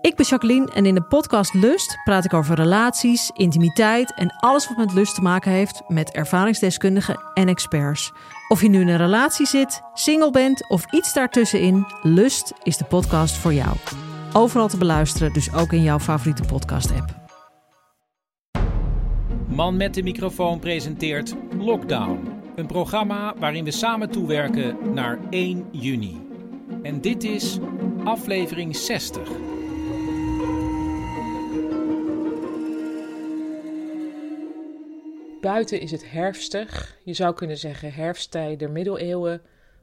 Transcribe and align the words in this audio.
Ik 0.00 0.16
ben 0.16 0.26
Jacqueline 0.26 0.72
en 0.72 0.86
in 0.86 0.94
de 0.94 1.02
podcast 1.02 1.54
Lust 1.54 1.98
praat 2.04 2.24
ik 2.24 2.34
over 2.34 2.56
relaties, 2.56 3.30
intimiteit 3.34 4.14
en 4.14 4.36
alles 4.36 4.68
wat 4.68 4.76
met 4.76 4.92
lust 4.92 5.14
te 5.14 5.22
maken 5.22 5.50
heeft 5.50 5.82
met 5.88 6.10
ervaringsdeskundigen 6.10 7.20
en 7.34 7.48
experts. 7.48 8.12
Of 8.48 8.62
je 8.62 8.68
nu 8.68 8.80
in 8.80 8.88
een 8.88 8.96
relatie 8.96 9.46
zit, 9.46 9.80
single 9.94 10.30
bent 10.30 10.68
of 10.68 10.92
iets 10.92 11.12
daartussenin, 11.12 11.86
Lust 12.02 12.52
is 12.62 12.76
de 12.76 12.84
podcast 12.84 13.36
voor 13.36 13.52
jou. 13.52 13.76
Overal 14.32 14.68
te 14.68 14.76
beluisteren, 14.76 15.32
dus 15.32 15.52
ook 15.52 15.72
in 15.72 15.82
jouw 15.82 15.98
favoriete 15.98 16.42
podcast-app. 16.42 17.14
Man 19.46 19.76
met 19.76 19.94
de 19.94 20.02
microfoon 20.02 20.58
presenteert 20.58 21.34
Lockdown. 21.58 22.28
Een 22.54 22.66
programma 22.66 23.34
waarin 23.38 23.64
we 23.64 23.70
samen 23.70 24.10
toewerken 24.10 24.76
naar 24.94 25.18
1 25.30 25.66
juni. 25.70 26.26
En 26.82 27.00
dit 27.00 27.24
is 27.24 27.58
aflevering 28.04 28.76
60. 28.76 29.57
Buiten 35.40 35.80
is 35.80 35.90
het 35.90 36.10
herfstig. 36.10 36.98
Je 37.04 37.12
zou 37.12 37.34
kunnen 37.34 37.58
zeggen 37.58 37.92
herfsttijd 37.92 38.58
der 38.58 38.70
middeleeuwen. 38.70 39.42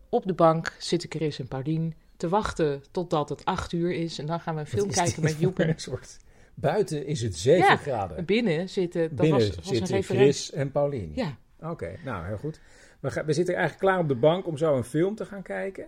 Op 0.09 0.25
de 0.25 0.33
bank 0.33 0.75
zit 0.79 1.03
ik 1.03 1.13
Chris 1.13 1.39
en 1.39 1.47
Paulien 1.47 1.93
te 2.17 2.29
wachten 2.29 2.83
totdat 2.91 3.29
het 3.29 3.45
acht 3.45 3.71
uur 3.71 3.91
is. 3.91 4.19
En 4.19 4.25
dan 4.25 4.39
gaan 4.39 4.55
we 4.55 4.59
een 4.59 4.67
film 4.67 4.91
kijken 4.91 5.23
met 5.23 5.39
Joep. 5.39 5.59
Een 5.59 5.73
soort... 5.75 6.17
Buiten 6.53 7.05
is 7.05 7.21
het 7.21 7.35
7 7.35 7.65
Ja, 7.65 7.75
graden. 7.75 8.25
Binnen 8.25 8.69
zitten, 8.69 9.01
dat 9.01 9.15
Binnen 9.15 9.39
was, 9.39 9.59
zitten. 9.61 10.03
Chris 10.03 10.51
en 10.51 10.71
Paulien. 10.71 11.11
Ja, 11.15 11.37
Oké, 11.59 11.95
nou 12.03 12.25
heel 12.25 12.37
goed. 12.37 12.59
We, 12.99 13.11
gaan, 13.11 13.25
we 13.25 13.33
zitten 13.33 13.55
eigenlijk 13.55 13.85
klaar 13.85 13.99
op 13.99 14.07
de 14.07 14.15
bank 14.15 14.47
om 14.47 14.57
zo 14.57 14.77
een 14.77 14.83
film 14.83 15.15
te 15.15 15.25
gaan 15.25 15.41
kijken. 15.41 15.87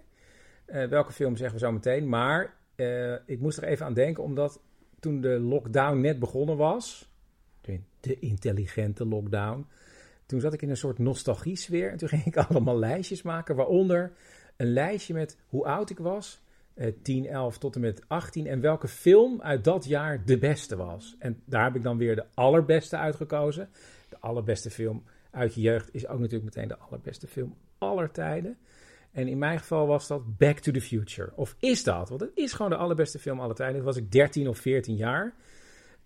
Eh, 0.65 0.85
welke 0.85 1.11
film 1.11 1.35
zeggen 1.35 1.59
we 1.59 1.65
zo 1.65 1.71
meteen. 1.71 2.09
Maar 2.09 2.53
eh, 2.75 3.13
ik 3.13 3.39
moest 3.39 3.57
er 3.57 3.63
even 3.63 3.85
aan 3.85 3.93
denken, 3.93 4.23
omdat 4.23 4.59
toen 4.99 5.21
de 5.21 5.39
lockdown 5.39 5.99
net 5.99 6.19
begonnen 6.19 6.57
was, 6.57 7.06
de- 8.07 8.19
intelligente 8.19 9.05
lockdown, 9.05 9.65
toen 10.25 10.39
zat 10.39 10.53
ik 10.53 10.61
in 10.61 10.69
een 10.69 10.77
soort 10.77 10.99
nostalgie-sfeer. 10.99 11.91
En 11.91 11.97
toen 11.97 12.09
ging 12.09 12.25
ik 12.25 12.37
allemaal 12.47 12.77
lijstjes 12.79 13.21
maken, 13.21 13.55
waaronder 13.55 14.11
een 14.57 14.73
lijstje 14.73 15.13
met 15.13 15.37
hoe 15.47 15.65
oud 15.65 15.89
ik 15.89 15.97
was. 15.99 16.41
eh 16.73 16.93
10, 17.01 17.27
11 17.27 17.57
tot 17.57 17.75
en 17.75 17.81
met 17.81 18.01
18. 18.07 18.47
En 18.47 18.61
welke 18.61 18.87
film 18.87 19.41
uit 19.41 19.63
dat 19.63 19.85
jaar 19.85 20.25
de 20.25 20.37
beste 20.37 20.75
was. 20.75 21.15
En 21.19 21.41
daar 21.45 21.63
heb 21.63 21.75
ik 21.75 21.83
dan 21.83 21.97
weer 21.97 22.15
de 22.15 22.25
allerbeste 22.33 22.97
uitgekozen. 22.97 23.69
De 24.09 24.17
allerbeste 24.19 24.69
film 24.69 25.03
uit 25.31 25.53
je 25.55 25.61
jeugd 25.61 25.93
is 25.93 26.07
ook 26.07 26.19
natuurlijk 26.19 26.55
meteen 26.55 26.67
de 26.67 26.77
allerbeste 26.77 27.27
film 27.27 27.55
aller 27.77 28.11
tijden. 28.11 28.57
En 29.11 29.27
in 29.27 29.37
mijn 29.37 29.59
geval 29.59 29.87
was 29.87 30.07
dat 30.07 30.37
Back 30.37 30.59
to 30.59 30.71
the 30.71 30.81
Future. 30.81 31.31
Of 31.35 31.55
is 31.59 31.83
dat? 31.83 32.09
Want 32.09 32.21
het 32.21 32.31
is 32.33 32.53
gewoon 32.53 32.71
de 32.71 32.77
allerbeste 32.77 33.19
film 33.19 33.39
aller 33.39 33.55
tijden. 33.55 33.75
Toen 33.75 33.85
was 33.85 33.97
ik 33.97 34.11
13 34.11 34.47
of 34.47 34.57
14 34.57 34.95
jaar. 34.95 35.33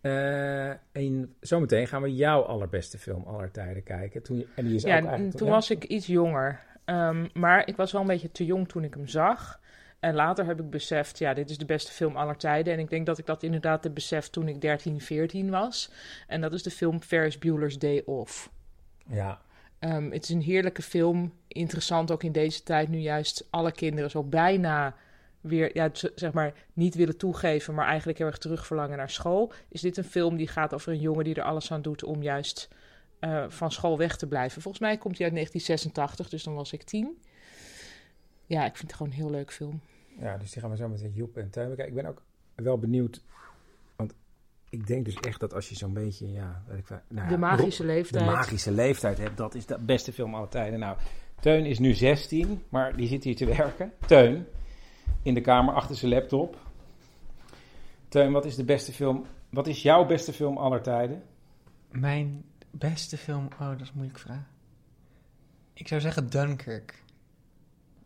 Eh, 0.01 0.69
en 0.91 1.35
zometeen 1.39 1.87
gaan 1.87 2.01
we 2.01 2.15
jouw 2.15 2.41
allerbeste 2.41 2.97
film 2.97 3.23
aller 3.23 3.51
tijden 3.51 3.83
kijken. 3.83 4.23
Toen, 4.23 4.45
en 4.55 4.65
die 4.65 4.75
is 4.75 4.83
ook 4.83 4.89
ja 4.89 4.99
eigenlijk... 4.99 5.37
toen 5.37 5.47
ja. 5.47 5.53
was 5.53 5.69
ik 5.69 5.83
iets 5.83 6.07
jonger. 6.07 6.59
Ehm, 6.85 7.27
maar 7.33 7.67
ik 7.67 7.75
was 7.75 7.91
wel 7.91 8.01
een 8.01 8.07
beetje 8.07 8.31
te 8.31 8.45
jong 8.45 8.67
toen 8.67 8.83
ik 8.83 8.93
hem 8.93 9.07
zag. 9.07 9.59
En 9.99 10.13
later 10.13 10.45
heb 10.45 10.59
ik 10.59 10.69
beseft, 10.69 11.17
ja, 11.17 11.33
dit 11.33 11.49
is 11.49 11.57
de 11.57 11.65
beste 11.65 11.91
film 11.91 12.15
aller 12.15 12.37
tijden. 12.37 12.73
En 12.73 12.79
ik 12.79 12.89
denk 12.89 13.05
dat 13.05 13.17
ik 13.17 13.25
dat 13.25 13.43
inderdaad 13.43 13.83
heb 13.83 13.93
beseft 13.93 14.31
toen 14.31 14.47
ik 14.47 14.61
13, 14.61 15.01
14 15.01 15.49
was. 15.49 15.91
En 16.27 16.41
dat 16.41 16.53
is 16.53 16.63
de 16.63 16.71
film 16.71 17.01
Ferris 17.01 17.37
Bueller's 17.37 17.79
Day 17.79 18.01
Off. 18.05 18.51
Ja, 19.07 19.41
Ehm, 19.81 20.11
het 20.11 20.23
is 20.23 20.29
een 20.29 20.41
heerlijke 20.41 20.81
film. 20.81 21.33
Interessant 21.47 22.11
ook 22.11 22.23
in 22.23 22.31
deze 22.31 22.63
tijd, 22.63 22.89
nu 22.89 22.97
juist 22.97 23.47
alle 23.49 23.71
kinderen 23.71 24.09
zo 24.09 24.23
bijna 24.23 24.95
weer, 25.41 25.75
ja, 25.75 25.89
zeg 26.15 26.33
maar, 26.33 26.53
niet 26.73 26.95
willen 26.95 27.17
toegeven, 27.17 27.73
maar 27.73 27.87
eigenlijk 27.87 28.17
heel 28.17 28.27
erg 28.27 28.37
terugverlangen 28.37 28.97
naar 28.97 29.09
school. 29.09 29.51
Is 29.69 29.81
dit 29.81 29.97
een 29.97 30.03
film 30.03 30.37
die 30.37 30.47
gaat 30.47 30.73
over 30.73 30.91
een 30.91 30.99
jongen 30.99 31.23
die 31.23 31.35
er 31.35 31.43
alles 31.43 31.71
aan 31.71 31.81
doet 31.81 32.03
om 32.03 32.23
juist 32.23 32.69
eh, 33.19 33.45
van 33.47 33.71
school 33.71 33.97
weg 33.97 34.17
te 34.17 34.27
blijven? 34.27 34.61
Volgens 34.61 34.83
mij 34.83 34.97
komt 34.97 35.17
hij 35.17 35.25
uit 35.25 35.35
1986, 35.35 36.29
dus 36.29 36.43
dan 36.43 36.53
was 36.53 36.73
ik 36.73 36.83
tien. 36.83 37.17
Ja, 38.45 38.65
ik 38.65 38.75
vind 38.75 38.87
het 38.87 38.93
gewoon 38.93 39.11
een 39.11 39.17
heel 39.17 39.29
leuk 39.29 39.51
film. 39.51 39.81
ja, 40.19 40.37
dus 40.37 40.51
die 40.51 40.61
gaan 40.61 40.71
we 40.71 40.77
zo 40.77 40.87
met 40.87 41.09
Joep 41.13 41.37
en 41.37 41.49
Teun 41.49 41.69
bekijken. 41.69 41.95
Ik 41.95 42.01
ben 42.01 42.11
ook 42.11 42.21
wel 42.55 42.77
benieuwd, 42.77 43.21
want 43.95 44.13
ik 44.69 44.87
denk 44.87 45.05
dus 45.05 45.15
echt 45.15 45.39
dat 45.39 45.53
als 45.53 45.69
je 45.69 45.75
zo'n 45.75 45.93
beetje, 45.93 46.31
ja, 46.31 46.63
weet 46.67 46.77
ik 46.77 46.87
wel, 46.87 46.99
nou 47.07 47.25
ja, 47.25 47.31
de 47.31 47.37
magische 47.37 47.81
de 47.81 47.87
leeftijd. 47.87 48.25
magische 48.25 48.71
leeftijd 48.71 49.17
hebt, 49.17 49.37
dat 49.37 49.55
is 49.55 49.65
de 49.65 49.77
beste 49.79 50.13
film 50.13 50.35
aller 50.35 50.49
tijden. 50.49 50.79
Nou, 50.79 50.97
Teun 51.39 51.65
is 51.65 51.79
nu 51.79 51.93
16, 51.93 52.63
maar 52.69 52.95
die 52.95 53.07
zit 53.07 53.23
hier 53.23 53.35
te 53.35 53.45
werken. 53.45 53.93
Teun, 54.07 54.45
in 55.23 55.33
de 55.33 55.41
kamer 55.41 55.73
achter 55.73 55.95
zijn 55.95 56.11
laptop. 56.11 56.57
Teun, 58.07 58.31
wat 58.31 58.45
is 58.45 58.55
de 58.55 58.63
beste 58.63 58.91
film, 58.91 59.25
wat 59.49 59.67
is 59.67 59.81
jouw 59.81 60.05
beste 60.05 60.33
film 60.33 60.57
aller 60.57 60.81
tijden? 60.81 61.23
Mijn 61.89 62.43
beste 62.71 63.17
film, 63.17 63.47
oh, 63.59 63.69
dat 63.69 63.81
is 63.81 63.87
een 63.87 63.93
moeilijke 63.93 64.21
vraag. 64.21 64.43
Ik 65.73 65.87
zou 65.87 66.01
zeggen 66.01 66.29
Dunkirk. 66.29 67.03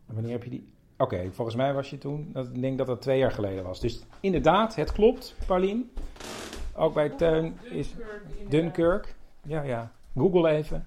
Wanneer 0.06 0.32
heb 0.32 0.44
je 0.44 0.50
die? 0.50 0.68
Oké, 0.96 1.32
volgens 1.32 1.56
mij 1.56 1.74
was 1.74 1.90
je 1.90 1.98
toen, 1.98 2.30
dat, 2.32 2.46
ik 2.46 2.60
denk 2.60 2.78
dat 2.78 2.86
dat 2.86 3.02
twee 3.02 3.18
jaar 3.18 3.30
geleden 3.30 3.64
was. 3.64 3.80
Dus 3.80 4.02
inderdaad, 4.20 4.74
het 4.74 4.92
klopt, 4.92 5.34
Paulien. 5.46 5.90
Ook 6.72 6.94
bij 6.94 7.10
Teun 7.10 7.58
is 7.62 7.94
Dunkirk. 8.48 9.14
Ja, 9.42 9.62
ja. 9.62 9.92
Google 10.14 10.48
even. 10.48 10.86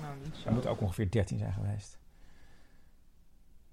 Nou, 0.00 0.14
niet 0.24 0.36
zo. 0.36 0.44
Hij 0.44 0.52
moet 0.52 0.66
ook 0.66 0.80
ongeveer 0.80 1.10
13 1.10 1.38
zijn 1.38 1.52
geweest. 1.52 1.98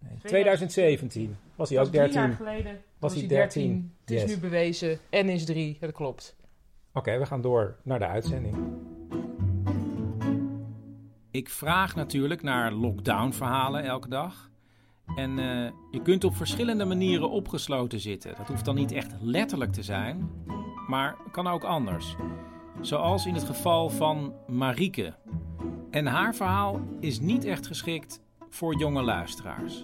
Nee, 0.09 0.17
2017 0.23 1.35
was 1.55 1.69
hij 1.69 1.79
ook 1.79 1.85
Drie 1.85 1.99
jaar 1.99 2.09
13. 2.11 2.35
geleden 2.35 2.81
Was 2.99 3.13
hij 3.15 3.27
13? 3.27 3.93
Het 4.01 4.11
is 4.11 4.21
Yes. 4.21 4.29
nu 4.31 4.37
bewezen. 4.39 4.99
N 5.11 5.27
is 5.29 5.45
3, 5.45 5.77
dat 5.79 5.91
klopt. 5.91 6.35
Oké, 6.93 7.17
we 7.17 7.25
gaan 7.25 7.41
door 7.41 7.75
naar 7.83 7.99
de 7.99 8.07
uitzending. 8.07 8.55
Ik 11.31 11.49
vraag 11.49 11.95
natuurlijk 11.95 12.41
naar 12.41 12.71
lockdown-verhalen 12.71 13.83
elke 13.83 14.09
dag. 14.09 14.49
En 15.15 15.39
eh, 15.39 15.71
je 15.91 16.01
kunt 16.03 16.23
op 16.23 16.35
verschillende 16.35 16.85
manieren 16.85 17.29
opgesloten 17.29 17.99
zitten. 17.99 18.33
Dat 18.37 18.47
hoeft 18.47 18.65
dan 18.65 18.75
niet 18.75 18.91
echt 18.91 19.13
letterlijk 19.21 19.71
te 19.71 19.83
zijn, 19.83 20.29
maar 20.87 21.15
kan 21.31 21.47
ook 21.47 21.63
anders. 21.63 22.15
Zoals 22.81 23.25
in 23.25 23.33
het 23.33 23.43
geval 23.43 23.89
van 23.89 24.33
Marieke. 24.47 25.13
En 25.91 26.05
haar 26.05 26.35
verhaal 26.35 26.81
is 26.99 27.19
niet 27.19 27.45
echt 27.45 27.67
geschikt 27.67 28.21
voor 28.53 28.75
jonge 28.75 29.01
luisteraars. 29.01 29.83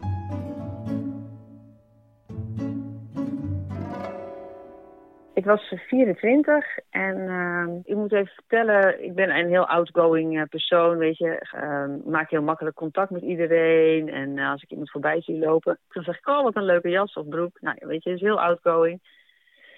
Ik 5.33 5.45
was 5.45 5.73
24 5.87 6.65
en 6.89 7.27
ehm, 7.27 7.79
ik 7.83 7.95
moet 7.95 8.13
even 8.13 8.33
vertellen, 8.33 9.03
ik 9.03 9.15
ben 9.15 9.29
een 9.29 9.47
heel 9.47 9.67
outgoing 9.67 10.39
eh, 10.39 10.47
persoon, 10.49 10.97
weet 10.97 11.17
je. 11.17 11.47
Ehm, 11.51 12.09
maak 12.09 12.29
heel 12.29 12.41
makkelijk 12.41 12.75
contact 12.75 13.09
met 13.09 13.21
iedereen 13.21 14.09
en 14.09 14.37
eh, 14.37 14.51
als 14.51 14.63
ik 14.63 14.69
iemand 14.69 14.91
voorbij 14.91 15.21
zie 15.21 15.39
lopen, 15.39 15.79
dan 15.89 16.03
zeg 16.03 16.17
ik, 16.17 16.27
oh 16.27 16.43
wat 16.43 16.55
een 16.55 16.65
leuke 16.65 16.89
jas 16.89 17.13
of 17.13 17.27
broek. 17.27 17.61
Nou, 17.61 17.77
weet 17.79 18.03
je, 18.03 18.13
is 18.13 18.21
heel 18.21 18.41
outgoing. 18.41 19.01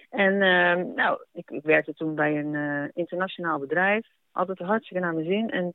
En 0.09 0.41
ehm, 0.41 0.93
nou, 0.95 1.19
ik, 1.33 1.49
ik 1.49 1.63
werkte 1.63 1.93
toen 1.93 2.15
bij 2.15 2.39
een 2.39 2.55
eh, 2.55 2.89
internationaal 2.93 3.59
bedrijf, 3.59 4.07
altijd 4.31 4.59
hartstikke 4.59 5.03
naar 5.03 5.13
mijn 5.13 5.25
zin. 5.25 5.49
En 5.49 5.73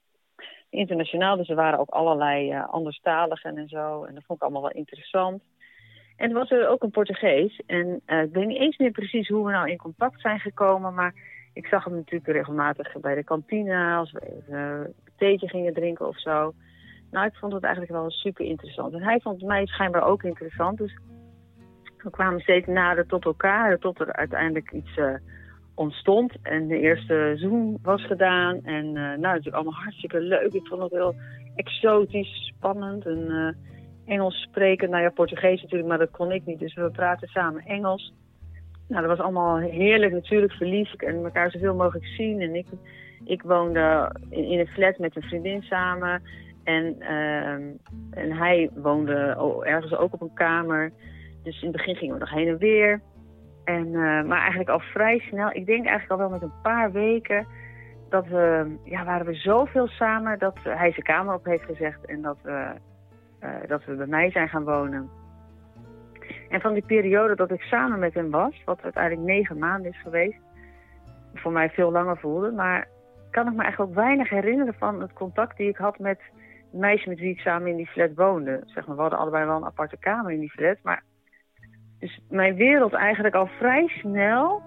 internationaal, 0.71 1.37
dus 1.37 1.49
er 1.49 1.55
waren 1.55 1.79
ook 1.79 1.91
allerlei 1.91 2.51
eh 2.51 2.69
anderstaligen 2.69 3.57
en 3.57 3.69
zo 3.69 4.05
en 4.05 4.15
dat 4.15 4.25
vond 4.25 4.39
ik 4.39 4.45
allemaal 4.45 4.63
wel 4.63 4.81
interessant. 4.81 5.43
En 6.17 6.29
er 6.29 6.35
was 6.35 6.51
er 6.51 6.69
ook 6.69 6.83
een 6.83 6.91
Portugees. 6.91 7.63
En 7.67 8.01
eh, 8.05 8.23
ik 8.23 8.33
weet 8.33 8.47
niet 8.47 8.61
eens 8.61 8.77
meer 8.77 8.91
precies 8.91 9.29
hoe 9.29 9.47
we 9.47 9.53
nou 9.53 9.71
in 9.71 9.77
contact 9.77 10.21
zijn 10.21 10.39
gekomen. 10.39 10.95
Maar 10.95 11.15
ik 11.53 11.67
zag 11.67 11.85
hem 11.85 11.95
natuurlijk 11.95 12.33
regelmatig 12.33 13.01
bij 13.01 13.15
de 13.15 13.25
kantine. 13.25 13.97
Als 13.97 14.13
we 14.13 14.21
even 14.21 14.55
een 14.59 14.95
theetje 15.17 15.49
gingen 15.49 15.75
drinken 15.75 16.07
of 16.07 16.21
zo. 16.21 16.53
Nou, 17.11 17.27
ik 17.27 17.35
vond 17.35 17.53
het 17.53 17.63
eigenlijk 17.63 17.93
wel 17.93 18.11
super 18.11 18.45
interessant. 18.45 18.95
En 18.95 19.03
hij 19.03 19.21
vond 19.21 19.43
mij 19.43 19.67
schijnbaar 19.67 20.03
ook 20.03 20.23
interessant. 20.23 20.79
Dus 20.79 20.99
we 21.97 22.11
kwamen 22.11 22.41
steeds 22.41 22.67
nader 22.67 23.07
tot 23.07 23.25
elkaar. 23.25 23.79
Tot 23.79 24.01
er 24.01 24.13
uiteindelijk 24.13 24.73
iets 24.73 24.97
eh, 24.97 25.15
ontstond. 25.77 26.33
En 26.43 26.69
de 26.69 26.81
eerste 26.81 27.33
zoom 27.37 27.79
was 27.83 28.07
gedaan. 28.07 28.61
En 28.65 28.87
eh, 28.87 29.03
nou, 29.03 29.19
natuurlijk 29.19 29.55
allemaal 29.55 29.83
hartstikke 29.83 30.21
leuk. 30.21 30.53
Ik 30.53 30.67
vond 30.67 30.83
het 30.83 30.93
heel 30.93 31.15
exotisch, 31.57 32.53
spannend. 32.57 33.07
En 33.07 33.31
eh, 33.31 34.15
Engels 34.15 34.43
spreken. 34.43 34.91
Nou 34.91 35.03
ja, 35.03 35.11
Portugees 35.11 35.63
natuurlijk, 35.63 35.89
maar 35.89 35.99
dat 35.99 36.11
kon 36.11 36.33
ik 36.33 36.47
niet. 36.47 36.59
Dus 36.59 36.75
we 36.75 36.91
praten 36.91 37.29
samen 37.29 37.65
Engels. 37.65 38.13
Nou, 38.89 39.07
dat 39.07 39.17
was 39.17 39.27
allemaal 39.27 39.57
heerlijk 39.57 40.13
natuurlijk, 40.13 40.53
verliefd 40.53 41.03
en 41.03 41.25
elkaar 41.25 41.51
zoveel 41.51 41.75
mogelijk 41.75 42.07
zien. 42.07 42.41
En 42.41 42.55
ik, 42.55 42.67
ik 43.25 43.43
woonde 43.43 44.13
in, 44.31 44.59
een 44.59 44.67
flat 44.67 44.99
met 44.99 45.17
een 45.17 45.23
vriendin 45.23 45.63
samen. 45.63 46.23
En, 46.65 46.97
ehm, 47.01 47.63
en 48.11 48.33
hij 48.33 48.71
woonde 48.75 49.37
ergens 49.65 49.97
ook 49.97 50.13
op 50.13 50.21
een 50.21 50.35
kamer. 50.35 50.93
Dus 51.43 51.61
in 51.61 51.69
het 51.69 51.77
begin 51.77 51.97
gingen 51.97 52.15
we 52.15 52.21
nog 52.21 52.31
heen 52.31 52.49
en 52.49 52.59
weer. 52.59 53.01
En, 53.67 53.87
eh, 53.87 54.23
maar 54.23 54.39
eigenlijk 54.39 54.69
al 54.69 54.81
vrij 54.81 55.19
snel, 55.19 55.51
ik 55.53 55.67
denk 55.67 55.87
eigenlijk 55.87 56.11
al 56.11 56.29
wel 56.29 56.39
met 56.39 56.43
een 56.43 56.63
paar 56.63 56.93
weken, 56.93 57.47
dat 58.09 58.27
we, 58.27 58.77
ja, 58.85 59.05
waren 59.05 59.27
we 59.27 59.35
zoveel 59.35 59.87
samen 59.87 60.39
dat 60.39 60.59
hij 60.63 60.91
zijn 60.91 61.03
kamer 61.03 61.35
op 61.35 61.45
heeft 61.45 61.65
gezegd 61.65 62.05
en 62.05 62.23
dat 62.23 62.39
we, 62.43 62.71
eh, 63.39 63.51
dat 63.67 63.85
we 63.85 63.95
bij 63.95 64.07
mij 64.07 64.31
zijn 64.31 64.49
gaan 64.49 64.65
wonen. 64.65 65.09
En 66.49 66.61
van 66.61 66.73
die 66.73 66.87
periode 66.87 67.35
dat 67.35 67.51
ik 67.51 67.61
samen 67.61 67.99
met 67.99 68.15
hem 68.15 68.31
was, 68.31 68.63
wat 68.65 68.83
uiteindelijk 68.83 69.27
negen 69.27 69.59
maanden 69.59 69.91
is 69.91 70.01
geweest, 70.01 70.41
voor 71.35 71.53
mij 71.53 71.71
veel 71.71 71.91
langer 71.91 72.19
voelde, 72.19 72.51
maar 72.51 72.89
kan 73.31 73.47
ik 73.47 73.55
me 73.55 73.63
eigenlijk 73.63 73.91
ook 73.91 74.05
weinig 74.05 74.29
herinneren 74.29 74.75
van 74.75 75.01
het 75.01 75.13
contact 75.13 75.57
die 75.57 75.69
ik 75.69 75.77
had 75.77 75.99
met 75.99 76.21
meisje 76.73 77.09
met 77.09 77.19
wie 77.19 77.31
ik 77.31 77.41
samen 77.41 77.71
in 77.71 77.77
die 77.77 77.87
flat 77.87 78.15
woonde. 78.15 78.63
Zeg 78.65 78.87
maar, 78.87 78.97
we 78.97 79.03
hadden 79.03 79.21
allebei 79.21 79.45
wel 79.45 79.57
een 79.57 79.65
aparte 79.65 79.97
kamer 79.97 80.33
in 80.33 80.41
die 80.41 80.51
flat, 80.51 80.77
maar 80.83 81.03
dus 81.99 82.21
mijn 82.29 82.55
wereld 82.55 82.93
eigenlijk 82.93 83.35
al 83.35 83.47
vrij 83.47 83.89
snel 83.89 84.63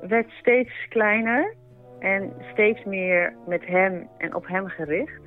werd 0.00 0.30
steeds 0.30 0.88
kleiner 0.88 1.54
en 1.98 2.32
steeds 2.52 2.84
meer 2.84 3.34
met 3.46 3.66
hem 3.66 4.08
en 4.18 4.34
op 4.34 4.46
hem 4.46 4.68
gericht. 4.68 5.22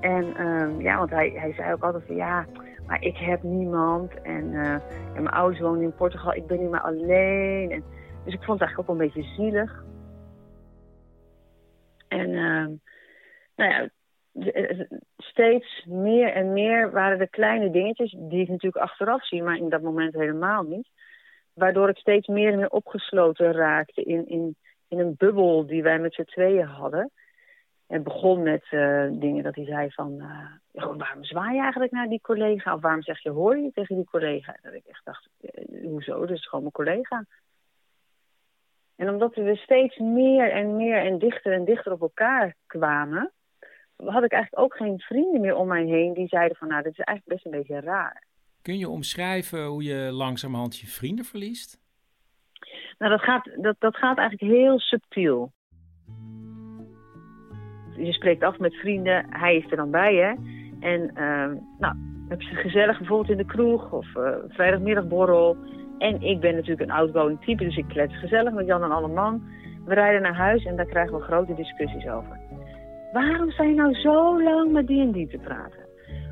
En 0.00 0.46
um, 0.46 0.80
ja, 0.80 0.98
want 0.98 1.10
hij, 1.10 1.32
hij 1.34 1.52
zei 1.52 1.72
ook 1.72 1.82
altijd 1.82 2.04
van 2.06 2.16
ja, 2.16 2.46
maar 2.86 3.02
ik 3.02 3.16
heb 3.16 3.42
niemand. 3.42 4.20
En, 4.22 4.54
en 4.54 4.82
mijn 5.22 5.28
ouders 5.28 5.60
wonen 5.60 5.82
in 5.82 5.94
Portugal, 5.94 6.34
ik 6.34 6.46
ben 6.46 6.60
niet 6.60 6.70
meer 6.70 6.80
alleen. 6.80 7.70
En, 7.70 7.84
dus 8.24 8.34
ik 8.34 8.42
vond 8.42 8.60
het 8.60 8.68
eigenlijk 8.68 8.78
ook 8.78 8.88
een 8.88 9.06
beetje 9.06 9.34
zielig. 9.34 9.84
En 12.08 12.28
uh, 12.28 12.66
nou 13.56 13.70
ja, 13.70 13.88
steeds 15.16 15.84
meer 15.86 16.32
en 16.32 16.52
meer 16.52 16.90
waren 16.90 17.18
de 17.18 17.28
kleine 17.28 17.70
dingetjes, 17.70 18.16
die 18.18 18.40
ik 18.40 18.48
natuurlijk 18.48 18.84
achteraf 18.84 19.26
zie, 19.26 19.42
maar 19.42 19.56
in 19.56 19.68
dat 19.68 19.82
moment 19.82 20.14
helemaal 20.14 20.62
niet. 20.62 20.88
Waardoor 21.52 21.88
ik 21.88 21.96
steeds 21.96 22.26
meer 22.26 22.52
en 22.52 22.58
meer 22.58 22.70
opgesloten 22.70 23.52
raakte 23.52 24.02
in, 24.02 24.26
in, 24.26 24.56
in 24.88 24.98
een 24.98 25.14
bubbel 25.16 25.66
die 25.66 25.82
wij 25.82 25.98
met 25.98 26.14
z'n 26.14 26.22
tweeën 26.22 26.66
hadden. 26.66 27.10
Het 27.86 28.02
begon 28.02 28.42
met 28.42 28.64
uh, 28.70 29.08
dingen 29.10 29.42
dat 29.42 29.54
hij 29.54 29.64
zei 29.64 29.90
van, 29.90 30.12
uh, 30.12 30.96
waarom 30.96 31.24
zwaai 31.24 31.54
je 31.54 31.60
eigenlijk 31.60 31.92
naar 31.92 32.08
die 32.08 32.20
collega? 32.20 32.74
Of 32.74 32.80
waarom 32.80 33.02
zeg 33.02 33.22
je 33.22 33.30
je 33.30 33.70
tegen 33.74 33.96
die 33.96 34.04
collega? 34.04 34.56
Dat 34.62 34.72
ik 34.72 34.84
echt 34.86 35.04
dacht, 35.04 35.28
uh, 35.40 35.84
hoezo? 35.84 36.20
Dat 36.20 36.36
is 36.36 36.46
gewoon 36.48 36.60
mijn 36.60 36.74
collega. 36.74 37.24
En 38.96 39.08
omdat 39.08 39.34
we 39.34 39.56
steeds 39.56 39.96
meer 39.96 40.50
en 40.50 40.76
meer 40.76 41.04
en 41.04 41.18
dichter 41.18 41.52
en 41.52 41.64
dichter 41.64 41.92
op 41.92 42.00
elkaar 42.00 42.54
kwamen, 42.66 43.32
had 44.04 44.24
ik 44.24 44.32
eigenlijk 44.32 44.62
ook 44.62 44.76
geen 44.76 44.98
vrienden 44.98 45.40
meer 45.40 45.54
om 45.54 45.68
mij 45.68 45.84
heen 45.84 46.14
die 46.14 46.28
zeiden 46.28 46.56
van, 46.56 46.68
nou, 46.68 46.82
dit 46.82 46.92
is 46.92 47.04
eigenlijk 47.04 47.42
best 47.42 47.54
een 47.54 47.60
beetje 47.60 47.80
raar. 47.80 48.26
Kun 48.62 48.78
je 48.78 48.88
omschrijven 48.88 49.64
hoe 49.64 49.82
je 49.82 50.12
langzamerhand 50.12 50.78
je 50.78 50.86
vrienden 50.86 51.24
verliest? 51.24 51.80
Nou, 52.98 53.10
dat 53.10 53.20
gaat, 53.20 53.50
dat, 53.56 53.76
dat 53.78 53.96
gaat 53.96 54.18
eigenlijk 54.18 54.52
heel 54.52 54.78
subtiel. 54.78 55.52
Je 57.96 58.12
spreekt 58.12 58.42
af 58.42 58.58
met 58.58 58.74
vrienden, 58.74 59.26
hij 59.30 59.56
is 59.56 59.70
er 59.70 59.76
dan 59.76 59.90
bij, 59.90 60.14
hè. 60.14 60.34
En 60.80 61.10
uh, 61.14 61.60
nou, 61.78 61.96
heb 62.28 62.40
je 62.40 62.54
gezellig 62.54 62.98
bijvoorbeeld 62.98 63.30
in 63.30 63.36
de 63.36 63.52
kroeg 63.52 63.92
of 63.92 64.06
uh, 64.16 64.34
vrijdagmiddagborrel. 64.48 65.56
En 65.98 66.22
ik 66.22 66.40
ben 66.40 66.54
natuurlijk 66.54 66.80
een 66.80 66.96
outgoing 66.96 67.40
type, 67.40 67.64
dus 67.64 67.76
ik 67.76 67.88
klets 67.88 68.18
gezellig 68.18 68.52
met 68.52 68.66
Jan 68.66 68.82
en 68.82 68.90
alle 68.90 69.08
man. 69.08 69.42
We 69.84 69.94
rijden 69.94 70.22
naar 70.22 70.36
huis 70.36 70.64
en 70.64 70.76
daar 70.76 70.86
krijgen 70.86 71.16
we 71.16 71.22
grote 71.22 71.54
discussies 71.54 72.08
over. 72.08 72.47
Waarom 73.12 73.50
zijn 73.50 73.74
nou 73.74 73.94
zo 73.94 74.42
lang 74.42 74.72
met 74.72 74.86
die 74.86 75.00
en 75.00 75.12
die 75.12 75.28
te 75.28 75.38
praten? 75.38 75.86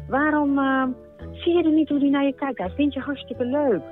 Waarom 0.08 0.58
uh, 0.58 0.84
zie 1.32 1.56
je 1.56 1.64
er 1.64 1.73
niet 1.73 1.88
hoe 1.88 1.99
die 1.99 2.11
naar 2.11 2.25
je 2.25 2.34
kijkt? 2.34 2.58
Hij 2.58 2.70
vindt 2.70 2.94
je 2.94 3.00
hartstikke 3.00 3.44
leuk. 3.44 3.82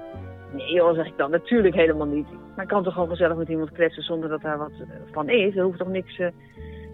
Nee 0.53 0.73
joh, 0.73 0.95
zeg 0.95 1.07
ik 1.07 1.17
dan. 1.17 1.31
Natuurlijk 1.31 1.75
helemaal 1.75 2.07
niet. 2.07 2.27
Maar 2.55 2.65
ik 2.65 2.71
kan 2.71 2.83
toch 2.83 2.93
gewoon 2.93 3.09
gezellig 3.09 3.37
met 3.37 3.49
iemand 3.49 3.73
kletsen 3.73 4.03
zonder 4.03 4.29
dat 4.29 4.41
daar 4.41 4.59
wat 4.59 4.73
van 5.13 5.29
is. 5.29 5.57
Er 5.57 5.63
hoeft 5.63 5.79
toch 5.79 5.89
niks... 5.89 6.19
Uh, 6.19 6.29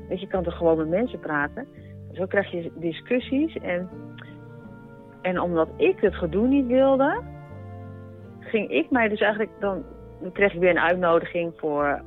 weet 0.09 0.21
je, 0.21 0.27
kan 0.27 0.43
toch 0.43 0.57
gewoon 0.57 0.77
met 0.77 0.89
mensen 0.89 1.21
praten. 1.21 1.67
Zo 2.13 2.27
krijg 2.27 2.51
je 2.51 2.73
discussies. 2.75 3.57
En, 3.57 3.89
en 5.23 5.41
omdat 5.41 5.69
ik 5.77 6.01
het 6.01 6.15
gedoe 6.15 6.47
niet 6.47 6.67
wilde... 6.67 7.21
ging 8.41 8.71
ik 8.71 8.91
mij 8.91 9.09
dus 9.09 9.21
eigenlijk 9.21 9.53
dan... 9.61 9.85
Dan 10.21 10.33
kreeg 10.33 10.55
ik 10.55 10.61
weer 10.61 10.71
een 10.71 10.81
uitnodiging 10.81 11.53
voor 11.57 12.03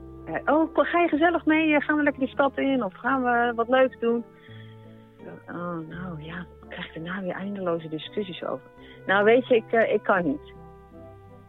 oh, 0.45 0.69
ga 0.73 0.99
je 0.99 1.07
gezellig 1.07 1.45
mee? 1.45 1.81
Gaan 1.81 1.97
we 1.97 2.03
lekker 2.03 2.21
de 2.21 2.31
stad 2.31 2.57
in? 2.57 2.83
Of 2.83 2.93
gaan 2.93 3.23
we 3.23 3.53
wat 3.55 3.69
leuks 3.69 3.99
doen? 3.99 4.23
Oh, 5.47 5.77
nou 5.89 6.23
ja, 6.23 6.45
ik 6.63 6.69
krijg 6.69 6.93
daarna 6.93 7.21
weer 7.21 7.33
eindeloze 7.33 7.89
discussies 7.89 8.43
over. 8.43 8.67
Nou, 9.05 9.23
weet 9.23 9.47
je, 9.47 9.55
ik, 9.55 9.71
ik 9.71 10.03
kan 10.03 10.25
niet. 10.25 10.53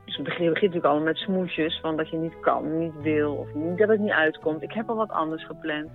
Dus 0.04 0.16
het 0.16 0.24
begint, 0.24 0.54
natuurlijk 0.54 0.84
allemaal 0.84 1.04
met 1.04 1.16
smoesjes 1.16 1.80
van 1.80 1.96
dat 1.96 2.08
je 2.08 2.16
niet 2.16 2.40
kan, 2.40 2.78
niet 2.78 3.02
wil 3.02 3.34
of 3.34 3.54
niet, 3.54 3.78
dat 3.78 3.88
het 3.88 4.00
niet 4.00 4.10
uitkomt. 4.10 4.62
Ik 4.62 4.72
heb 4.72 4.88
al 4.88 4.96
wat 4.96 5.10
anders 5.10 5.46
gepland. 5.46 5.90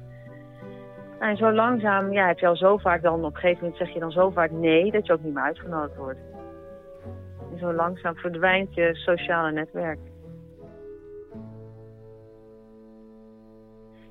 En 1.20 1.38
zo 1.38 1.52
langzaam, 1.52 2.12
ja, 2.12 2.28
heb 2.28 2.40
je 2.40 2.48
al 2.48 2.56
zo 2.56 2.78
vaak 2.78 3.02
dan, 3.02 3.26
op 3.26 3.34
een 3.34 3.40
gegeven 3.40 3.60
moment 3.62 3.78
zeg 3.78 3.94
je 3.94 4.00
dan 4.00 4.12
zo 4.12 4.30
vaak 4.30 4.52
nee, 4.52 4.92
dat 4.92 5.06
je 5.06 5.14
ook 5.14 5.24
niet 5.24 5.34
meer 5.34 5.44
uitgenodigd 5.44 5.96
wordt. 5.96 6.20
En 7.52 7.60
zo 7.60 7.74
langzaam 7.74 8.16
verdwijnt 8.16 8.74
je 8.74 8.96
sociale 8.96 9.52
netwerk. 9.52 10.00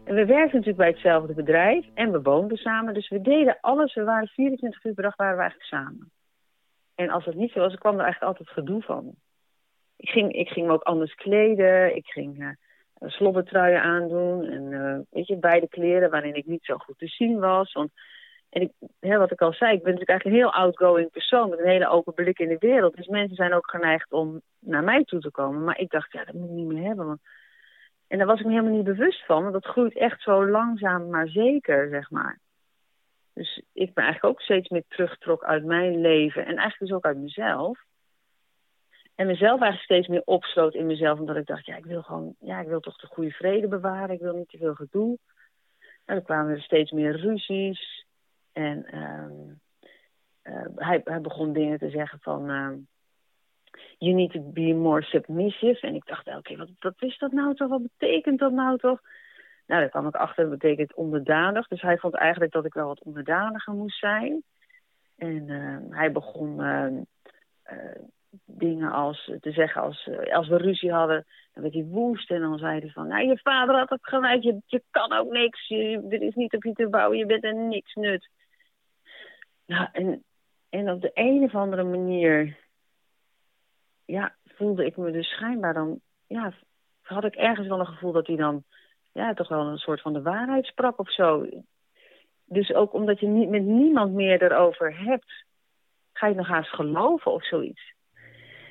En 0.09 0.15
we 0.15 0.25
werkten 0.25 0.57
natuurlijk 0.57 0.77
bij 0.77 0.89
hetzelfde 0.89 1.35
bedrijf 1.35 1.87
en 1.95 2.13
we 2.13 2.23
woonden 2.23 2.57
samen. 2.57 2.95
Dus 2.95 3.09
we 3.09 3.21
deden 3.21 3.59
alles. 3.61 3.95
We 3.95 4.05
waren 4.05 4.29
24 4.29 4.85
uur 4.85 4.95
per 4.95 5.03
dag 5.03 5.17
waren 5.17 5.37
we 5.37 5.41
eigenlijk 5.41 5.71
samen. 5.71 6.11
En 6.95 7.11
als 7.11 7.25
dat 7.25 7.35
niet 7.35 7.53
zo 7.53 7.61
was, 7.61 7.75
kwam 7.75 7.95
er 7.95 8.05
eigenlijk 8.05 8.39
altijd 8.39 8.57
gedoe 8.57 8.83
van. 8.83 9.15
Ik 9.97 10.09
ging, 10.09 10.33
ik 10.33 10.49
ging 10.49 10.67
me 10.67 10.73
ook 10.73 10.83
anders 10.83 11.15
kleden. 11.15 11.97
Ik 11.97 12.07
ging 12.07 12.57
uh, 13.11 13.83
aandoen. 13.83 14.45
En 14.45 14.63
uh, 14.63 14.99
weet 15.11 15.27
je, 15.27 15.37
beide 15.37 15.69
kleren 15.69 16.11
waarin 16.11 16.35
ik 16.35 16.47
niet 16.47 16.65
zo 16.65 16.77
goed 16.77 16.99
te 16.99 17.07
zien 17.07 17.39
was. 17.39 17.73
Want, 17.73 17.91
en 18.49 18.61
ik, 18.61 18.73
hè, 19.01 19.19
wat 19.19 19.31
ik 19.31 19.41
al 19.41 19.53
zei, 19.53 19.77
ik 19.77 19.83
ben 19.83 19.93
natuurlijk 19.93 20.11
eigenlijk 20.11 20.41
een 20.41 20.45
heel 20.45 20.63
outgoing 20.63 21.11
persoon. 21.11 21.51
Met 21.51 21.59
een 21.59 21.69
hele 21.69 21.89
open 21.89 22.15
blik 22.15 22.39
in 22.39 22.49
de 22.49 22.57
wereld. 22.59 22.97
Dus 22.97 23.07
mensen 23.07 23.37
zijn 23.37 23.55
ook 23.55 23.71
geneigd 23.71 24.13
om 24.13 24.41
naar 24.59 24.85
mij 24.85 25.05
toe 25.05 25.21
te 25.21 25.31
komen. 25.31 25.65
Maar 25.65 25.79
ik 25.79 25.91
dacht, 25.91 26.13
ja, 26.13 26.25
dat 26.25 26.35
moet 26.35 26.49
ik 26.49 26.55
niet 26.55 26.67
meer 26.67 26.85
hebben. 26.85 27.21
En 28.09 28.19
daar 28.19 28.27
was 28.27 28.39
ik 28.39 28.47
me 28.47 28.53
helemaal 28.53 28.75
niet 28.77 28.85
bewust 28.85 29.25
van, 29.25 29.43
want 29.43 29.53
dat 29.53 29.67
groeit 29.67 29.97
echt 29.97 30.23
zo 30.23 30.47
langzaam 30.47 31.11
maar 31.11 31.29
zeker, 31.29 31.89
zeg 31.89 32.11
maar. 32.11 32.39
Dus 33.33 33.63
ik 33.73 33.95
ben 33.95 34.05
eigenlijk 34.05 34.35
ook 34.35 34.43
steeds 34.43 34.69
meer 34.69 34.85
teruggetrokken 34.89 35.49
uit 35.49 35.65
mijn 35.65 36.01
leven 36.01 36.43
en 36.43 36.57
eigenlijk 36.57 36.79
dus 36.79 36.93
ook 36.93 37.05
uit 37.05 37.17
mezelf. 37.17 37.87
En 39.15 39.27
mezelf 39.27 39.61
eigenlijk 39.61 39.83
steeds 39.83 40.07
meer 40.07 40.23
opsloot 40.25 40.75
in 40.75 40.87
mezelf, 40.87 41.19
omdat 41.19 41.37
ik 41.37 41.47
dacht, 41.47 41.67
ja, 41.67 41.77
ik 41.77 41.85
wil 41.85 42.03
gewoon, 42.03 42.35
ja, 42.39 42.61
ik 42.61 42.69
wil 42.69 42.81
toch 42.81 42.97
de 42.97 43.07
goede 43.07 43.31
vrede 43.31 43.69
bewaren, 43.69 44.15
ik 44.15 44.21
wil 44.21 44.37
niet 44.37 44.49
te 44.49 44.59
veel 44.59 44.75
gedoe. 44.75 45.19
En 46.05 46.15
dan 46.15 46.25
kwamen 46.25 46.55
er 46.55 46.63
steeds 46.63 46.91
meer 46.91 47.17
ruzies. 47.17 48.07
En 48.53 48.99
um, 48.99 49.61
uh, 50.43 50.67
hij, 50.77 51.21
begon 51.23 51.53
dingen 51.53 51.79
te 51.79 51.91
zeggen 51.91 52.19
van, 52.21 52.51
uh, 52.51 52.71
you 53.99 54.15
need 54.15 54.31
to 54.31 54.41
be 54.41 54.75
more 54.75 55.03
submissive. 55.03 55.87
En 55.87 55.95
ik 55.95 56.07
dacht, 56.07 56.27
oké, 56.27 56.57
wat, 56.57 56.69
wat 56.79 56.95
is 56.99 57.19
dat 57.19 57.33
nou 57.33 57.55
toch? 57.55 57.69
Wat 57.69 57.83
betekent 57.83 58.39
dat 58.39 58.53
nou 58.53 58.79
toch? 58.79 59.01
Nou, 59.67 59.81
daar 59.81 59.91
kwam 59.91 60.07
ik 60.07 60.15
achter, 60.15 60.49
dat 60.49 60.59
betekent 60.59 60.95
onderdanig. 60.95 61.69
Dus 61.69 61.81
hij 61.81 61.99
vond 61.99 62.15
eigenlijk 62.15 62.53
dat 62.53 62.65
ik 62.65 62.73
wel 62.75 62.87
wat 62.87 63.03
onderdaniger 63.03 63.75
moest 63.75 63.99
zijn. 63.99 64.43
En 65.17 65.49
uh, 65.49 65.79
hij 65.91 66.13
begon 66.13 66.61
uh, 66.61 66.87
uh, 67.73 68.03
dingen 68.45 68.93
als 68.93 69.33
te 69.41 69.53
zeggen 69.53 69.83
als, 69.83 70.09
als 70.31 70.49
we 70.49 70.57
ruzie 70.57 70.93
hadden, 70.93 71.25
dan 71.53 71.63
werd 71.63 71.75
hij 71.75 71.85
woest. 71.85 72.31
En 72.31 72.41
dan 72.41 72.59
zei 72.59 72.81
hij 72.81 72.91
van, 72.91 73.07
nou, 73.09 73.27
je 73.27 73.39
vader 73.39 73.77
had 73.77 73.91
ook 73.91 74.09
gelijk, 74.09 74.43
je, 74.43 74.61
je 74.67 74.83
kan 74.91 75.13
ook 75.13 75.31
niks. 75.31 75.69
Je, 75.69 76.07
er 76.09 76.23
is 76.23 76.35
niet 76.35 76.55
op 76.55 76.65
je 76.65 76.73
te 76.73 76.89
bouwen, 76.89 77.19
je 77.19 77.27
bent 77.27 77.45
er 77.45 77.55
niks 77.55 77.95
nut. 77.95 78.29
Nou, 79.67 79.89
en, 79.93 80.25
en 80.69 80.91
op 80.91 81.01
de 81.01 81.11
een 81.15 81.43
of 81.43 81.55
andere 81.55 81.85
manier 81.85 82.57
ja, 84.09 84.35
voelde 84.45 84.87
ik 84.87 84.97
me 84.97 85.11
dus 85.11 85.29
schijnbaar 85.29 85.75
dan... 85.75 86.01
Ja, 86.27 86.53
had 87.03 87.25
ik 87.25 87.35
ergens 87.35 87.69
wel 87.69 87.81
een 87.81 87.87
gevoel 87.87 88.13
dat 88.13 88.27
hij 88.27 88.37
dan... 88.37 88.65
Ja, 89.13 89.35
toch 89.35 89.49
wel 89.49 89.67
een 89.67 89.79
soort 89.79 90.01
van 90.01 90.13
de 90.13 90.23
waarheid 90.23 90.67
sprak 90.67 90.99
of 90.99 91.13
zo. 91.13 91.47
Dus 92.45 92.75
ook 92.75 92.93
omdat 92.93 93.21
je 93.21 93.27
niet, 93.27 93.49
met 93.49 93.63
niemand 93.63 94.13
meer 94.13 94.43
erover 94.43 94.99
hebt... 94.99 95.45
ga 96.13 96.27
je 96.27 96.35
nog 96.35 96.49
haast 96.49 96.71
geloven 96.71 97.33
of 97.33 97.47
zoiets. 97.47 97.95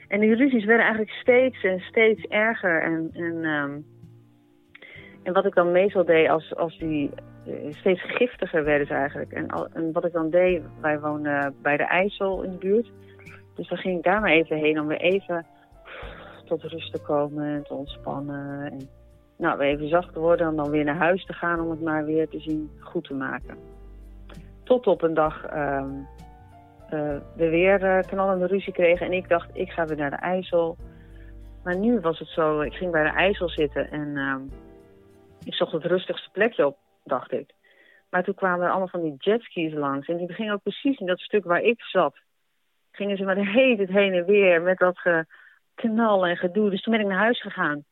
En 0.08 0.20
die 0.20 0.36
ruzies 0.36 0.65
werden 0.65 0.86
eigenlijk 0.86 1.15
steeds 1.15 1.63
en 1.63 1.79
steeds 1.79 2.24
erger. 2.24 2.82
En, 2.82 3.10
en, 3.13 3.46
um, 3.46 3.86
en 5.24 5.34
wat 5.34 5.46
ik 5.46 5.53
dan 5.53 5.72
meestal 5.72 6.06
deed 6.06 6.29
als, 6.29 6.56
als 6.56 6.77
die 6.77 7.12
uh, 7.48 7.74
steeds 7.74 8.01
giftiger 8.01 8.63
werden 8.63 8.88
ze 8.88 8.94
eigenlijk. 8.94 9.32
En, 9.32 9.48
en 9.74 9.91
wat 9.91 10.06
ik 10.06 10.13
dan 10.13 10.29
deed, 10.29 10.63
wij 10.82 11.00
wonen 11.00 11.56
bij 11.62 11.77
de 11.77 11.84
IJssel 11.84 12.44
in 12.44 12.51
de 12.51 12.58
buurt... 12.58 12.91
Dus 13.58 13.68
dan 13.68 13.78
ging 13.78 13.98
ik 13.98 14.04
daar 14.04 14.22
maar 14.22 14.32
even 14.32 14.58
heen 14.58 14.80
om 14.80 14.88
weer 14.88 15.02
even 15.02 15.46
tot 16.46 16.64
rust 16.64 16.94
te 16.94 17.02
komen 17.02 17.46
en 17.46 17.64
te 17.64 17.74
ontspannen. 17.74 18.72
En 18.72 18.90
nou, 19.38 19.58
weer 19.58 19.68
even 19.68 19.90
zacht 19.90 20.14
te 20.14 20.20
worden 20.20 20.48
en 20.48 20.56
dan 20.56 20.70
weer 20.70 20.84
naar 20.84 20.96
huis 20.96 21.26
te 21.26 21.34
gaan 21.34 21.60
om 21.60 21.70
het 21.70 21.82
maar 21.82 22.06
weer 22.06 22.30
te 22.30 22.40
zien 22.40 22.72
goed 22.80 23.04
te 23.04 23.14
maken. 23.14 23.58
Tot 24.64 24.88
op 24.88 25.02
een 25.02 25.14
dag 25.14 25.54
uh, 25.54 25.84
we 27.36 27.50
weer 27.50 27.84
uh, 27.84 28.00
knallende 28.00 28.46
ruzie 28.46 28.74
kregen 28.74 29.06
en 29.06 29.14
ik 29.14 29.30
dacht, 29.30 29.50
ik 29.54 29.70
ga 29.70 29.86
weer 29.86 29.98
naar 29.98 30.10
de 30.10 30.16
IJssel. 30.16 30.78
Maar 31.64 31.78
nu 31.78 32.00
was 32.00 32.20
het 32.20 32.28
zo, 32.28 32.62
ik 32.62 32.74
ging 32.74 32.92
bij 32.92 33.04
de 33.04 33.10
IJssel 33.10 33.50
zitten 33.50 33.92
en 33.92 34.08
uh, 34.08 34.36
ik 35.44 35.54
zocht 35.54 35.72
het 35.72 35.86
rustigste 35.86 36.30
plekje 36.32 36.66
op, 36.66 36.78
dacht 37.04 37.32
ik. 37.32 37.54
Maar 38.10 38.24
toen 38.24 38.34
kwamen 38.34 38.66
er 38.66 38.70
allemaal 38.70 38.88
van 38.88 39.02
die 39.02 39.16
jetskis 39.18 39.74
langs 39.74 40.08
en 40.08 40.18
die 40.18 40.34
gingen 40.34 40.54
ook 40.54 40.64
precies 40.64 41.00
in 41.00 41.06
dat 41.06 41.20
stuk 41.20 41.44
waar 41.44 41.62
ik 41.62 41.82
zat 41.82 42.16
gingen 42.98 43.18
ze 43.18 43.24
maar 43.24 43.36
de 43.36 43.50
hele 43.50 43.75
tijd 43.75 43.89
heen 43.89 44.13
en 44.13 44.25
weer 44.25 44.62
met 44.62 44.77
dat 44.77 45.00
knal 45.75 46.27
en 46.27 46.38
gedoe. 46.38 46.70
Dus 46.70 46.82
toen 46.82 46.94
ben 46.94 47.01
ik 47.01 47.08
naar 47.08 47.18
huis 47.18 47.42
gegaan. 47.42 47.86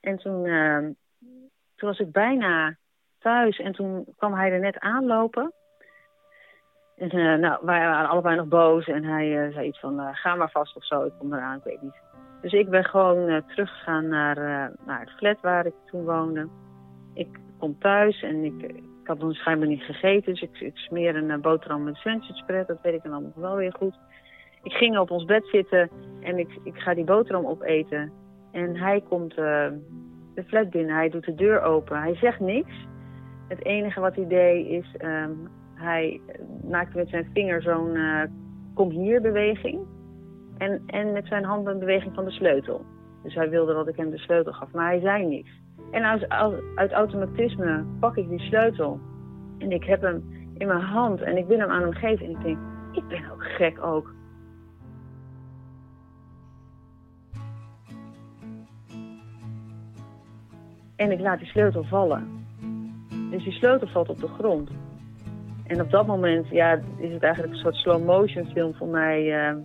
En 0.00 0.16
toen, 0.16 0.44
uh, 0.44 0.78
toen 1.76 1.88
was 1.88 1.98
ik 1.98 2.12
bijna 2.12 2.76
thuis 3.18 3.58
en 3.58 3.72
toen 3.72 4.06
kwam 4.16 4.34
hij 4.34 4.52
er 4.52 4.60
net 4.60 4.78
aanlopen. 4.78 5.52
En 6.96 7.16
uh, 7.16 7.38
nou, 7.38 7.58
wij 7.64 7.86
waren 7.86 8.08
allebei 8.08 8.36
nog 8.36 8.46
boos 8.46 8.86
en 8.86 9.04
hij 9.04 9.46
uh, 9.46 9.54
zei 9.54 9.66
iets 9.66 9.80
van, 9.80 10.14
ga 10.14 10.34
maar 10.34 10.50
vast 10.50 10.76
of 10.76 10.84
zo, 10.84 11.04
ik 11.04 11.12
kom 11.18 11.34
eraan, 11.34 11.56
ik 11.56 11.64
weet 11.64 11.82
niet. 11.82 12.00
Dus 12.40 12.52
ik 12.52 12.68
ben 12.70 12.84
gewoon 12.84 13.44
teruggegaan 13.46 14.08
naar, 14.08 14.36
naar 14.86 15.00
het 15.00 15.10
flat 15.10 15.40
waar 15.40 15.66
ik 15.66 15.74
toen 15.86 16.04
woonde. 16.04 16.48
Ik 17.14 17.38
kom 17.58 17.78
thuis 17.78 18.22
en 18.22 18.44
ik, 18.44 18.74
ik 19.06 19.12
had 19.12 19.20
nog 19.20 19.36
schijnbaar 19.36 19.68
niet 19.68 19.82
gegeten, 19.82 20.32
dus 20.32 20.42
ik, 20.42 20.60
ik 20.60 20.76
smeer 20.76 21.16
een 21.16 21.40
boterham 21.40 21.84
met 21.84 21.96
sandwich 21.96 22.36
spread, 22.36 22.66
dat 22.66 22.80
weet 22.82 22.94
ik 22.94 23.02
dan 23.02 23.12
allemaal 23.12 23.32
wel 23.34 23.56
weer 23.56 23.74
goed. 23.78 23.94
Ik 24.62 24.72
ging 24.72 24.98
op 24.98 25.10
ons 25.10 25.24
bed 25.24 25.46
zitten 25.46 25.90
en 26.20 26.38
ik, 26.38 26.58
ik 26.62 26.76
ga 26.76 26.94
die 26.94 27.04
boterham 27.04 27.46
opeten. 27.46 28.12
En 28.52 28.76
hij 28.76 29.00
komt 29.08 29.30
uh, 29.30 29.68
de 30.34 30.44
flat 30.46 30.70
binnen, 30.70 30.94
hij 30.94 31.08
doet 31.08 31.24
de 31.24 31.34
deur 31.34 31.62
open. 31.62 32.00
Hij 32.00 32.14
zegt 32.14 32.40
niks. 32.40 32.72
Het 33.48 33.64
enige 33.64 34.00
wat 34.00 34.14
hij 34.14 34.26
deed 34.26 34.66
is, 34.66 34.94
um, 35.04 35.48
hij 35.74 36.20
maakte 36.70 36.96
met 36.96 37.08
zijn 37.08 37.30
vinger 37.32 37.62
zo'n 37.62 37.94
uh, 37.94 38.22
kom 38.74 38.90
hier 38.90 39.20
beweging. 39.20 39.86
En, 40.58 40.82
en 40.86 41.12
met 41.12 41.26
zijn 41.26 41.44
hand 41.44 41.66
een 41.66 41.78
beweging 41.78 42.14
van 42.14 42.24
de 42.24 42.30
sleutel. 42.30 42.84
Dus 43.22 43.34
hij 43.34 43.50
wilde 43.50 43.74
dat 43.74 43.88
ik 43.88 43.96
hem 43.96 44.10
de 44.10 44.18
sleutel 44.18 44.52
gaf, 44.52 44.72
maar 44.72 44.86
hij 44.86 45.00
zei 45.00 45.26
niks. 45.26 45.50
En 45.90 46.04
uit, 46.04 46.28
uit 46.74 46.92
automatisme 46.92 47.84
pak 48.00 48.16
ik 48.16 48.28
die 48.28 48.40
sleutel. 48.40 49.00
En 49.58 49.70
ik 49.70 49.84
heb 49.84 50.00
hem 50.00 50.24
in 50.58 50.66
mijn 50.66 50.80
hand 50.80 51.20
en 51.20 51.36
ik 51.36 51.46
wil 51.46 51.58
hem 51.58 51.70
aan 51.70 51.82
hem 51.82 51.92
geven. 51.92 52.26
En 52.26 52.30
ik 52.30 52.42
denk, 52.42 52.58
ik 52.92 53.08
ben 53.08 53.30
ook 53.32 53.44
gek 53.44 53.84
ook. 53.84 54.14
En 60.96 61.10
ik 61.10 61.20
laat 61.20 61.38
die 61.38 61.48
sleutel 61.48 61.84
vallen. 61.84 62.44
Dus 63.30 63.44
die 63.44 63.52
sleutel 63.52 63.88
valt 63.88 64.08
op 64.08 64.20
de 64.20 64.28
grond. 64.28 64.70
En 65.66 65.80
op 65.80 65.90
dat 65.90 66.06
moment 66.06 66.48
ja, 66.48 66.80
is 66.96 67.12
het 67.12 67.22
eigenlijk 67.22 67.52
een 67.54 67.60
soort 67.60 67.74
slow 67.74 68.04
motion 68.04 68.46
film 68.46 68.74
voor 68.74 68.88
mij. 68.88 69.48
Uh, 69.50 69.56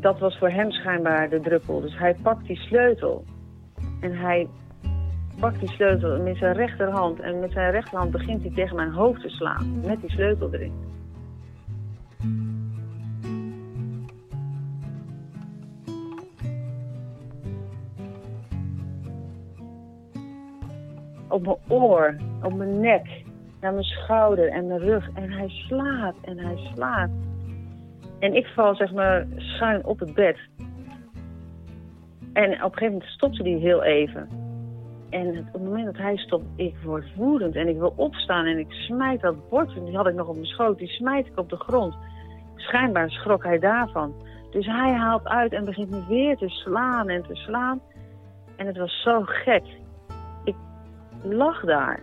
dat 0.00 0.18
was 0.18 0.38
voor 0.38 0.48
hem 0.48 0.70
schijnbaar 0.70 1.28
de 1.28 1.40
druppel. 1.40 1.80
Dus 1.80 1.98
hij 1.98 2.14
pakt 2.22 2.46
die 2.46 2.56
sleutel. 2.56 3.24
En 4.00 4.12
hij 4.12 4.48
pakt 5.46 5.60
die 5.60 5.68
sleutel 5.68 6.22
met 6.22 6.36
zijn 6.36 6.54
rechterhand. 6.54 7.20
En 7.20 7.40
met 7.40 7.52
zijn 7.52 7.70
rechterhand 7.70 8.10
begint 8.10 8.42
hij 8.42 8.50
tegen 8.54 8.76
mijn 8.76 8.92
hoofd 8.92 9.20
te 9.20 9.28
slaan. 9.28 9.80
Met 9.84 10.00
die 10.00 10.10
sleutel 10.10 10.52
erin. 10.52 10.72
op 21.28 21.42
mijn 21.42 21.56
oor, 21.68 22.16
op 22.42 22.54
mijn 22.54 22.80
nek, 22.80 23.22
naar 23.60 23.72
mijn 23.72 23.84
schouder 23.84 24.48
en 24.48 24.66
mijn 24.66 24.80
rug. 24.80 25.10
En 25.14 25.30
hij 25.30 25.48
slaat 25.48 26.14
en 26.22 26.38
hij 26.38 26.56
slaat. 26.74 27.10
En 28.18 28.34
ik 28.34 28.46
val 28.46 28.74
zeg 28.74 28.92
maar 28.92 29.26
schuin 29.36 29.84
op 29.84 29.98
het 29.98 30.14
bed. 30.14 30.38
En 32.32 32.52
op 32.52 32.72
een 32.72 32.78
gegeven 32.78 32.92
moment 32.92 33.04
stopte 33.04 33.42
hij 33.42 33.52
heel 33.52 33.82
even. 33.82 34.45
En 35.10 35.28
op 35.28 35.52
het 35.52 35.62
moment 35.62 35.84
dat 35.84 35.96
hij 35.96 36.16
stopt, 36.16 36.44
ik 36.56 36.74
word 36.84 37.14
woedend 37.14 37.56
en 37.56 37.68
ik 37.68 37.78
wil 37.78 37.92
opstaan 37.96 38.44
en 38.44 38.58
ik 38.58 38.72
smijt 38.72 39.20
dat 39.20 39.48
bord, 39.48 39.74
die 39.74 39.96
had 39.96 40.06
ik 40.06 40.14
nog 40.14 40.28
op 40.28 40.34
mijn 40.34 40.46
schoot, 40.46 40.78
die 40.78 40.88
smijt 40.88 41.26
ik 41.26 41.38
op 41.38 41.48
de 41.48 41.56
grond. 41.56 41.94
Schijnbaar 42.54 43.10
schrok 43.10 43.44
hij 43.44 43.58
daarvan. 43.58 44.14
Dus 44.50 44.66
hij 44.66 44.92
haalt 44.92 45.26
uit 45.26 45.52
en 45.52 45.64
begint 45.64 45.90
me 45.90 46.06
weer 46.08 46.36
te 46.36 46.48
slaan 46.48 47.08
en 47.08 47.22
te 47.22 47.34
slaan. 47.34 47.80
En 48.56 48.66
het 48.66 48.76
was 48.76 49.02
zo 49.02 49.22
gek 49.24 49.64
lag 51.22 51.64
daar. 51.64 52.02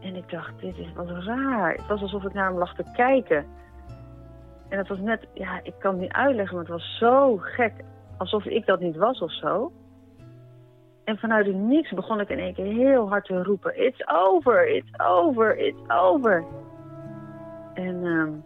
En 0.00 0.16
ik 0.16 0.30
dacht, 0.30 0.60
dit 0.60 0.78
is 0.78 0.92
wat 0.94 1.08
raar. 1.08 1.72
Het 1.74 1.86
was 1.86 2.02
alsof 2.02 2.24
ik 2.24 2.32
naar 2.32 2.48
hem 2.48 2.58
lag 2.58 2.74
te 2.74 2.84
kijken. 2.92 3.46
En 4.68 4.78
het 4.78 4.88
was 4.88 4.98
net, 4.98 5.26
ja, 5.34 5.60
ik 5.62 5.74
kan 5.78 5.92
het 5.92 6.00
niet 6.00 6.12
uitleggen, 6.12 6.56
maar 6.56 6.64
het 6.64 6.72
was 6.72 6.96
zo 6.98 7.36
gek. 7.36 7.72
Alsof 8.16 8.44
ik 8.44 8.66
dat 8.66 8.80
niet 8.80 8.96
was 8.96 9.20
of 9.20 9.32
zo. 9.32 9.72
En 11.04 11.18
vanuit 11.18 11.46
het 11.46 11.56
niks 11.56 11.90
begon 11.90 12.20
ik 12.20 12.28
in 12.28 12.38
één 12.38 12.54
keer 12.54 12.64
heel 12.64 13.08
hard 13.08 13.24
te 13.24 13.42
roepen: 13.42 13.84
It's 13.84 14.06
over, 14.06 14.68
it's 14.68 14.98
over, 15.00 15.58
it's 15.58 15.88
over. 15.88 16.44
En 17.74 18.04
um, 18.04 18.44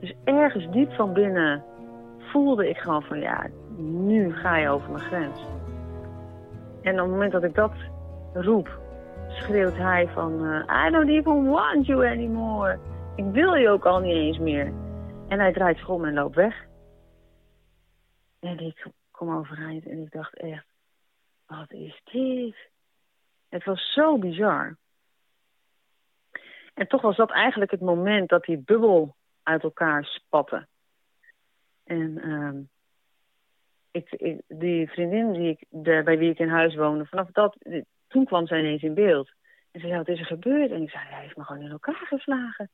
dus 0.00 0.14
ergens 0.24 0.70
diep 0.70 0.92
van 0.92 1.12
binnen 1.12 1.64
voelde 2.18 2.68
ik 2.68 2.76
gewoon 2.76 3.02
van 3.02 3.20
ja, 3.20 3.46
nu 3.76 4.34
ga 4.34 4.56
je 4.56 4.68
over 4.68 4.90
mijn 4.90 5.04
grens. 5.04 5.40
En 6.82 6.94
op 6.94 7.00
het 7.00 7.10
moment 7.10 7.32
dat 7.32 7.42
ik 7.42 7.54
dat 7.54 7.72
roep, 8.32 8.78
schreeuwt 9.28 9.76
hij 9.76 10.08
van... 10.08 10.44
Uh, 10.44 10.86
I 10.86 10.90
don't 10.90 11.08
even 11.08 11.50
want 11.50 11.86
you 11.86 12.08
anymore. 12.08 12.78
Ik 13.16 13.24
wil 13.32 13.54
je 13.54 13.70
ook 13.70 13.86
al 13.86 14.00
niet 14.00 14.14
eens 14.14 14.38
meer. 14.38 14.72
En 15.28 15.38
hij 15.38 15.52
draait 15.52 15.78
zich 15.78 15.88
om 15.88 16.04
en 16.04 16.14
loopt 16.14 16.34
weg. 16.34 16.66
En 18.40 18.58
ik 18.58 18.86
kom 19.10 19.36
overeind 19.36 19.86
en 19.86 20.02
ik 20.02 20.12
dacht 20.12 20.36
echt... 20.36 20.66
Wat 21.48 21.72
is 21.72 22.00
dit? 22.04 22.56
Het 23.48 23.64
was 23.64 23.92
zo 23.92 24.18
bizar. 24.18 24.76
En 26.74 26.86
toch 26.88 27.02
was 27.02 27.16
dat 27.16 27.30
eigenlijk 27.30 27.70
het 27.70 27.80
moment 27.80 28.28
dat 28.28 28.44
die 28.44 28.58
bubbel 28.58 29.16
uit 29.42 29.62
elkaar 29.62 30.04
spatte. 30.04 30.66
En 31.84 32.70
ik, 33.90 34.38
die 34.48 34.88
vriendin 34.88 35.32
die 35.32 35.48
ik, 35.48 35.66
bij 36.04 36.18
wie 36.18 36.30
ik 36.30 36.38
in 36.38 36.48
huis 36.48 36.74
woonde, 36.74 37.06
vanaf 37.06 37.30
dat, 37.30 37.56
toen 38.08 38.24
kwam 38.24 38.46
zij 38.46 38.58
ineens 38.58 38.82
in 38.82 38.94
beeld. 38.94 39.32
En 39.70 39.80
ze 39.80 39.86
zei, 39.86 39.98
wat 39.98 40.08
is 40.08 40.18
er 40.18 40.26
gebeurd? 40.26 40.70
En 40.70 40.82
ik 40.82 40.90
zei, 40.90 41.04
hij 41.04 41.22
heeft 41.22 41.36
me 41.36 41.44
gewoon 41.44 41.62
in 41.62 41.70
elkaar 41.70 42.06
geslagen. 42.06 42.70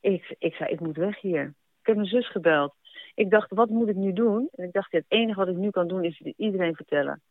Ik, 0.00 0.34
ik 0.38 0.54
zei, 0.54 0.70
ik 0.70 0.80
moet 0.80 0.96
weg 0.96 1.20
hier. 1.20 1.44
Ik 1.80 1.86
heb 1.86 1.96
mijn 1.96 2.08
zus 2.08 2.30
gebeld. 2.30 2.74
Ik 3.14 3.30
dacht, 3.30 3.50
wat 3.50 3.68
moet 3.68 3.88
ik 3.88 3.96
nu 3.96 4.12
doen? 4.12 4.48
En 4.52 4.64
ik 4.64 4.72
dacht, 4.72 4.92
het 4.92 5.04
enige 5.08 5.38
wat 5.38 5.48
ik 5.48 5.56
nu 5.56 5.70
kan 5.70 5.88
doen 5.88 6.04
is 6.04 6.20
iedereen 6.20 6.74
vertellen. 6.74 7.22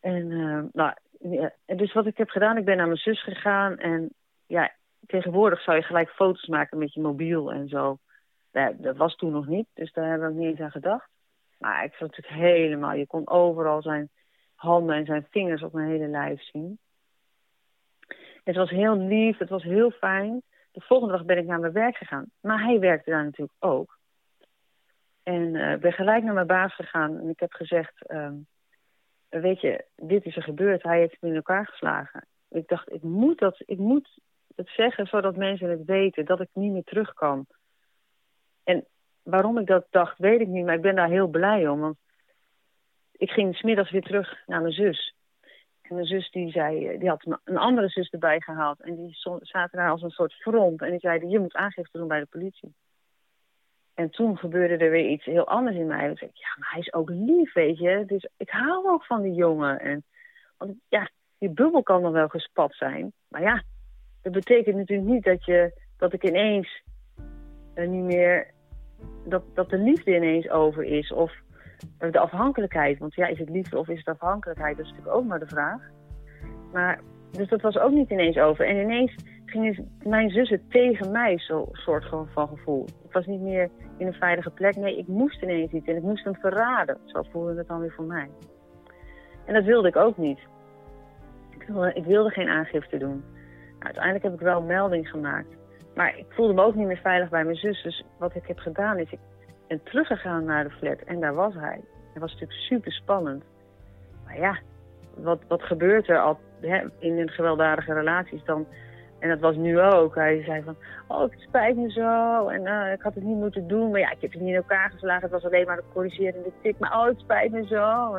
En 0.00 0.30
uh, 0.30 0.62
nou, 0.72 0.94
dus 1.66 1.92
wat 1.92 2.06
ik 2.06 2.16
heb 2.16 2.28
gedaan, 2.28 2.56
ik 2.56 2.64
ben 2.64 2.76
naar 2.76 2.86
mijn 2.86 2.98
zus 2.98 3.22
gegaan. 3.22 3.78
En 3.78 4.10
ja, 4.46 4.72
tegenwoordig 5.06 5.62
zou 5.62 5.76
je 5.76 5.82
gelijk 5.82 6.10
foto's 6.10 6.46
maken 6.46 6.78
met 6.78 6.94
je 6.94 7.00
mobiel 7.00 7.52
en 7.52 7.68
zo. 7.68 7.98
Dat 8.76 8.96
was 8.96 9.16
toen 9.16 9.32
nog 9.32 9.46
niet, 9.46 9.66
dus 9.74 9.92
daar 9.92 10.08
hebben 10.08 10.28
we 10.28 10.38
niet 10.38 10.50
eens 10.50 10.60
aan 10.60 10.70
gedacht. 10.70 11.08
Maar 11.58 11.84
ik 11.84 11.94
vond 11.94 12.16
het 12.16 12.26
helemaal, 12.26 12.92
je 12.92 13.06
kon 13.06 13.28
overal 13.28 13.82
zijn 13.82 14.08
handen 14.54 14.96
en 14.96 15.04
zijn 15.04 15.26
vingers 15.30 15.62
op 15.62 15.72
mijn 15.72 15.88
hele 15.88 16.06
lijf 16.06 16.42
zien. 16.42 16.78
Het 18.44 18.56
was 18.56 18.70
heel 18.70 18.96
lief, 18.96 19.38
het 19.38 19.48
was 19.48 19.62
heel 19.62 19.90
fijn. 19.90 20.42
De 20.72 20.80
volgende 20.80 21.12
dag 21.12 21.24
ben 21.24 21.38
ik 21.38 21.46
naar 21.46 21.60
mijn 21.60 21.72
werk 21.72 21.96
gegaan. 21.96 22.30
Maar 22.40 22.62
hij 22.62 22.78
werkte 22.78 23.10
daar 23.10 23.24
natuurlijk 23.24 23.52
ook. 23.58 23.98
En 25.22 25.54
uh, 25.54 25.76
ben 25.76 25.92
gelijk 25.92 26.24
naar 26.24 26.34
mijn 26.34 26.46
baas 26.46 26.74
gegaan 26.74 27.18
en 27.18 27.28
ik 27.28 27.40
heb 27.40 27.52
gezegd... 27.52 27.94
Uh, 28.06 28.30
weet 29.30 29.60
je, 29.60 29.84
dit 29.96 30.24
is 30.24 30.36
er 30.36 30.42
gebeurd. 30.42 30.82
Hij 30.82 30.98
heeft 30.98 31.16
me 31.20 31.28
in 31.28 31.34
elkaar 31.34 31.66
geslagen. 31.66 32.26
Ik 32.48 32.68
dacht, 32.68 32.92
ik 32.92 33.02
moet, 33.02 33.38
dat, 33.38 33.62
ik 33.66 33.78
moet 33.78 34.18
het 34.56 34.68
zeggen 34.68 35.06
zodat 35.06 35.36
mensen 35.36 35.70
het 35.70 35.84
weten. 35.84 36.24
Dat 36.24 36.40
ik 36.40 36.48
niet 36.52 36.72
meer 36.72 36.84
terug 36.84 37.14
kan. 37.14 37.46
En 38.64 38.84
waarom 39.22 39.58
ik 39.58 39.66
dat 39.66 39.86
dacht, 39.90 40.18
weet 40.18 40.40
ik 40.40 40.48
niet. 40.48 40.64
Maar 40.64 40.74
ik 40.74 40.80
ben 40.80 40.94
daar 40.94 41.08
heel 41.08 41.28
blij 41.28 41.68
om. 41.68 41.80
Want 41.80 41.96
ik 43.12 43.30
ging 43.30 43.56
smiddags 43.56 43.90
weer 43.90 44.02
terug 44.02 44.42
naar 44.46 44.60
mijn 44.60 44.72
zus. 44.72 45.14
En 45.82 45.94
mijn 45.94 46.06
zus 46.06 46.30
die 46.30 46.50
zei, 46.50 46.88
eh, 46.88 47.00
die 47.00 47.08
had 47.08 47.38
een 47.44 47.56
andere 47.58 47.88
zus 47.88 48.10
erbij 48.10 48.40
gehaald. 48.40 48.80
En 48.80 48.96
die 48.96 49.16
zaten 49.40 49.78
daar 49.78 49.90
als 49.90 50.02
een 50.02 50.10
soort 50.10 50.32
front. 50.32 50.82
En 50.82 50.90
die 50.90 51.00
zeiden, 51.00 51.28
je 51.28 51.38
moet 51.38 51.54
aangifte 51.54 51.98
doen 51.98 52.08
bij 52.08 52.20
de 52.20 52.26
politie. 52.26 52.74
En 54.00 54.10
toen 54.10 54.38
gebeurde 54.38 54.84
er 54.84 54.90
weer 54.90 55.08
iets 55.08 55.24
heel 55.24 55.46
anders 55.46 55.76
in 55.76 55.86
mij. 55.86 56.10
Ik 56.10 56.18
zei, 56.18 56.30
ja, 56.34 56.48
maar 56.58 56.70
hij 56.70 56.80
is 56.80 56.92
ook 56.92 57.10
lief, 57.10 57.52
weet 57.52 57.78
je. 57.78 58.02
Dus 58.06 58.28
ik 58.36 58.50
hou 58.50 58.88
ook 58.88 59.04
van 59.04 59.22
die 59.22 59.32
jongen. 59.32 59.80
En, 59.80 60.04
want 60.56 60.74
ja, 60.88 61.10
die 61.38 61.50
bubbel 61.50 61.82
kan 61.82 62.02
nog 62.02 62.12
wel 62.12 62.28
gespat 62.28 62.74
zijn. 62.74 63.12
Maar 63.28 63.42
ja, 63.42 63.62
dat 64.22 64.32
betekent 64.32 64.76
natuurlijk 64.76 65.08
niet 65.08 65.24
dat, 65.24 65.44
je, 65.44 65.80
dat 65.96 66.12
ik 66.12 66.24
ineens 66.24 66.82
uh, 67.74 67.88
niet 67.88 68.04
meer... 68.04 68.50
Dat, 69.24 69.42
dat 69.54 69.70
de 69.70 69.78
liefde 69.78 70.16
ineens 70.16 70.48
over 70.50 70.84
is. 70.84 71.12
Of 71.12 71.32
de 71.98 72.18
afhankelijkheid. 72.18 72.98
Want 72.98 73.14
ja, 73.14 73.26
is 73.26 73.38
het 73.38 73.48
liefde 73.48 73.78
of 73.78 73.88
is 73.88 73.98
het 73.98 74.08
afhankelijkheid? 74.08 74.76
Dat 74.76 74.84
is 74.84 74.90
natuurlijk 74.90 75.16
ook 75.16 75.26
maar 75.26 75.40
de 75.40 75.46
vraag. 75.46 75.80
Maar, 76.72 77.00
dus 77.30 77.48
dat 77.48 77.60
was 77.60 77.78
ook 77.78 77.92
niet 77.92 78.10
ineens 78.10 78.38
over. 78.38 78.66
En 78.66 78.76
ineens 78.76 79.14
gingen 79.50 79.98
mijn 80.02 80.30
zussen 80.30 80.68
tegen 80.68 81.10
mij 81.10 81.38
zo'n 81.38 81.68
soort 81.72 82.04
van 82.08 82.48
gevoel. 82.48 82.84
Ik 83.04 83.12
was 83.12 83.26
niet 83.26 83.40
meer 83.40 83.70
in 83.96 84.06
een 84.06 84.12
veilige 84.12 84.50
plek. 84.50 84.76
Nee, 84.76 84.98
ik 84.98 85.06
moest 85.06 85.42
ineens 85.42 85.72
iets 85.72 85.86
en 85.86 85.96
ik 85.96 86.02
moest 86.02 86.24
hem 86.24 86.34
verraden. 86.34 86.98
Zo 87.04 87.22
voelde 87.22 87.56
het 87.56 87.68
dan 87.68 87.80
weer 87.80 87.92
voor 87.92 88.04
mij. 88.04 88.30
En 89.44 89.54
dat 89.54 89.64
wilde 89.64 89.88
ik 89.88 89.96
ook 89.96 90.16
niet. 90.16 90.38
Ik 91.50 91.62
wilde, 91.66 91.92
ik 91.92 92.04
wilde 92.04 92.30
geen 92.30 92.48
aangifte 92.48 92.98
doen. 92.98 93.24
Nou, 93.78 93.84
uiteindelijk 93.84 94.24
heb 94.24 94.34
ik 94.34 94.40
wel 94.40 94.60
een 94.60 94.66
melding 94.66 95.08
gemaakt. 95.08 95.56
Maar 95.94 96.18
ik 96.18 96.26
voelde 96.28 96.54
me 96.54 96.62
ook 96.62 96.74
niet 96.74 96.86
meer 96.86 97.00
veilig 97.02 97.28
bij 97.28 97.44
mijn 97.44 97.56
zus. 97.56 97.82
Dus 97.82 98.04
wat 98.18 98.34
ik 98.34 98.46
heb 98.46 98.58
gedaan 98.58 98.98
is, 98.98 99.10
ik 99.10 99.18
En 99.66 99.82
teruggegaan 99.82 100.44
naar 100.44 100.64
de 100.64 100.70
flat 100.70 101.00
en 101.00 101.20
daar 101.20 101.34
was 101.34 101.54
hij. 101.54 101.80
Het 102.12 102.22
was 102.22 102.32
natuurlijk 102.32 102.60
super 102.60 102.92
spannend. 102.92 103.44
Maar 104.24 104.38
ja, 104.38 104.58
wat, 105.16 105.40
wat 105.48 105.62
gebeurt 105.62 106.08
er 106.08 106.18
al 106.18 106.38
hè, 106.60 106.84
in 106.98 107.18
een 107.18 107.28
gewelddadige 107.28 107.92
relaties 107.92 108.44
dan? 108.44 108.66
En 109.20 109.28
dat 109.28 109.40
was 109.40 109.56
nu 109.56 109.80
ook. 109.80 110.14
Hij 110.14 110.42
zei 110.42 110.62
van, 110.62 110.76
oh, 111.06 111.22
het 111.22 111.34
spijt 111.36 111.76
me 111.76 111.90
zo. 111.90 112.48
En 112.48 112.66
uh, 112.66 112.92
ik 112.92 113.02
had 113.02 113.14
het 113.14 113.24
niet 113.24 113.36
moeten 113.36 113.68
doen. 113.68 113.90
Maar 113.90 114.00
ja, 114.00 114.10
ik 114.10 114.20
heb 114.20 114.32
het 114.32 114.40
niet 114.40 114.50
in 114.50 114.54
elkaar 114.54 114.90
geslagen. 114.90 115.22
Het 115.22 115.30
was 115.30 115.44
alleen 115.44 115.66
maar 115.66 115.78
een 115.78 115.92
corrigerende 115.92 116.52
tik. 116.62 116.78
Maar 116.78 116.92
oh, 116.92 117.04
het 117.04 117.18
spijt 117.20 117.52
me 117.52 117.66
zo. 117.66 118.18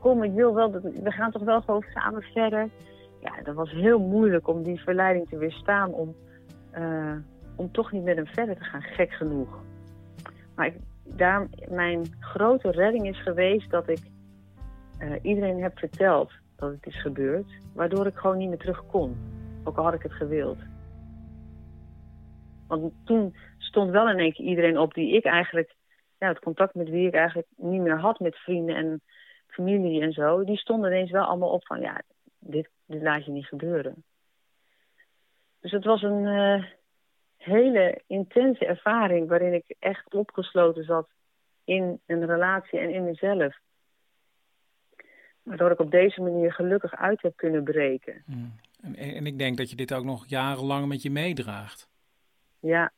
Kom, 0.00 0.22
ik 0.22 0.32
wil 0.32 0.54
wel, 0.54 0.70
dat, 0.70 0.82
we 0.82 1.10
gaan 1.10 1.30
toch 1.30 1.42
wel 1.42 1.60
gewoon 1.60 1.84
samen 1.94 2.22
verder. 2.22 2.68
Ja, 3.20 3.42
dat 3.42 3.54
was 3.54 3.70
heel 3.70 3.98
moeilijk 3.98 4.48
om 4.48 4.62
die 4.62 4.80
verleiding 4.80 5.28
te 5.28 5.38
weerstaan. 5.38 5.92
Om, 5.92 6.14
uh, 6.78 7.16
om 7.56 7.72
toch 7.72 7.92
niet 7.92 8.04
met 8.04 8.16
hem 8.16 8.26
verder 8.26 8.56
te 8.56 8.64
gaan. 8.64 8.82
Gek 8.82 9.10
genoeg. 9.10 9.58
Maar 10.54 10.66
ik, 10.66 10.74
daar, 11.04 11.46
mijn 11.68 12.04
grote 12.20 12.70
redding 12.70 13.08
is 13.08 13.22
geweest 13.22 13.70
dat 13.70 13.88
ik 13.88 14.00
uh, 14.98 15.12
iedereen 15.22 15.62
heb 15.62 15.78
verteld 15.78 16.32
dat 16.56 16.70
het 16.70 16.86
is 16.86 17.00
gebeurd. 17.00 17.46
Waardoor 17.74 18.06
ik 18.06 18.16
gewoon 18.16 18.36
niet 18.36 18.48
meer 18.48 18.58
terug 18.58 18.86
kon. 18.86 19.16
Ook 19.66 19.76
al 19.76 19.84
had 19.84 19.94
ik 19.94 20.02
het 20.02 20.12
gewild. 20.12 20.58
Want 22.68 22.92
toen 23.04 23.36
stond 23.58 23.90
wel 23.90 24.08
in 24.08 24.18
één 24.18 24.32
keer 24.32 24.44
iedereen 24.44 24.78
op 24.78 24.94
die 24.94 25.16
ik 25.16 25.24
eigenlijk... 25.24 25.74
Ja, 26.18 26.28
het 26.28 26.38
contact 26.38 26.74
met 26.74 26.88
wie 26.88 27.06
ik 27.06 27.14
eigenlijk 27.14 27.48
niet 27.56 27.80
meer 27.80 27.98
had 27.98 28.18
met 28.18 28.36
vrienden 28.36 28.76
en 28.76 29.02
familie 29.46 30.02
en 30.02 30.12
zo. 30.12 30.44
Die 30.44 30.56
stonden 30.56 30.90
ineens 30.90 31.10
wel 31.10 31.24
allemaal 31.24 31.50
op 31.50 31.66
van... 31.66 31.80
Ja, 31.80 32.02
dit, 32.38 32.68
laat 32.86 33.24
je 33.24 33.30
niet 33.30 33.46
gebeuren. 33.46 34.04
Dus 35.60 35.70
het 35.70 35.84
was 35.84 36.02
een 36.02 36.24
uh, 36.24 36.64
hele 37.36 38.02
intense 38.06 38.66
ervaring... 38.66 39.28
waarin 39.28 39.54
ik 39.54 39.76
echt 39.78 40.14
opgesloten 40.14 40.84
zat 40.84 41.08
in 41.64 42.00
een 42.06 42.26
relatie 42.26 42.78
en 42.78 42.90
in 42.90 43.04
mezelf. 43.04 43.58
Waardoor 45.42 45.70
ik 45.70 45.80
op 45.80 45.90
deze 45.90 46.22
manier 46.22 46.52
gelukkig 46.52 46.94
uit 46.94 47.22
heb 47.22 47.36
kunnen 47.36 47.64
breken. 47.64 48.22
Mm. 48.26 48.52
En, 48.86 49.14
en, 49.14 49.26
ik 49.26 49.38
denk 49.38 49.56
dat 49.56 49.70
je 49.70 49.76
dit 49.76 49.94
ook 49.94 50.04
nog 50.04 50.26
jarenlang 50.26 50.86
met 50.86 51.02
je 51.02 51.10
meedraagt. 51.10 51.88
Ja, 52.60 52.92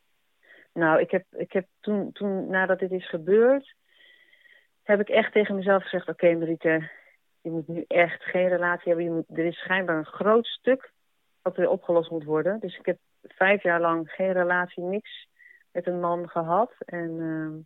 nou, 0.73 0.99
ik 0.99 1.11
heb, 1.11 1.25
ik 1.29 1.51
heb 1.51 1.67
toen, 1.79 2.11
toen, 2.11 2.49
nadat 2.49 2.79
dit 2.79 2.91
is 2.91 3.09
gebeurd, 3.09 3.75
heb 4.83 4.99
ik 4.99 5.09
echt 5.09 5.33
tegen 5.33 5.55
mezelf 5.55 5.83
gezegd: 5.83 6.09
Oké, 6.09 6.25
okay, 6.25 6.37
Mariette, 6.37 6.89
je 7.41 7.49
moet 7.49 7.67
nu 7.67 7.85
echt 7.87 8.23
geen 8.23 8.47
relatie 8.47 8.87
hebben. 8.87 9.03
Je 9.03 9.11
moet, 9.11 9.37
er 9.37 9.45
is 9.45 9.57
schijnbaar 9.57 9.97
een 9.97 10.05
groot 10.05 10.45
stuk 10.45 10.91
wat 11.41 11.55
weer 11.55 11.69
opgelost 11.69 12.11
moet 12.11 12.23
worden. 12.23 12.59
Dus 12.59 12.77
ik 12.77 12.85
heb 12.85 12.97
vijf 13.21 13.63
jaar 13.63 13.81
lang 13.81 14.09
geen 14.09 14.31
relatie, 14.31 14.83
niks 14.83 15.27
met 15.71 15.87
een 15.87 15.99
man 15.99 16.29
gehad. 16.29 16.73
En 16.79 17.09
uh, 17.09 17.65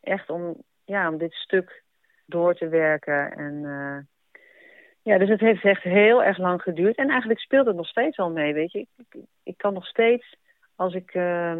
echt 0.00 0.30
om, 0.30 0.62
ja, 0.84 1.08
om 1.08 1.18
dit 1.18 1.32
stuk 1.32 1.82
door 2.26 2.54
te 2.54 2.68
werken. 2.68 3.32
En 3.32 3.54
uh, 3.54 3.98
ja, 5.06 5.18
dus 5.18 5.28
het 5.28 5.40
heeft 5.40 5.64
echt 5.64 5.82
heel 5.82 6.22
erg 6.22 6.38
lang 6.38 6.62
geduurd. 6.62 6.96
En 6.96 7.08
eigenlijk 7.08 7.40
speelt 7.40 7.66
het 7.66 7.76
nog 7.76 7.86
steeds 7.86 8.18
al 8.18 8.30
mee, 8.30 8.54
weet 8.54 8.72
je. 8.72 8.78
Ik, 8.78 9.18
ik, 9.42 9.56
kan 9.56 9.72
nog 9.72 9.86
steeds, 9.86 10.36
als 10.74 10.94
ik 10.94 11.14
uh, 11.14 11.56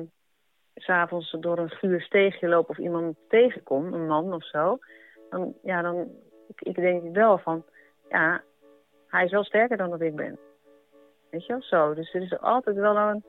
s'avonds 0.74 1.36
door 1.40 1.58
een 1.58 1.70
guur 1.70 2.00
steegje 2.00 2.48
loop 2.48 2.68
of 2.70 2.78
iemand 2.78 3.16
tegenkom, 3.28 3.92
een 3.92 4.06
man 4.06 4.32
of 4.32 4.46
zo. 4.46 4.78
Dan, 5.30 5.54
ja, 5.62 5.82
dan 5.82 6.08
ik, 6.48 6.60
ik 6.60 6.74
denk 6.74 7.14
wel 7.14 7.38
van, 7.38 7.64
ja, 8.08 8.42
hij 9.08 9.24
is 9.24 9.30
wel 9.30 9.44
sterker 9.44 9.76
dan 9.76 9.90
dat 9.90 10.00
ik 10.00 10.16
ben. 10.16 10.38
Weet 11.30 11.46
je 11.46 11.52
wel, 11.52 11.62
zo. 11.62 11.94
Dus 11.94 12.14
er 12.14 12.22
is 12.22 12.38
altijd 12.38 12.76
wel 12.76 12.96
een, 12.96 13.24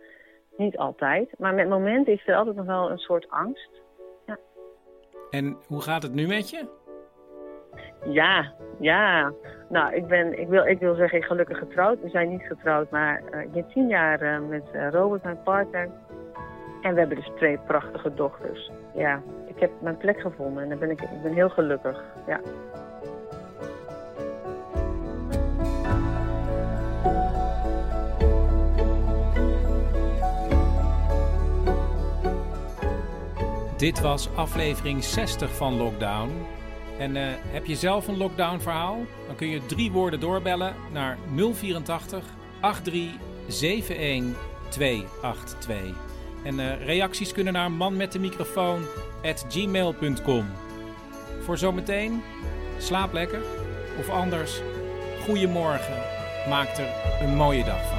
niet 0.57 0.77
altijd, 0.77 1.29
maar 1.38 1.53
met 1.53 1.69
momenten 1.69 2.13
is 2.13 2.27
er 2.27 2.36
altijd 2.36 2.55
nog 2.55 2.65
wel 2.65 2.91
een 2.91 2.97
soort 2.97 3.29
angst. 3.29 3.81
Ja. 4.25 4.38
En 5.29 5.57
hoe 5.67 5.81
gaat 5.81 6.03
het 6.03 6.13
nu 6.13 6.27
met 6.27 6.50
je? 6.50 6.87
Ja, 8.10 8.52
ja. 8.80 9.32
Nou, 9.70 9.96
ik 9.96 10.08
ben, 10.08 10.40
ik 10.40 10.48
wil, 10.48 10.66
ik 10.66 10.80
wil 10.80 10.96
zeggen, 10.96 11.24
gelukkig 11.24 11.58
getrouwd. 11.58 12.02
We 12.02 12.10
zijn 12.10 12.30
niet 12.30 12.41
getrouwd, 12.48 12.89
maar 12.89 13.22
uh, 13.34 13.41
ik 13.41 13.52
ben 13.52 13.67
tien 13.67 13.88
jaar 13.88 14.22
uh, 14.22 14.48
met 14.50 14.63
uh, 14.76 14.89
Robert, 14.89 15.24
mijn 15.24 15.43
partner. 15.43 15.89
En 16.82 16.93
we 16.93 17.00
hebben 17.00 17.17
dus 17.17 17.32
twee 17.36 17.58
prachtige 17.58 18.13
dochters. 18.13 18.72
Ja, 18.96 19.22
ik 19.46 19.60
heb 19.60 19.72
mijn 19.82 19.98
plek 19.98 20.20
gevonden 20.20 20.63
en 20.63 20.70
dan 20.70 20.80
ben 20.80 20.89
ik, 20.91 21.02
ik 21.02 21.22
ben 21.24 21.34
heel 21.34 21.50
gelukkig. 21.50 22.04
Ja. 22.28 22.39
Dit 33.78 34.02
was 34.02 34.36
aflevering 34.36 35.04
60 35.04 35.56
van 35.56 35.78
Lockdown. 35.78 36.30
En 36.99 37.15
uh, 37.15 37.23
heb 37.47 37.65
je 37.65 37.75
zelf 37.75 38.07
een 38.07 38.17
lockdown 38.17 38.60
verhaal? 38.60 39.05
Dan 39.27 39.36
kun 39.36 39.47
je 39.47 39.65
drie 39.65 39.91
woorden 39.91 40.19
doorbellen 40.19 40.75
naar 40.91 41.17
084 41.36 42.23
83 42.83 43.97
71 43.97 44.36
282. 44.69 45.77
En 46.43 46.60
uh, 46.60 46.86
reacties 46.86 47.31
kunnen 47.31 47.53
naar 47.53 47.71
manmetdemicrofoon 47.71 48.86
at 49.23 49.45
gmail.com. 49.49 50.45
Voor 51.43 51.57
zometeen, 51.57 52.23
slaap 52.77 53.13
lekker. 53.13 53.41
Of 53.99 54.10
anders, 54.10 54.62
goeiemorgen. 55.25 55.95
Maak 56.49 56.77
er 56.77 56.89
een 57.21 57.36
mooie 57.36 57.63
dag 57.63 57.89
van. 57.89 57.96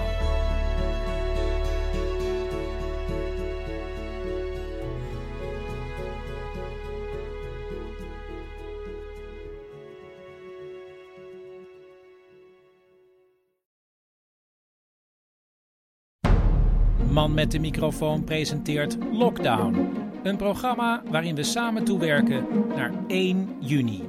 Met 17.39 17.51
de 17.51 17.59
microfoon 17.59 18.25
presenteert 18.25 18.97
Lockdown. 19.13 19.91
Een 20.23 20.37
programma 20.37 21.03
waarin 21.11 21.35
we 21.35 21.43
samen 21.43 21.85
toewerken 21.85 22.47
naar 22.69 22.93
1 23.07 23.57
juni. 23.61 24.05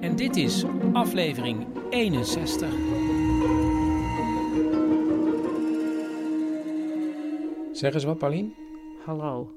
En 0.00 0.16
dit 0.16 0.36
is 0.36 0.64
aflevering 0.92 1.66
61. 1.88 2.68
Zeg 7.72 7.94
eens 7.94 8.04
wat, 8.04 8.18
Paulien. 8.18 8.54
Hallo. 9.04 9.52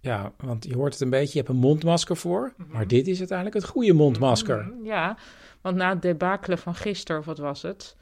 Ja, 0.00 0.32
want 0.36 0.64
je 0.64 0.74
hoort 0.74 0.92
het 0.92 1.02
een 1.02 1.10
beetje, 1.10 1.32
je 1.32 1.38
hebt 1.38 1.48
een 1.48 1.56
mondmasker 1.56 2.16
voor. 2.16 2.54
Maar 2.68 2.86
dit 2.86 3.06
is 3.06 3.18
uiteindelijk 3.18 3.56
het 3.56 3.66
goede 3.66 3.92
mondmasker. 3.92 4.72
Ja, 4.82 5.16
want 5.60 5.76
na 5.76 5.88
het 5.88 6.02
debakelen 6.02 6.58
van 6.58 6.74
gisteren, 6.74 7.20
of 7.20 7.26
wat 7.26 7.38
was 7.38 7.62
het 7.62 7.96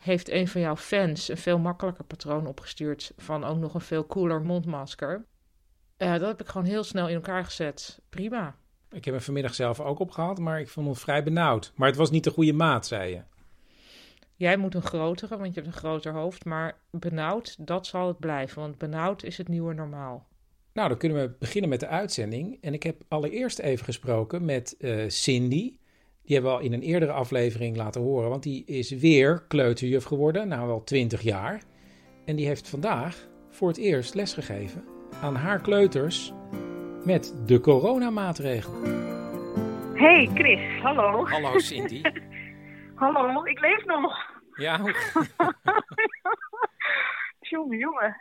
heeft 0.00 0.30
een 0.30 0.48
van 0.48 0.60
jouw 0.60 0.76
fans 0.76 1.28
een 1.28 1.36
veel 1.36 1.58
makkelijker 1.58 2.04
patroon 2.04 2.46
opgestuurd 2.46 3.12
van 3.16 3.44
ook 3.44 3.58
nog 3.58 3.74
een 3.74 3.80
veel 3.80 4.06
cooler 4.06 4.40
mondmasker. 4.42 5.24
Uh, 5.98 6.12
dat 6.12 6.28
heb 6.28 6.40
ik 6.40 6.48
gewoon 6.48 6.66
heel 6.66 6.84
snel 6.84 7.08
in 7.08 7.14
elkaar 7.14 7.44
gezet. 7.44 8.00
Prima. 8.08 8.56
Ik 8.90 9.04
heb 9.04 9.14
hem 9.14 9.22
vanmiddag 9.22 9.54
zelf 9.54 9.80
ook 9.80 9.98
opgehaald, 9.98 10.38
maar 10.38 10.60
ik 10.60 10.68
vond 10.68 10.86
hem 10.86 10.96
vrij 10.96 11.22
benauwd. 11.22 11.72
Maar 11.74 11.88
het 11.88 11.96
was 11.96 12.10
niet 12.10 12.24
de 12.24 12.30
goede 12.30 12.52
maat, 12.52 12.86
zei 12.86 13.10
je. 13.10 13.22
Jij 14.36 14.56
moet 14.56 14.74
een 14.74 14.82
grotere, 14.82 15.38
want 15.38 15.54
je 15.54 15.60
hebt 15.60 15.72
een 15.72 15.80
groter 15.80 16.12
hoofd. 16.12 16.44
Maar 16.44 16.78
benauwd, 16.90 17.66
dat 17.66 17.86
zal 17.86 18.08
het 18.08 18.18
blijven. 18.18 18.60
Want 18.62 18.78
benauwd 18.78 19.22
is 19.22 19.36
het 19.36 19.48
nieuwe 19.48 19.74
normaal. 19.74 20.28
Nou, 20.72 20.88
dan 20.88 20.98
kunnen 20.98 21.18
we 21.18 21.34
beginnen 21.38 21.70
met 21.70 21.80
de 21.80 21.86
uitzending. 21.86 22.58
En 22.60 22.74
ik 22.74 22.82
heb 22.82 23.02
allereerst 23.08 23.58
even 23.58 23.84
gesproken 23.84 24.44
met 24.44 24.74
uh, 24.78 25.08
Cindy. 25.08 25.74
Die 26.30 26.38
hebben 26.38 26.56
we 26.56 26.62
al 26.62 26.70
in 26.70 26.72
een 26.72 26.88
eerdere 26.88 27.12
aflevering 27.12 27.76
laten 27.76 28.00
horen, 28.00 28.28
want 28.28 28.42
die 28.42 28.64
is 28.66 28.90
weer 28.90 29.44
kleuterjuf 29.48 30.04
geworden, 30.04 30.48
nou 30.48 30.66
wel 30.66 30.84
20 30.84 31.20
jaar. 31.20 31.62
En 32.24 32.36
die 32.36 32.46
heeft 32.46 32.68
vandaag 32.68 33.28
voor 33.48 33.68
het 33.68 33.76
eerst 33.76 34.14
lesgegeven 34.14 34.84
aan 35.22 35.34
haar 35.34 35.60
kleuters 35.60 36.32
met 37.04 37.42
de 37.46 37.60
coronamaatregelen. 37.60 38.82
Hey 39.94 40.30
Chris, 40.34 40.82
hallo. 40.82 41.26
Hallo 41.26 41.58
Cindy. 41.58 42.02
hallo, 42.94 43.44
ik 43.44 43.60
leef 43.60 43.84
nog. 43.84 44.14
Ja, 44.56 44.80
hoe... 44.80 44.94
jongen, 47.50 47.78
jongen. 47.78 48.16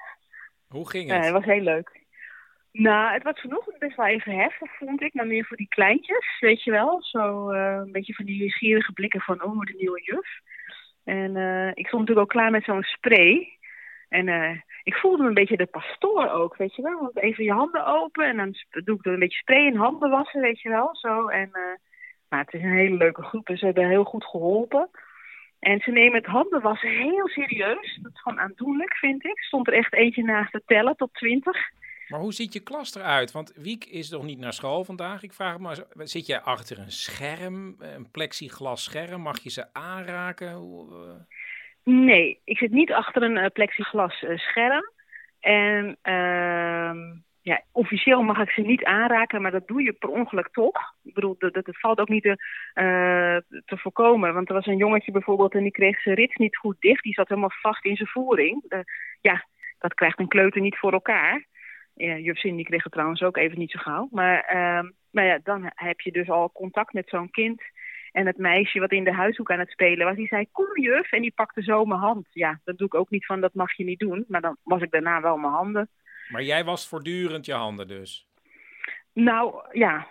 Hoe 0.67 0.89
ging 0.89 1.09
het? 1.09 1.23
Het 1.23 1.33
was 1.33 1.45
heel 1.45 1.61
leuk. 1.61 2.05
Nou, 2.71 3.13
het 3.13 3.23
was 3.23 3.39
vanochtend 3.39 3.79
best 3.79 3.95
wel 3.95 4.05
even 4.05 4.35
heftig, 4.35 4.77
vond 4.77 5.01
ik. 5.01 5.13
Maar 5.13 5.27
meer 5.27 5.45
voor 5.45 5.57
die 5.57 5.67
kleintjes, 5.67 6.39
weet 6.39 6.63
je 6.63 6.71
wel. 6.71 7.03
Zo 7.03 7.51
uh, 7.51 7.81
een 7.85 7.91
beetje 7.91 8.13
van 8.13 8.25
die 8.25 8.39
nieuwsgierige 8.39 8.91
blikken 8.91 9.21
van, 9.21 9.43
oh, 9.43 9.59
de 9.59 9.73
nieuwe 9.77 10.01
juf. 10.01 10.27
En 11.03 11.35
uh, 11.35 11.67
ik 11.67 11.87
stond 11.87 12.01
natuurlijk 12.01 12.19
ook 12.19 12.29
klaar 12.29 12.51
met 12.51 12.63
zo'n 12.63 12.83
spray. 12.83 13.57
En 14.09 14.27
uh, 14.27 14.59
ik 14.83 14.95
voelde 14.95 15.21
me 15.21 15.27
een 15.27 15.33
beetje 15.33 15.57
de 15.57 15.65
pastoor 15.65 16.29
ook, 16.29 16.55
weet 16.55 16.75
je 16.75 16.81
wel. 16.81 16.99
Want 16.99 17.17
even 17.17 17.43
je 17.43 17.51
handen 17.51 17.85
open 17.85 18.25
en 18.25 18.37
dan 18.37 18.55
doe 18.83 18.97
ik 18.97 19.05
er 19.05 19.13
een 19.13 19.19
beetje 19.19 19.37
spray 19.39 19.65
in 19.65 19.75
handen 19.75 20.09
wassen, 20.09 20.41
weet 20.41 20.61
je 20.61 20.69
wel. 20.69 20.95
Zo. 20.95 21.27
En, 21.27 21.49
maar 22.29 22.39
het 22.39 22.53
is 22.53 22.61
een 22.61 22.77
hele 22.77 22.97
leuke 22.97 23.21
groep 23.21 23.49
en 23.49 23.57
ze 23.57 23.65
hebben 23.65 23.87
heel 23.87 24.03
goed 24.03 24.25
geholpen. 24.25 24.89
En 25.59 25.79
ze 25.79 25.91
nemen 25.91 26.17
het 26.17 26.25
handen 26.25 26.61
wassen 26.61 26.89
heel 26.89 27.27
serieus. 27.27 27.99
Dat 28.01 28.11
is 28.13 28.21
gewoon 28.21 28.39
aandoenlijk, 28.39 28.93
vind 28.93 29.25
ik. 29.25 29.39
Stond 29.39 29.67
er 29.67 29.73
echt 29.73 29.93
eentje 29.93 30.23
naast 30.23 30.51
te 30.51 30.61
tellen 30.65 30.95
tot 30.95 31.13
twintig. 31.13 31.57
Maar 32.09 32.19
hoe 32.19 32.33
ziet 32.33 32.53
je 32.53 32.59
klas 32.59 32.95
eruit? 32.95 33.31
Want 33.31 33.53
Wiek 33.55 33.85
is 33.85 34.09
nog 34.09 34.23
niet 34.23 34.39
naar 34.39 34.53
school 34.53 34.83
vandaag. 34.83 35.23
Ik 35.23 35.33
vraag 35.33 35.57
me 35.57 35.61
maar, 35.61 35.77
zit 35.95 36.25
jij 36.25 36.39
achter 36.39 36.79
een 36.79 36.91
scherm, 36.91 37.75
een 37.79 38.11
plexiglas 38.11 38.83
scherm? 38.83 39.21
Mag 39.21 39.39
je 39.39 39.49
ze 39.49 39.73
aanraken? 39.73 40.47
Eh, 40.47 41.37
Nee, 41.83 42.41
ik 42.43 42.57
zit 42.57 42.71
niet 42.71 42.91
achter 42.91 43.23
een 43.23 43.37
eh, 43.37 43.51
plexiglas 43.53 44.23
eh, 44.23 44.37
scherm. 44.37 44.91
En 45.39 45.97
ehm, 46.01 46.97
ja, 47.41 47.61
officieel 47.71 48.21
mag 48.21 48.39
ik 48.39 48.49
ze 48.49 48.61
niet 48.61 48.83
aanraken, 48.83 49.41
maar 49.41 49.51
dat 49.51 49.67
doe 49.67 49.83
je 49.83 49.93
per 49.93 50.09
ongeluk 50.09 50.49
toch. 50.51 50.95
Ik 51.03 51.13
bedoel, 51.13 51.35
dat, 51.37 51.63
valt 51.63 51.99
ook 51.99 52.09
niet 52.09 52.23
te, 52.23 52.37
te 53.65 53.77
voorkomen. 53.77 54.33
Want 54.33 54.49
er 54.49 54.55
was 54.55 54.65
een 54.65 54.77
jongetje 54.77 55.11
bijvoorbeeld 55.11 55.53
en 55.53 55.63
die 55.63 55.71
kreeg 55.71 56.01
zijn 56.01 56.15
rits 56.15 56.35
niet 56.35 56.57
goed 56.57 56.75
dicht. 56.79 57.03
Die 57.03 57.13
zat 57.13 57.27
helemaal 57.27 57.51
vast 57.61 57.85
in 57.85 57.95
zijn 57.95 58.09
voering. 58.09 58.83
Ja, 59.21 59.45
dat 59.79 59.93
krijgt 59.93 60.19
een 60.19 60.27
kleuter 60.27 60.61
niet 60.61 60.77
voor 60.77 60.93
elkaar. 60.93 61.47
Ja, 62.05 62.17
juf 62.17 62.37
Cindy 62.37 62.63
kreeg 62.63 62.83
het 62.83 62.91
trouwens 62.91 63.21
ook 63.21 63.37
even 63.37 63.59
niet 63.59 63.71
zo 63.71 63.79
gauw. 63.79 64.07
Maar, 64.11 64.43
ehm, 64.43 64.89
maar 65.11 65.25
ja, 65.25 65.39
dan 65.43 65.71
heb 65.75 66.01
je 66.01 66.11
dus 66.11 66.29
al 66.29 66.51
contact 66.51 66.93
met 66.93 67.09
zo'n 67.09 67.29
kind. 67.29 67.61
En 68.11 68.25
het 68.25 68.37
meisje 68.37 68.79
wat 68.79 68.91
in 68.91 69.03
de 69.03 69.13
huishoek 69.13 69.51
aan 69.51 69.59
het 69.59 69.69
spelen 69.69 70.05
was, 70.05 70.15
die 70.15 70.27
zei, 70.27 70.45
kom 70.51 70.79
juf. 70.79 71.11
En 71.11 71.21
die 71.21 71.33
pakte 71.35 71.63
zo 71.63 71.85
mijn 71.85 71.99
hand. 71.99 72.27
Ja, 72.31 72.59
dat 72.63 72.77
doe 72.77 72.87
ik 72.87 72.93
ook 72.93 73.09
niet 73.09 73.25
van, 73.25 73.41
dat 73.41 73.53
mag 73.53 73.77
je 73.77 73.83
niet 73.83 73.99
doen. 73.99 74.25
Maar 74.27 74.41
dan 74.41 74.57
was 74.63 74.81
ik 74.81 74.91
daarna 74.91 75.21
wel 75.21 75.37
mijn 75.37 75.53
handen. 75.53 75.89
Maar 76.29 76.43
jij 76.43 76.63
was 76.63 76.87
voortdurend 76.87 77.45
je 77.45 77.53
handen 77.53 77.87
dus. 77.87 78.27
Nou, 79.13 79.63
ja, 79.71 80.07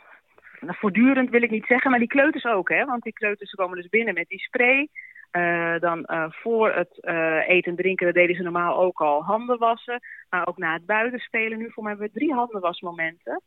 nou, 0.60 0.76
voortdurend 0.78 1.30
wil 1.30 1.42
ik 1.42 1.50
niet 1.50 1.66
zeggen, 1.66 1.90
maar 1.90 2.00
die 2.00 2.08
kleuters 2.08 2.44
ook, 2.44 2.68
hè. 2.68 2.84
Want 2.84 3.02
die 3.02 3.12
kleuters 3.12 3.50
komen 3.50 3.76
dus 3.76 3.88
binnen 3.88 4.14
met 4.14 4.28
die 4.28 4.38
spray. 4.38 4.88
Eh, 5.30 5.78
dan 5.78 6.04
eh, 6.04 6.24
voor 6.28 6.72
het 6.72 7.00
eh, 7.00 7.48
eten 7.48 7.70
en 7.70 7.76
drinken, 7.76 8.06
dat 8.06 8.14
deden 8.14 8.36
ze 8.36 8.42
normaal 8.42 8.78
ook 8.78 9.00
al 9.00 9.24
handen 9.24 9.58
wassen. 9.58 10.00
Maar 10.30 10.46
ook 10.46 10.58
na 10.58 10.72
het 10.72 10.86
buitenspelen, 10.86 11.58
nu 11.58 11.70
voor 11.70 11.82
mij 11.82 11.92
hebben 11.92 12.10
we 12.12 12.18
drie 12.18 12.34
handenwasmomenten. 12.34 13.42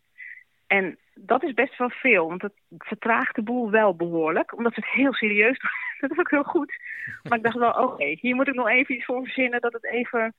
En 0.67 0.97
dat 1.13 1.43
is 1.43 1.53
best 1.53 1.77
wel 1.77 1.89
veel, 1.89 2.27
want 2.27 2.41
het 2.41 2.53
vertraagt 2.77 3.35
de 3.35 3.41
boel 3.41 3.69
wel 3.71 3.95
behoorlijk. 3.95 4.57
Omdat 4.57 4.73
ze 4.73 4.79
het 4.79 4.89
heel 4.89 5.13
serieus 5.13 5.59
doen. 5.59 5.71
dat 6.09 6.11
is 6.11 6.17
ook 6.17 6.29
heel 6.29 6.43
goed. 6.43 6.73
Maar 7.23 7.37
ik 7.37 7.43
dacht 7.43 7.57
wel, 7.57 7.71
oké, 7.71 8.05
hier 8.05 8.35
moet 8.35 8.47
ik 8.47 8.53
nog 8.53 8.67
even 8.69 8.95
iets 8.95 9.05
voor 9.05 9.23
verzinnen 9.23 9.61
dat 9.61 9.73
het 9.73 9.85
even... 9.85 10.33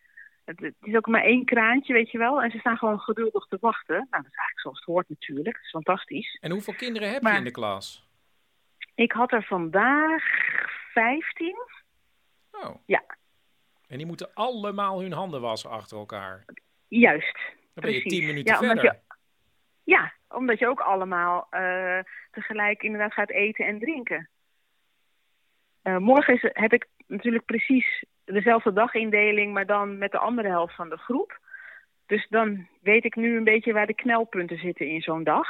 Het, 0.44 0.60
het 0.60 0.74
is 0.80 0.94
ook 0.96 1.06
maar 1.06 1.22
één 1.22 1.44
kraantje, 1.44 1.92
weet 1.92 2.10
je 2.10 2.18
wel. 2.18 2.42
En 2.42 2.50
ze 2.50 2.58
staan 2.58 2.76
gewoon 2.76 2.98
geduldig 2.98 3.46
te 3.46 3.58
wachten. 3.60 3.94
Nou, 3.94 4.22
dat 4.22 4.32
is 4.32 4.38
eigenlijk 4.38 4.60
zoals 4.60 4.78
het 4.78 4.86
hoort 4.86 5.08
natuurlijk. 5.08 5.54
Dat 5.54 5.64
is 5.64 5.70
fantastisch. 5.70 6.38
En 6.40 6.50
hoeveel 6.50 6.74
kinderen 6.74 7.08
heb 7.08 7.22
je 7.22 7.28
Maar- 7.28 7.36
in 7.36 7.44
de 7.44 7.50
klas? 7.50 8.10
Ik 8.94 9.12
had 9.12 9.32
er 9.32 9.42
vandaag 9.42 10.22
15. 10.92 11.56
Oh. 12.50 12.74
Ja. 12.86 13.04
En 13.88 13.98
die 13.98 14.06
moeten 14.06 14.34
allemaal 14.34 15.00
hun 15.00 15.12
handen 15.12 15.40
wassen 15.40 15.70
achter 15.70 15.98
elkaar. 15.98 16.44
Juist. 16.88 17.38
Dan 17.74 17.84
ben 17.84 17.92
je 17.92 18.00
Precies. 18.00 18.18
tien 18.18 18.26
minuten 18.26 18.54
Ja, 18.54 18.60
omdat 18.60 18.80
verder. 18.80 19.00
Ja, 19.84 20.12
omdat 20.28 20.58
je 20.58 20.68
ook 20.68 20.80
allemaal 20.80 21.46
eh, 21.50 21.98
tegelijk 22.30 22.82
inderdaad 22.82 23.12
gaat 23.12 23.30
eten 23.30 23.66
en 23.66 23.78
drinken. 23.78 24.28
Eh, 25.82 25.96
morgen 25.96 26.34
is, 26.34 26.50
heb 26.52 26.72
ik 26.72 26.86
natuurlijk 27.06 27.44
precies 27.44 28.04
dezelfde 28.24 28.72
dagindeling, 28.72 29.52
maar 29.52 29.66
dan 29.66 29.98
met 29.98 30.10
de 30.10 30.18
andere 30.18 30.48
helft 30.48 30.74
van 30.74 30.88
de 30.88 30.96
groep. 30.96 31.40
Dus 32.06 32.26
dan 32.28 32.68
weet 32.80 33.04
ik 33.04 33.16
nu 33.16 33.36
een 33.36 33.44
beetje 33.44 33.72
waar 33.72 33.86
de 33.86 33.94
knelpunten 33.94 34.58
zitten 34.58 34.88
in 34.88 35.02
zo'n 35.02 35.24
dag. 35.24 35.48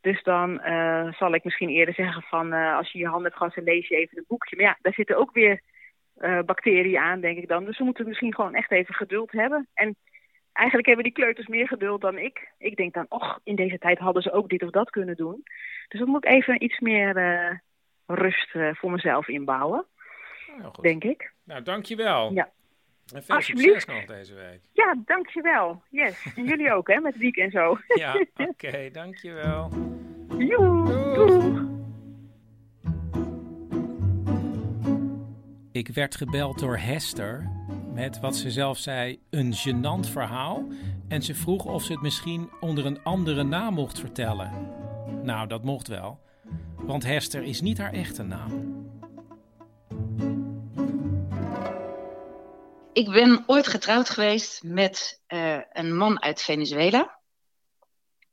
Dus 0.00 0.22
dan 0.22 0.60
eh, 0.60 1.12
zal 1.12 1.34
ik 1.34 1.44
misschien 1.44 1.68
eerder 1.68 1.94
zeggen 1.94 2.22
van 2.22 2.52
eh, 2.52 2.76
als 2.76 2.92
je 2.92 2.98
je 2.98 3.06
handen 3.06 3.24
hebt 3.24 3.36
gewassen, 3.36 3.62
lees 3.62 3.88
je 3.88 3.96
even 3.96 4.18
een 4.18 4.24
boekje. 4.28 4.56
Maar 4.56 4.64
ja, 4.64 4.78
daar 4.82 4.92
zitten 4.92 5.16
ook 5.16 5.32
weer 5.32 5.60
eh, 6.16 6.38
bacteriën 6.40 6.98
aan, 6.98 7.20
denk 7.20 7.38
ik 7.38 7.48
dan. 7.48 7.64
Dus 7.64 7.78
we 7.78 7.84
moeten 7.84 8.06
misschien 8.06 8.34
gewoon 8.34 8.54
echt 8.54 8.70
even 8.70 8.94
geduld 8.94 9.32
hebben. 9.32 9.68
En 9.74 9.96
eigenlijk 10.52 10.86
hebben 10.86 11.04
die 11.04 11.14
kleuters 11.14 11.46
meer 11.46 11.68
geduld 11.68 12.00
dan 12.00 12.18
ik. 12.18 12.48
Ik 12.58 12.76
denk 12.76 12.94
dan, 12.94 13.06
och, 13.08 13.38
in 13.44 13.54
deze 13.54 13.78
tijd 13.78 13.98
hadden 13.98 14.22
ze 14.22 14.32
ook 14.32 14.48
dit 14.48 14.62
of 14.62 14.70
dat 14.70 14.90
kunnen 14.90 15.16
doen. 15.16 15.42
Dus 15.88 16.00
dan 16.00 16.08
moet 16.08 16.24
ik 16.24 16.32
even 16.32 16.64
iets 16.64 16.78
meer 16.78 17.12
rust 18.06 18.50
voor 18.50 18.90
mezelf 18.90 19.28
inbouwen, 19.28 19.86
Nou, 20.58 20.74
goed. 20.74 20.84
denk 20.84 21.04
ik. 21.04 21.32
Nou, 21.44 21.62
dankjewel. 21.62 22.32
Ja. 22.32 22.50
En 23.12 23.22
veel 23.24 23.34
Alsjeblieft. 23.34 23.80
succes 23.80 23.94
nog 23.94 24.04
deze 24.16 24.34
week. 24.34 24.60
Ja, 24.72 24.96
dankjewel. 25.04 25.82
Yes. 25.90 26.26
En 26.36 26.44
jullie 26.44 26.72
ook, 26.72 26.88
hè, 26.88 27.00
met 27.00 27.16
Wiek 27.16 27.36
en 27.36 27.50
zo. 27.50 27.78
Ja, 27.94 28.24
oké, 28.48 28.90
dankjewel. 28.92 29.70
Joe, 30.38 31.14
doeg. 31.14 31.68
Ik 35.72 35.88
werd 35.88 36.16
gebeld 36.16 36.58
door 36.58 36.76
Hester 36.78 37.50
met 37.94 38.20
wat 38.20 38.36
ze 38.36 38.50
zelf 38.50 38.78
zei 38.78 39.20
een 39.30 39.52
gênant 39.52 40.10
verhaal. 40.10 40.68
En 41.08 41.22
ze 41.22 41.34
vroeg 41.34 41.64
of 41.64 41.82
ze 41.82 41.92
het 41.92 42.02
misschien 42.02 42.50
onder 42.60 42.86
een 42.86 43.02
andere 43.02 43.42
naam 43.42 43.74
mocht 43.74 43.98
vertellen. 44.00 44.52
Nou, 45.22 45.48
dat 45.48 45.64
mocht 45.64 45.88
wel. 45.88 46.20
Want 46.74 47.04
Hester 47.04 47.42
is 47.42 47.60
niet 47.60 47.78
haar 47.78 47.92
echte 47.92 48.22
naam. 48.22 48.78
Ik 52.92 53.10
ben 53.10 53.44
ooit 53.46 53.66
getrouwd 53.66 54.10
geweest 54.10 54.62
met 54.62 55.22
eh, 55.26 55.58
een 55.72 55.96
man 55.96 56.22
uit 56.22 56.42
Venezuela. 56.42 57.20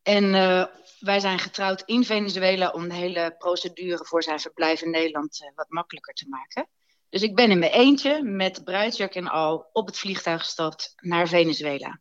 En 0.02 0.36
eh, 0.36 0.66
wij 1.00 1.20
zijn 1.20 1.40
getrouwd 1.40 1.82
in 1.86 2.04
Venezuela 2.04 2.70
om 2.70 2.88
de 2.88 2.94
hele 2.94 3.36
procedure 3.38 4.06
voor 4.06 4.24
zijn 4.24 4.40
verblijf 4.40 4.82
in 4.82 4.90
Nederland 4.90 5.42
eh, 5.42 5.52
wat 5.56 5.70
makkelijker 5.70 6.14
te 6.14 6.30
maken. 6.30 6.70
Dus 7.10 7.22
ik 7.22 7.36
ben 7.36 7.52
in 7.52 7.60
mijn 7.60 7.72
eentje 7.72 8.24
met 8.24 8.64
bruidsjurk 8.64 9.16
en 9.16 9.28
al 9.28 9.70
op 9.74 9.86
het 9.88 9.98
vliegtuig 9.98 10.42
gestapt 10.42 10.94
naar 10.96 11.28
Venezuela. 11.28 12.00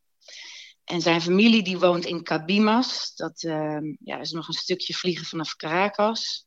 En 0.85 1.01
zijn 1.01 1.21
familie 1.21 1.63
die 1.63 1.79
woont 1.79 2.05
in 2.05 2.23
Cabimas. 2.23 3.15
Dat 3.15 3.41
ja, 4.05 4.19
is 4.21 4.31
nog 4.31 4.49
een 4.49 4.55
stukje 4.55 4.95
vliegen 4.95 5.27
vanaf 5.27 5.57
Caracas. 5.57 6.46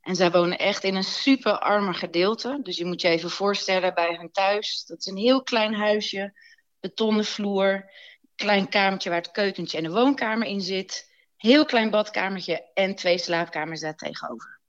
En 0.00 0.16
zij 0.16 0.30
wonen 0.30 0.58
echt 0.58 0.84
in 0.84 0.94
een 0.94 1.04
super 1.04 1.58
armer 1.58 1.94
gedeelte. 1.94 2.58
Dus 2.62 2.76
je 2.76 2.84
moet 2.84 3.00
je 3.00 3.08
even 3.08 3.30
voorstellen 3.30 3.94
bij 3.94 4.16
hun 4.18 4.30
thuis. 4.30 4.84
Dat 4.86 4.98
is 4.98 5.06
een 5.06 5.16
heel 5.16 5.42
klein 5.42 5.74
huisje, 5.74 6.32
betonnen 6.80 7.24
vloer, 7.24 7.90
klein 8.34 8.68
kamertje 8.68 9.10
waar 9.10 9.20
het 9.20 9.30
keukentje 9.30 9.76
en 9.76 9.84
de 9.84 9.90
woonkamer 9.90 10.46
in 10.46 10.60
zit. 10.60 11.08
Heel 11.36 11.64
klein 11.64 11.90
badkamertje 11.90 12.70
en 12.74 12.94
twee 12.94 13.18
slaapkamers 13.18 13.80
daar 13.80 13.96
tegenover. 13.96 14.60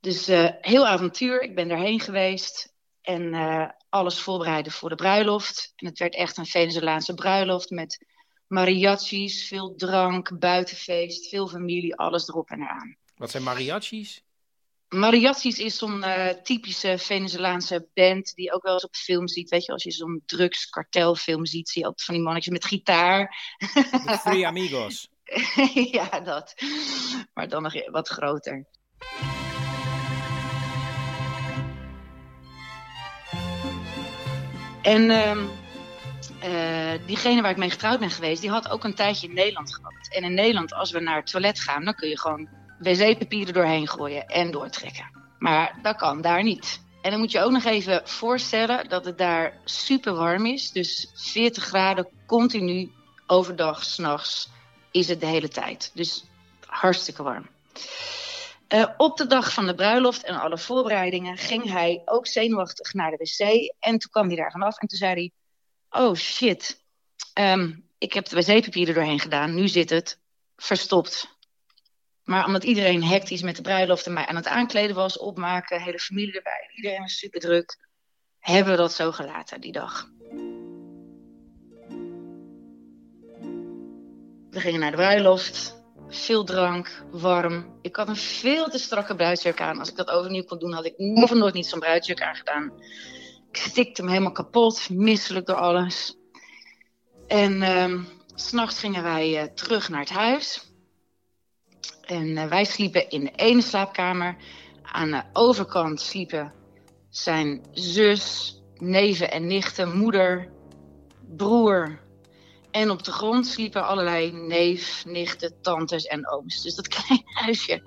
Dus 0.00 0.28
eh, 0.28 0.50
heel 0.60 0.86
avontuur. 0.86 1.42
Ik 1.42 1.54
ben 1.54 1.68
daarheen 1.68 2.00
geweest 2.00 2.74
en 3.02 3.34
eh, 3.34 3.68
alles 3.88 4.20
voorbereiden 4.20 4.72
voor 4.72 4.88
de 4.88 4.94
bruiloft. 4.94 5.72
En 5.76 5.86
het 5.86 5.98
werd 5.98 6.14
echt 6.14 6.36
een 6.36 6.46
Venezolaanse 6.46 7.14
bruiloft 7.14 7.70
met 7.70 8.06
mariachis, 8.46 9.46
veel 9.46 9.74
drank, 9.76 10.38
buitenfeest, 10.38 11.28
veel 11.28 11.48
familie, 11.48 11.96
alles 11.96 12.28
erop 12.28 12.50
en 12.50 12.60
eraan. 12.60 12.96
Wat 13.16 13.30
zijn 13.30 13.42
mariachis? 13.42 14.24
Mariachis 14.94 15.58
is 15.58 15.78
zo'n 15.78 16.02
eh, 16.02 16.34
typische 16.42 16.98
Venezolaanse 16.98 17.88
band 17.94 18.34
die 18.34 18.52
ook 18.52 18.62
wel 18.62 18.72
eens 18.72 18.84
op 18.84 18.94
film 18.94 19.28
ziet. 19.28 19.50
Weet 19.50 19.64
je, 19.64 19.72
als 19.72 19.82
je 19.82 19.90
zo'n 19.90 20.22
drugskartelfilm 20.26 21.46
ziet, 21.46 21.68
zie 21.68 21.80
je 21.80 21.86
altijd 21.86 22.06
van 22.06 22.14
die 22.14 22.24
mannetjes 22.24 22.52
met 22.52 22.64
gitaar. 22.64 23.36
Free 24.20 24.46
Amigos. 24.46 25.08
ja, 25.98 26.20
dat. 26.20 26.54
Maar 27.34 27.48
dan 27.48 27.62
nog 27.62 27.90
wat 27.90 28.08
groter. 28.08 28.66
En 34.82 35.10
ehm, 35.10 35.46
eh, 36.40 37.06
diegene 37.06 37.42
waar 37.42 37.50
ik 37.50 37.56
mee 37.56 37.70
getrouwd 37.70 37.98
ben 37.98 38.10
geweest, 38.10 38.40
die 38.40 38.50
had 38.50 38.68
ook 38.70 38.84
een 38.84 38.94
tijdje 38.94 39.28
in 39.28 39.34
Nederland 39.34 39.74
gewoond. 39.74 40.14
En 40.14 40.24
in 40.24 40.34
Nederland, 40.34 40.74
als 40.74 40.90
we 40.90 41.00
naar 41.00 41.16
het 41.16 41.26
toilet 41.26 41.60
gaan, 41.60 41.84
dan 41.84 41.94
kun 41.94 42.08
je 42.08 42.18
gewoon 42.18 42.48
wc-papier 42.78 43.46
er 43.46 43.52
doorheen 43.52 43.88
gooien 43.88 44.26
en 44.26 44.50
doortrekken. 44.50 45.10
Maar 45.38 45.78
dat 45.82 45.96
kan 45.96 46.20
daar 46.20 46.42
niet. 46.42 46.82
En 47.02 47.10
dan 47.10 47.18
moet 47.18 47.32
je 47.32 47.40
ook 47.40 47.50
nog 47.50 47.64
even 47.64 48.08
voorstellen 48.08 48.88
dat 48.88 49.04
het 49.04 49.18
daar 49.18 49.60
super 49.64 50.14
warm 50.14 50.46
is. 50.46 50.70
Dus 50.70 51.10
40 51.14 51.64
graden 51.64 52.08
continu 52.26 52.90
overdag, 53.26 53.84
s'nachts 53.84 54.48
is 54.90 55.08
het 55.08 55.20
de 55.20 55.26
hele 55.26 55.48
tijd. 55.48 55.90
Dus 55.94 56.24
hartstikke 56.66 57.22
warm. 57.22 57.48
Eh, 58.68 58.88
op 58.96 59.16
de 59.16 59.26
dag 59.26 59.52
van 59.52 59.66
de 59.66 59.74
bruiloft 59.74 60.24
en 60.24 60.40
alle 60.40 60.58
voorbereidingen 60.58 61.36
ging 61.36 61.70
hij 61.70 62.02
ook 62.04 62.26
zenuwachtig 62.26 62.92
naar 62.92 63.10
de 63.10 63.16
wc. 63.16 63.72
En 63.78 63.98
toen 63.98 64.10
kwam 64.10 64.26
hij 64.26 64.36
daar 64.36 64.50
vanaf 64.50 64.78
en 64.78 64.88
toen 64.88 64.98
zei 64.98 65.12
hij: 65.12 65.30
Oh 66.00 66.14
shit, 66.14 66.84
ehm, 67.32 67.72
ik 67.98 68.12
heb 68.12 68.28
de 68.28 68.36
wc-papier 68.36 68.88
er 68.88 68.94
doorheen 68.94 69.20
gedaan. 69.20 69.54
Nu 69.54 69.68
zit 69.68 69.90
het 69.90 70.18
verstopt. 70.56 71.33
Maar 72.24 72.46
omdat 72.46 72.64
iedereen 72.64 73.04
hectisch 73.04 73.42
met 73.42 73.56
de 73.56 73.62
bruiloft 73.62 74.06
en 74.06 74.12
mij 74.12 74.26
aan 74.26 74.36
het 74.36 74.46
aankleden 74.46 74.96
was, 74.96 75.18
opmaken, 75.18 75.82
hele 75.82 75.98
familie 75.98 76.34
erbij, 76.34 76.70
iedereen 76.74 77.00
was 77.00 77.18
super 77.18 77.40
druk, 77.40 77.78
hebben 78.38 78.72
we 78.72 78.78
dat 78.78 78.92
zo 78.92 79.12
gelaten 79.12 79.60
die 79.60 79.72
dag. 79.72 80.08
We 84.50 84.60
gingen 84.60 84.80
naar 84.80 84.90
de 84.90 84.96
bruiloft. 84.96 85.82
Veel 86.08 86.44
drank, 86.44 87.04
warm. 87.10 87.78
Ik 87.82 87.96
had 87.96 88.08
een 88.08 88.16
veel 88.16 88.68
te 88.68 88.78
strakke 88.78 89.14
bruidsjurk 89.14 89.60
aan. 89.60 89.78
Als 89.78 89.88
ik 89.88 89.96
dat 89.96 90.10
overnieuw 90.10 90.44
kon 90.44 90.58
doen, 90.58 90.72
had 90.72 90.84
ik 90.84 90.98
nog 90.98 91.34
nooit 91.34 91.54
niet 91.54 91.66
zo'n 91.66 91.78
bruidsjurk 91.78 92.22
aangedaan. 92.22 92.72
Ik 93.50 93.56
stikte 93.56 94.02
me 94.02 94.10
helemaal 94.10 94.32
kapot, 94.32 94.90
misselijk 94.90 95.46
door 95.46 95.56
alles. 95.56 96.16
En 97.26 97.62
ehm, 97.62 98.00
S'nachts 98.34 98.78
gingen 98.78 99.02
wij 99.02 99.40
eh, 99.40 99.48
terug 99.54 99.88
naar 99.88 100.00
het 100.00 100.10
huis. 100.10 100.73
En 102.06 102.36
eh, 102.36 102.48
wij 102.48 102.64
sliepen 102.64 103.10
in 103.10 103.24
de 103.24 103.32
ene 103.36 103.62
slaapkamer. 103.62 104.36
Aan 104.82 105.10
de 105.10 105.22
overkant 105.32 106.00
sliepen 106.00 106.52
zijn 107.10 107.64
zus, 107.72 108.54
neven 108.76 109.30
en 109.30 109.46
nichten, 109.46 109.96
moeder, 109.96 110.50
broer. 111.36 112.00
En 112.70 112.90
op 112.90 113.04
de 113.04 113.12
grond 113.12 113.46
sliepen 113.46 113.86
allerlei 113.86 114.32
neef, 114.32 115.04
nichten, 115.06 115.60
tantes 115.60 116.04
en 116.04 116.30
ooms. 116.30 116.62
Dus 116.62 116.74
dat 116.74 116.88
kleine 116.96 117.24
huisje 117.24 117.82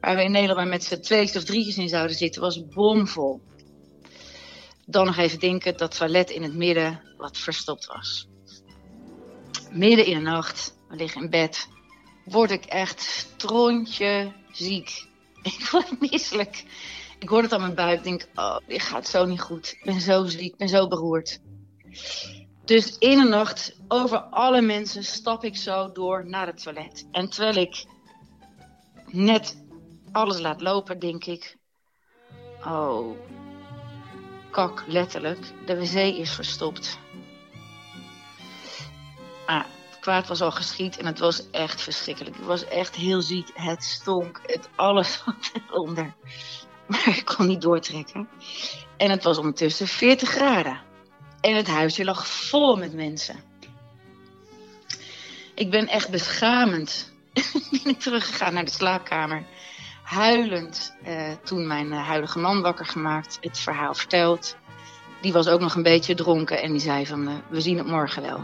waar 0.00 0.16
we 0.16 0.24
in 0.24 0.30
Nederland 0.30 0.68
met 0.68 0.84
z'n 0.84 1.00
tweeën 1.00 1.36
of 1.36 1.44
drietjes 1.44 1.76
in 1.76 1.88
zouden 1.88 2.16
zitten, 2.16 2.40
was 2.42 2.66
bomvol. 2.66 3.40
Dan 4.86 5.06
nog 5.06 5.16
even 5.16 5.38
denken 5.38 5.76
dat 5.76 5.96
toilet 5.96 6.30
in 6.30 6.42
het 6.42 6.54
midden 6.54 7.00
wat 7.16 7.38
verstopt 7.38 7.86
was. 7.86 8.28
Midden 9.70 10.06
in 10.06 10.14
de 10.14 10.20
nacht, 10.20 10.76
we 10.88 10.96
liggen 10.96 11.22
in 11.22 11.30
bed, 11.30 11.68
word 12.24 12.50
ik 12.50 12.64
echt 12.64 13.00
strontje 13.00 14.32
ziek. 14.52 15.06
Ik 15.42 15.68
word 15.70 16.10
misselijk. 16.10 16.64
Ik 17.18 17.28
hoor 17.28 17.42
het 17.42 17.52
aan 17.52 17.60
mijn 17.60 17.74
buik. 17.74 17.98
Ik 17.98 18.04
denk, 18.04 18.28
oh, 18.34 18.56
dit 18.66 18.82
gaat 18.82 19.08
zo 19.08 19.24
niet 19.24 19.40
goed. 19.40 19.72
Ik 19.72 19.84
ben 19.84 20.00
zo 20.00 20.24
ziek, 20.24 20.52
ik 20.52 20.56
ben 20.56 20.68
zo 20.68 20.88
beroerd. 20.88 21.40
Dus 22.64 22.98
in 22.98 23.18
de 23.18 23.28
nacht, 23.28 23.76
over 23.88 24.18
alle 24.18 24.60
mensen, 24.60 25.04
stap 25.04 25.44
ik 25.44 25.56
zo 25.56 25.92
door 25.92 26.26
naar 26.26 26.46
het 26.46 26.62
toilet. 26.62 27.06
En 27.10 27.28
terwijl 27.28 27.56
ik 27.56 27.86
net 29.06 29.62
alles 30.12 30.40
laat 30.40 30.60
lopen, 30.60 30.98
denk 30.98 31.24
ik... 31.24 31.56
Oh, 32.66 33.16
kak, 34.50 34.84
letterlijk. 34.86 35.52
De 35.66 35.76
wc 35.76 35.94
is 35.94 36.30
verstopt. 36.30 36.98
Ah, 39.46 39.64
kwaad 40.04 40.28
was 40.28 40.40
al 40.40 40.50
geschied 40.50 40.96
en 40.96 41.06
het 41.06 41.18
was 41.18 41.50
echt 41.50 41.82
verschrikkelijk. 41.82 42.36
Ik 42.36 42.44
was 42.44 42.64
echt 42.64 42.94
heel 42.94 43.22
ziek. 43.22 43.50
Het 43.54 43.84
stonk. 43.84 44.40
Het 44.46 44.68
alles 44.74 45.12
zat 45.24 45.52
eronder. 45.68 46.14
Maar 46.86 47.08
ik 47.08 47.24
kon 47.24 47.46
niet 47.46 47.62
doortrekken. 47.62 48.28
En 48.96 49.10
het 49.10 49.24
was 49.24 49.38
ondertussen 49.38 49.86
40 49.86 50.28
graden. 50.28 50.80
En 51.40 51.56
het 51.56 51.66
huisje 51.66 52.04
lag 52.04 52.26
vol 52.26 52.76
met 52.76 52.94
mensen. 52.94 53.36
Ik 55.54 55.70
ben 55.70 55.88
echt 55.88 56.10
beschamend. 56.10 57.12
ben 57.84 57.96
teruggegaan 57.96 58.54
naar 58.54 58.64
de 58.64 58.70
slaapkamer. 58.70 59.44
Huilend 60.02 60.96
eh, 61.02 61.32
toen 61.44 61.66
mijn 61.66 61.92
eh, 61.92 62.06
huidige 62.06 62.38
man 62.38 62.62
wakker 62.62 62.86
gemaakt. 62.86 63.38
Het 63.40 63.58
verhaal 63.58 63.94
verteld. 63.94 64.56
Die 65.20 65.32
was 65.32 65.48
ook 65.48 65.60
nog 65.60 65.74
een 65.74 65.82
beetje 65.82 66.14
dronken. 66.14 66.62
En 66.62 66.70
die 66.70 66.80
zei 66.80 67.06
van, 67.06 67.28
eh, 67.28 67.34
we 67.48 67.60
zien 67.60 67.78
het 67.78 67.86
morgen 67.86 68.22
wel. 68.22 68.40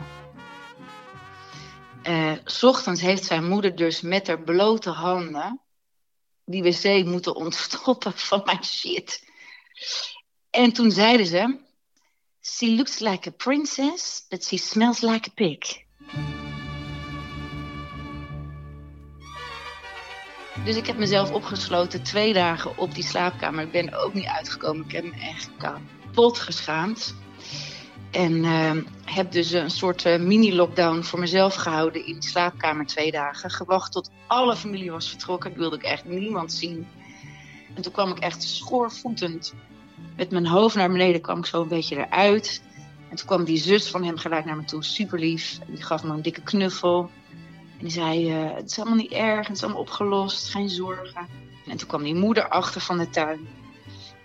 Eh, 2.02 2.32
s 2.44 2.62
ochtends 2.62 3.00
heeft 3.00 3.24
zijn 3.24 3.48
moeder 3.48 3.76
dus 3.76 4.00
met 4.00 4.26
haar 4.26 4.42
blote 4.42 4.90
handen 4.90 5.60
die 6.44 6.62
wc 6.62 7.04
moeten 7.04 7.34
ontstoppen 7.34 8.12
van 8.28 8.42
mijn 8.44 8.64
shit. 8.64 9.24
En 10.50 10.72
toen 10.72 10.90
zeiden 10.90 11.26
ze: 11.26 11.58
She 12.40 12.66
looks 12.66 12.98
like 12.98 13.28
a 13.28 13.32
princess, 13.32 14.26
but 14.28 14.44
she 14.44 14.56
smells 14.56 15.00
like 15.00 15.28
a 15.28 15.32
pig. 15.34 15.88
Dus 20.64 20.76
ik 20.76 20.86
heb 20.86 20.96
mezelf 20.96 21.32
opgesloten 21.32 22.02
twee 22.02 22.32
dagen 22.32 22.78
op 22.78 22.94
die 22.94 23.04
slaapkamer. 23.04 23.64
Ik 23.64 23.72
ben 23.72 23.94
ook 23.94 24.14
niet 24.14 24.26
uitgekomen. 24.26 24.84
Ik 24.84 24.92
heb 24.92 25.04
me 25.04 25.20
echt 25.20 25.50
kapot 25.56 26.38
geschaamd. 26.38 27.14
En 28.10 28.32
uh, 28.32 28.72
heb 29.04 29.32
dus 29.32 29.50
een 29.50 29.70
soort 29.70 30.04
uh, 30.04 30.18
mini-lockdown 30.18 31.02
voor 31.02 31.18
mezelf 31.18 31.54
gehouden 31.54 32.06
in 32.06 32.14
de 32.14 32.26
slaapkamer 32.26 32.86
twee 32.86 33.10
dagen. 33.10 33.50
Gewacht 33.50 33.92
tot 33.92 34.10
alle 34.26 34.56
familie 34.56 34.90
was 34.90 35.08
vertrokken. 35.08 35.50
Ik 35.50 35.56
wilde 35.56 35.76
ik 35.76 35.82
echt 35.82 36.04
niemand 36.04 36.52
zien. 36.52 36.86
En 37.74 37.82
toen 37.82 37.92
kwam 37.92 38.10
ik 38.10 38.18
echt 38.18 38.42
schoorvoetend 38.42 39.54
met 40.16 40.30
mijn 40.30 40.46
hoofd 40.46 40.76
naar 40.76 40.90
beneden, 40.90 41.20
kwam 41.20 41.38
ik 41.38 41.46
zo 41.46 41.62
een 41.62 41.68
beetje 41.68 41.96
eruit. 41.96 42.62
En 43.10 43.16
toen 43.16 43.26
kwam 43.26 43.44
die 43.44 43.56
zus 43.56 43.90
van 43.90 44.04
hem 44.04 44.16
gelijk 44.16 44.44
naar 44.44 44.56
me 44.56 44.64
toe, 44.64 44.84
super 44.84 45.18
lief. 45.18 45.58
Die 45.66 45.82
gaf 45.82 46.04
me 46.04 46.12
een 46.12 46.22
dikke 46.22 46.42
knuffel. 46.42 47.10
En 47.78 47.86
die 47.86 47.90
zei, 47.90 48.44
uh, 48.44 48.54
het 48.54 48.70
is 48.70 48.78
allemaal 48.78 48.96
niet 48.96 49.12
erg, 49.12 49.46
het 49.46 49.56
is 49.56 49.62
allemaal 49.62 49.80
opgelost, 49.80 50.48
geen 50.48 50.68
zorgen. 50.68 51.26
En 51.66 51.76
toen 51.76 51.88
kwam 51.88 52.02
die 52.02 52.14
moeder 52.14 52.48
achter 52.48 52.80
van 52.80 52.98
de 52.98 53.10
tuin. 53.10 53.48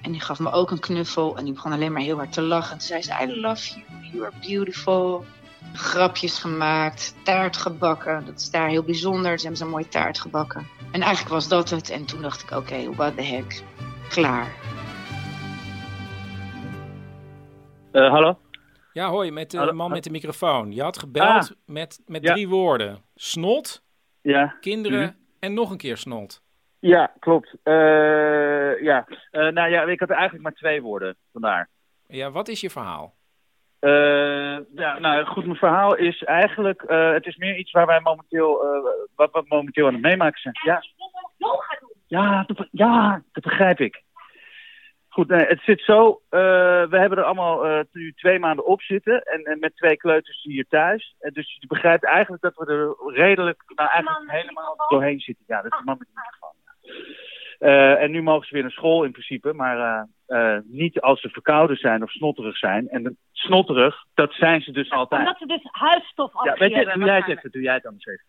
En 0.06 0.12
die 0.12 0.22
gaf 0.22 0.40
me 0.40 0.52
ook 0.52 0.72
een 0.72 0.80
knuffel. 0.80 1.38
En 1.38 1.44
die 1.44 1.54
begon 1.54 1.72
alleen 1.72 1.92
maar 1.92 2.02
heel 2.02 2.18
hard 2.18 2.34
te 2.34 2.42
lachen. 2.42 2.72
En 2.72 2.78
toen 2.78 2.88
zei 2.88 3.02
ze, 3.02 3.14
I 3.22 3.40
love 3.40 3.70
you, 3.70 3.86
you 4.12 4.26
are 4.26 4.34
beautiful. 4.48 5.26
Grapjes 5.74 6.40
gemaakt, 6.40 7.16
taart 7.24 7.58
gebakken. 7.58 8.26
Dat 8.26 8.40
is 8.40 8.50
daar 8.50 8.68
heel 8.68 8.84
bijzonder. 8.84 9.38
Ze 9.38 9.42
hebben 9.42 9.58
zo'n 9.58 9.70
mooie 9.70 9.88
taart 9.88 10.20
gebakken. 10.20 10.68
En 10.92 11.02
eigenlijk 11.02 11.34
was 11.34 11.48
dat 11.48 11.70
het. 11.70 11.90
En 11.90 12.06
toen 12.06 12.22
dacht 12.22 12.42
ik, 12.42 12.52
oké, 12.52 12.58
okay, 12.58 12.90
what 12.90 13.16
the 13.16 13.22
heck. 13.22 13.64
Klaar. 14.10 14.48
Uh, 17.92 18.10
hallo? 18.10 18.38
Ja, 18.94 19.10
hoi, 19.10 19.32
met 19.32 19.52
de 19.52 19.74
man 19.74 19.92
met 19.92 20.04
de 20.04 20.10
microfoon. 20.10 20.72
Je 20.72 20.82
had 20.82 21.00
gebeld 21.00 21.50
ah, 21.50 21.50
met, 21.66 22.02
met 22.06 22.24
ja. 22.24 22.34
drie 22.34 22.48
woorden. 22.48 23.04
Snot, 23.16 23.84
ja. 24.22 24.58
kinderen 24.62 25.00
mm 25.00 25.06
-hmm. 25.06 25.18
en 25.40 25.54
nog 25.54 25.72
een 25.72 25.78
keer 25.78 25.98
snot. 25.98 26.44
Ja, 26.86 27.12
klopt. 27.20 27.56
Uh, 27.64 28.82
ja. 28.82 29.06
Uh, 29.32 29.48
nou 29.48 29.70
ja, 29.70 29.84
ik 29.84 30.00
had 30.00 30.10
eigenlijk 30.10 30.44
maar 30.44 30.54
twee 30.54 30.82
woorden, 30.82 31.16
vandaar. 31.32 31.70
Ja, 32.08 32.32
wat 32.32 32.48
is 32.48 32.62
je 32.62 32.70
verhaal? 32.70 33.16
Uh, 33.80 34.58
ja, 34.76 35.00
nou 35.00 35.26
goed, 35.26 35.46
mijn 35.46 35.58
verhaal 35.58 35.96
is 35.96 36.24
eigenlijk, 36.24 36.84
het 36.88 37.26
is 37.26 37.36
meer 37.36 37.58
iets 37.58 37.72
waar 37.72 37.86
wij 37.86 38.00
momenteel, 38.00 38.66
wat 39.16 39.32
we 39.32 39.44
momenteel 39.48 39.88
aan 39.88 39.94
het 39.94 40.02
meemaken 40.02 40.40
zijn. 40.40 40.56
Ja, 40.64 40.84
ja, 42.08 42.44
dat, 42.48 42.68
ja, 42.72 43.22
dat 43.32 43.44
begrijp 43.44 43.80
ik. 43.80 44.04
Goed, 45.08 45.28
nee, 45.28 45.46
het 45.46 45.62
zit 45.62 45.82
zo, 45.82 46.22
we 46.30 46.88
hebben 46.90 47.18
er 47.18 47.24
allemaal 47.24 47.84
nu 47.92 48.14
twee 48.14 48.40
maanden 48.40 48.66
op 48.66 48.82
zitten 48.82 49.22
en, 49.22 49.44
en 49.44 49.60
met 49.60 49.76
twee 49.76 49.98
kleuters 49.98 50.44
hier 50.44 50.66
thuis. 50.70 51.16
En 51.20 51.34
dus 51.34 51.58
je 51.60 51.68
begrijpt 51.68 52.06
eigenlijk 52.06 52.42
dat 52.42 52.56
we 52.56 52.66
er 52.66 53.14
redelijk, 53.14 53.64
nou 53.76 53.90
eigenlijk 53.90 54.32
helemaal 54.32 54.86
doorheen 54.88 55.20
zitten. 55.20 55.46
Ja, 55.48 55.62
dat 55.62 55.72
is 55.72 55.78
de 55.78 55.86
man 55.86 55.98
met 56.00 56.08
de 56.08 56.14
microfoon. 56.16 56.45
Uh, 57.60 58.02
en 58.02 58.12
nu 58.12 58.22
mogen 58.22 58.48
ze 58.48 58.54
weer 58.54 58.64
naar 58.64 58.72
school 58.72 59.04
in 59.04 59.12
principe, 59.12 59.54
maar 59.54 59.78
uh, 59.78 60.04
uh, 60.40 60.60
niet 60.64 61.02
als 61.02 61.22
ze 61.22 61.30
verkouden 61.30 61.78
zijn 61.78 62.04
of 62.04 62.12
snotterig 62.12 62.58
zijn. 62.58 62.90
En 62.90 63.18
snotterig, 63.32 64.06
dat 64.14 64.34
zijn 64.34 64.62
ze 64.62 64.72
dus 64.72 64.88
ja, 64.88 64.96
altijd. 64.96 65.22
Omdat 65.22 65.38
ze 65.38 65.46
dus 65.46 65.68
huisstof 65.72 66.44
ja, 66.44 66.54
weet 66.54 66.74
je, 66.74 66.92
doe 66.94 67.06
jij 67.06 67.16
het 67.16 67.28
even, 67.28 67.52
doe 67.52 67.62
jij 67.62 67.74
het 67.74 67.86
anders 67.86 68.06
even. 68.06 68.26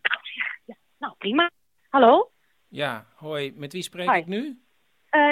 Ja, 0.65 0.75
nou, 0.97 1.13
prima. 1.17 1.51
Hallo? 1.89 2.31
Ja, 2.69 3.05
hoi. 3.15 3.53
Met 3.55 3.73
wie 3.73 3.81
spreek 3.81 4.11
Hi. 4.11 4.17
ik 4.17 4.25
nu? 4.25 4.57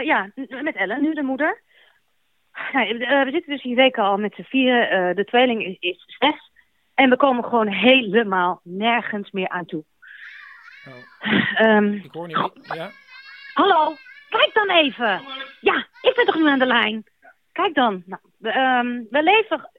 ja, 0.03 0.31
met 0.61 0.75
Ellen, 0.75 1.01
nu 1.01 1.13
de 1.13 1.21
moeder. 1.21 1.61
Nou, 2.71 2.97
we 2.97 3.29
zitten 3.31 3.53
dus 3.53 3.61
hier 3.61 3.75
weken 3.75 4.03
al 4.03 4.17
met 4.17 4.33
z'n 4.35 4.41
vieren. 4.41 5.15
de 5.15 5.25
tweeling 5.25 5.65
is, 5.65 5.77
is 5.79 6.03
zes. 6.19 6.51
En 6.93 7.09
we 7.09 7.17
komen 7.17 7.43
gewoon 7.43 7.67
helemaal 7.67 8.59
nergens 8.63 9.31
meer 9.31 9.49
aan 9.49 9.65
toe. 9.65 9.83
Oh. 10.87 11.67
Um, 11.67 11.93
ik 11.93 12.11
hoor 12.11 12.27
niet. 12.27 12.51
Ja? 12.61 12.91
Hallo, 13.55 13.95
kijk 14.29 14.53
dan 14.53 14.69
even. 14.69 15.21
Ja, 15.61 15.87
ik 16.01 16.13
ben 16.15 16.25
toch 16.25 16.35
nu 16.35 16.47
aan 16.47 16.59
de 16.59 16.65
lijn. 16.65 17.03
Kijk 17.51 17.73
dan. 17.73 18.03
Nou, 18.05 18.21
we, 18.37 18.59
um, 18.59 19.07
we 19.09 19.23
leven 19.23 19.69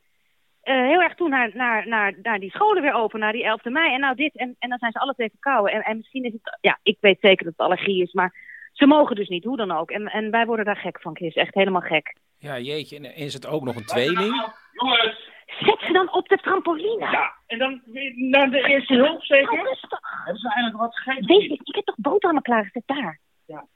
uh, 0.65 0.87
heel 0.87 1.03
erg 1.03 1.15
toe 1.15 1.29
naar, 1.29 1.51
naar, 1.55 1.89
naar, 1.89 2.15
naar 2.23 2.39
die 2.39 2.51
scholen 2.51 2.83
weer 2.83 2.93
open, 2.93 3.21
naar 3.21 3.33
die 3.33 3.45
11 3.45 3.65
mei. 3.65 3.93
En 3.93 4.01
nou 4.01 4.15
dit, 4.15 4.37
en, 4.37 4.57
en 4.59 4.69
dan 4.69 4.79
zijn 4.79 4.93
ze 4.93 4.99
alle 4.99 5.15
twee 5.15 5.31
verkouden. 5.31 5.73
En, 5.73 5.83
en 5.83 5.97
misschien 5.97 6.25
is 6.25 6.33
het, 6.33 6.59
ja, 6.61 6.79
ik 6.83 6.97
weet 7.01 7.19
zeker 7.21 7.45
dat 7.45 7.53
het 7.57 7.67
allergie 7.67 8.03
is, 8.03 8.13
maar 8.13 8.35
ze 8.73 8.87
mogen 8.87 9.17
dus 9.17 9.29
niet, 9.29 9.45
hoe 9.45 9.57
dan 9.57 9.71
ook. 9.71 9.91
En, 9.91 10.07
en 10.07 10.31
wij 10.31 10.47
worden 10.47 10.65
daar 10.65 10.77
gek 10.77 11.01
van, 11.01 11.17
Chris. 11.17 11.35
Echt 11.35 11.55
helemaal 11.55 11.81
gek. 11.81 12.17
Ja, 12.39 12.59
jeetje. 12.59 12.97
En 12.97 13.15
is 13.15 13.35
het 13.35 13.47
ook 13.47 13.65
nog 13.65 13.77
een 13.77 13.87
tweeling? 13.87 14.55
Jongens! 14.73 15.35
Zet 15.47 15.81
ze 15.81 15.93
dan 15.93 16.13
op 16.13 16.29
de 16.29 16.37
trampoline. 16.37 17.11
Ja, 17.11 17.33
en 17.47 17.59
dan 17.59 17.83
naar 18.15 18.51
de 18.51 18.63
eerste 18.63 18.95
hulp 18.95 19.23
zeker? 19.23 19.61
Oh, 19.61 19.65
rustig. 19.65 20.01
Hebben 20.25 20.41
ze 20.41 20.53
eigenlijk 20.53 20.83
wat 20.83 20.97
gegeten? 20.97 21.27
Weet 21.27 21.43
je, 21.43 21.61
ik 21.65 21.75
heb 21.75 21.85
toch 21.85 21.97
boterhammen 21.99 22.43
klaargezet 22.43 22.83
daar? 22.87 23.21
Ja, 23.47 23.67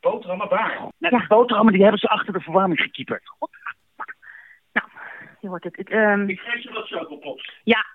boterhammen 0.00 0.48
waar? 0.48 0.78
Nou, 0.98 1.18
de 1.18 1.24
boterhammen 1.28 1.72
die 1.72 1.82
hebben 1.82 2.00
ze 2.00 2.08
achter 2.08 2.32
de 2.32 2.40
verwarming 2.40 2.80
gekieperd. 2.80 3.22
Nou, 4.72 4.88
je 5.40 5.48
hoort 5.48 5.64
het. 5.64 5.76
het 5.76 5.92
um... 5.92 6.28
Ik 6.28 6.40
geef 6.40 6.62
ze 6.62 6.72
wat 6.72 6.86
chocopops. 6.86 7.60
Ja. 7.64 7.86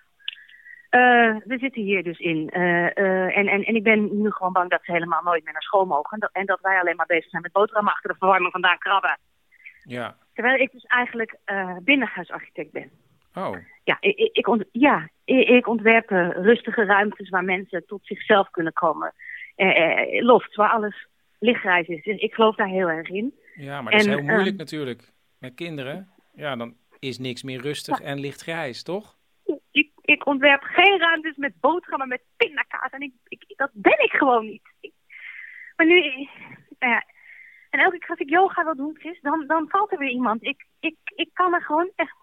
Uh, 0.92 1.36
we 1.46 1.58
zitten 1.58 1.82
hier 1.82 2.04
dus 2.04 2.20
in. 2.20 2.50
Uh, 2.54 2.62
uh, 2.62 3.38
en, 3.38 3.48
en, 3.48 3.64
en 3.64 3.76
ik 3.76 3.84
ben 3.84 4.22
nu 4.22 4.32
gewoon 4.32 4.54
bang 4.54 4.70
dat 4.70 4.84
ze 4.84 4.92
helemaal 4.92 5.24
nooit 5.24 5.44
meer 5.44 5.54
naar 5.54 5.62
school 5.62 5.86
mogen. 5.86 6.12
En 6.12 6.20
dat, 6.20 6.30
en 6.32 6.46
dat 6.46 6.60
wij 6.62 6.80
alleen 6.80 6.96
maar 6.96 7.06
bezig 7.06 7.30
zijn 7.30 7.42
met 7.42 7.52
boterhammen 7.52 7.94
achter 7.94 8.10
de 8.10 8.18
verwarming 8.18 8.52
vandaan 8.52 8.78
krabben. 8.78 9.18
Ja. 9.84 10.16
Terwijl 10.34 10.60
ik 10.60 10.72
dus 10.72 10.84
eigenlijk 10.84 11.38
binnenhuisarchitect 11.84 12.72
ben. 12.72 12.92
Oh. 13.34 13.58
Ja, 13.84 13.98
ik, 14.00 14.30
ik, 14.34 14.48
ont, 14.48 14.66
ja, 14.72 15.10
ik 15.26 15.68
ontwerp 15.68 16.10
rustige 16.36 16.86
ruimtes 16.86 17.30
waar 17.30 17.44
mensen 17.44 17.86
tot 17.86 18.06
zichzelf 18.06 18.50
kunnen 18.50 18.74
komen. 18.74 19.14
Uh, 19.62 20.24
loft, 20.24 20.56
waar 20.56 20.70
alles 20.70 21.08
lichtgrijs 21.40 21.88
is. 21.88 22.04
Dus 22.04 22.20
ik 22.20 22.34
geloof 22.34 22.56
daar 22.56 22.68
heel 22.68 22.88
erg 22.88 23.10
in. 23.10 23.34
Ja, 23.56 23.82
maar 23.82 23.92
dat 23.92 24.02
en, 24.02 24.08
is 24.08 24.16
heel 24.16 24.26
moeilijk 24.26 24.52
uh, 24.52 24.58
natuurlijk. 24.58 25.12
Met 25.38 25.54
kinderen, 25.56 26.10
ja, 26.34 26.56
dan 26.56 26.76
is 27.00 27.20
niks 27.20 27.44
meer 27.44 27.62
rustig 27.62 28.00
ja. 28.00 28.06
en 28.06 28.20
lichtgrijs, 28.20 28.84
toch? 28.84 29.18
Ik, 29.72 29.90
ik, 30.02 30.26
ontwerp 30.26 30.62
geen 30.62 31.00
ruimtes 31.00 31.36
met 31.36 31.54
boterhammen 31.60 32.08
met 32.08 32.22
pindakaas. 32.38 32.92
En 32.92 33.02
ik, 33.02 33.14
ik, 33.28 33.44
dat 33.56 33.70
ben 33.74 34.04
ik 34.04 34.12
gewoon 34.12 34.46
niet. 34.46 34.62
Ik- 34.80 34.94
maar 35.76 35.86
nu, 35.86 36.02
nou 36.80 36.94
ja, 36.94 37.04
en 37.70 37.80
elke 37.80 37.98
keer 37.98 38.10
als 38.10 38.20
ik 38.20 38.30
yoga 38.30 38.64
wil 38.64 38.76
doen, 38.76 38.98
Chris, 39.00 39.22
dan, 39.22 39.48
dan 39.48 39.70
valt 39.70 39.92
er 39.92 39.98
weer 39.98 40.10
iemand. 40.10 40.44
Ik, 40.44 40.66
ik, 40.80 40.96
ik 41.16 41.30
kan 41.34 41.54
er 41.54 41.62
gewoon 41.62 41.92
echt... 41.96 42.16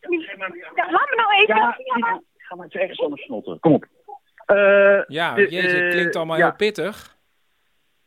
Ja, 0.00 0.90
laat 0.90 1.10
me 1.10 1.14
nou 1.16 1.32
even. 1.32 1.56
Ja, 1.56 2.22
ga 2.36 2.54
maar 2.54 2.64
eens 2.64 2.74
ergens 2.74 3.00
anders 3.00 3.22
snotteren. 3.22 3.60
Kom 3.60 3.72
op. 3.72 3.86
Eh, 4.46 5.02
Ja, 5.06 5.34
de- 5.34 5.48
jeetje, 5.48 5.82
eh, 5.84 5.90
klinkt 5.90 6.16
allemaal 6.16 6.36
ja. 6.36 6.44
heel 6.46 6.56
pittig. 6.56 7.16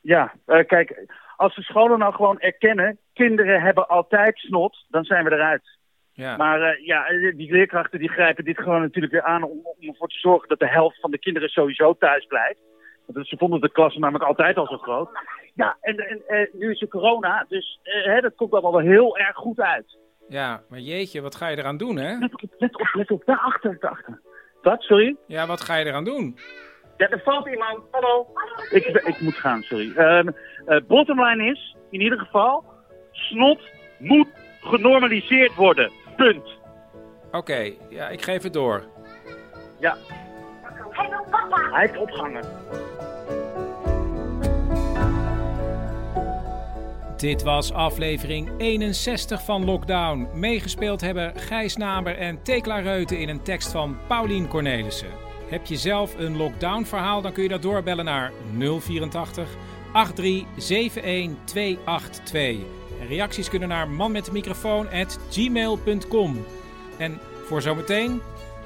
Ja, 0.01 0.33
eh, 0.45 0.65
kijk, 0.65 1.05
als 1.35 1.55
de 1.55 1.61
scholen 1.63 1.99
nou 1.99 2.13
gewoon 2.13 2.39
erkennen, 2.39 2.99
kinderen 3.13 3.61
hebben 3.61 3.87
altijd 3.87 4.37
snot, 4.37 4.85
dan 4.89 5.03
zijn 5.03 5.23
we 5.23 5.31
eruit. 5.31 5.77
Ja. 6.13 6.37
Maar 6.37 6.61
eh, 6.61 6.85
ja, 6.85 7.07
eh, 7.07 7.35
die 7.35 7.51
leerkrachten 7.51 7.99
die 7.99 8.09
grijpen 8.09 8.43
dit 8.43 8.57
gewoon 8.57 8.81
natuurlijk 8.81 9.13
weer 9.13 9.23
aan 9.23 9.43
om, 9.43 9.59
om 9.63 9.87
ervoor 9.89 10.07
te 10.07 10.19
zorgen 10.19 10.49
dat 10.49 10.59
de 10.59 10.67
helft 10.69 10.99
van 10.99 11.11
de 11.11 11.19
kinderen 11.19 11.49
sowieso 11.49 11.93
thuis 11.93 12.25
blijft. 12.25 12.59
Want 13.05 13.27
ze 13.27 13.37
vonden 13.37 13.61
de 13.61 13.71
klassen 13.71 14.01
namelijk 14.01 14.25
altijd 14.25 14.57
al 14.57 14.67
zo 14.67 14.77
groot. 14.77 15.09
Ja, 15.53 15.77
en, 15.81 15.97
en 15.97 16.21
eh, 16.27 16.53
nu 16.53 16.71
is 16.71 16.81
er 16.81 16.87
corona, 16.87 17.45
dus 17.49 17.79
eh, 17.83 18.03
hè, 18.05 18.21
dat 18.21 18.35
komt 18.35 18.51
allemaal 18.51 18.71
wel 18.71 18.91
heel 18.91 19.17
erg 19.17 19.35
goed 19.35 19.59
uit. 19.59 19.97
Ja, 20.27 20.61
maar 20.69 20.79
jeetje, 20.79 21.21
wat 21.21 21.35
ga 21.35 21.47
je 21.47 21.57
eraan 21.57 21.77
doen, 21.77 21.97
hè? 21.97 22.17
Let 22.17 22.33
op, 22.33 22.41
let 22.57 22.75
op, 22.79 22.89
let 22.93 23.11
op, 23.11 23.25
daarachter, 23.25 23.77
daarachter. 23.79 24.21
Wat, 24.61 24.81
sorry? 24.81 25.15
Ja, 25.27 25.47
wat 25.47 25.61
ga 25.61 25.75
je 25.75 25.85
eraan 25.85 26.03
doen? 26.03 26.37
Ja, 26.97 27.09
er 27.09 27.21
valt 27.23 27.47
iemand. 27.47 27.79
Hallo. 27.91 28.27
Ik, 28.69 28.85
ik 28.85 29.19
moet 29.19 29.35
gaan, 29.35 29.61
sorry. 29.61 29.91
Ehm 29.95 30.29
eh, 30.65 30.77
bottomline 30.87 31.51
is, 31.51 31.75
in 31.89 32.01
ieder 32.01 32.19
geval, 32.19 32.63
snot 33.11 33.61
moet 33.97 34.27
genormaliseerd 34.61 35.55
worden. 35.55 35.91
Punt. 36.15 36.57
Oké, 37.31 37.71
ja, 37.89 38.09
ik 38.09 38.21
geef 38.21 38.43
het 38.43 38.53
door. 38.53 38.83
Ja. 39.79 39.97
Hij 41.71 41.79
heeft 41.79 41.97
opgehangen. 41.97 42.43
Dit 47.19 47.43
was 47.43 47.73
aflevering 47.73 48.49
61 48.57 49.43
van 49.43 49.65
Lockdown. 49.65 50.27
Meegespeeld 50.33 51.01
hebben 51.01 51.33
Gijs 51.35 51.75
Naber 51.75 52.17
en 52.17 52.43
Tekla 52.43 52.77
Reuten 52.77 53.19
in 53.19 53.29
een 53.29 53.41
tekst 53.41 53.71
van 53.71 53.97
Paulien 54.07 54.47
Cornelissen. 54.47 55.09
Heb 55.49 55.65
je 55.65 55.77
zelf 55.77 56.17
een 56.17 56.37
lockdown 56.37 56.83
verhaal, 56.83 57.21
dan 57.21 57.31
kun 57.31 57.43
je 57.43 57.49
dat 57.49 57.61
doorbellen 57.61 58.05
naar 58.05 58.31
084 58.57 59.49
8371 59.93 61.45
282. 61.45 62.57
En 63.01 63.07
reacties 63.07 63.49
kunnen 63.49 63.69
naar 63.69 63.89
manmetdemicrofoon@gmail.com. 63.89 66.45
En 66.97 67.19
voor 67.45 67.61
zometeen, 67.61 68.21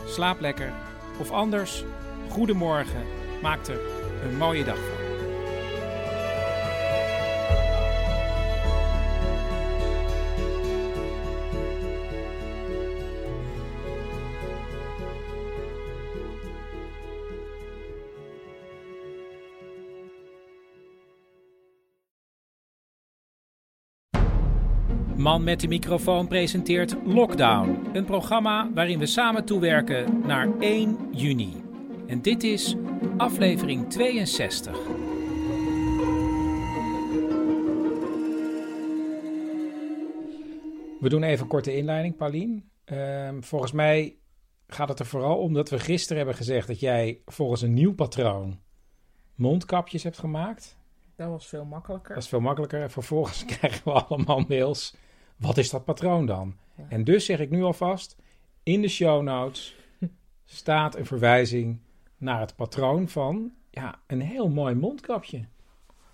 slaap 0.06 0.40
lekker. 0.40 0.74
Of 1.20 1.32
anders, 1.32 1.84
goedemorgen. 2.30 3.04
Maak 3.42 3.68
er 3.68 3.80
een 4.24 4.38
mooie 4.38 4.64
dag 4.64 4.93
Man 25.24 25.44
met 25.44 25.60
de 25.60 25.68
microfoon 25.68 26.28
presenteert 26.28 26.96
Lockdown, 27.06 27.90
een 27.94 28.06
programma 28.06 28.72
waarin 28.74 29.00
we 29.00 29.06
samen 29.06 29.46
toewerken 29.46 30.22
naar 30.26 30.60
1 30.60 30.98
juni. 31.12 31.64
En 32.08 32.22
dit 32.22 32.44
is 32.44 32.76
aflevering 33.18 33.90
62. 33.90 34.78
We 41.00 41.10
doen 41.10 41.24
even 41.24 41.44
een 41.44 41.50
korte 41.50 41.76
inleiding, 41.76 42.16
Paulien. 42.16 42.70
Ehm, 42.86 43.42
volgens 43.42 43.72
mij 43.72 44.16
gaat 44.68 44.90
het 44.90 45.00
er 45.00 45.06
vooral 45.06 45.38
om 45.38 45.54
dat 45.54 45.70
we 45.70 45.80
gisteren 45.80 46.18
hebben 46.18 46.36
gezegd 46.36 46.68
dat 46.68 46.80
jij 46.80 47.22
volgens 47.26 47.62
een 47.62 47.74
nieuw 47.74 47.94
patroon 47.94 48.60
mondkapjes 49.36 50.04
hebt 50.04 50.20
gemaakt. 50.20 50.78
Dat 51.16 51.30
was 51.30 51.48
veel 51.48 51.66
makkelijker. 51.66 52.14
Dat 52.14 52.24
is 52.24 52.30
veel 52.30 52.40
makkelijker. 52.40 52.82
En 52.82 52.92
vervolgens 52.92 53.46
krijgen 53.58 53.82
we 53.84 53.92
allemaal 53.92 54.46
mails. 54.48 54.96
Wat 55.44 55.58
is 55.58 55.70
dat 55.70 55.86
patroon 55.86 56.26
dan? 56.26 56.56
Ja. 56.78 56.84
En 56.90 57.04
dus 57.04 57.26
zeg 57.26 57.40
ik 57.40 57.50
nu 57.50 57.64
alvast, 57.64 58.16
in 58.64 58.82
de 58.82 58.88
show 58.88 59.24
notes 59.24 59.76
staat 60.46 60.96
een 60.96 61.06
verwijzing 61.06 61.80
naar 62.18 62.40
het 62.40 62.56
patroon 62.56 63.08
van 63.10 63.52
ja, 63.70 64.00
een 64.08 64.22
heel 64.22 64.50
mooi 64.50 64.76
mondkapje. 64.76 65.46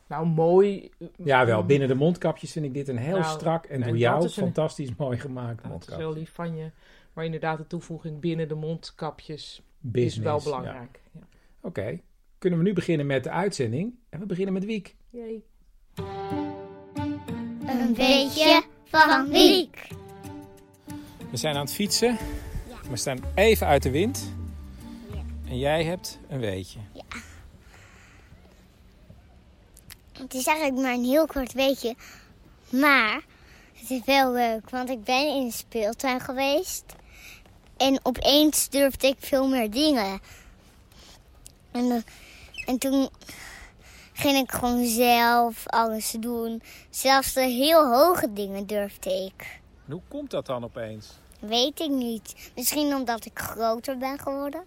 Nou, 0.08 0.26
mooi. 0.28 0.90
Ja, 1.24 1.46
wel, 1.46 1.66
binnen 1.66 1.88
de 1.88 1.96
mondkapjes 1.96 2.52
vind 2.52 2.66
ik 2.66 2.74
dit 2.74 2.88
een 2.88 2.98
heel 2.98 3.20
Nou, 3.20 3.32
strak 3.34 3.66
en 3.66 3.82
en 3.82 3.88
door 3.88 3.98
jou 3.98 4.26
is 4.26 4.38
een- 4.38 4.44
fantastisch 4.44 4.96
mooi 4.96 5.18
gemaakt 5.20 5.56
dat 5.56 5.64
is 5.66 5.70
mondkapje. 5.70 6.04
heel 6.04 6.14
lief 6.14 6.32
van 6.34 6.56
je. 6.56 6.72
Maar 7.14 7.26
inderdaad, 7.26 7.58
de 7.58 7.68
toevoeging 7.68 8.20
binnen 8.20 8.48
de 8.48 8.56
mondkapjes 8.56 9.62
Business, 9.80 10.18
is 10.18 10.24
wel 10.24 10.42
belangrijk. 10.44 11.02
Ja. 11.12 11.20
Oké, 11.62 12.00
kunnen 12.38 12.60
we 12.60 12.66
nu 12.66 12.74
beginnen 12.74 13.06
met 13.06 13.24
de 13.24 13.30
uitzending? 13.30 13.94
En 14.10 14.20
we 14.20 14.26
beginnen 14.26 14.54
met 14.54 14.66
Wiek. 14.66 14.96
Jee. 15.10 15.44
Een 17.68 17.94
beetje 17.94 18.64
van 18.90 19.30
Wiek. 19.30 19.88
We 21.32 21.38
zijn 21.38 21.56
aan 21.56 21.66
het 21.66 21.74
fietsen. 21.74 22.18
We 22.90 22.98
staan 22.98 23.20
even 23.36 23.68
uit 23.68 23.84
de 23.84 23.92
wind. 23.92 24.34
En 25.48 25.58
jij 25.58 25.84
hebt 25.84 26.20
een 26.30 26.40
weetje. 26.40 26.80
Het 30.12 30.34
is 30.34 30.46
eigenlijk 30.46 30.82
maar 30.82 30.94
een 30.94 31.04
heel 31.04 31.26
kort 31.26 31.54
weetje. 31.54 31.96
Maar 32.70 33.22
het 33.74 33.90
is 33.90 34.02
wel 34.06 34.32
leuk, 34.32 34.70
want 34.70 34.90
ik 34.90 35.04
ben 35.04 35.28
in 35.28 35.48
de 35.48 35.54
speeltuin 35.54 36.20
geweest. 36.20 36.84
En 37.78 38.00
opeens 38.04 38.70
durfde 38.70 39.08
ik 39.08 39.18
veel 39.20 39.48
meer 39.48 39.72
dingen. 39.72 40.20
En, 41.72 41.92
eh, 41.92 42.02
en 42.66 42.78
toen 42.78 43.10
ging 44.20 44.38
ik 44.38 44.52
gewoon 44.52 44.86
zelf 44.86 45.68
alles 45.68 46.12
doen. 46.20 46.62
Zelfs 46.90 47.34
de 47.34 47.42
heel 47.42 47.94
hoge 47.94 48.34
dingen 48.34 48.66
durfde 48.68 49.10
ik. 49.26 49.60
En 49.86 49.92
hoe 49.92 50.02
komt 50.08 50.32
dat 50.32 50.46
dan 50.46 50.64
opeens? 50.64 51.08
Weet 51.40 51.80
ik 51.80 51.90
niet. 51.90 52.52
Misschien 52.56 52.96
omdat 52.96 53.26
ik 53.26 53.40
groter 53.40 53.98
ben 53.98 54.20
geworden. 54.20 54.64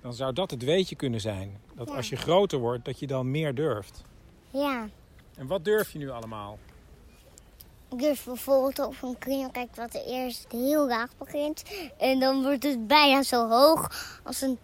Dan 0.00 0.14
zou 0.14 0.32
dat 0.32 0.50
het 0.50 0.64
weetje 0.64 0.96
kunnen 0.96 1.20
zijn. 1.20 1.60
Dat 1.74 1.88
Ja. 1.88 1.94
als 1.94 2.08
je 2.08 2.16
groter 2.16 2.58
wordt, 2.58 2.84
dat 2.84 2.98
je 2.98 3.06
dan 3.06 3.30
meer 3.30 3.54
durft. 3.54 4.02
Ja. 4.50 4.88
En 5.36 5.46
wat 5.46 5.64
durf 5.64 5.92
je 5.92 5.98
nu 5.98 6.10
allemaal? 6.10 6.58
Ik 7.90 7.98
durf 7.98 8.24
bijvoorbeeld 8.24 8.78
op 8.78 8.94
een 9.02 9.18
kring, 9.18 9.52
kijk 9.52 9.76
wat 9.76 9.94
er 9.94 10.04
eerst 10.06 10.46
heel 10.52 10.86
laag 10.86 11.10
begint. 11.18 11.62
En 11.98 12.20
dan 12.20 12.42
wordt 12.42 12.62
het 12.62 12.86
bijna 12.86 13.22
zo 13.22 13.48
hoog 13.48 13.90
als 14.24 14.40
een 14.40 14.58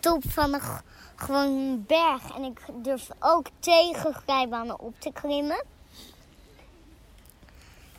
top 0.00 0.22
van 0.30 0.54
een, 0.54 0.60
gewoon 1.22 1.46
een 1.46 1.84
berg. 1.86 2.36
En 2.36 2.42
ik 2.42 2.60
durf 2.84 3.08
ook 3.20 3.46
tegen 3.58 4.14
glijbanen 4.14 4.80
op 4.80 4.94
te 5.00 5.12
klimmen. 5.12 5.64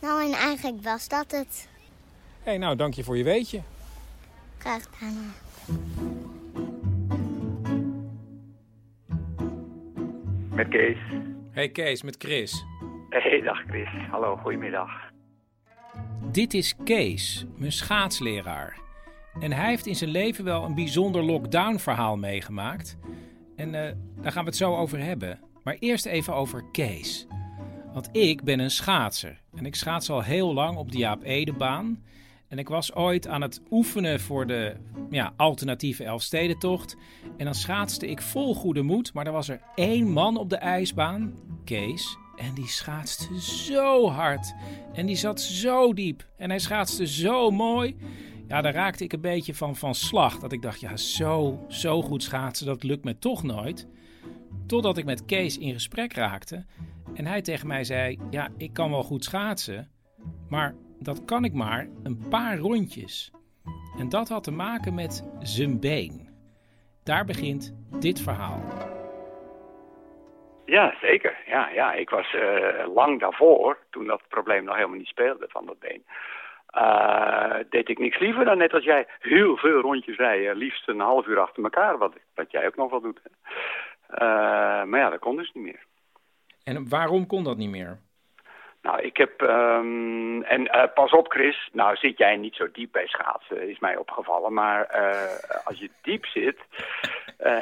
Nou, 0.01 0.25
en 0.25 0.31
eigenlijk 0.31 0.83
was 0.83 1.07
dat 1.07 1.31
het. 1.31 1.67
Hé, 2.43 2.49
hey, 2.49 2.57
nou, 2.57 2.75
dank 2.75 2.93
je 2.93 3.03
voor 3.03 3.17
je 3.17 3.23
weetje. 3.23 3.62
Graag 4.57 4.83
gedaan. 4.91 5.33
Met 10.49 10.67
Kees. 10.67 10.97
Hey 11.51 11.69
Kees, 11.69 12.03
met 12.03 12.15
Chris. 12.19 12.65
Hey, 13.09 13.41
dag 13.41 13.63
Chris. 13.67 13.89
Hallo, 14.12 14.36
goedemiddag. 14.36 14.89
Dit 16.31 16.53
is 16.53 16.75
Kees, 16.83 17.45
mijn 17.55 17.71
schaatsleraar. 17.71 18.77
En 19.39 19.51
hij 19.51 19.69
heeft 19.69 19.85
in 19.85 19.95
zijn 19.95 20.09
leven 20.09 20.43
wel 20.43 20.63
een 20.63 20.75
bijzonder 20.75 21.23
lockdown-verhaal 21.23 22.17
meegemaakt. 22.17 22.97
En 23.55 23.75
eh, 23.75 23.95
daar 24.21 24.31
gaan 24.31 24.43
we 24.43 24.49
het 24.49 24.57
zo 24.57 24.75
over 24.75 24.99
hebben. 24.99 25.39
Maar 25.63 25.77
eerst 25.79 26.05
even 26.05 26.36
over 26.36 26.63
Kees. 26.71 27.27
Want 27.93 28.09
ik 28.11 28.43
ben 28.43 28.59
een 28.59 28.71
schaatser. 28.71 29.41
En 29.55 29.65
ik 29.65 29.75
schaats 29.75 30.09
al 30.09 30.21
heel 30.21 30.53
lang 30.53 30.77
op 30.77 30.91
de 30.91 30.97
Jaap 30.97 31.23
Edebaan. 31.23 32.03
En 32.47 32.59
ik 32.59 32.69
was 32.69 32.93
ooit 32.93 33.27
aan 33.27 33.41
het 33.41 33.61
oefenen 33.71 34.19
voor 34.19 34.47
de 34.47 34.75
ja, 35.09 35.34
alternatieve 35.38 36.03
Elfstedentocht. 36.03 36.95
En 37.38 37.45
dan 37.45 37.55
schaatste 37.55 38.07
ik 38.07 38.21
vol 38.21 38.55
goede 38.55 38.81
moed. 38.81 39.13
Maar 39.13 39.25
er 39.25 39.31
was 39.31 39.49
er 39.49 39.61
één 39.75 40.11
man 40.11 40.38
op 40.38 40.49
de 40.49 40.55
ijsbaan, 40.55 41.34
Kees. 41.63 42.17
En 42.36 42.53
die 42.53 42.67
schaatste 42.67 43.41
zo 43.41 44.09
hard. 44.09 44.53
En 44.93 45.05
die 45.05 45.15
zat 45.15 45.41
zo 45.41 45.93
diep. 45.93 46.27
En 46.38 46.49
hij 46.49 46.59
schaatste 46.59 47.07
zo 47.07 47.51
mooi. 47.51 47.95
Ja, 48.54 48.62
daar 48.62 48.74
raakte 48.74 49.04
ik 49.04 49.14
een 49.14 49.22
beetje 49.22 49.54
van 49.54 49.76
van 49.76 49.93
slag. 49.93 50.39
Dat 50.39 50.51
ik 50.51 50.62
dacht, 50.62 50.80
ja, 50.80 50.97
zo, 50.97 51.66
zo 51.68 52.01
goed 52.01 52.24
schaatsen, 52.24 52.66
dat 52.66 52.84
lukt 52.84 53.04
me 53.04 53.18
toch 53.18 53.43
nooit. 53.43 53.88
Totdat 54.68 54.97
ik 54.97 55.06
met 55.06 55.26
Kees 55.26 55.58
in 55.58 55.74
gesprek 55.74 56.14
raakte. 56.14 56.66
En 57.14 57.26
hij 57.26 57.41
tegen 57.41 57.68
mij 57.68 57.84
zei, 57.84 58.20
ja, 58.30 58.47
ik 58.58 58.74
kan 58.74 58.91
wel 58.91 59.04
goed 59.04 59.24
schaatsen. 59.24 59.88
Maar 60.49 60.74
dat 60.99 61.26
kan 61.26 61.43
ik 61.43 61.54
maar 61.54 61.88
een 62.04 62.28
paar 62.30 62.58
rondjes. 62.58 63.32
En 63.97 64.10
dat 64.10 64.30
had 64.30 64.43
te 64.43 64.51
maken 64.51 64.93
met 64.93 65.30
zijn 65.39 65.80
been. 65.80 66.30
Daar 67.04 67.26
begint 67.26 67.76
dit 67.99 68.22
verhaal. 68.22 68.64
Ja, 70.66 70.95
zeker. 71.01 71.38
Ja, 71.45 71.70
ja. 71.70 71.93
Ik 71.93 72.10
was 72.10 72.34
uh, 72.34 72.93
lang 72.93 73.20
daarvoor, 73.20 73.78
toen 73.89 74.08
dat 74.08 74.22
probleem 74.28 74.64
nog 74.64 74.76
helemaal 74.76 74.97
niet 74.97 75.08
speelde 75.08 75.45
van 75.49 75.66
dat 75.66 75.80
been, 75.80 76.04
uh, 76.78 77.55
deed 77.69 77.89
ik 77.89 77.99
niks 77.99 78.19
liever 78.19 78.45
dan 78.45 78.57
net 78.57 78.74
als 78.74 78.84
jij 78.84 79.07
heel 79.19 79.57
veel 79.57 79.82
rondjes 79.82 80.17
rijden. 80.17 80.55
Liefst 80.55 80.88
een 80.88 80.99
half 80.99 81.28
uur 81.28 81.39
achter 81.39 81.63
elkaar, 81.63 81.97
wat, 81.97 82.13
wat 82.36 82.51
jij 82.51 82.65
ook 82.65 82.76
nog 82.76 82.91
wel 82.91 83.01
doet. 83.01 83.19
Uh, 84.13 84.19
maar 84.84 84.99
ja, 84.99 85.09
dat 85.09 85.19
kon 85.19 85.36
dus 85.36 85.51
niet 85.53 85.63
meer. 85.63 85.84
En 86.63 86.89
waarom 86.89 87.28
kon 87.28 87.43
dat 87.43 87.57
niet 87.57 87.69
meer? 87.69 87.99
Nou, 88.82 89.01
ik 89.01 89.17
heb... 89.17 89.41
Um, 89.41 90.43
en 90.43 90.61
uh, 90.61 90.84
pas 90.93 91.11
op 91.11 91.32
Chris, 91.32 91.69
nou 91.71 91.95
zit 91.95 92.17
jij 92.17 92.36
niet 92.36 92.55
zo 92.55 92.67
diep 92.71 92.91
bij 92.91 93.07
schaatsen, 93.07 93.69
is 93.69 93.80
mij 93.80 93.97
opgevallen. 93.97 94.53
Maar 94.53 94.88
als 95.63 95.80
je 95.80 95.89
diep 96.01 96.26
zit 96.26 96.59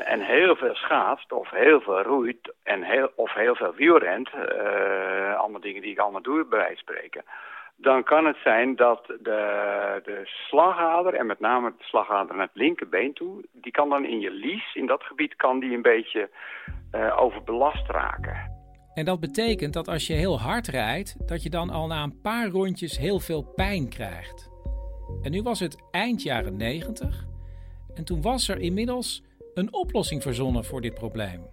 en 0.03 0.21
heel 0.21 0.55
veel 0.55 0.75
schaatst 0.75 1.31
of 1.31 1.49
heel 1.49 1.81
veel 1.81 2.01
roeit 2.01 2.53
en 2.63 2.83
heel, 2.83 3.11
of 3.15 3.33
heel 3.33 3.55
veel 3.55 3.73
wielrent... 3.73 4.29
allemaal 5.37 5.61
dingen 5.61 5.81
die 5.81 5.91
ik 5.91 5.99
allemaal 5.99 6.21
doe 6.21 6.45
bij 6.45 6.59
wijze 6.59 6.83
van 6.85 6.95
spreken 6.95 7.23
dan 7.81 8.03
kan 8.03 8.25
het 8.25 8.37
zijn 8.43 8.75
dat 8.75 9.05
de, 9.05 10.01
de 10.03 10.21
slagader, 10.23 11.13
en 11.13 11.25
met 11.25 11.39
name 11.39 11.73
de 11.77 11.83
slagader 11.83 12.35
naar 12.35 12.45
het 12.45 12.55
linkerbeen 12.55 13.13
toe, 13.13 13.45
die 13.51 13.71
kan 13.71 13.89
dan 13.89 14.05
in 14.05 14.19
je 14.19 14.31
lies, 14.31 14.75
in 14.75 14.85
dat 14.85 15.03
gebied, 15.03 15.35
kan 15.35 15.59
die 15.59 15.73
een 15.73 15.81
beetje 15.81 16.29
uh, 16.95 17.21
overbelast 17.21 17.87
raken. 17.87 18.59
En 18.93 19.05
dat 19.05 19.19
betekent 19.19 19.73
dat 19.73 19.87
als 19.87 20.07
je 20.07 20.13
heel 20.13 20.39
hard 20.39 20.67
rijdt, 20.67 21.27
dat 21.27 21.43
je 21.43 21.49
dan 21.49 21.69
al 21.69 21.87
na 21.87 22.03
een 22.03 22.21
paar 22.21 22.47
rondjes 22.47 22.97
heel 22.97 23.19
veel 23.19 23.43
pijn 23.55 23.89
krijgt. 23.89 24.49
En 25.21 25.31
nu 25.31 25.41
was 25.41 25.59
het 25.59 25.87
eind 25.91 26.23
jaren 26.23 26.57
90 26.57 27.25
en 27.95 28.05
toen 28.05 28.21
was 28.21 28.47
er 28.47 28.59
inmiddels 28.59 29.23
een 29.53 29.73
oplossing 29.73 30.21
verzonnen 30.21 30.63
voor 30.65 30.81
dit 30.81 30.93
probleem. 30.93 31.45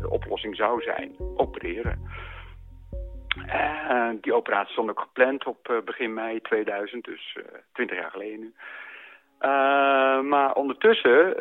De 0.00 0.10
oplossing 0.10 0.56
zou 0.56 0.82
zijn 0.82 1.14
opereren. 1.36 2.00
Uh, 3.36 4.08
die 4.20 4.34
operatie 4.34 4.72
stond 4.72 4.90
ook 4.90 5.00
gepland 5.00 5.46
op 5.46 5.68
uh, 5.70 5.76
begin 5.84 6.14
mei 6.14 6.40
2000, 6.40 7.04
dus 7.04 7.36
uh, 7.38 7.44
20 7.72 7.96
jaar 7.96 8.10
geleden 8.10 8.40
nu. 8.40 8.52
maar 10.28 10.54
ondertussen 10.54 11.34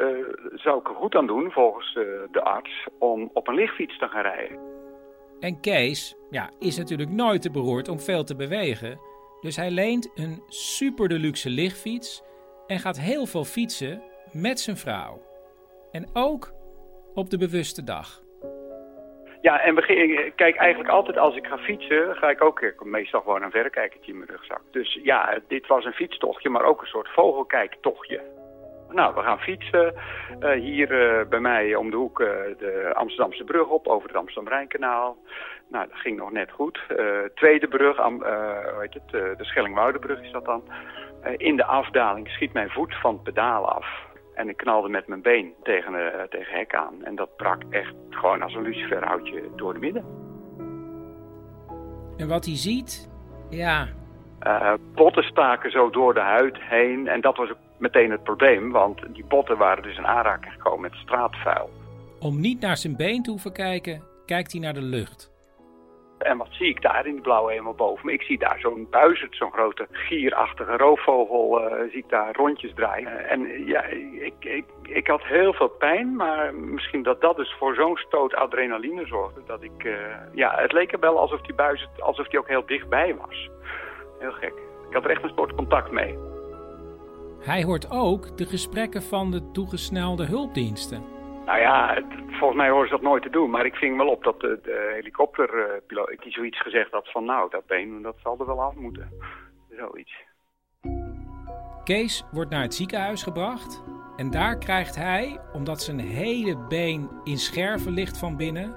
zou 0.53 0.79
ik 0.79 0.87
er 0.87 0.95
goed 0.95 1.15
aan 1.15 1.27
doen, 1.27 1.51
volgens 1.51 1.93
de 2.31 2.41
arts, 2.43 2.87
om 2.99 3.29
op 3.33 3.47
een 3.47 3.55
lichtfiets 3.55 3.97
te 3.97 4.07
gaan 4.07 4.21
rijden. 4.21 4.59
En 5.39 5.59
Kees 5.59 6.15
ja, 6.29 6.49
is 6.59 6.77
natuurlijk 6.77 7.09
nooit 7.09 7.41
te 7.41 7.51
beroerd 7.51 7.87
om 7.87 7.99
veel 7.99 8.23
te 8.23 8.35
bewegen. 8.35 8.99
Dus 9.41 9.55
hij 9.55 9.71
leent 9.71 10.11
een 10.15 10.43
super 10.47 11.07
deluxe 11.07 11.49
lichtfiets 11.49 12.23
en 12.67 12.79
gaat 12.79 12.99
heel 12.99 13.25
veel 13.25 13.43
fietsen 13.43 14.03
met 14.31 14.59
zijn 14.59 14.77
vrouw. 14.77 15.21
En 15.91 16.09
ook 16.13 16.53
op 17.13 17.29
de 17.29 17.37
bewuste 17.37 17.83
dag. 17.83 18.20
Ja, 19.41 19.61
en 19.61 19.75
we, 19.75 20.31
kijk, 20.35 20.55
eigenlijk 20.55 20.89
altijd 20.89 21.17
als 21.17 21.35
ik 21.35 21.47
ga 21.47 21.57
fietsen, 21.57 22.15
ga 22.15 22.29
ik 22.29 22.43
ook 22.43 22.83
meestal 22.83 23.21
gewoon 23.21 23.43
een 23.43 23.51
verrekijkertje 23.51 24.11
in 24.11 24.17
mijn 24.17 24.29
rugzak. 24.29 24.61
Dus 24.71 24.99
ja, 25.03 25.39
dit 25.47 25.67
was 25.67 25.85
een 25.85 25.93
fietstochtje, 25.93 26.49
maar 26.49 26.63
ook 26.63 26.81
een 26.81 26.87
soort 26.87 27.09
vogelkijktochtje. 27.09 28.21
Nou, 28.89 29.15
we 29.15 29.21
gaan 29.21 29.39
fietsen. 29.39 29.93
Uh, 30.39 30.51
hier 30.51 30.87
bij 31.29 31.39
mij 31.39 31.75
om 31.75 31.89
de 31.89 31.95
hoek 31.95 32.17
de 32.17 32.91
Amsterdamse 32.93 33.43
brug 33.43 33.67
op, 33.67 33.87
over 33.87 34.07
het 34.07 34.17
Amsterdam-Rijnkanaal. 34.17 35.17
Nou, 35.67 35.87
dat 35.87 35.97
ging 35.97 36.17
nog 36.17 36.31
net 36.31 36.51
goed. 36.51 36.79
tweede 37.35 37.67
brug, 37.67 37.97
hoe 37.97 38.77
heet 38.79 38.93
het, 38.93 39.37
de 39.37 39.43
Schellingwoudenbrug 39.43 40.21
is 40.21 40.31
dat 40.31 40.45
dan. 40.45 40.63
in 41.37 41.55
de 41.55 41.65
afdaling 41.65 42.29
schiet 42.29 42.53
mijn 42.53 42.69
voet 42.69 42.95
van 42.95 43.13
het 43.13 43.23
pedaal 43.23 43.69
af. 43.69 44.09
En 44.33 44.49
ik 44.49 44.57
knalde 44.57 44.89
met 44.89 45.07
mijn 45.07 45.21
been 45.21 45.53
tegen, 45.63 45.93
uh, 45.93 46.21
tegen 46.29 46.57
hek 46.57 46.75
aan. 46.75 47.03
En 47.03 47.15
dat 47.15 47.35
brak 47.35 47.63
echt 47.69 47.93
gewoon 48.09 48.41
als 48.41 48.53
een 48.53 48.61
luciferhoutje 48.61 49.49
door 49.55 49.73
de 49.73 49.79
midden. 49.79 50.05
En 52.17 52.27
wat 52.27 52.45
hij 52.45 52.55
ziet, 52.55 53.09
ja... 53.49 53.87
Uh, 54.47 54.73
botten 54.95 55.23
staken 55.23 55.71
zo 55.71 55.89
door 55.89 56.13
de 56.13 56.19
huid 56.19 56.57
heen. 56.59 57.07
En 57.07 57.21
dat 57.21 57.37
was 57.37 57.49
ook 57.49 57.57
meteen 57.77 58.11
het 58.11 58.23
probleem. 58.23 58.71
Want 58.71 59.01
die 59.13 59.25
botten 59.25 59.57
waren 59.57 59.83
dus 59.83 59.97
in 59.97 60.07
aanraking 60.07 60.53
gekomen 60.53 60.81
met 60.81 60.93
straatvuil. 60.93 61.69
Om 62.19 62.39
niet 62.39 62.59
naar 62.59 62.77
zijn 62.77 62.95
been 62.95 63.23
te 63.23 63.29
hoeven 63.29 63.53
kijken, 63.53 64.03
kijkt 64.25 64.51
hij 64.51 64.61
naar 64.61 64.73
de 64.73 64.81
lucht. 64.81 65.30
En 66.21 66.37
wat 66.37 66.47
zie 66.51 66.67
ik 66.67 66.81
daar 66.81 67.05
in 67.05 67.13
die 67.13 67.21
blauwe 67.21 67.51
hemel 67.51 67.73
boven? 67.73 68.09
Ik 68.09 68.21
zie 68.21 68.37
daar 68.37 68.59
zo'n 68.59 68.87
buizerd, 68.89 69.35
zo'n 69.35 69.51
grote 69.51 69.87
gierachtige 69.91 70.77
roofvogel, 70.77 71.61
uh, 71.61 71.89
zie 71.89 71.97
ik 71.97 72.09
daar 72.09 72.35
rondjes 72.35 72.73
draaien. 72.73 73.29
En 73.29 73.65
ja, 73.65 73.83
ik, 74.19 74.33
ik, 74.39 74.65
ik 74.83 75.07
had 75.07 75.23
heel 75.23 75.53
veel 75.53 75.67
pijn, 75.67 76.15
maar 76.15 76.55
misschien 76.55 77.03
dat 77.03 77.21
dat 77.21 77.35
dus 77.35 77.55
voor 77.59 77.75
zo'n 77.75 77.97
stoot 77.97 78.35
adrenaline 78.35 79.05
zorgde. 79.05 79.41
Dat 79.45 79.63
ik, 79.63 79.83
uh, 79.83 79.93
ja, 80.33 80.55
het 80.55 80.71
leek 80.71 80.91
er 80.91 80.99
wel 80.99 81.19
alsof 81.19 81.41
die 81.41 81.55
buizerd, 81.55 82.01
alsof 82.01 82.27
die 82.27 82.39
ook 82.39 82.47
heel 82.47 82.65
dichtbij 82.65 83.15
was. 83.15 83.49
Heel 84.19 84.31
gek. 84.31 84.53
Ik 84.89 84.93
had 84.93 85.03
er 85.03 85.09
echt 85.09 85.23
een 85.23 85.31
soort 85.35 85.55
contact 85.55 85.91
mee. 85.91 86.17
Hij 87.39 87.63
hoort 87.63 87.91
ook 87.91 88.37
de 88.37 88.45
gesprekken 88.45 89.01
van 89.01 89.31
de 89.31 89.51
toegesnelde 89.51 90.25
hulpdiensten. 90.25 91.20
Nou 91.51 91.63
ja, 91.63 92.01
volgens 92.27 92.59
mij 92.59 92.69
horen 92.69 92.87
ze 92.87 92.93
dat 92.93 93.01
nooit 93.01 93.23
te 93.23 93.29
doen. 93.29 93.49
Maar 93.49 93.65
ik 93.65 93.75
ving 93.75 93.97
wel 93.97 94.07
op 94.07 94.23
dat 94.23 94.39
de, 94.39 94.59
de 94.63 94.91
helikopterpiloot 94.93 96.23
die 96.23 96.31
zoiets 96.31 96.61
gezegd 96.61 96.91
had 96.91 97.11
van... 97.11 97.25
nou, 97.25 97.49
dat 97.49 97.65
been, 97.65 98.01
dat 98.01 98.15
zal 98.23 98.39
er 98.39 98.45
wel 98.45 98.61
af 98.61 98.75
moeten. 98.75 99.09
Zoiets. 99.77 100.13
Kees 101.83 102.25
wordt 102.31 102.49
naar 102.49 102.61
het 102.61 102.73
ziekenhuis 102.73 103.23
gebracht. 103.23 103.83
En 104.17 104.29
daar 104.29 104.57
krijgt 104.57 104.95
hij, 104.95 105.39
omdat 105.53 105.81
zijn 105.81 105.99
hele 105.99 106.57
been 106.57 107.09
in 107.23 107.37
scherven 107.37 107.91
ligt 107.91 108.19
van 108.19 108.37
binnen... 108.37 108.75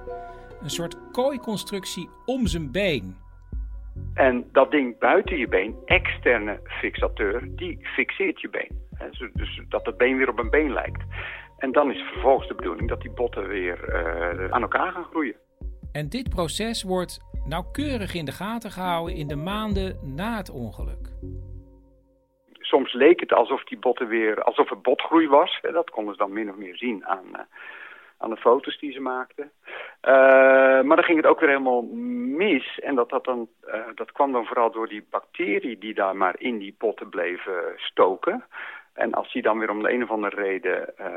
een 0.61 0.69
soort 0.69 1.11
kooiconstructie 1.11 2.09
om 2.25 2.47
zijn 2.47 2.71
been. 2.71 3.15
En 4.13 4.49
dat 4.51 4.71
ding 4.71 4.99
buiten 4.99 5.37
je 5.37 5.47
been, 5.47 5.75
externe 5.85 6.59
fixateur, 6.63 7.55
die 7.55 7.79
fixeert 7.81 8.41
je 8.41 8.49
been. 8.49 8.83
Dus 9.33 9.61
dat 9.69 9.85
het 9.85 9.97
been 9.97 10.17
weer 10.17 10.29
op 10.29 10.39
een 10.39 10.49
been 10.49 10.73
lijkt. 10.73 11.03
En 11.57 11.71
dan 11.71 11.91
is 11.91 12.01
vervolgens 12.01 12.47
de 12.47 12.55
bedoeling 12.55 12.89
dat 12.89 13.01
die 13.01 13.11
botten 13.11 13.47
weer 13.47 13.89
uh, 13.89 14.51
aan 14.51 14.61
elkaar 14.61 14.91
gaan 14.91 15.03
groeien. 15.03 15.35
En 15.91 16.09
dit 16.09 16.29
proces 16.29 16.83
wordt 16.83 17.19
nauwkeurig 17.45 18.13
in 18.13 18.25
de 18.25 18.31
gaten 18.31 18.71
gehouden 18.71 19.15
in 19.15 19.27
de 19.27 19.35
maanden 19.35 20.15
na 20.15 20.37
het 20.37 20.49
ongeluk. 20.51 21.09
Soms 22.59 22.93
leek 22.93 23.19
het 23.19 23.33
alsof 23.33 23.63
die 23.63 23.77
botten 23.77 24.07
weer, 24.07 24.43
alsof 24.43 24.69
er 24.69 24.81
botgroei 24.81 25.27
was. 25.27 25.59
Dat 25.61 25.89
konden 25.89 26.13
ze 26.13 26.19
dan 26.19 26.33
min 26.33 26.49
of 26.49 26.55
meer 26.55 26.77
zien 26.77 27.05
aan, 27.05 27.25
uh, 27.33 27.39
aan 28.17 28.29
de 28.29 28.37
foto's 28.37 28.79
die 28.79 28.91
ze 28.91 28.99
maakten. 28.99 29.51
Uh, 30.01 30.11
maar 30.81 30.95
dan 30.95 31.03
ging 31.03 31.17
het 31.17 31.25
ook 31.25 31.39
weer 31.39 31.49
helemaal 31.49 31.81
mis. 32.37 32.79
En 32.79 32.95
dat, 32.95 33.09
dat, 33.09 33.25
dan, 33.25 33.47
dat 33.95 34.11
kwam 34.11 34.31
dan 34.31 34.45
vooral 34.45 34.71
door 34.71 34.87
die 34.87 35.07
bacteriën 35.09 35.79
die 35.79 35.93
daar 35.93 36.15
maar 36.15 36.35
in 36.37 36.57
die 36.57 36.75
botten 36.77 37.09
bleven 37.09 37.63
stoken. 37.75 38.43
En 38.95 39.13
als 39.13 39.33
die 39.33 39.41
dan 39.41 39.59
weer 39.59 39.69
om 39.69 39.83
de 39.83 39.91
een 39.91 40.03
of 40.03 40.09
andere 40.09 40.35
reden 40.35 40.93
uh, 40.99 41.07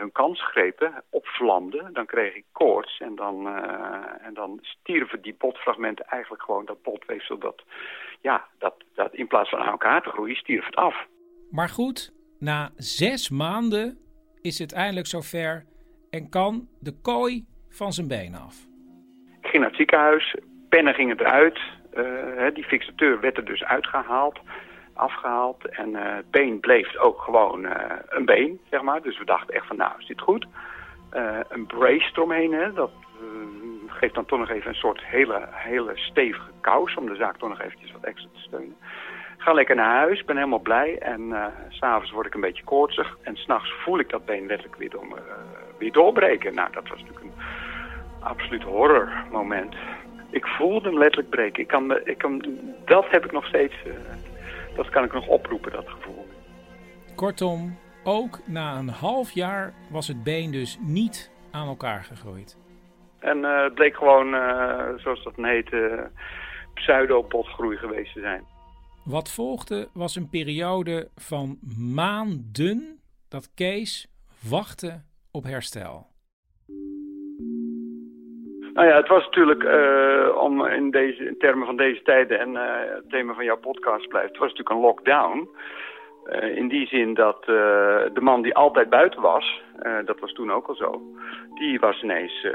hun 0.00 0.12
kans 0.12 0.42
grepen, 0.46 1.02
opvlamden, 1.10 1.92
dan 1.92 2.06
kreeg 2.06 2.34
ik 2.34 2.44
koorts. 2.52 2.98
En 2.98 3.14
dan, 3.14 3.46
uh, 3.46 4.26
en 4.26 4.34
dan 4.34 4.58
stierven 4.62 5.22
die 5.22 5.34
botfragmenten 5.38 6.04
eigenlijk 6.04 6.42
gewoon 6.42 6.64
dat 6.64 6.82
botweefsel. 6.82 7.38
Dat, 7.38 7.62
ja, 8.20 8.46
dat, 8.58 8.74
dat 8.94 9.14
in 9.14 9.26
plaats 9.26 9.50
van 9.50 9.58
aan 9.58 9.70
elkaar 9.70 10.02
te 10.02 10.08
groeien, 10.08 10.36
stierf 10.36 10.66
het 10.66 10.76
af. 10.76 11.06
Maar 11.50 11.68
goed, 11.68 12.12
na 12.38 12.70
zes 12.76 13.30
maanden 13.30 13.98
is 14.40 14.58
het 14.58 14.72
eindelijk 14.72 15.06
zover 15.06 15.64
en 16.10 16.28
kan 16.30 16.68
de 16.80 17.00
kooi 17.02 17.44
van 17.68 17.92
zijn 17.92 18.08
been 18.08 18.34
af. 18.34 18.54
Ik 19.40 19.46
ging 19.46 19.58
naar 19.58 19.68
het 19.68 19.76
ziekenhuis, 19.76 20.36
pennen 20.68 20.94
gingen 20.94 21.20
eruit. 21.20 21.58
Uh, 21.94 22.54
die 22.54 22.64
fixateur 22.64 23.20
werd 23.20 23.36
er 23.36 23.44
dus 23.44 23.64
uitgehaald 23.64 24.40
afgehaald. 24.96 25.68
En 25.68 25.94
het 25.94 26.30
been 26.30 26.60
bleef 26.60 26.96
ook 26.96 27.20
gewoon 27.20 27.64
uh, 27.64 27.72
een 28.08 28.24
been, 28.24 28.60
zeg 28.70 28.82
maar. 28.82 29.02
Dus 29.02 29.18
we 29.18 29.24
dachten 29.24 29.54
echt 29.54 29.66
van, 29.66 29.76
nou, 29.76 29.92
is 29.98 30.06
dit 30.06 30.20
goed? 30.20 30.46
Uh, 31.12 31.38
een 31.48 31.66
brace 31.66 32.10
eromheen, 32.12 32.52
hè, 32.52 32.72
dat 32.72 32.90
geeft 33.86 34.14
dan 34.14 34.24
toch 34.24 34.38
nog 34.38 34.50
even 34.50 34.68
een 34.68 34.74
soort 34.74 35.04
hele, 35.04 35.48
hele 35.50 35.92
stevige 35.94 36.50
kous... 36.60 36.94
om 36.94 37.06
de 37.06 37.14
zaak 37.14 37.36
toch 37.36 37.48
nog 37.48 37.60
eventjes 37.60 37.92
wat 37.92 38.04
extra 38.04 38.28
te 38.32 38.40
steunen. 38.40 38.76
Ga 39.36 39.52
lekker 39.52 39.76
naar 39.76 39.96
huis, 39.96 40.24
ben 40.24 40.36
helemaal 40.36 40.58
blij. 40.58 40.98
En 40.98 41.34
s'avonds 41.68 42.10
word 42.10 42.26
ik 42.26 42.34
een 42.34 42.40
beetje 42.40 42.64
koortsig. 42.64 43.16
En 43.22 43.36
s'nachts 43.36 43.72
voel 43.72 43.98
ik 43.98 44.10
dat 44.10 44.24
been 44.24 44.46
letterlijk 44.46 44.76
weer, 44.76 44.92
weer 45.78 45.92
doorbreken. 45.92 46.54
Nou, 46.54 46.72
dat 46.72 46.88
was 46.88 47.00
natuurlijk 47.00 47.24
een 47.24 47.42
absoluut 48.20 48.62
horrormoment. 48.62 49.74
Ik 50.30 50.46
voelde 50.46 50.88
hem 50.88 50.98
letterlijk 50.98 51.30
breken. 51.30 51.62
Ik 51.62 51.68
kan, 51.68 51.98
ik 52.04 52.18
kan, 52.18 52.44
dat 52.84 53.10
heb 53.10 53.24
ik 53.24 53.32
nog 53.32 53.46
steeds 53.46 53.74
dat 54.76 54.88
kan 54.88 55.04
ik 55.04 55.12
nog 55.12 55.26
oproepen, 55.26 55.72
dat 55.72 55.88
gevoel. 55.88 56.26
Kortom, 57.14 57.78
ook 58.04 58.40
na 58.46 58.78
een 58.78 58.88
half 58.88 59.30
jaar 59.30 59.74
was 59.90 60.08
het 60.08 60.22
been 60.22 60.50
dus 60.50 60.78
niet 60.80 61.30
aan 61.50 61.68
elkaar 61.68 62.04
gegroeid. 62.04 62.58
En 63.18 63.38
uh, 63.38 63.62
het 63.62 63.74
bleek 63.74 63.96
gewoon, 63.96 64.34
uh, 64.34 64.88
zoals 64.96 65.24
dat 65.24 65.34
heet, 65.36 65.72
uh, 65.72 66.02
pseudo-botgroei 66.74 67.76
geweest 67.76 68.12
te 68.12 68.20
zijn. 68.20 68.44
Wat 69.04 69.32
volgde 69.32 69.88
was 69.92 70.16
een 70.16 70.28
periode 70.28 71.08
van 71.14 71.58
maanden 71.94 73.00
dat 73.28 73.54
Kees 73.54 74.08
wachtte 74.48 75.02
op 75.30 75.44
herstel. 75.44 76.06
Nou 78.76 78.88
ja, 78.88 78.96
het 78.96 79.08
was 79.08 79.24
natuurlijk, 79.24 79.62
uh, 79.62 80.36
om 80.42 80.66
in, 80.66 80.90
deze, 80.90 81.24
in 81.26 81.38
termen 81.38 81.66
van 81.66 81.76
deze 81.76 82.02
tijden 82.02 82.38
en 82.38 82.50
uh, 82.50 82.62
het 82.94 83.10
thema 83.10 83.34
van 83.34 83.44
jouw 83.44 83.58
podcast 83.58 84.08
blijft, 84.08 84.28
het 84.28 84.38
was 84.38 84.48
natuurlijk 84.48 84.76
een 84.76 84.86
lockdown. 84.86 85.48
Uh, 86.26 86.56
in 86.56 86.68
die 86.68 86.86
zin 86.86 87.14
dat 87.14 87.44
de 87.44 88.20
man 88.20 88.42
die 88.42 88.54
altijd 88.54 88.90
buiten 88.90 89.20
was, 89.20 89.62
dat 90.04 90.20
was 90.20 90.32
toen 90.32 90.52
ook 90.52 90.66
al 90.66 90.74
zo, 90.74 91.02
die 91.54 91.80
was 91.80 92.02
ineens 92.02 92.46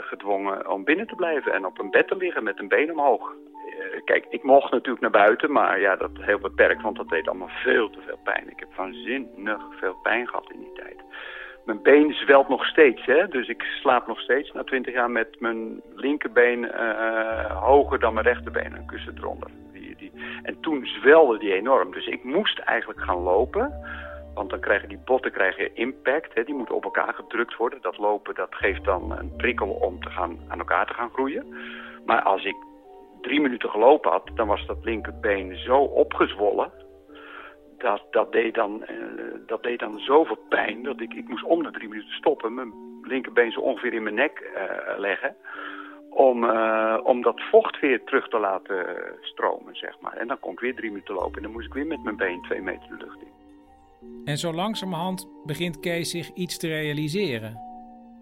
gedwongen 0.00 0.70
om 0.70 0.84
binnen 0.84 1.06
te 1.06 1.14
blijven 1.14 1.52
en 1.52 1.66
op 1.66 1.78
een 1.78 1.90
bed 1.90 2.08
te 2.08 2.16
liggen 2.16 2.44
met 2.44 2.58
een 2.58 2.68
been 2.68 2.90
omhoog. 2.90 3.32
kijk, 4.04 4.26
ik 4.28 4.42
mocht 4.42 4.70
natuurlijk 4.70 5.00
naar 5.00 5.24
buiten, 5.24 5.52
maar 5.52 5.80
ja, 5.80 5.96
dat 5.96 6.10
heel 6.20 6.38
beperkt, 6.38 6.82
want 6.82 6.96
dat 6.96 7.08
deed 7.08 7.28
allemaal 7.28 7.50
veel 7.64 7.90
te 7.90 8.00
veel 8.06 8.18
pijn. 8.24 8.50
Ik 8.50 8.60
heb 8.60 8.68
waanzinnig 8.76 9.62
veel 9.78 9.96
pijn 10.02 10.28
gehad 10.28 10.50
in 10.52 10.58
die 10.58 10.72
tijd 10.72 11.02
mijn 11.70 11.82
been 11.82 12.12
zwelt 12.12 12.48
nog 12.48 12.64
steeds. 12.64 13.04
Hè? 13.04 13.28
Dus 13.28 13.48
ik 13.48 13.62
slaap 13.62 14.06
nog 14.06 14.20
steeds 14.20 14.52
na 14.52 14.64
twintig 14.64 14.94
jaar 14.94 15.10
met 15.10 15.40
mijn 15.40 15.80
linkerbeen 15.94 16.62
uh, 16.62 17.62
hoger 17.62 17.98
dan 17.98 18.14
mijn 18.14 18.26
rechterbeen. 18.26 18.74
Een 18.74 18.86
kussen 18.86 19.14
eronder. 19.16 19.50
Die, 19.72 19.96
die. 19.96 20.12
En 20.42 20.60
toen 20.60 20.86
zwelde 20.86 21.38
die 21.38 21.54
enorm. 21.54 21.92
Dus 21.92 22.06
ik 22.06 22.24
moest 22.24 22.58
eigenlijk 22.58 23.00
gaan 23.00 23.18
lopen. 23.18 23.72
Want 24.34 24.50
dan 24.50 24.60
krijgen 24.60 24.88
die 24.88 25.02
botten 25.04 25.32
krijgen 25.32 25.74
impact. 25.74 26.34
Hè? 26.34 26.44
Die 26.44 26.54
moeten 26.54 26.74
op 26.74 26.84
elkaar 26.84 27.14
gedrukt 27.14 27.56
worden. 27.56 27.78
Dat 27.82 27.98
lopen 27.98 28.34
dat 28.34 28.54
geeft 28.54 28.84
dan 28.84 29.18
een 29.18 29.36
prikkel 29.36 29.68
om 29.68 30.02
te 30.02 30.10
gaan, 30.10 30.38
aan 30.48 30.58
elkaar 30.58 30.86
te 30.86 30.94
gaan 30.94 31.10
groeien. 31.12 31.54
Maar 32.06 32.22
als 32.22 32.44
ik 32.44 32.56
drie 33.20 33.40
minuten 33.40 33.70
gelopen 33.70 34.10
had, 34.10 34.30
dan 34.34 34.46
was 34.46 34.66
dat 34.66 34.84
linkerbeen 34.84 35.56
zo 35.56 35.76
opgezwollen 35.78 36.70
dat, 37.80 38.02
dat, 38.10 38.32
deed 38.32 38.54
dan, 38.54 38.82
uh, 38.82 38.96
dat 39.46 39.62
deed 39.62 39.78
dan 39.78 39.98
zoveel 39.98 40.38
pijn 40.48 40.82
dat 40.82 41.00
ik, 41.00 41.14
ik 41.14 41.28
moest 41.28 41.44
om 41.44 41.62
de 41.62 41.70
drie 41.70 41.88
minuten 41.88 42.12
stoppen. 42.12 42.54
Mijn 42.54 42.72
linkerbeen 43.02 43.52
zo 43.52 43.60
ongeveer 43.60 43.92
in 43.92 44.02
mijn 44.02 44.14
nek 44.14 44.50
uh, 44.54 44.98
leggen. 44.98 45.36
Om, 46.10 46.44
uh, 46.44 46.98
om 47.02 47.22
dat 47.22 47.40
vocht 47.50 47.80
weer 47.80 48.04
terug 48.04 48.28
te 48.28 48.38
laten 48.38 48.86
stromen, 49.20 49.76
zeg 49.76 50.00
maar. 50.00 50.16
En 50.16 50.26
dan 50.26 50.38
kon 50.40 50.52
ik 50.52 50.60
weer 50.60 50.74
drie 50.74 50.90
minuten 50.90 51.14
lopen 51.14 51.36
en 51.36 51.42
dan 51.42 51.52
moest 51.52 51.66
ik 51.66 51.74
weer 51.74 51.86
met 51.86 52.02
mijn 52.02 52.16
been 52.16 52.42
twee 52.42 52.62
meter 52.62 52.88
de 52.88 53.04
lucht 53.04 53.20
in. 53.20 53.32
En 54.24 54.36
zo 54.36 54.52
langzamerhand 54.52 55.28
begint 55.44 55.80
Kees 55.80 56.10
zich 56.10 56.30
iets 56.34 56.58
te 56.58 56.68
realiseren. 56.68 57.58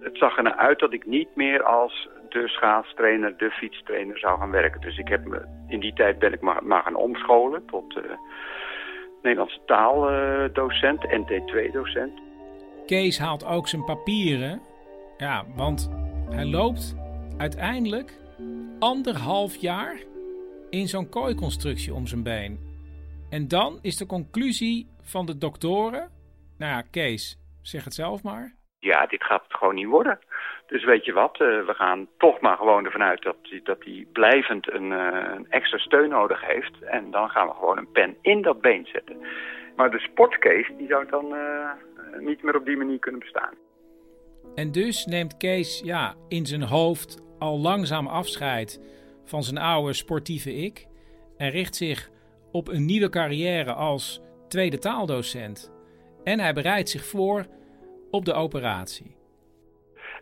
Het 0.01 0.19
zag 0.19 0.37
ernaar 0.37 0.57
uit 0.57 0.79
dat 0.79 0.93
ik 0.93 1.07
niet 1.07 1.29
meer 1.35 1.63
als 1.63 2.09
de 2.29 2.49
schaatstrainer, 2.49 3.37
de 3.37 3.51
fietstrainer 3.51 4.19
zou 4.19 4.39
gaan 4.39 4.51
werken. 4.51 4.81
Dus 4.81 4.99
ik 4.99 5.09
heb 5.09 5.25
me, 5.25 5.47
in 5.69 5.81
die 5.81 5.93
tijd 5.93 6.19
ben 6.19 6.33
ik 6.33 6.41
maar, 6.41 6.65
maar 6.65 6.83
gaan 6.83 6.95
omscholen 6.95 7.67
tot 7.67 8.01
Nederlandse 9.23 9.61
taaldocent, 9.67 11.07
NT2-docent. 11.07 12.13
Kees 12.87 13.19
haalt 13.19 13.45
ook 13.45 13.69
zijn 13.69 13.85
papieren. 13.85 14.61
Ja, 15.17 15.45
want 15.55 15.91
hij 16.31 16.45
loopt 16.45 16.97
uiteindelijk 17.39 18.19
anderhalf 18.79 19.57
jaar 19.57 19.97
in 20.71 20.89
zo'n 20.89 21.09
kooiconstructie 21.09 21.95
om 21.95 22.07
zijn 22.07 22.23
been. 22.23 22.59
En 23.31 23.49
dan 23.49 23.79
is 23.83 23.97
de 23.97 24.07
conclusie 24.07 24.89
van 25.03 25.27
de 25.27 25.39
doktoren... 25.39 26.11
Nou 26.59 26.73
ja, 26.73 26.83
Kees, 26.91 27.39
zeg 27.63 27.85
het 27.85 27.95
zelf 27.95 28.23
maar. 28.23 28.55
Ja, 28.79 29.07
dit 29.07 29.25
gaat 29.25 29.43
het 29.43 29.57
gewoon 29.57 29.75
niet 29.75 29.87
worden. 29.87 30.19
Dus 30.69 30.85
weet 30.85 31.05
je 31.05 31.13
wat, 31.13 31.41
uh, 31.41 31.67
we 31.67 31.75
gaan 31.75 32.09
toch 32.19 32.41
maar 32.41 32.57
gewoon 32.57 32.85
ervan 32.85 33.03
uit 33.03 33.23
dat 33.23 33.37
hij 33.43 33.61
dat 33.65 33.79
blijvend 34.13 34.73
een, 34.73 34.91
uh, 34.91 35.25
een, 35.35 35.47
extra 35.49 35.79
steun 35.79 36.09
nodig 36.09 36.47
heeft. 36.47 36.83
En 36.83 37.11
dan 37.11 37.29
gaan 37.29 37.47
we 37.47 37.55
gewoon 37.55 37.79
een 37.79 37.91
pen 37.93 38.17
in 38.21 38.43
dat 38.43 38.61
been 38.61 38.87
zetten. 38.93 39.17
Maar 39.77 39.91
de 39.91 39.99
sportcase, 39.99 40.77
die 40.79 40.87
zou 40.87 41.07
dan 41.11 41.35
uh, 41.35 41.71
niet 42.19 42.43
meer 42.43 42.57
op 42.57 42.65
die 42.65 42.77
manier 42.77 42.99
kunnen 42.99 43.21
bestaan. 43.21 43.55
En 44.55 44.73
dus 44.73 45.07
neemt 45.07 45.37
Kees 45.37 45.81
ja, 45.85 46.15
in 46.29 46.47
zijn 46.47 46.63
hoofd 46.63 47.23
al 47.39 47.59
langzaam 47.59 48.07
afscheid 48.07 48.81
van 49.25 49.43
zijn 49.43 49.59
oude 49.59 49.93
sportieve 49.93 50.55
ik. 50.55 50.87
En 51.37 51.51
richt 51.51 51.77
zich 51.77 52.11
op 52.53 52.69
een 52.69 52.85
nieuwe 52.85 53.09
carrière 53.09 53.73
als 53.73 54.23
tweede 54.49 54.79
taaldocent. 54.79 55.73
En 56.25 56.41
hij 56.41 56.53
bereidt 56.53 56.89
zich 56.89 57.05
voor 57.05 57.47
op 58.11 58.25
de 58.25 58.33
operatie. 58.33 59.18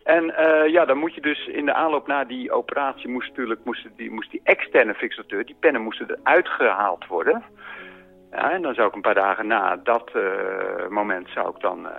En 0.06 0.24
uh, 0.24 0.68
ja, 0.68 0.84
dan 0.84 0.98
moet 0.98 1.14
je 1.14 1.20
dus 1.20 1.46
in 1.46 1.64
de 1.64 1.72
aanloop 1.72 2.06
naar 2.06 2.26
die 2.26 2.52
operatie 2.52 3.08
moest 3.08 3.28
natuurlijk 3.28 3.60
moest 3.64 3.88
die, 3.96 4.10
moest 4.10 4.30
die 4.30 4.40
externe 4.44 4.94
fixateur, 4.94 5.44
die 5.44 5.56
pennen 5.60 5.82
moesten 5.82 6.10
eruit 6.10 6.48
gehaald 6.48 7.06
worden. 7.06 7.42
Ja, 8.30 8.50
en 8.50 8.62
dan 8.62 8.74
zou 8.74 8.88
ik 8.88 8.94
een 8.94 9.00
paar 9.00 9.14
dagen 9.14 9.46
na 9.46 9.76
dat 9.76 10.10
uh, 10.16 10.88
moment 10.88 11.28
zou 11.28 11.48
ik, 11.48 11.60
dan, 11.60 11.78
uh, 11.78 11.90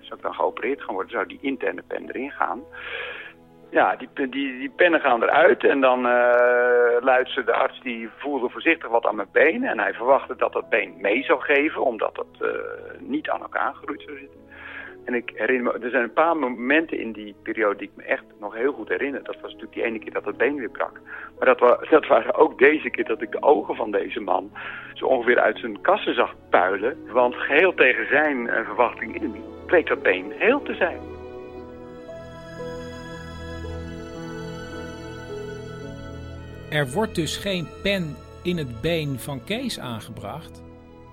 zou 0.00 0.16
ik 0.16 0.22
dan 0.22 0.34
geopereerd 0.34 0.82
gaan 0.82 0.94
worden, 0.94 1.12
zou 1.12 1.26
die 1.26 1.38
interne 1.40 1.82
pen 1.88 2.08
erin 2.08 2.30
gaan. 2.30 2.62
Ja, 3.70 3.96
die, 3.96 4.08
die, 4.14 4.28
die 4.58 4.72
pennen 4.76 5.00
gaan 5.00 5.22
eruit 5.22 5.64
en 5.64 5.80
dan 5.80 6.00
luidt 7.00 7.30
ze 7.30 7.44
de 7.44 7.54
arts, 7.54 7.80
die 7.80 8.08
voelde 8.16 8.48
voorzichtig 8.48 8.88
wat 8.88 9.06
aan 9.06 9.16
mijn 9.16 9.28
been. 9.32 9.64
En 9.64 9.78
hij 9.78 9.94
verwachtte 9.94 10.36
dat 10.36 10.52
dat 10.52 10.68
been 10.68 10.94
mee 11.00 11.22
zou 11.22 11.40
geven, 11.40 11.82
omdat 11.82 12.16
het 12.16 12.50
niet 13.00 13.30
aan 13.30 13.40
elkaar 13.40 13.74
gegroeid 13.74 14.02
zou 14.02 14.18
zitten. 14.18 14.45
En 15.06 15.14
ik 15.14 15.32
herinner 15.34 15.84
er 15.84 15.90
zijn 15.90 16.02
een 16.02 16.12
paar 16.12 16.36
momenten 16.36 16.98
in 16.98 17.12
die 17.12 17.34
periode 17.42 17.76
die 17.76 17.88
ik 17.88 17.96
me 17.96 18.02
echt 18.02 18.24
nog 18.40 18.54
heel 18.54 18.72
goed 18.72 18.88
herinner. 18.88 19.24
Dat 19.24 19.34
was 19.34 19.52
natuurlijk 19.52 19.72
die 19.72 19.84
ene 19.84 19.98
keer 19.98 20.12
dat 20.12 20.24
het 20.24 20.36
been 20.36 20.56
weer 20.56 20.70
brak. 20.70 21.00
Maar 21.38 21.46
dat, 21.46 22.08
was, 22.08 22.34
ook 22.42 22.58
deze 22.58 22.90
keer 22.90 23.04
dat 23.04 23.22
ik 23.22 23.30
de 23.30 23.42
ogen 23.42 23.74
van 23.76 23.90
deze 23.90 24.20
man 24.20 24.50
zo 24.94 25.06
ongeveer 25.06 25.38
uit 25.38 25.58
zijn 25.58 25.80
kassen 25.80 26.14
zag 26.14 26.34
puilen. 26.50 27.12
Want 27.12 27.34
geheel 27.34 27.74
tegen 27.74 28.08
zijn 28.08 28.36
uh, 28.46 28.64
verwachting 28.64 29.22
in 29.22 29.34
bleek 29.66 29.86
dat 29.86 30.02
been 30.02 30.32
heel 30.32 30.62
te 30.62 30.74
zijn. 30.74 31.00
Er 36.70 36.90
wordt 36.90 37.14
dus 37.14 37.36
geen 37.36 37.68
pen 37.82 38.16
in 38.42 38.56
het 38.56 38.80
been 38.80 39.18
van 39.18 39.44
Kees 39.44 39.80
aangebracht, 39.80 40.62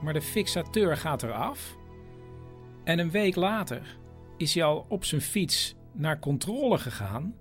maar 0.02 0.14
de 0.14 0.22
fixateur 0.22 0.98
gaat 0.98 1.24
eraf 1.24 1.82
en 2.84 3.00
een 3.00 3.12
week 3.12 3.36
later 3.36 3.82
is 4.38 4.54
hij 4.54 4.64
al 4.64 4.86
op 4.90 5.04
zijn 5.04 5.22
fiets 5.22 5.76
naar 5.94 6.20
controle 6.20 6.78
gegaan. 6.78 7.36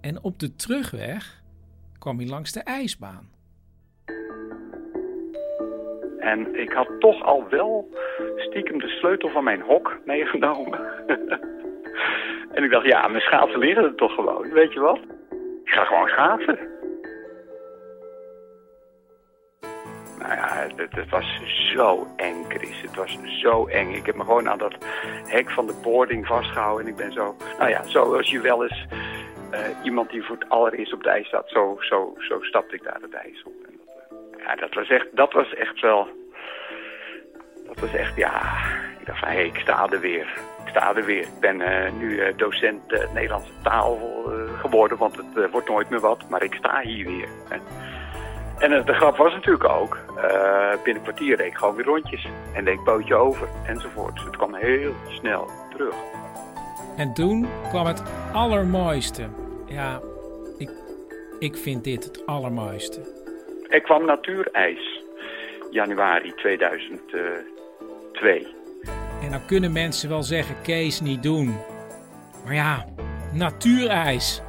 En 0.00 0.22
op 0.22 0.38
de 0.38 0.56
terugweg 0.56 1.42
kwam 1.98 2.18
hij 2.18 2.26
langs 2.26 2.52
de 2.52 2.60
ijsbaan. 2.60 3.32
En 6.18 6.60
ik 6.60 6.72
had 6.72 6.88
toch 6.98 7.22
al 7.22 7.48
wel 7.48 7.88
stiekem 8.36 8.78
de 8.78 8.88
sleutel 8.88 9.30
van 9.30 9.44
mijn 9.44 9.60
hok 9.60 9.98
meegenomen. 10.04 10.80
en 12.54 12.64
ik 12.64 12.70
dacht, 12.70 12.86
ja, 12.86 13.08
mijn 13.08 13.22
schaatsen 13.22 13.58
liggen 13.58 13.84
er 13.84 13.94
toch 13.94 14.14
gewoon, 14.14 14.50
weet 14.50 14.72
je 14.72 14.80
wat? 14.80 15.00
Ik 15.64 15.70
ga 15.70 15.84
gewoon 15.84 16.08
schaatsen. 16.08 16.58
Nou 20.26 20.36
ja, 20.36 20.66
het, 20.76 20.94
het, 20.94 21.10
was 21.10 21.40
zo 21.72 22.06
eng, 22.16 22.44
Chris. 22.48 22.80
Het 22.80 22.94
was 22.94 23.18
zo 23.40 23.66
eng. 23.66 23.94
Ik 23.94 24.06
heb 24.06 24.14
me 24.14 24.24
gewoon 24.24 24.48
aan 24.48 24.58
dat 24.58 24.74
hek 25.26 25.50
van 25.50 25.66
de 25.66 25.80
boarding 25.82 26.26
vastgehouden. 26.26 26.84
En 26.86 26.90
ik 26.90 26.96
ben 26.96 27.12
zo, 27.12 27.36
nou 27.58 27.70
ja, 27.70 27.82
zoals 27.82 28.30
je 28.30 28.40
wel 28.40 28.62
eens 28.62 28.86
uh, 29.52 29.60
iemand 29.82 30.10
die 30.10 30.22
voor 30.22 30.36
het 30.36 30.48
allereerst 30.48 30.92
op 30.92 31.02
de 31.02 31.08
ijs 31.08 31.26
staat, 31.26 31.48
zo, 31.48 31.76
zo, 31.80 32.14
zo 32.18 32.40
stapte 32.40 32.74
ik 32.74 32.82
daar 32.82 32.98
het 33.00 33.12
ijs 33.12 33.42
op. 33.44 33.52
En 33.66 33.80
dat, 33.86 34.18
uh, 34.38 34.46
ja, 34.46 34.54
dat 34.54 34.74
was, 34.74 34.88
echt, 34.88 35.06
dat 35.12 35.32
was 35.32 35.54
echt 35.54 35.80
wel, 35.80 36.08
dat 37.66 37.80
was 37.80 37.94
echt, 37.94 38.16
ja, 38.16 38.40
ik 39.00 39.06
dacht 39.06 39.18
van, 39.18 39.28
hé, 39.28 39.34
hey, 39.34 39.46
ik 39.46 39.58
sta 39.58 39.88
er 39.90 40.00
weer. 40.00 40.38
Ik 40.64 40.70
sta 40.70 40.96
er 40.96 41.04
weer. 41.04 41.22
Ik 41.22 41.40
ben 41.40 41.60
uh, 41.60 41.92
nu 41.92 42.34
docent 42.36 43.12
Nederlandse 43.14 43.52
taal 43.62 43.98
geworden, 44.60 44.98
want 44.98 45.16
het 45.16 45.50
wordt 45.50 45.68
nooit 45.68 45.90
meer 45.90 46.00
wat. 46.00 46.28
Maar 46.28 46.42
ik 46.42 46.54
sta 46.54 46.80
hier 46.80 47.06
weer. 47.06 47.28
De 48.58 48.94
grap 48.94 49.16
was 49.16 49.32
natuurlijk 49.32 49.68
ook, 49.68 49.98
uh, 50.16 50.22
binnen 50.84 50.94
een 50.94 51.02
kwartier 51.02 51.36
reed 51.36 51.46
ik 51.46 51.56
gewoon 51.56 51.74
weer 51.74 51.84
rondjes. 51.84 52.28
En 52.54 52.64
deed 52.64 52.74
ik 52.74 52.84
bootje 52.84 53.14
over 53.14 53.48
enzovoort. 53.66 54.14
Dus 54.14 54.24
het 54.24 54.36
kwam 54.36 54.54
heel 54.54 54.94
snel 55.08 55.50
terug. 55.70 55.94
En 56.96 57.14
toen 57.14 57.46
kwam 57.68 57.86
het 57.86 58.02
allermooiste. 58.32 59.28
Ja, 59.66 60.00
ik, 60.58 60.70
ik 61.38 61.56
vind 61.56 61.84
dit 61.84 62.04
het 62.04 62.26
allermooiste. 62.26 63.00
Er 63.68 63.80
kwam 63.80 64.04
natuurijs. 64.04 65.02
Januari 65.70 66.34
2002. 66.34 68.46
En 69.22 69.30
dan 69.30 69.46
kunnen 69.46 69.72
mensen 69.72 70.08
wel 70.08 70.22
zeggen, 70.22 70.56
Kees 70.62 71.00
niet 71.00 71.22
doen. 71.22 71.56
Maar 72.44 72.54
ja, 72.54 72.84
natuurijs. 73.32 74.42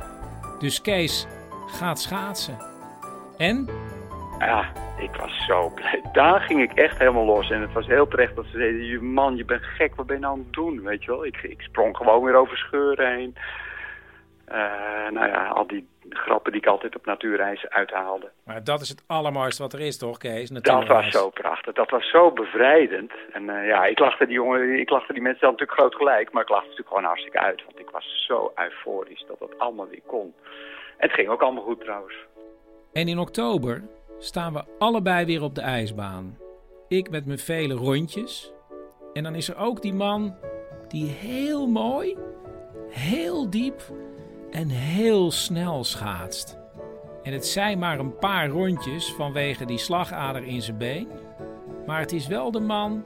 Dus 0.59 0.81
Kees 0.81 1.27
gaat 1.67 1.99
schaatsen. 1.99 2.57
En 3.37 3.69
ja, 4.39 4.71
ik 4.97 5.15
was 5.15 5.45
zo 5.45 5.69
blij. 5.69 6.01
Daar 6.11 6.39
ging 6.39 6.61
ik 6.61 6.71
echt 6.73 6.97
helemaal 6.97 7.25
los. 7.25 7.49
En 7.51 7.61
het 7.61 7.73
was 7.73 7.87
heel 7.87 8.07
terecht 8.07 8.35
dat 8.35 8.45
ze 8.45 8.57
zeiden, 8.57 9.13
man, 9.13 9.35
je 9.35 9.45
bent 9.45 9.63
gek, 9.63 9.95
wat 9.95 10.05
ben 10.05 10.15
je 10.15 10.21
nou 10.21 10.33
aan 10.33 10.39
het 10.39 10.53
doen? 10.53 10.81
Weet 10.81 11.03
je 11.03 11.11
wel, 11.11 11.25
ik, 11.25 11.37
ik 11.43 11.61
sprong 11.61 11.97
gewoon 11.97 12.23
weer 12.23 12.35
over 12.35 12.57
scheuren 12.57 13.15
heen. 13.15 13.35
Uh, 14.51 14.55
nou 15.11 15.27
ja, 15.27 15.47
al 15.47 15.67
die 15.67 15.87
grappen 16.09 16.51
die 16.51 16.61
ik 16.61 16.67
altijd 16.67 16.95
op 16.95 17.05
natuurreis 17.05 17.69
uithaalde. 17.69 18.31
Maar 18.43 18.63
dat 18.63 18.81
is 18.81 18.89
het 18.89 19.03
allermooiste 19.07 19.61
wat 19.61 19.73
er 19.73 19.79
is, 19.79 19.97
toch, 19.97 20.17
Kees? 20.17 20.49
Dat 20.49 20.87
was 20.87 21.09
zo 21.09 21.29
prachtig. 21.29 21.73
Dat 21.73 21.89
was 21.89 22.09
zo 22.09 22.31
bevrijdend. 22.31 23.11
En 23.31 23.49
eh, 23.49 23.67
ja, 23.67 23.85
ik 23.85 23.99
lachte 23.99 24.25
die 24.25 24.33
jongen, 24.33 24.79
ik 24.79 24.89
lachte 24.89 25.13
die 25.13 25.21
mensen 25.21 25.41
dan 25.41 25.51
natuurlijk 25.51 25.79
groot 25.79 25.95
gelijk, 25.95 26.31
maar 26.31 26.41
ik 26.41 26.49
lachte 26.49 26.65
natuurlijk 26.67 26.89
gewoon 26.95 27.03
hartstikke 27.03 27.39
uit. 27.39 27.63
Want 27.65 27.79
ik 27.79 27.89
was 27.89 28.25
zo 28.27 28.51
euforisch 28.55 29.25
dat 29.27 29.39
dat 29.39 29.59
allemaal 29.59 29.87
weer 29.87 30.03
kon. 30.05 30.33
En 30.97 31.07
het 31.07 31.13
ging 31.13 31.29
ook 31.29 31.41
allemaal 31.41 31.63
goed 31.63 31.79
trouwens. 31.79 32.15
En 32.93 33.07
in 33.07 33.19
oktober 33.19 33.83
staan 34.19 34.53
we 34.53 34.63
allebei 34.79 35.25
weer 35.25 35.43
op 35.43 35.55
de 35.55 35.61
ijsbaan. 35.61 36.37
Ik 36.87 37.09
met 37.09 37.25
mijn 37.25 37.39
vele 37.39 37.73
rondjes. 37.73 38.51
En 39.13 39.23
dan 39.23 39.35
is 39.35 39.49
er 39.49 39.57
ook 39.57 39.81
die 39.81 39.93
man 39.93 40.35
die 40.87 41.05
heel 41.05 41.67
mooi, 41.67 42.17
heel 42.89 43.49
diep 43.49 43.93
en 44.51 44.69
heel 44.69 45.31
snel 45.31 45.83
schaatst. 45.83 46.57
En 47.23 47.33
het 47.33 47.45
zijn 47.45 47.79
maar 47.79 47.99
een 47.99 48.17
paar 48.17 48.47
rondjes 48.47 49.13
vanwege 49.13 49.65
die 49.65 49.77
slagader 49.77 50.43
in 50.43 50.61
zijn 50.61 50.77
been. 50.77 51.07
Maar 51.85 51.99
het 51.99 52.11
is 52.11 52.27
wel 52.27 52.51
de 52.51 52.59
man 52.59 53.03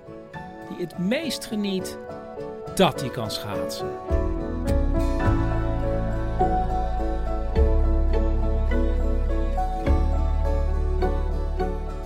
die 0.69 0.77
het 0.85 0.97
meest 0.97 1.45
geniet 1.45 1.99
dat 2.75 3.01
hij 3.01 3.09
kan 3.09 3.31
schaatsen. 3.31 4.28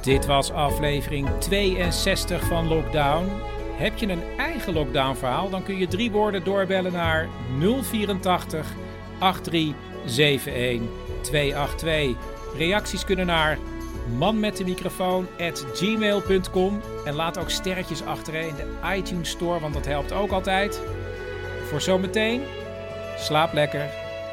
Dit 0.04 0.26
was 0.26 0.52
aflevering 0.52 1.30
62 1.40 2.46
van 2.46 2.68
Lockdown. 2.68 3.30
Heb 3.76 3.98
je 3.98 4.08
een 4.08 4.24
eigen 4.38 4.74
lockdown 4.74 5.16
verhaal, 5.16 5.50
dan 5.50 5.64
kun 5.64 5.78
je 5.78 5.88
drie 5.88 6.12
woorden 6.12 6.44
doorbellen 6.44 6.92
naar 6.92 7.30
084 7.60 8.68
8371 9.20 10.90
282. 11.22 12.16
Reacties 12.58 13.06
kunnen 13.06 13.26
naar 13.26 13.58
manmetdemicrofoon@gmail.com 14.18 16.82
en 17.06 17.14
laat 17.14 17.38
ook 17.38 17.50
sterretjes 17.50 18.06
achter 18.06 18.34
in 18.34 18.56
de 18.56 18.78
iTunes 18.96 19.30
Store, 19.30 19.60
want 19.60 19.74
dat 19.74 19.86
helpt 19.86 20.12
ook 20.12 20.32
altijd. 20.32 20.82
Voor 21.70 21.82
zometeen, 21.82 22.42
slaap 23.18 23.54
lekker. 23.54 23.90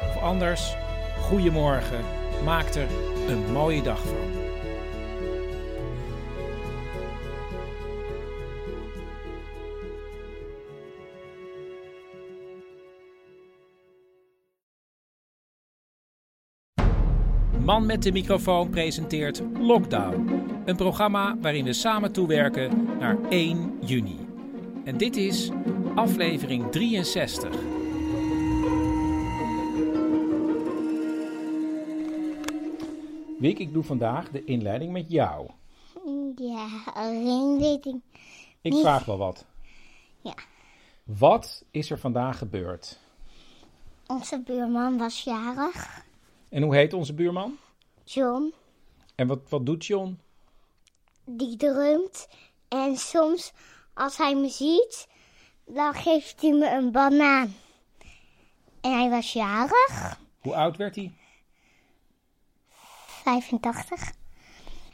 Of 0.07 0.17
anders, 0.21 0.75
goedemorgen. 1.21 2.05
Maak 2.43 2.69
er 2.69 2.87
een 3.27 3.51
mooie 3.51 3.81
dag 3.81 3.99
van. 3.99 4.40
Man 17.71 17.85
met 17.85 18.03
de 18.03 18.11
microfoon 18.11 18.69
presenteert 18.69 19.41
Lockdown. 19.59 20.29
Een 20.65 20.75
programma 20.75 21.37
waarin 21.37 21.65
we 21.65 21.73
samen 21.73 22.11
toewerken 22.11 22.97
naar 22.99 23.17
1 23.29 23.77
juni. 23.81 24.27
En 24.83 24.97
dit 24.97 25.15
is 25.15 25.49
aflevering 25.95 26.71
63. 26.71 27.55
Wiek, 33.39 33.59
ik 33.59 33.73
doe 33.73 33.83
vandaag 33.83 34.29
de 34.29 34.43
inleiding 34.43 34.91
met 34.91 35.05
jou. 35.11 35.49
Ja, 36.35 36.67
alleen 36.93 37.57
weet 37.59 37.85
ik. 37.85 37.95
Ik 38.61 38.71
niet. 38.71 38.81
vraag 38.81 39.05
wel 39.05 39.17
wat. 39.17 39.45
Ja. 40.21 40.35
Wat 41.03 41.65
is 41.71 41.91
er 41.91 41.99
vandaag 41.99 42.37
gebeurd? 42.37 42.99
Onze 44.07 44.41
buurman 44.45 44.97
was 44.97 45.23
jarig, 45.23 46.03
En 46.51 46.63
hoe 46.63 46.75
heet 46.75 46.93
onze 46.93 47.13
buurman? 47.13 47.57
John. 48.03 48.53
En 49.15 49.27
wat, 49.27 49.39
wat 49.49 49.65
doet 49.65 49.85
John? 49.85 50.19
Die 51.25 51.57
drumt. 51.57 52.27
En 52.67 52.97
soms, 52.97 53.51
als 53.93 54.17
hij 54.17 54.35
me 54.35 54.49
ziet, 54.49 55.07
dan 55.65 55.93
geeft 55.93 56.41
hij 56.41 56.51
me 56.51 56.69
een 56.69 56.91
banaan. 56.91 57.55
En 58.81 58.91
hij 58.97 59.09
was 59.09 59.33
jarig, 59.33 60.19
Hoe 60.39 60.55
oud 60.55 60.77
werd 60.77 60.95
hij? 60.95 61.13
85. 62.69 64.11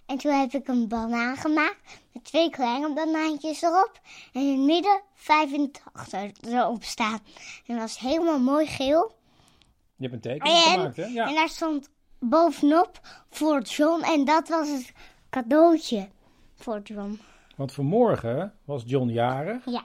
En 0.05 0.17
toen 0.17 0.31
heb 0.31 0.53
ik 0.53 0.67
een 0.67 0.87
banaan 0.87 1.37
gemaakt 1.37 1.99
met 2.13 2.23
twee 2.23 2.49
kleine 2.49 2.93
banaantjes 2.93 3.61
erop. 3.61 3.91
En 4.33 4.41
in 4.41 4.57
het 4.57 4.65
midden 4.65 5.01
85 5.13 6.53
erop 6.53 6.83
staan. 6.83 7.19
En 7.65 7.75
dat 7.75 7.77
was 7.77 7.99
helemaal 7.99 8.39
mooi 8.39 8.67
geel. 8.67 9.16
Je 9.97 10.07
hebt 10.09 10.13
een 10.13 10.31
tekening 10.31 10.65
En, 10.65 10.71
gemaakt, 10.71 10.97
hè? 10.97 11.05
Ja. 11.05 11.27
en 11.27 11.35
daar 11.35 11.49
stond 11.49 11.89
bovenop 12.19 12.99
voor 13.29 13.61
John. 13.61 14.03
En 14.03 14.25
dat 14.25 14.49
was 14.49 14.69
het 14.69 14.93
cadeautje 15.29 16.07
voor 16.55 16.81
John. 16.83 17.19
Want 17.55 17.71
vanmorgen 17.71 18.53
was 18.65 18.83
John 18.85 19.09
jarig. 19.09 19.65
Ja. 19.65 19.83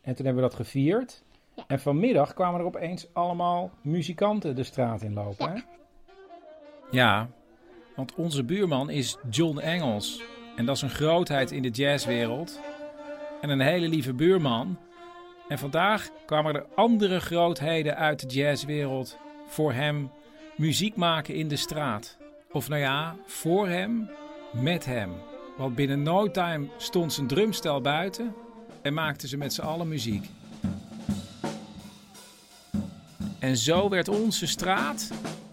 En 0.00 0.14
toen 0.14 0.24
hebben 0.24 0.42
we 0.42 0.48
dat 0.48 0.58
gevierd. 0.58 1.22
En 1.66 1.80
vanmiddag 1.80 2.34
kwamen 2.34 2.60
er 2.60 2.66
opeens 2.66 3.06
allemaal 3.12 3.70
muzikanten 3.80 4.56
de 4.56 4.64
straat 4.64 5.02
in 5.02 5.12
lopen. 5.12 5.52
Hè? 5.52 5.60
Ja, 6.90 7.28
want 7.96 8.14
onze 8.14 8.44
buurman 8.44 8.90
is 8.90 9.16
John 9.30 9.58
Engels. 9.58 10.22
En 10.56 10.66
dat 10.66 10.76
is 10.76 10.82
een 10.82 10.90
grootheid 10.90 11.50
in 11.50 11.62
de 11.62 11.70
jazzwereld. 11.70 12.60
En 13.40 13.48
een 13.48 13.60
hele 13.60 13.88
lieve 13.88 14.14
buurman. 14.14 14.78
En 15.48 15.58
vandaag 15.58 16.08
kwamen 16.26 16.54
er 16.54 16.66
andere 16.74 17.20
grootheden 17.20 17.96
uit 17.96 18.20
de 18.20 18.26
jazzwereld 18.26 19.18
voor 19.52 19.72
hem 19.72 20.10
muziek 20.56 20.96
maken 20.96 21.34
in 21.34 21.48
de 21.48 21.56
straat. 21.56 22.16
Of 22.52 22.68
nou 22.68 22.80
ja, 22.80 23.16
voor 23.26 23.68
hem, 23.68 24.10
met 24.52 24.84
hem. 24.84 25.10
Want 25.56 25.74
binnen 25.74 26.02
no 26.02 26.30
time 26.30 26.66
stond 26.76 27.12
zijn 27.12 27.26
drumstel 27.26 27.80
buiten 27.80 28.34
en 28.82 28.94
maakten 28.94 29.28
ze 29.28 29.36
met 29.36 29.52
z'n 29.52 29.60
allen 29.60 29.88
muziek. 29.88 30.28
En 33.38 33.56
zo 33.56 33.88
werd 33.88 34.08
onze 34.08 34.46
straat 34.46 35.10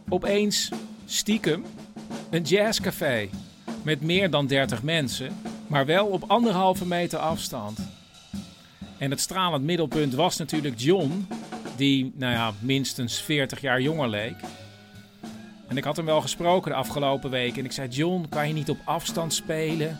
opeens 0.10 0.72
stiekem 1.06 1.66
een 2.30 2.44
jazzcafé. 2.44 3.30
Met 3.84 4.02
meer 4.02 4.30
dan 4.30 4.48
30 4.48 4.84
mensen, 4.84 5.38
maar 5.68 5.86
wel 5.86 6.08
op 6.08 6.24
anderhalve 6.28 6.86
meter 6.86 7.20
afstand. 7.20 7.80
En 8.98 9.10
het 9.10 9.20
stralend 9.20 9.64
middelpunt 9.64 10.14
was 10.14 10.38
natuurlijk 10.38 10.80
John, 10.80 11.28
die, 11.80 12.12
nou 12.16 12.34
ja, 12.34 12.54
minstens 12.60 13.22
40 13.22 13.62
jaar 13.62 13.82
jonger 13.82 14.10
leek. 14.10 14.36
En 15.68 15.78
ik 15.78 15.84
had 15.84 15.96
hem 15.96 16.06
wel 16.06 16.22
gesproken 16.22 16.72
de 16.72 16.78
afgelopen 16.78 17.30
week. 17.30 17.58
En 17.58 17.66
ik 17.66 17.72
zei: 17.72 17.88
John, 17.88 18.26
kan 18.30 18.48
je 18.48 18.54
niet 18.54 18.70
op 18.70 18.80
afstand 18.84 19.34
spelen? 19.34 20.00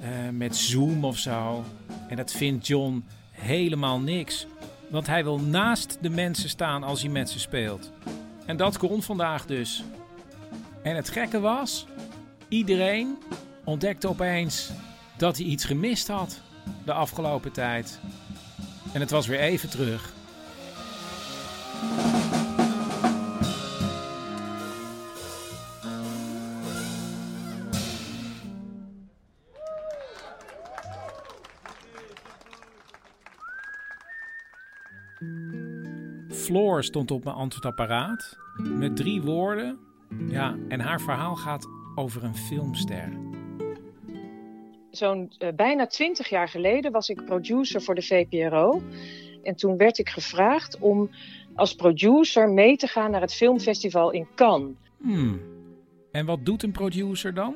Eh, 0.00 0.08
met 0.32 0.56
Zoom 0.56 1.04
of 1.04 1.18
zo. 1.18 1.64
En 2.08 2.16
dat 2.16 2.32
vindt 2.32 2.66
John 2.66 3.04
helemaal 3.30 4.00
niks. 4.00 4.46
Want 4.90 5.06
hij 5.06 5.24
wil 5.24 5.38
naast 5.38 5.98
de 6.00 6.10
mensen 6.10 6.48
staan 6.48 6.82
als 6.82 7.00
hij 7.00 7.10
met 7.10 7.30
ze 7.30 7.38
speelt. 7.38 7.92
En 8.46 8.56
dat 8.56 8.78
kon 8.78 9.02
vandaag 9.02 9.46
dus. 9.46 9.84
En 10.82 10.96
het 10.96 11.08
gekke 11.08 11.40
was, 11.40 11.86
iedereen 12.48 13.18
ontdekte 13.64 14.08
opeens 14.08 14.70
dat 15.16 15.36
hij 15.36 15.46
iets 15.46 15.64
gemist 15.64 16.08
had 16.08 16.40
de 16.84 16.92
afgelopen 16.92 17.52
tijd. 17.52 18.00
En 18.92 19.00
het 19.00 19.10
was 19.10 19.26
weer 19.26 19.40
even 19.40 19.70
terug. 19.70 20.12
Floor 36.50 36.84
stond 36.84 37.10
op 37.10 37.24
mijn 37.24 37.36
antwoordapparaat 37.36 38.36
met 38.56 38.96
drie 38.96 39.22
woorden. 39.22 39.78
Ja, 40.28 40.56
en 40.68 40.80
haar 40.80 41.00
verhaal 41.00 41.36
gaat 41.36 41.66
over 41.94 42.24
een 42.24 42.36
filmster. 42.36 43.08
Zo'n 44.90 45.32
eh, 45.38 45.48
bijna 45.54 45.86
twintig 45.86 46.28
jaar 46.28 46.48
geleden 46.48 46.92
was 46.92 47.08
ik 47.08 47.24
producer 47.24 47.82
voor 47.82 47.94
de 47.94 48.02
VPRO. 48.02 48.82
En 49.42 49.56
toen 49.56 49.76
werd 49.76 49.98
ik 49.98 50.08
gevraagd 50.08 50.78
om 50.78 51.10
als 51.54 51.74
producer 51.74 52.48
mee 52.48 52.76
te 52.76 52.86
gaan 52.86 53.10
naar 53.10 53.20
het 53.20 53.34
filmfestival 53.34 54.10
in 54.10 54.26
Cannes. 54.34 54.74
Hmm. 55.02 55.40
En 56.12 56.26
wat 56.26 56.44
doet 56.44 56.62
een 56.62 56.72
producer 56.72 57.34
dan? 57.34 57.54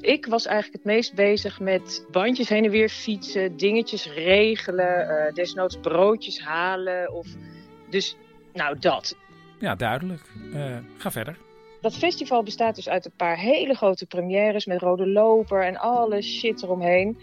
Ik 0.00 0.26
was 0.26 0.46
eigenlijk 0.46 0.84
het 0.84 0.92
meest 0.94 1.14
bezig 1.14 1.60
met 1.60 2.06
bandjes 2.10 2.48
heen 2.48 2.64
en 2.64 2.70
weer 2.70 2.88
fietsen, 2.88 3.56
dingetjes 3.56 4.12
regelen, 4.12 5.08
eh, 5.08 5.34
desnoods 5.34 5.78
broodjes 5.80 6.40
halen. 6.40 7.12
Of... 7.12 7.26
Dus, 7.90 8.16
nou 8.52 8.78
dat. 8.78 9.16
Ja, 9.58 9.74
duidelijk. 9.74 10.22
Eh, 10.52 10.76
ga 10.96 11.10
verder. 11.10 11.38
Dat 11.80 11.96
festival 11.96 12.42
bestaat 12.42 12.74
dus 12.74 12.88
uit 12.88 13.04
een 13.04 13.12
paar 13.16 13.38
hele 13.38 13.74
grote 13.74 14.06
premières 14.06 14.66
met 14.66 14.80
rode 14.80 15.06
loper 15.06 15.64
en 15.64 15.76
alle 15.76 16.22
shit 16.22 16.62
eromheen. 16.62 17.18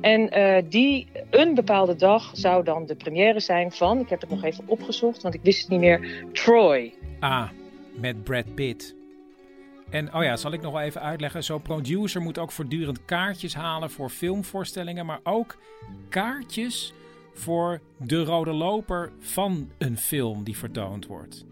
En 0.00 0.30
eh, 0.30 0.62
die, 0.68 1.06
een 1.30 1.54
bepaalde 1.54 1.96
dag 1.96 2.30
zou 2.32 2.64
dan 2.64 2.86
de 2.86 2.96
première 2.96 3.40
zijn 3.40 3.72
van, 3.72 3.98
ik 3.98 4.08
heb 4.08 4.20
het 4.20 4.30
nog 4.30 4.44
even 4.44 4.64
opgezocht, 4.66 5.22
want 5.22 5.34
ik 5.34 5.40
wist 5.42 5.60
het 5.60 5.70
niet 5.70 5.80
meer, 5.80 6.24
Troy. 6.32 6.94
Ah, 7.20 7.48
met 7.94 8.24
Brad 8.24 8.54
Pitt. 8.54 8.94
En 9.90 10.14
oh 10.14 10.22
ja, 10.22 10.36
zal 10.36 10.52
ik 10.52 10.62
nog 10.62 10.72
wel 10.72 10.82
even 10.82 11.00
uitleggen. 11.00 11.44
Zo'n 11.44 11.62
producer 11.62 12.20
moet 12.20 12.38
ook 12.38 12.52
voortdurend 12.52 13.04
kaartjes 13.04 13.54
halen 13.54 13.90
voor 13.90 14.10
filmvoorstellingen, 14.10 15.06
maar 15.06 15.20
ook 15.22 15.56
kaartjes 16.08 16.92
voor 17.34 17.80
de 17.98 18.24
rode 18.24 18.52
loper 18.52 19.12
van 19.18 19.70
een 19.78 19.96
film 19.96 20.44
die 20.44 20.56
vertoond 20.56 21.06
wordt. 21.06 21.44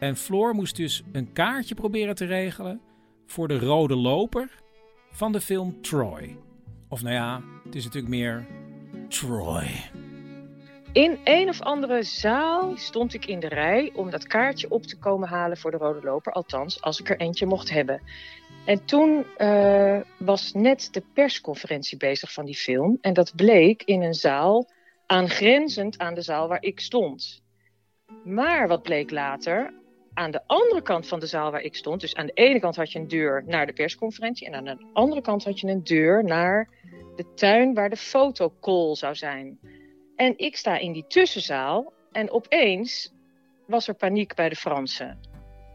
En 0.00 0.16
Floor 0.16 0.54
moest 0.54 0.76
dus 0.76 1.02
een 1.12 1.32
kaartje 1.32 1.74
proberen 1.74 2.14
te 2.14 2.24
regelen 2.24 2.80
voor 3.26 3.48
de 3.48 3.58
rode 3.58 3.96
loper 3.96 4.50
van 5.10 5.32
de 5.32 5.40
film 5.40 5.82
Troy. 5.82 6.36
Of 6.88 7.02
nou 7.02 7.14
ja, 7.14 7.42
het 7.64 7.74
is 7.74 7.84
natuurlijk 7.84 8.12
meer 8.12 8.46
Troy. 9.08 9.90
In 10.92 11.18
een 11.24 11.48
of 11.48 11.60
andere 11.60 12.02
zaal 12.02 12.76
stond 12.76 13.14
ik 13.14 13.26
in 13.26 13.40
de 13.40 13.48
rij 13.48 13.92
om 13.94 14.10
dat 14.10 14.26
kaartje 14.26 14.70
op 14.70 14.82
te 14.82 14.98
komen 14.98 15.28
halen 15.28 15.56
voor 15.56 15.70
de 15.70 15.76
Rode 15.76 16.06
Loper. 16.06 16.32
Althans, 16.32 16.82
als 16.82 17.00
ik 17.00 17.10
er 17.10 17.20
eentje 17.20 17.46
mocht 17.46 17.70
hebben. 17.70 18.02
En 18.64 18.84
toen 18.84 19.24
uh, 19.38 20.00
was 20.18 20.52
net 20.52 20.88
de 20.92 21.02
persconferentie 21.14 21.98
bezig 21.98 22.32
van 22.32 22.44
die 22.44 22.56
film. 22.56 22.98
En 23.00 23.12
dat 23.12 23.32
bleek 23.36 23.82
in 23.82 24.02
een 24.02 24.14
zaal 24.14 24.70
aangrenzend 25.06 25.98
aan 25.98 26.14
de 26.14 26.22
zaal 26.22 26.48
waar 26.48 26.62
ik 26.62 26.80
stond. 26.80 27.42
Maar 28.24 28.68
wat 28.68 28.82
bleek 28.82 29.10
later? 29.10 29.79
Aan 30.20 30.30
de 30.30 30.42
andere 30.46 30.82
kant 30.82 31.08
van 31.08 31.20
de 31.20 31.26
zaal 31.26 31.50
waar 31.50 31.60
ik 31.60 31.74
stond, 31.74 32.00
dus 32.00 32.14
aan 32.14 32.26
de 32.26 32.32
ene 32.32 32.60
kant 32.60 32.76
had 32.76 32.92
je 32.92 32.98
een 32.98 33.08
deur 33.08 33.44
naar 33.46 33.66
de 33.66 33.72
persconferentie 33.72 34.46
en 34.46 34.54
aan 34.54 34.64
de 34.64 34.76
andere 34.92 35.20
kant 35.20 35.44
had 35.44 35.60
je 35.60 35.66
een 35.66 35.84
deur 35.84 36.24
naar 36.24 36.68
de 37.16 37.34
tuin 37.34 37.74
waar 37.74 37.90
de 37.90 37.96
fotocall 37.96 38.94
zou 38.94 39.14
zijn. 39.14 39.58
En 40.16 40.38
ik 40.38 40.56
sta 40.56 40.78
in 40.78 40.92
die 40.92 41.04
tussenzaal 41.06 41.92
en 42.12 42.30
opeens 42.30 43.12
was 43.66 43.88
er 43.88 43.94
paniek 43.94 44.34
bij 44.34 44.48
de 44.48 44.56
Fransen. 44.56 45.20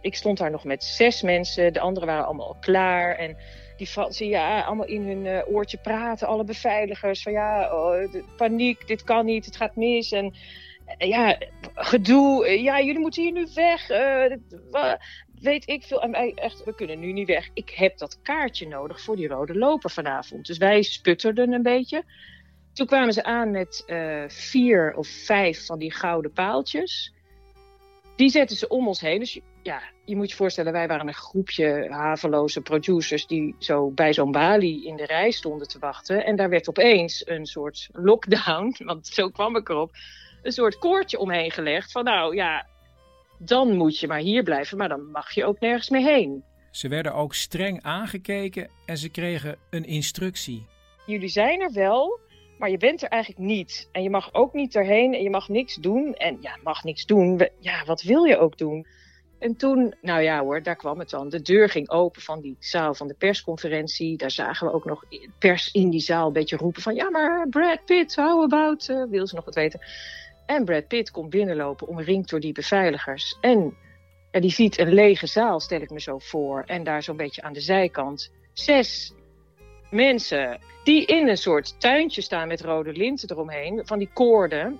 Ik 0.01 0.15
stond 0.15 0.37
daar 0.37 0.51
nog 0.51 0.63
met 0.63 0.83
zes 0.83 1.21
mensen, 1.21 1.73
de 1.73 1.79
anderen 1.79 2.07
waren 2.07 2.25
allemaal 2.25 2.47
al 2.47 2.57
klaar. 2.59 3.15
En 3.15 3.37
die 3.77 3.87
Fransen, 3.87 4.27
ja, 4.27 4.61
allemaal 4.61 4.87
in 4.87 5.07
hun 5.07 5.25
uh, 5.25 5.41
oortje 5.47 5.77
praten, 5.77 6.27
alle 6.27 6.43
beveiligers. 6.43 7.23
Van 7.23 7.31
ja, 7.31 7.75
oh, 7.75 8.13
paniek, 8.37 8.87
dit 8.87 9.03
kan 9.03 9.25
niet, 9.25 9.45
het 9.45 9.55
gaat 9.55 9.75
mis. 9.75 10.11
En 10.11 10.33
ja, 10.97 11.37
gedoe, 11.73 12.47
uh, 12.47 12.63
ja, 12.63 12.81
jullie 12.81 12.99
moeten 12.99 13.23
hier 13.23 13.31
nu 13.31 13.47
weg. 13.53 13.87
weet 15.41 15.67
ik 15.67 15.83
veel. 15.83 16.09
Wij 16.09 16.31
echt, 16.35 16.63
we 16.63 16.75
kunnen 16.75 16.99
nu 16.99 17.11
niet 17.11 17.27
weg. 17.27 17.49
Ik 17.53 17.69
heb 17.69 17.97
dat 17.97 18.21
kaartje 18.21 18.67
nodig 18.67 19.01
voor 19.01 19.15
die 19.15 19.27
rode 19.27 19.57
loper 19.57 19.89
vanavond. 19.89 20.45
Dus 20.45 20.57
wij 20.57 20.81
sputterden 20.81 21.51
een 21.51 21.63
beetje. 21.63 22.03
Toen 22.73 22.87
kwamen 22.87 23.13
ze 23.13 23.23
aan 23.23 23.51
met 23.51 23.83
vier 24.27 24.93
of 24.95 25.07
vijf 25.07 25.65
van 25.65 25.79
die 25.79 25.91
gouden 25.91 26.31
paaltjes. 26.31 27.13
Die 28.15 28.29
zetten 28.29 28.57
ze 28.57 28.67
om 28.67 28.87
ons 28.87 28.99
heen. 28.99 29.19
Dus 29.19 29.39
ja, 29.65 29.81
je 30.05 30.15
moet 30.15 30.29
je 30.29 30.35
voorstellen, 30.35 30.71
wij 30.71 30.87
waren 30.87 31.07
een 31.07 31.13
groepje 31.13 31.87
haveloze 31.89 32.61
producers 32.61 33.27
die 33.27 33.55
zo 33.59 33.91
bij 33.91 34.13
zo'n 34.13 34.31
balie 34.31 34.85
in 34.85 34.95
de 34.95 35.05
rij 35.05 35.31
stonden 35.31 35.67
te 35.67 35.79
wachten. 35.79 36.25
En 36.25 36.35
daar 36.35 36.49
werd 36.49 36.69
opeens 36.69 37.27
een 37.27 37.45
soort 37.45 37.89
lockdown, 37.91 38.75
want 38.85 39.07
zo 39.07 39.29
kwam 39.29 39.55
ik 39.55 39.69
erop, 39.69 39.91
een 40.45 40.51
soort 40.51 40.77
koordje 40.77 41.19
omheen 41.19 41.51
gelegd. 41.51 41.91
Van 41.91 42.03
nou 42.03 42.35
ja, 42.35 42.67
dan 43.37 43.75
moet 43.75 43.99
je 43.99 44.07
maar 44.07 44.19
hier 44.19 44.43
blijven, 44.43 44.77
maar 44.77 44.89
dan 44.89 45.11
mag 45.11 45.31
je 45.31 45.45
ook 45.45 45.59
nergens 45.59 45.89
meer 45.89 46.05
heen. 46.05 46.43
Ze 46.71 46.87
werden 46.87 47.13
ook 47.13 47.33
streng 47.33 47.83
aangekeken 47.83 48.69
en 48.85 48.97
ze 48.97 49.09
kregen 49.09 49.57
een 49.69 49.85
instructie. 49.85 50.65
Jullie 51.05 51.29
zijn 51.29 51.61
er 51.61 51.71
wel, 51.73 52.19
maar 52.57 52.69
je 52.69 52.77
bent 52.77 53.01
er 53.01 53.09
eigenlijk 53.09 53.41
niet. 53.41 53.89
En 53.91 54.03
je 54.03 54.09
mag 54.09 54.33
ook 54.33 54.53
niet 54.53 54.75
erheen 54.75 55.13
en 55.13 55.21
je 55.21 55.29
mag 55.29 55.49
niks 55.49 55.75
doen. 55.75 56.13
En 56.13 56.37
ja, 56.41 56.57
mag 56.63 56.83
niks 56.83 57.05
doen. 57.05 57.49
Ja, 57.59 57.85
wat 57.85 58.01
wil 58.01 58.23
je 58.23 58.37
ook 58.37 58.57
doen? 58.57 58.87
En 59.39 59.55
toen, 59.55 59.95
nou 60.01 60.21
ja 60.21 60.41
hoor, 60.41 60.63
daar 60.63 60.75
kwam 60.75 60.99
het 60.99 61.09
dan. 61.09 61.29
De 61.29 61.41
deur 61.41 61.69
ging 61.69 61.89
open 61.89 62.21
van 62.21 62.41
die 62.41 62.55
zaal 62.59 62.93
van 62.93 63.07
de 63.07 63.13
persconferentie. 63.13 64.17
Daar 64.17 64.31
zagen 64.31 64.67
we 64.67 64.73
ook 64.73 64.85
nog 64.85 65.03
pers 65.39 65.71
in 65.71 65.89
die 65.89 65.99
zaal 65.99 66.27
een 66.27 66.33
beetje 66.33 66.57
roepen 66.57 66.81
van... 66.81 66.95
Ja, 66.95 67.09
maar 67.09 67.49
Brad 67.49 67.85
Pitt, 67.85 68.15
how 68.15 68.43
about? 68.43 68.89
Uh, 68.89 69.03
wil 69.09 69.27
ze 69.27 69.35
nog 69.35 69.45
wat 69.45 69.55
weten? 69.55 69.79
En 70.45 70.65
Brad 70.65 70.87
Pitt 70.87 71.11
komt 71.11 71.29
binnenlopen, 71.29 71.87
omringd 71.87 72.29
door 72.29 72.39
die 72.39 72.51
beveiligers. 72.51 73.37
En 73.41 73.77
ja, 74.31 74.39
die 74.39 74.51
ziet 74.51 74.79
een 74.79 74.93
lege 74.93 75.27
zaal, 75.27 75.59
stel 75.59 75.81
ik 75.81 75.89
me 75.89 76.01
zo 76.01 76.19
voor. 76.19 76.63
En 76.65 76.83
daar 76.83 77.03
zo'n 77.03 77.17
beetje 77.17 77.41
aan 77.41 77.53
de 77.53 77.61
zijkant 77.61 78.31
zes 78.53 79.13
mensen 79.91 80.59
die 80.83 81.05
in 81.05 81.27
een 81.27 81.37
soort 81.37 81.79
tuintje 81.79 82.21
staan 82.21 82.47
met 82.47 82.61
rode 82.61 82.91
linten 82.91 83.31
eromheen, 83.31 83.81
van 83.85 83.99
die 83.99 84.09
koorden. 84.13 84.79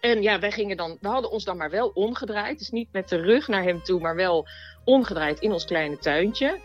En 0.00 0.22
ja, 0.22 0.38
wij 0.38 0.50
gingen 0.50 0.76
dan, 0.76 0.98
we 1.00 1.08
hadden 1.08 1.30
ons 1.30 1.44
dan 1.44 1.56
maar 1.56 1.70
wel 1.70 1.88
omgedraaid. 1.88 2.58
Dus 2.58 2.70
niet 2.70 2.88
met 2.92 3.08
de 3.08 3.16
rug 3.16 3.48
naar 3.48 3.62
hem 3.62 3.82
toe, 3.82 4.00
maar 4.00 4.16
wel 4.16 4.46
omgedraaid 4.84 5.40
in 5.40 5.52
ons 5.52 5.64
kleine 5.64 5.98
tuintje. 5.98 6.60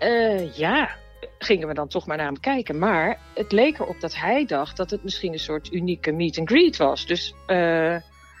Uh, 0.00 0.56
ja, 0.56 0.96
gingen 1.38 1.68
we 1.68 1.74
dan 1.74 1.88
toch 1.88 2.06
maar 2.06 2.16
naar 2.16 2.26
hem 2.26 2.40
kijken. 2.40 2.78
Maar 2.78 3.18
het 3.34 3.52
leek 3.52 3.78
erop 3.78 4.00
dat 4.00 4.16
hij 4.16 4.44
dacht 4.44 4.76
dat 4.76 4.90
het 4.90 5.02
misschien 5.02 5.32
een 5.32 5.38
soort 5.38 5.72
unieke 5.72 6.12
meet 6.12 6.38
and 6.38 6.48
greet 6.48 6.76
was. 6.76 7.06
Dus 7.06 7.34
uh, 7.46 7.96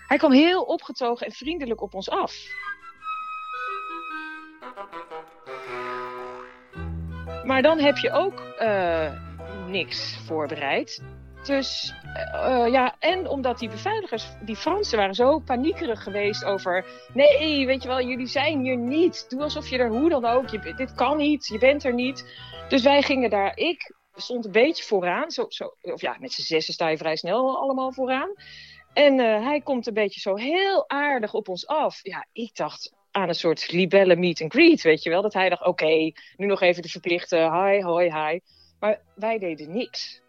hij 0.06 0.16
kwam 0.16 0.32
heel 0.32 0.62
opgetogen 0.62 1.26
en 1.26 1.32
vriendelijk 1.32 1.80
op 1.80 1.94
ons 1.94 2.10
af. 2.10 2.34
Maar 7.44 7.62
dan 7.62 7.78
heb 7.78 7.96
je 7.96 8.10
ook 8.10 8.54
uh, 8.60 9.12
niks 9.68 10.16
voorbereid. 10.26 11.02
Dus 11.42 11.94
uh, 12.34 12.66
ja, 12.70 12.96
en 12.98 13.28
omdat 13.28 13.58
die 13.58 13.68
beveiligers, 13.68 14.26
die 14.40 14.56
Fransen, 14.56 14.98
waren 14.98 15.14
zo 15.14 15.38
paniekerig 15.38 16.02
geweest 16.02 16.44
over. 16.44 16.86
Nee, 17.12 17.66
weet 17.66 17.82
je 17.82 17.88
wel, 17.88 18.02
jullie 18.02 18.26
zijn 18.26 18.60
hier 18.60 18.76
niet. 18.76 19.30
Doe 19.30 19.42
alsof 19.42 19.68
je 19.68 19.78
er 19.78 19.88
hoe 19.88 20.08
dan 20.08 20.24
ook. 20.24 20.48
Je, 20.48 20.74
dit 20.76 20.94
kan 20.94 21.16
niet, 21.16 21.46
je 21.46 21.58
bent 21.58 21.84
er 21.84 21.94
niet. 21.94 22.24
Dus 22.68 22.82
wij 22.82 23.02
gingen 23.02 23.30
daar. 23.30 23.56
Ik 23.56 23.94
stond 24.14 24.44
een 24.44 24.52
beetje 24.52 24.84
vooraan. 24.84 25.30
Zo, 25.30 25.44
zo, 25.48 25.74
of 25.80 26.00
ja, 26.00 26.16
met 26.20 26.32
z'n 26.32 26.42
zessen 26.42 26.74
sta 26.74 26.88
je 26.88 26.96
vrij 26.96 27.16
snel 27.16 27.58
allemaal 27.58 27.92
vooraan. 27.92 28.34
En 28.92 29.18
uh, 29.18 29.44
hij 29.46 29.60
komt 29.60 29.86
een 29.86 29.94
beetje 29.94 30.20
zo 30.20 30.36
heel 30.36 30.88
aardig 30.88 31.34
op 31.34 31.48
ons 31.48 31.66
af. 31.66 32.00
Ja, 32.02 32.26
ik 32.32 32.56
dacht, 32.56 32.92
aan 33.10 33.28
een 33.28 33.34
soort 33.34 33.72
libelle 33.72 34.16
meet 34.16 34.42
and 34.42 34.52
greet, 34.52 34.82
weet 34.82 35.02
je 35.02 35.10
wel. 35.10 35.22
Dat 35.22 35.34
hij 35.34 35.48
dacht, 35.48 35.64
oké, 35.64 36.12
nu 36.36 36.46
nog 36.46 36.60
even 36.60 36.82
de 36.82 36.88
verplichte 36.88 37.36
hi, 37.36 37.82
hoi, 37.82 38.12
hi. 38.14 38.40
Maar 38.80 39.00
wij 39.14 39.38
deden 39.38 39.72
niks. 39.72 40.21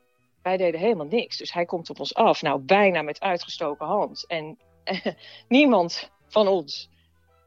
Wij 0.44 0.58
deden 0.58 0.80
helemaal 0.80 1.06
niks. 1.06 1.38
Dus 1.38 1.54
hij 1.54 1.66
komt 1.66 1.90
op 1.90 2.00
ons 2.00 2.16
af, 2.16 2.42
nou 2.42 2.60
bijna 2.60 3.02
met 3.02 3.20
uitgestoken 3.20 3.86
hand. 3.86 4.28
En 4.28 4.58
eh, 4.84 5.06
niemand 5.48 6.12
van 6.28 6.48
ons 6.48 6.90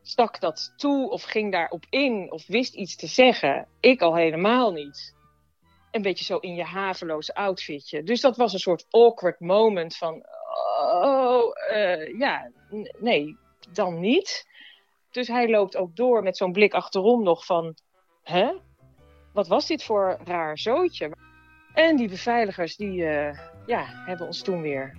stak 0.02 0.40
dat 0.40 0.72
toe 0.76 1.10
of 1.10 1.22
ging 1.22 1.52
daarop 1.52 1.86
in 1.90 2.32
of 2.32 2.46
wist 2.46 2.74
iets 2.74 2.96
te 2.96 3.06
zeggen. 3.06 3.68
Ik 3.80 4.00
al 4.00 4.14
helemaal 4.14 4.72
niet. 4.72 5.14
Een 5.90 6.02
beetje 6.02 6.24
zo 6.24 6.36
in 6.36 6.54
je 6.54 6.64
haveloze 6.64 7.34
outfitje. 7.34 8.02
Dus 8.02 8.20
dat 8.20 8.36
was 8.36 8.52
een 8.52 8.58
soort 8.58 8.86
awkward 8.90 9.40
moment 9.40 9.96
van... 9.96 10.26
Oh, 10.90 11.50
uh, 11.72 12.18
ja, 12.18 12.50
nee, 12.98 13.36
dan 13.72 14.00
niet. 14.00 14.46
Dus 15.10 15.28
hij 15.28 15.48
loopt 15.48 15.76
ook 15.76 15.96
door 15.96 16.22
met 16.22 16.36
zo'n 16.36 16.52
blik 16.52 16.74
achterom 16.74 17.22
nog 17.22 17.44
van... 17.44 17.74
Hè? 18.22 18.52
Wat 19.32 19.48
was 19.48 19.66
dit 19.66 19.84
voor 19.84 20.18
raar 20.24 20.58
zootje? 20.58 21.10
En 21.76 21.96
die 21.96 22.08
beveiligers 22.08 22.76
die 22.76 23.00
uh, 23.00 23.38
ja, 23.66 23.84
hebben 23.88 24.26
ons 24.26 24.42
toen 24.42 24.60
weer 24.62 24.96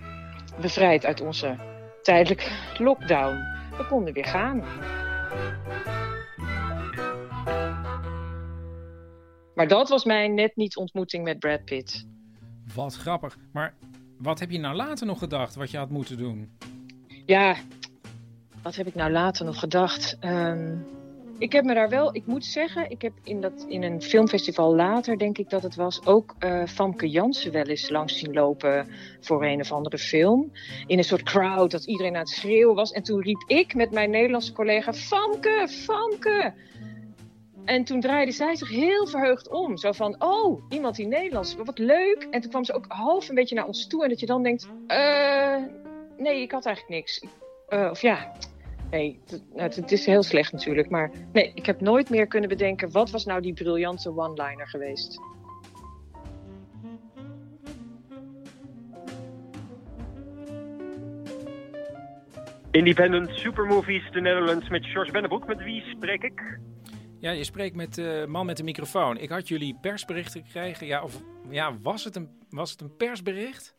bevrijd 0.60 1.04
uit 1.04 1.20
onze 1.20 1.56
tijdelijke 2.02 2.50
lockdown. 2.78 3.36
We 3.76 3.86
konden 3.88 4.14
weer 4.14 4.24
gaan. 4.24 4.64
Maar 9.54 9.68
dat 9.68 9.88
was 9.88 10.04
mijn 10.04 10.34
net 10.34 10.56
niet 10.56 10.76
ontmoeting 10.76 11.24
met 11.24 11.38
Brad 11.38 11.64
Pitt. 11.64 12.06
Wat 12.74 12.94
grappig. 12.94 13.36
Maar 13.52 13.74
wat 14.18 14.38
heb 14.38 14.50
je 14.50 14.58
nou 14.58 14.76
later 14.76 15.06
nog 15.06 15.18
gedacht 15.18 15.54
wat 15.54 15.70
je 15.70 15.76
had 15.76 15.90
moeten 15.90 16.16
doen? 16.16 16.50
Ja, 17.26 17.56
wat 18.62 18.76
heb 18.76 18.86
ik 18.86 18.94
nou 18.94 19.10
later 19.10 19.44
nog 19.44 19.58
gedacht? 19.58 20.16
Um, 20.24 20.86
ik 21.38 21.52
heb 21.52 21.64
me 21.64 21.74
daar 21.74 21.88
wel, 21.88 22.14
ik 22.14 22.26
moet 22.26 22.44
zeggen, 22.44 22.90
ik 22.90 23.02
heb 23.02 23.12
in, 23.24 23.40
dat, 23.40 23.64
in 23.68 23.82
een 23.82 24.02
filmfestival 24.02 24.74
later, 24.74 25.18
denk 25.18 25.38
ik 25.38 25.50
dat 25.50 25.62
het 25.62 25.74
was, 25.74 26.06
ook 26.06 26.34
uh, 26.40 26.66
Famke 26.66 27.08
Jansen 27.08 27.52
wel 27.52 27.64
eens 27.64 27.90
langs 27.90 28.18
zien 28.18 28.32
lopen 28.32 28.88
voor 29.20 29.44
een 29.44 29.60
of 29.60 29.72
andere 29.72 29.98
film. 29.98 30.52
In 30.86 30.98
een 30.98 31.04
soort 31.04 31.22
crowd 31.22 31.70
dat 31.70 31.84
iedereen 31.84 32.14
aan 32.14 32.20
het 32.20 32.28
schreeuwen 32.28 32.74
was. 32.74 32.92
En 32.92 33.02
toen 33.02 33.22
riep 33.22 33.44
ik 33.46 33.74
met 33.74 33.90
mijn 33.90 34.10
Nederlandse 34.10 34.52
collega: 34.52 34.92
Famke, 34.92 35.68
Famke! 35.68 36.54
En 37.64 37.84
toen 37.84 38.00
draaide 38.00 38.32
zij 38.32 38.56
zich 38.56 38.68
heel 38.68 39.06
verheugd 39.06 39.48
om. 39.50 39.76
Zo 39.76 39.92
van, 39.92 40.22
oh, 40.22 40.62
iemand 40.68 40.96
die 40.96 41.06
Nederlands, 41.06 41.54
wat 41.54 41.78
leuk. 41.78 42.26
En 42.30 42.40
toen 42.40 42.50
kwam 42.50 42.64
ze 42.64 42.72
ook 42.72 42.84
half 42.88 43.28
een 43.28 43.34
beetje 43.34 43.54
naar 43.54 43.66
ons 43.66 43.86
toe. 43.86 44.02
En 44.02 44.08
dat 44.08 44.20
je 44.20 44.26
dan 44.26 44.42
denkt, 44.42 44.68
uh, 44.86 45.56
nee, 46.16 46.42
ik 46.42 46.52
had 46.52 46.66
eigenlijk 46.66 46.96
niks. 46.96 47.24
Uh, 47.68 47.88
of 47.90 48.00
ja, 48.00 48.32
Nee, 48.90 49.20
het, 49.54 49.76
het, 49.76 49.92
is 49.92 50.06
heel 50.06 50.22
slecht 50.22 50.52
natuurlijk. 50.52 50.90
Maar 50.90 51.10
nee, 51.32 51.52
ik 51.54 51.66
heb 51.66 51.80
nooit 51.80 52.10
meer 52.10 52.26
kunnen 52.26 52.48
bedenken... 52.48 52.92
wat 52.92 53.10
was 53.10 53.24
nou 53.24 53.40
die 53.40 53.52
briljante 53.52 54.16
one-liner 54.16 54.68
geweest. 54.68 55.20
Independent 62.70 63.30
Supermovies, 63.30 64.10
de 64.10 64.20
Netherlands 64.20 64.68
met 64.68 64.86
George 64.86 65.12
Bennebroek. 65.12 65.46
Met 65.46 65.62
wie 65.62 65.82
spreek 65.82 66.22
ik? 66.22 66.58
Ja, 67.20 67.30
je 67.30 67.44
spreekt 67.44 67.76
met 67.76 67.94
de 67.94 68.24
man 68.28 68.46
met 68.46 68.56
de 68.56 68.62
microfoon. 68.62 69.18
Ik 69.18 69.28
had 69.28 69.48
jullie 69.48 69.78
persberichten 69.80 70.44
gekregen. 70.44 70.86
Ja, 70.86 71.02
of 71.02 71.22
ja, 71.50 71.78
was 71.82 72.04
het 72.04 72.16
een, 72.16 72.28
was 72.50 72.70
het 72.70 72.80
een 72.80 72.96
persbericht? 72.96 73.76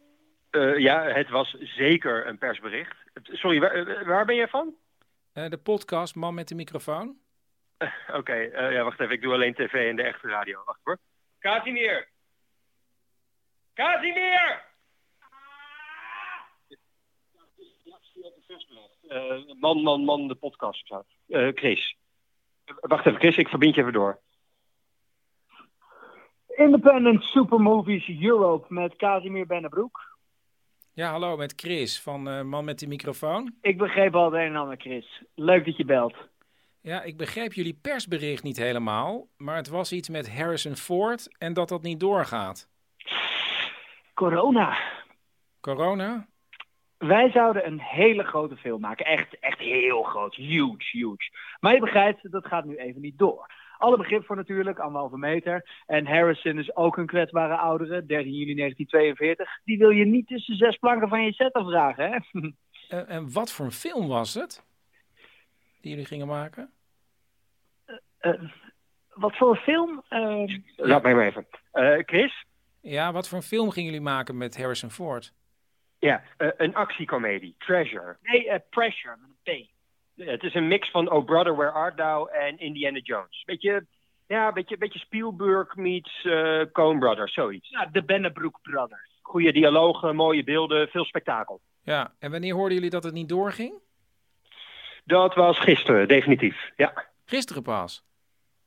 Uh, 0.52 0.78
ja, 0.78 1.04
het 1.04 1.30
was 1.30 1.56
zeker 1.60 2.28
een 2.28 2.38
persbericht. 2.38 2.96
Sorry, 3.24 3.60
waar, 3.60 4.06
waar 4.06 4.26
ben 4.26 4.36
jij 4.36 4.48
van? 4.48 4.74
Uh, 5.40 5.50
de 5.50 5.58
podcast 5.58 6.16
Man 6.16 6.34
met 6.34 6.48
de 6.48 6.56
microfoon. 6.56 7.18
Oké, 8.08 8.18
okay, 8.18 8.74
ja, 8.74 8.84
wacht 8.84 9.00
even. 9.00 9.14
Ik 9.14 9.22
doe 9.22 9.34
alleen 9.34 9.54
tv 9.54 9.90
en 9.90 9.96
de 9.96 10.04
echte 10.04 10.28
radio. 10.28 10.62
Wacht 10.66 10.80
hoor. 10.84 10.98
Casimir! 11.40 12.10
Casimir! 13.74 14.68
Uh, 19.10 19.54
man, 19.60 19.82
man, 19.82 20.04
man, 20.04 20.28
de 20.28 20.36
podcast. 20.36 20.92
Uh, 21.28 21.52
Chris. 21.54 21.96
Wacht 22.80 23.06
even, 23.06 23.20
Chris, 23.20 23.38
ik 23.38 23.48
verbind 23.48 23.76
je 23.76 23.82
even 23.82 23.94
door. 23.94 24.20
Independent 26.48 27.24
Supermovies 27.24 28.10
Europe 28.22 28.74
met 28.74 28.96
Casimir 28.96 29.46
Bennebroek. 29.46 30.09
Ja, 31.00 31.12
hallo, 31.12 31.38
met 31.38 31.54
Chris 31.56 32.02
van 32.02 32.28
uh, 32.28 32.42
Man 32.42 32.66
met 32.66 32.80
de 32.80 32.88
microfoon. 32.88 33.54
Ik 33.62 33.78
begreep 33.78 34.16
al 34.16 34.26
het 34.26 34.34
een 34.34 34.48
en 34.48 34.56
ander, 34.56 34.78
Chris. 34.78 35.24
Leuk 35.36 35.66
dat 35.66 35.78
je 35.78 35.86
belt. 35.86 36.16
Ja, 36.82 37.02
ik 37.02 37.18
begreep 37.18 37.54
jullie 37.54 37.80
persbericht 37.82 38.44
niet 38.44 38.58
helemaal, 38.58 39.28
maar 39.38 39.56
het 39.56 39.70
was 39.70 39.92
iets 39.92 40.10
met 40.10 40.36
Harrison 40.36 40.76
Ford 40.76 41.38
en 41.38 41.54
dat 41.54 41.70
dat 41.70 41.82
niet 41.82 42.00
doorgaat. 42.00 42.70
Corona. 44.14 44.78
Corona? 45.62 46.28
Wij 46.98 47.32
zouden 47.32 47.68
een 47.68 47.80
hele 47.80 48.24
grote 48.24 48.58
film 48.58 48.82
maken. 48.82 49.06
Echt, 49.06 49.40
echt 49.40 49.60
heel 49.60 50.04
groot. 50.04 50.36
Huge, 50.36 50.98
huge. 50.98 51.32
Maar 51.60 51.74
je 51.74 51.80
begrijpt, 51.80 52.32
dat 52.32 52.46
gaat 52.46 52.66
nu 52.66 52.76
even 52.76 53.02
niet 53.02 53.18
door. 53.18 53.48
Alle 53.80 53.98
begrip 53.98 54.26
voor 54.26 54.36
natuurlijk, 54.36 54.80
anderhalve 54.80 55.18
meter. 55.18 55.84
En 55.86 56.08
Harrison 56.08 56.60
is 56.60 56.76
ook 56.76 56.98
een 56.98 57.06
kwetsbare 57.06 57.56
oudere, 57.56 58.06
13 58.06 58.32
juli 58.32 58.56
1942. 58.56 59.60
Die 59.64 59.78
wil 59.78 59.90
je 59.90 60.06
niet 60.06 60.28
tussen 60.28 60.56
zes 60.56 60.78
planken 60.78 61.10
van 61.10 61.24
je 61.24 61.34
set 61.34 61.54
afdragen, 61.54 62.12
hè? 62.12 62.18
En, 62.90 63.08
en 63.08 63.34
wat 63.34 63.52
voor 63.52 63.66
een 63.66 63.72
film 63.72 64.08
was 64.08 64.34
het? 64.34 64.66
Die 65.82 65.92
jullie 65.92 66.06
gingen 66.06 66.28
maken? 66.28 66.72
Uh, 67.88 67.96
uh, 68.22 68.50
wat 69.14 69.38
voor 69.38 69.50
een 69.50 69.62
film? 69.62 70.04
Uh... 70.10 70.58
Laat 70.76 71.04
mij 71.04 71.16
maar 71.16 71.26
even. 71.26 71.48
Chris? 72.06 72.46
Ja, 72.82 73.12
wat 73.12 73.28
voor 73.28 73.38
een 73.38 73.44
film 73.44 73.70
gingen 73.70 73.92
jullie 73.92 74.06
maken 74.06 74.38
met 74.38 74.58
Harrison 74.58 74.90
Ford? 74.90 75.34
Ja, 76.00 76.24
uh, 76.38 76.50
een 76.58 76.76
actiecomedie, 76.76 77.56
Treasure. 77.58 78.18
Nee, 78.22 78.46
uh, 78.46 78.56
Pressure, 78.70 79.16
met 79.20 79.30
een 79.30 79.66
P. 79.66 79.70
Het 80.26 80.44
is 80.44 80.54
een 80.54 80.68
mix 80.68 80.92
van 80.92 81.12
Oh 81.12 81.26
Brother, 81.26 81.56
Where 81.56 81.72
Art 81.72 81.98
Thou 81.98 82.32
en 82.32 82.60
Indiana 82.60 83.00
Jones. 83.00 83.44
Beetje, 83.46 83.86
ja, 84.28 84.52
beetje, 84.52 84.78
beetje 84.78 85.00
Spielberg 85.00 85.76
meets 85.76 86.24
uh, 86.24 86.62
Coen 86.72 87.00
Brothers, 87.00 87.34
zoiets. 87.34 87.70
Ja, 87.70 87.86
de 87.86 88.04
Bennebroek 88.04 88.60
Brothers. 88.62 89.20
Goede 89.22 89.52
dialogen, 89.52 90.16
mooie 90.16 90.44
beelden, 90.44 90.88
veel 90.88 91.06
spektakel. 91.06 91.62
Ja, 91.84 92.14
en 92.20 92.32
wanneer 92.32 92.54
hoorden 92.54 92.74
jullie 92.74 92.90
dat 92.90 93.04
het 93.04 93.14
niet 93.14 93.30
doorging? 93.30 93.74
Dat 95.04 95.36
was 95.36 95.60
gisteren, 95.60 96.08
definitief, 96.08 96.72
ja. 96.76 97.06
Gisteren 97.26 97.64
pas? 97.64 98.04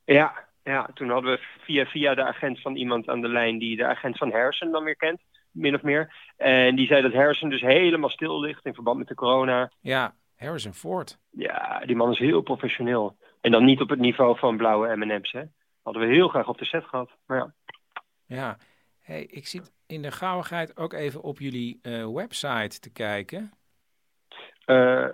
Ja, 0.05 0.49
ja, 0.63 0.89
toen 0.95 1.11
hadden 1.11 1.33
we 1.33 1.41
via, 1.61 1.87
via 1.87 2.15
de 2.15 2.25
agent 2.25 2.61
van 2.61 2.77
iemand 2.77 3.09
aan 3.09 3.21
de 3.21 3.29
lijn 3.29 3.59
die 3.59 3.77
de 3.77 3.87
agent 3.87 4.19
van 4.19 4.33
Harrison 4.33 4.71
dan 4.71 4.85
weer 4.85 4.97
kent 4.97 5.21
min 5.51 5.75
of 5.75 5.83
meer. 5.83 6.15
En 6.37 6.77
die 6.77 6.87
zei 6.87 7.03
dat 7.03 7.13
Harrison 7.13 7.51
dus 7.51 7.61
helemaal 7.61 8.09
stil 8.09 8.41
ligt 8.41 8.65
in 8.65 8.75
verband 8.75 8.99
met 8.99 9.09
de 9.09 9.15
corona. 9.15 9.71
Ja, 9.81 10.15
Harrison 10.43 10.75
Ford. 10.75 11.19
Ja, 11.31 11.83
die 11.87 11.97
man 11.97 12.11
is 12.11 12.19
heel 12.19 12.41
professioneel. 12.41 13.17
En 13.41 13.51
dan 13.51 13.65
niet 13.65 13.81
op 13.81 13.89
het 13.89 13.99
niveau 13.99 14.39
van 14.39 14.57
blauwe 14.57 14.97
M&M's, 14.97 15.33
hè. 15.33 15.43
Hadden 15.83 16.03
we 16.03 16.09
heel 16.15 16.29
graag 16.29 16.49
op 16.49 16.59
de 16.59 16.65
set 16.65 16.85
gehad, 16.85 17.11
maar 17.27 17.39
ja. 17.39 17.55
Ja, 18.27 18.59
hey, 19.01 19.23
ik 19.23 19.47
zit 19.47 19.73
in 19.87 20.03
de 20.03 20.11
gauwigheid 20.11 20.77
ook 20.77 20.93
even 20.93 21.23
op 21.23 21.39
jullie 21.39 21.79
uh, 21.83 22.13
website 22.13 22.81
te 22.81 22.93
kijken. 22.93 23.53
Uh, 24.67 25.07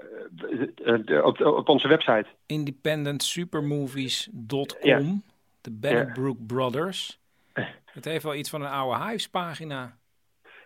op, 1.25 1.41
op 1.41 1.69
onze 1.69 1.89
website. 1.89 2.27
Independentsupermovies.com. 2.47 4.67
Ja. 4.83 5.01
De 5.61 5.73
Bennebrook 5.73 6.37
ja. 6.39 6.45
Brothers. 6.47 7.21
Het 7.85 8.05
heeft 8.05 8.25
wel 8.25 8.35
iets 8.35 8.51
van 8.51 8.63
een 8.63 8.71
oude 8.71 9.05
Hives 9.05 9.29
pagina. 9.29 9.99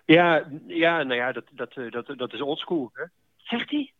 Ja, 0.04 0.46
ja, 0.66 1.02
nou 1.02 1.14
ja, 1.14 1.32
dat, 1.32 1.44
dat, 1.52 1.74
dat, 1.90 2.06
dat 2.16 2.32
is 2.32 2.40
oldschool. 2.40 2.90
Hè? 2.92 3.04
Zegt 3.36 3.70
hij? 3.70 3.92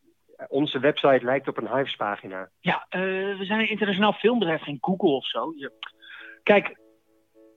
Onze 0.49 0.78
website 0.78 1.24
lijkt 1.24 1.49
op 1.49 1.57
een 1.57 1.76
Hives-pagina. 1.76 2.49
Ja, 2.61 2.86
uh, 2.90 3.01
we 3.38 3.45
zijn 3.45 3.61
een 3.61 3.70
internationaal 3.70 4.12
filmbedrijf, 4.12 4.62
geen 4.62 4.78
Google 4.80 5.11
of 5.11 5.26
zo. 5.26 5.53
Ja. 5.57 5.70
Kijk, 6.43 6.76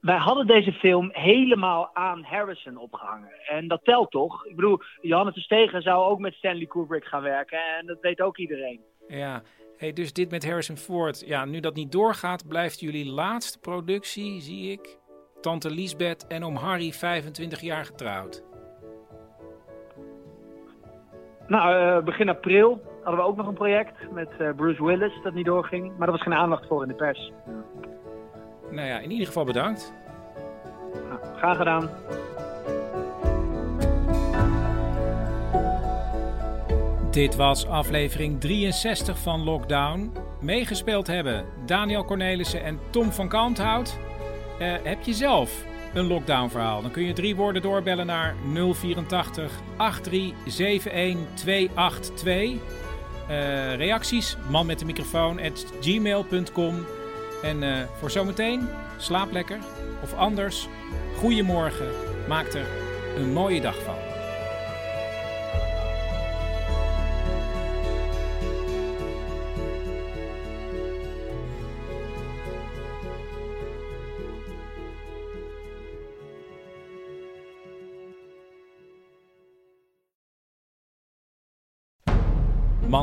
wij 0.05 0.17
hadden 0.17 0.47
deze 0.47 0.71
film 0.71 1.09
helemaal 1.13 1.89
aan 1.95 2.23
Harrison 2.23 2.77
opgehangen. 2.77 3.31
En 3.47 3.67
dat 3.67 3.83
telt 3.83 4.11
toch? 4.11 4.45
Ik 4.45 4.55
bedoel, 4.55 4.81
Johannes 5.01 5.33
de 5.33 5.41
Stegen 5.41 5.81
zou 5.81 6.03
ook 6.03 6.19
met 6.19 6.33
Stanley 6.33 6.65
Kubrick 6.65 7.05
gaan 7.05 7.21
werken. 7.21 7.59
En 7.79 7.85
dat 7.85 7.97
weet 8.01 8.21
ook 8.21 8.37
iedereen. 8.37 8.81
Ja, 9.07 9.41
hey, 9.77 9.93
dus 9.93 10.13
dit 10.13 10.31
met 10.31 10.45
Harrison 10.45 10.77
Ford. 10.77 11.23
Ja, 11.25 11.45
nu 11.45 11.59
dat 11.59 11.75
niet 11.75 11.91
doorgaat, 11.91 12.47
blijft 12.47 12.79
jullie 12.79 13.05
laatste 13.05 13.59
productie, 13.59 14.41
zie 14.41 14.71
ik, 14.71 14.97
tante 15.41 15.71
Liesbeth 15.71 16.27
en 16.27 16.43
oom 16.43 16.55
Harry 16.55 16.91
25 16.91 17.61
jaar 17.61 17.85
getrouwd. 17.85 18.43
Nou, 21.47 21.97
uh, 21.97 22.03
begin 22.03 22.29
april 22.29 22.81
hadden 23.03 23.23
we 23.23 23.27
ook 23.29 23.35
nog 23.35 23.47
een 23.47 23.53
project 23.53 24.11
met 24.11 24.29
uh, 24.41 24.49
Bruce 24.55 24.85
Willis 24.85 25.13
dat 25.23 25.33
niet 25.33 25.45
doorging. 25.45 25.97
Maar 25.97 26.07
er 26.07 26.13
was 26.13 26.23
geen 26.23 26.33
aandacht 26.33 26.67
voor 26.67 26.81
in 26.81 26.87
de 26.87 26.93
pers. 26.93 27.31
Nou 28.71 28.87
ja, 28.87 28.99
in 28.99 29.11
ieder 29.11 29.27
geval 29.27 29.45
bedankt. 29.45 29.93
Nou, 31.09 31.37
graag 31.37 31.57
gedaan. 31.57 31.89
Dit 37.11 37.35
was 37.35 37.67
aflevering 37.67 38.39
63 38.39 39.17
van 39.17 39.43
Lockdown. 39.43 40.13
Meegespeeld 40.41 41.07
hebben 41.07 41.45
Daniel 41.65 42.05
Cornelissen 42.05 42.63
en 42.63 42.79
Tom 42.89 43.11
van 43.11 43.27
Kanthout. 43.27 43.99
Uh, 44.59 44.73
heb 44.83 45.01
je 45.01 45.13
zelf 45.13 45.65
een 45.95 46.07
lockdown 46.07 46.49
verhaal? 46.49 46.81
Dan 46.81 46.91
kun 46.91 47.03
je 47.03 47.13
drie 47.13 47.35
woorden 47.35 47.61
doorbellen 47.61 48.05
naar 48.05 48.35
084 48.53 49.51
8371 49.77 51.33
282. 51.33 52.51
Uh, 53.29 53.75
reacties, 53.75 54.37
man 54.49 54.65
met 54.65 54.79
de 54.79 54.85
microfoon, 54.85 55.39
at 55.39 55.65
gmail.com. 55.81 56.85
En 57.43 57.63
uh, 57.63 57.77
voor 57.99 58.11
zometeen, 58.11 58.67
slaap 58.97 59.31
lekker. 59.31 59.59
Of 60.03 60.13
anders, 60.13 60.67
goeiemorgen. 61.17 61.87
Maak 62.27 62.53
er 62.53 62.67
een 63.17 63.33
mooie 63.33 63.61
dag 63.61 63.83
van. 63.83 64.14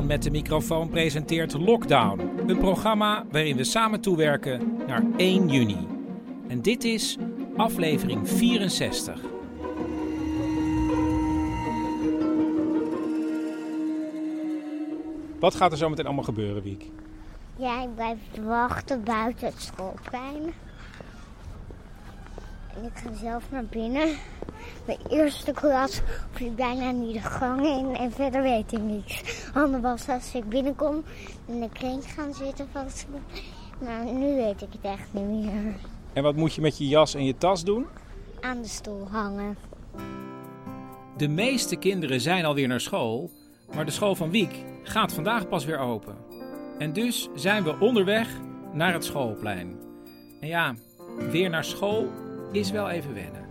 Met 0.07 0.23
de 0.23 0.31
microfoon 0.31 0.89
presenteert 0.89 1.53
Lockdown, 1.53 2.21
een 2.47 2.59
programma 2.59 3.25
waarin 3.31 3.57
we 3.57 3.65
samen 3.65 4.01
toewerken 4.01 4.77
naar 4.87 5.03
1 5.17 5.49
juni. 5.49 5.87
En 6.49 6.63
dit 6.63 6.85
is 6.85 7.17
aflevering 7.57 8.29
64. 8.29 9.21
Wat 15.41 15.55
gaat 15.55 15.73
er 15.73 15.79
zo 15.79 15.89
meteen 15.89 16.07
allemaal 16.07 16.25
gebeuren, 16.25 16.63
Wiek? 16.63 16.91
Ja, 17.57 17.83
ik 17.83 17.95
blijf 17.95 18.19
wachten 18.41 19.05
buiten 19.05 19.47
het 19.47 19.61
schoolplein. 19.63 20.53
En 22.77 22.85
ik 22.85 22.91
ga 22.95 23.15
zelf 23.15 23.45
naar 23.51 23.65
binnen. 23.65 24.09
Mijn 24.87 24.99
eerste 25.11 25.53
klas 25.53 26.01
ik 26.39 26.57
bijna 26.57 26.91
niet 26.91 27.15
de 27.15 27.21
gang 27.21 27.67
in 27.67 27.97
en 27.97 28.13
verder 28.13 28.43
weet 28.43 28.73
ik 28.73 28.81
niets. 28.81 29.23
Ander 29.55 29.81
was 29.81 30.09
als 30.09 30.35
ik 30.35 30.49
binnenkom 30.49 31.05
in 31.47 31.61
de 31.61 31.69
kring 31.73 32.05
gaan 32.05 32.35
zitten 32.35 32.69
vast. 32.73 33.07
Maar 33.79 34.05
nu 34.05 34.35
weet 34.35 34.63
ik 34.63 34.69
het 34.73 34.83
echt 34.83 35.09
niet 35.11 35.25
meer. 35.25 35.75
En 36.13 36.23
wat 36.23 36.37
moet 36.37 36.55
je 36.55 36.61
met 36.61 36.79
je 36.79 36.89
jas 36.89 37.15
en 37.15 37.25
je 37.25 37.37
tas 37.37 37.65
doen? 37.65 37.87
Aan 38.41 38.63
de 38.63 38.69
stoel 38.69 39.09
hangen. 39.11 39.57
De 41.17 41.29
meeste 41.29 41.77
kinderen 41.77 42.21
zijn 42.21 42.45
alweer 42.45 42.69
naar 42.69 42.81
school, 42.81 43.31
maar 43.75 43.85
de 43.85 43.91
school 43.91 44.15
van 44.15 44.31
Wiek 44.31 44.65
gaat 44.83 45.13
vandaag 45.13 45.49
pas 45.49 45.65
weer 45.65 45.79
open. 45.79 46.17
En 46.79 46.93
dus 46.93 47.29
zijn 47.35 47.65
we 47.65 47.79
onderweg 47.79 48.29
naar 48.73 48.93
het 48.93 49.05
schoolplein. 49.05 49.77
En 50.41 50.49
ja, 50.49 50.75
weer 51.31 51.51
naar 51.51 51.65
school 51.65 52.09
is 52.53 52.71
wel 52.71 52.91
even 52.91 53.15
wennen. 53.15 53.45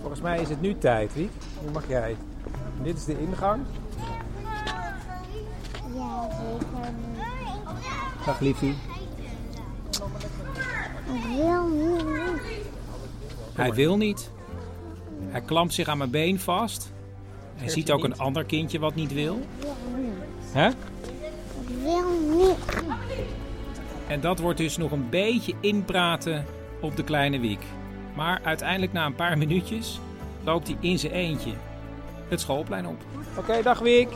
Volgens 0.00 0.20
mij 0.20 0.40
is 0.40 0.48
het 0.48 0.60
nu 0.60 0.78
tijd, 0.78 1.14
Wiek. 1.14 1.30
Nu 1.64 1.70
mag 1.70 1.88
jij. 1.88 2.16
Dit 2.82 2.96
is 2.96 3.04
de 3.04 3.20
ingang. 3.20 3.62
Ja, 5.94 6.28
zeker. 6.30 6.92
Dag 8.26 8.40
liefie. 8.40 8.74
Niet. 11.28 11.52
Hij 13.54 13.72
wil 13.72 13.96
niet. 13.96 14.30
Hij 15.26 15.40
klampt 15.40 15.74
zich 15.74 15.88
aan 15.88 15.98
mijn 15.98 16.10
been 16.10 16.40
vast. 16.40 16.92
Hij 17.54 17.68
ziet 17.68 17.90
ook 17.90 18.04
een 18.04 18.18
ander 18.18 18.44
kindje 18.44 18.78
wat 18.78 18.94
niet 18.94 19.12
wil. 19.12 19.40
Hè? 20.40 20.70
Wil 21.82 22.36
niet. 22.36 22.56
En 24.08 24.20
dat 24.20 24.38
wordt 24.38 24.58
dus 24.58 24.76
nog 24.76 24.90
een 24.90 25.08
beetje 25.10 25.54
inpraten 25.60 26.44
op 26.80 26.96
de 26.96 27.04
kleine 27.04 27.38
Wiek. 27.40 27.62
Maar 28.14 28.40
uiteindelijk 28.42 28.92
na 28.92 29.06
een 29.06 29.14
paar 29.14 29.38
minuutjes 29.38 30.00
loopt 30.44 30.66
hij 30.66 30.76
in 30.80 30.98
zijn 30.98 31.12
eentje 31.12 31.52
het 32.28 32.40
schoolplein 32.40 32.86
op. 32.86 32.96
Oké, 33.36 33.62
dag 33.62 33.78
Wiek. 33.78 34.08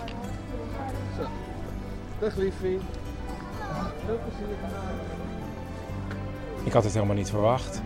Dag 2.19 2.37
liefie. 2.37 2.79
Veel 4.07 4.19
plezier 4.25 4.57
Ik 6.65 6.73
had 6.73 6.85
het 6.85 6.95
helemaal 6.95 7.17
niet 7.17 7.31
verwacht. 7.31 7.83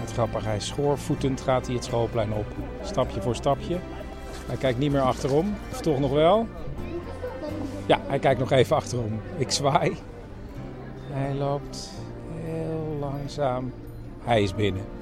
Wat 0.00 0.12
grappig, 0.12 0.44
hij 0.44 0.60
schoorvoetend 0.60 1.40
gaat 1.40 1.66
hij 1.66 1.74
het 1.74 1.84
schoolplein 1.84 2.32
op. 2.32 2.46
Stapje 2.82 3.22
voor 3.22 3.34
stapje. 3.34 3.78
Hij 4.46 4.56
kijkt 4.56 4.78
niet 4.78 4.92
meer 4.92 5.00
achterom. 5.00 5.54
Of 5.70 5.80
toch 5.80 5.98
nog 5.98 6.10
wel? 6.10 6.48
Ja, 7.86 8.00
hij 8.06 8.18
kijkt 8.18 8.40
nog 8.40 8.50
even 8.50 8.76
achterom. 8.76 9.20
Ik 9.36 9.50
zwaai. 9.50 9.96
Hij 11.10 11.34
loopt 11.34 11.90
heel 12.34 12.96
langzaam. 13.00 13.72
Hij 14.24 14.42
is 14.42 14.54
binnen. 14.54 14.99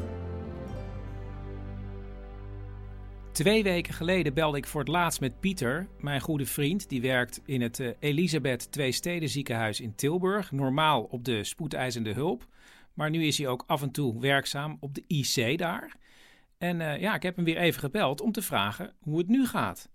Twee 3.38 3.62
weken 3.62 3.94
geleden 3.94 4.34
belde 4.34 4.56
ik 4.56 4.66
voor 4.66 4.80
het 4.80 4.88
laatst 4.88 5.20
met 5.20 5.40
Pieter, 5.40 5.86
mijn 6.00 6.20
goede 6.20 6.46
vriend. 6.46 6.88
Die 6.88 7.02
werkt 7.02 7.42
in 7.46 7.60
het 7.60 7.96
Elisabeth 8.00 8.72
Twee 8.72 8.92
Steden 8.92 9.28
ziekenhuis 9.28 9.80
in 9.80 9.94
Tilburg. 9.94 10.52
Normaal 10.52 11.02
op 11.02 11.24
de 11.24 11.44
spoedeisende 11.44 12.12
hulp. 12.12 12.42
Maar 12.94 13.10
nu 13.10 13.22
is 13.22 13.38
hij 13.38 13.48
ook 13.48 13.64
af 13.66 13.82
en 13.82 13.92
toe 13.92 14.20
werkzaam 14.20 14.76
op 14.80 14.94
de 14.94 15.04
IC 15.06 15.58
daar. 15.58 15.94
En 16.58 16.80
eh, 16.80 17.00
ja, 17.00 17.14
ik 17.14 17.22
heb 17.22 17.36
hem 17.36 17.44
weer 17.44 17.56
even 17.56 17.80
gebeld 17.80 18.20
om 18.20 18.32
te 18.32 18.42
vragen 18.42 18.92
hoe 19.00 19.18
het 19.18 19.28
nu 19.28 19.46
gaat. 19.46 19.90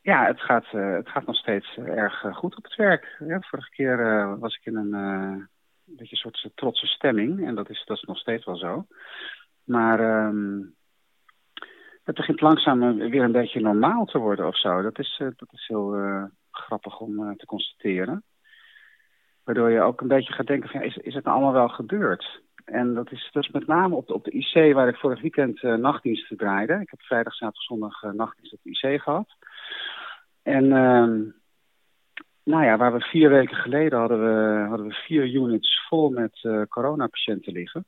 Ja, 0.00 0.26
het 0.26 0.40
gaat, 0.40 0.66
eh, 0.72 0.94
het 0.94 1.08
gaat 1.08 1.26
nog 1.26 1.36
steeds 1.36 1.76
eh, 1.76 1.84
erg 1.84 2.24
goed 2.32 2.56
op 2.56 2.64
het 2.64 2.76
werk. 2.76 3.16
Ja, 3.26 3.40
vorige 3.40 3.70
keer 3.70 4.38
was 4.38 4.56
ik 4.56 4.66
in 4.66 4.76
een 4.76 5.48
beetje 5.84 6.16
een 6.24 6.32
soort 6.32 6.50
trotse 6.54 6.86
stemming. 6.86 7.46
En 7.46 7.54
dat 7.54 7.70
is, 7.70 7.84
dat 7.84 7.96
is 7.96 8.02
nog 8.02 8.18
steeds 8.18 8.44
wel 8.44 8.56
zo. 8.56 8.86
Maar 9.64 10.00
ehm, 10.00 10.60
het 12.04 12.14
begint 12.14 12.40
langzaam 12.40 12.82
eh, 12.82 13.10
weer 13.10 13.22
een 13.22 13.32
beetje 13.32 13.60
normaal 13.60 14.04
te 14.04 14.18
worden 14.18 14.46
of 14.46 14.58
zo. 14.58 14.82
Dat 14.82 14.98
is, 14.98 15.16
eh, 15.20 15.28
dat 15.36 15.52
is 15.52 15.66
heel 15.66 15.94
eh, 15.94 16.24
grappig 16.50 17.00
om 17.00 17.36
te 17.36 17.46
constateren. 17.46 18.22
Waardoor 19.44 19.70
je 19.70 19.80
ook 19.80 20.00
een 20.00 20.08
beetje 20.08 20.32
gaat 20.32 20.46
denken 20.46 20.70
van, 20.70 20.80
ja, 20.80 20.86
is, 20.86 20.96
is 20.96 21.14
het 21.14 21.24
nou 21.24 21.36
allemaal 21.36 21.54
wel 21.54 21.68
gebeurd? 21.68 22.42
En 22.64 22.94
dat 22.94 23.12
is, 23.12 23.30
is 23.32 23.48
met 23.48 23.66
name 23.66 23.94
op 23.94 24.06
de, 24.06 24.14
op 24.14 24.24
de 24.24 24.30
IC 24.30 24.74
waar 24.74 24.88
ik 24.88 24.96
vorig 24.96 25.20
weekend 25.20 25.62
eh, 25.62 25.74
nachtdiensten 25.74 26.36
draaide. 26.36 26.80
Ik 26.80 26.90
heb 26.90 27.02
vrijdag, 27.02 27.32
zaterdag, 27.32 27.62
zondag 27.62 28.02
eh, 28.02 28.10
nachtdienst 28.10 28.52
op 28.52 28.60
de 28.62 28.70
IC 28.70 29.00
gehad. 29.02 29.28
En 30.42 30.64
ehm, 30.72 31.22
nou 32.44 32.64
ja, 32.64 32.76
waar 32.76 32.92
we 32.92 33.00
vier 33.00 33.30
weken 33.30 33.56
geleden 33.56 33.98
hadden 33.98 34.20
we, 34.20 34.66
hadden 34.68 34.86
we 34.86 34.94
vier 34.94 35.26
units 35.26 35.86
vol 35.88 36.10
met 36.10 36.48
coronapatiënten 36.68 37.52
liggen. 37.52 37.84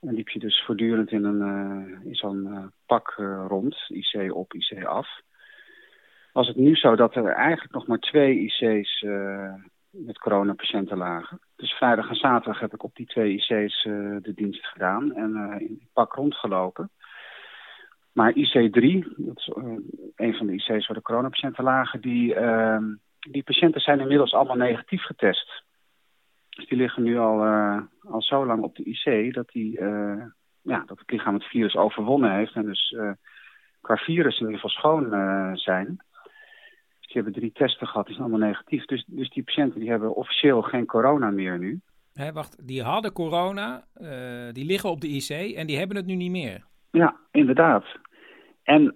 En 0.00 0.14
liep 0.14 0.28
je 0.28 0.38
dus 0.38 0.62
voortdurend 0.64 1.10
in, 1.10 1.24
een, 1.24 1.42
eh, 1.42 2.06
in 2.06 2.14
zo'n 2.14 2.46
eh, 2.46 2.64
pak 2.86 3.14
eh, 3.16 3.44
rond, 3.48 3.76
IC 3.88 4.34
op, 4.34 4.54
IC 4.54 4.84
af. 4.84 5.08
Was 6.32 6.46
het 6.46 6.56
nu 6.56 6.76
zo 6.76 6.96
dat 6.96 7.14
er 7.14 7.26
eigenlijk 7.26 7.74
nog 7.74 7.86
maar 7.86 7.98
twee 7.98 8.38
IC's 8.38 9.04
met 9.90 10.18
coronapatiënten 10.18 10.96
lagen. 10.96 11.40
Dus 11.56 11.72
vrijdag 11.72 12.08
en 12.08 12.14
zaterdag 12.14 12.60
heb 12.60 12.74
ik 12.74 12.82
op 12.82 12.96
die 12.96 13.06
twee 13.06 13.32
IC's 13.32 13.82
de 14.22 14.32
dienst 14.34 14.66
gedaan 14.66 15.14
en 15.14 15.56
in 15.58 15.76
het 15.80 15.92
pak 15.92 16.14
rondgelopen. 16.14 16.90
Maar 18.12 18.32
IC3, 18.32 19.06
dat 19.16 19.36
is 19.36 19.50
een 20.16 20.34
van 20.34 20.46
de 20.46 20.52
IC's 20.52 20.86
waar 20.86 20.96
de 20.96 21.02
coronapatiënten 21.02 21.64
lagen, 21.64 22.00
die, 22.00 22.36
die 23.30 23.42
patiënten 23.42 23.80
zijn 23.80 24.00
inmiddels 24.00 24.32
allemaal 24.32 24.56
negatief 24.56 25.02
getest. 25.02 25.62
Dus 26.58 26.68
die 26.68 26.78
liggen 26.78 27.02
nu 27.02 27.18
al, 27.18 27.44
eh, 27.44 27.80
al 28.10 28.22
zo 28.22 28.46
lang 28.46 28.62
op 28.62 28.76
de 28.76 28.84
IC 28.84 29.34
dat, 29.34 29.48
die, 29.48 29.78
eh, 29.78 30.22
ja, 30.62 30.82
dat 30.86 30.98
het 30.98 31.10
lichaam 31.10 31.34
het 31.34 31.44
virus 31.44 31.76
overwonnen 31.76 32.34
heeft 32.34 32.54
en 32.54 32.64
dus 32.64 32.94
eh, 32.98 33.10
qua 33.80 33.96
virus 33.96 34.40
in 34.40 34.46
ieder 34.46 34.60
geval 34.60 34.70
schoon 34.70 35.10
zijn. 35.56 35.86
Dus 36.98 37.06
die 37.06 37.22
hebben 37.22 37.32
drie 37.32 37.52
testen 37.52 37.86
gehad, 37.86 38.06
die 38.06 38.14
zijn 38.14 38.28
allemaal 38.28 38.48
negatief. 38.48 38.84
Dus, 38.84 39.04
dus 39.06 39.30
die 39.30 39.42
patiënten 39.42 39.80
die 39.80 39.90
hebben 39.90 40.14
officieel 40.14 40.62
geen 40.62 40.86
corona 40.86 41.30
meer 41.30 41.58
nu. 41.58 41.80
Hé, 42.12 42.32
wacht, 42.32 42.66
die 42.66 42.82
hadden 42.82 43.12
corona, 43.12 43.84
die 44.52 44.64
liggen 44.64 44.90
op 44.90 45.00
de 45.00 45.08
IC 45.08 45.56
en 45.56 45.66
die 45.66 45.78
hebben 45.78 45.96
het 45.96 46.06
nu 46.06 46.14
niet 46.14 46.30
meer. 46.30 46.64
Ja, 46.90 47.16
inderdaad. 47.30 47.84
En 48.62 48.94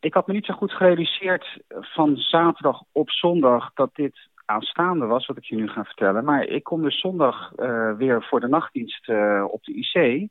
ik 0.00 0.14
had 0.14 0.26
me 0.26 0.32
niet 0.32 0.44
zo 0.44 0.54
goed 0.54 0.72
gerealiseerd 0.72 1.58
van 1.68 2.16
zaterdag 2.16 2.82
op 2.92 3.10
zondag 3.10 3.70
dat 3.74 3.94
dit 3.94 4.28
aanstaande 4.46 5.06
was, 5.06 5.26
wat 5.26 5.36
ik 5.36 5.44
je 5.44 5.56
nu 5.56 5.68
ga 5.68 5.84
vertellen. 5.84 6.24
Maar 6.24 6.44
ik 6.44 6.64
kom 6.64 6.82
dus 6.82 7.00
zondag 7.00 7.52
eh, 7.54 7.92
weer 7.96 8.22
voor 8.22 8.40
de 8.40 8.48
nachtdienst 8.48 9.08
eh, 9.08 9.44
op 9.48 9.64
de 9.64 9.72
IC. 9.72 10.28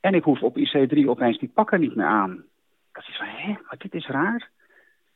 En 0.00 0.14
ik 0.14 0.24
hoef 0.24 0.42
op 0.42 0.58
IC3 0.58 1.06
opeens 1.06 1.38
die 1.38 1.50
pakken 1.54 1.80
niet 1.80 1.94
meer 1.94 2.06
aan. 2.06 2.44
Dat 2.92 3.08
is 3.08 3.16
van, 3.16 3.26
hé, 3.26 3.52
maar 3.52 3.76
dit 3.78 3.94
is 3.94 4.06
raar. 4.06 4.50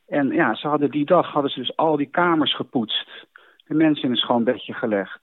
En 0.07 0.29
ja, 0.29 0.55
ze 0.55 0.69
hadden 0.69 0.91
die 0.91 1.05
dag 1.05 1.33
hadden 1.33 1.51
ze 1.51 1.59
dus 1.59 1.77
al 1.77 1.97
die 1.97 2.11
kamers 2.11 2.55
gepoetst. 2.55 3.27
De 3.65 3.75
mensen 3.75 4.05
in 4.05 4.11
een 4.11 4.17
schoon 4.17 4.45
bedje 4.45 4.73
gelegd. 4.73 5.21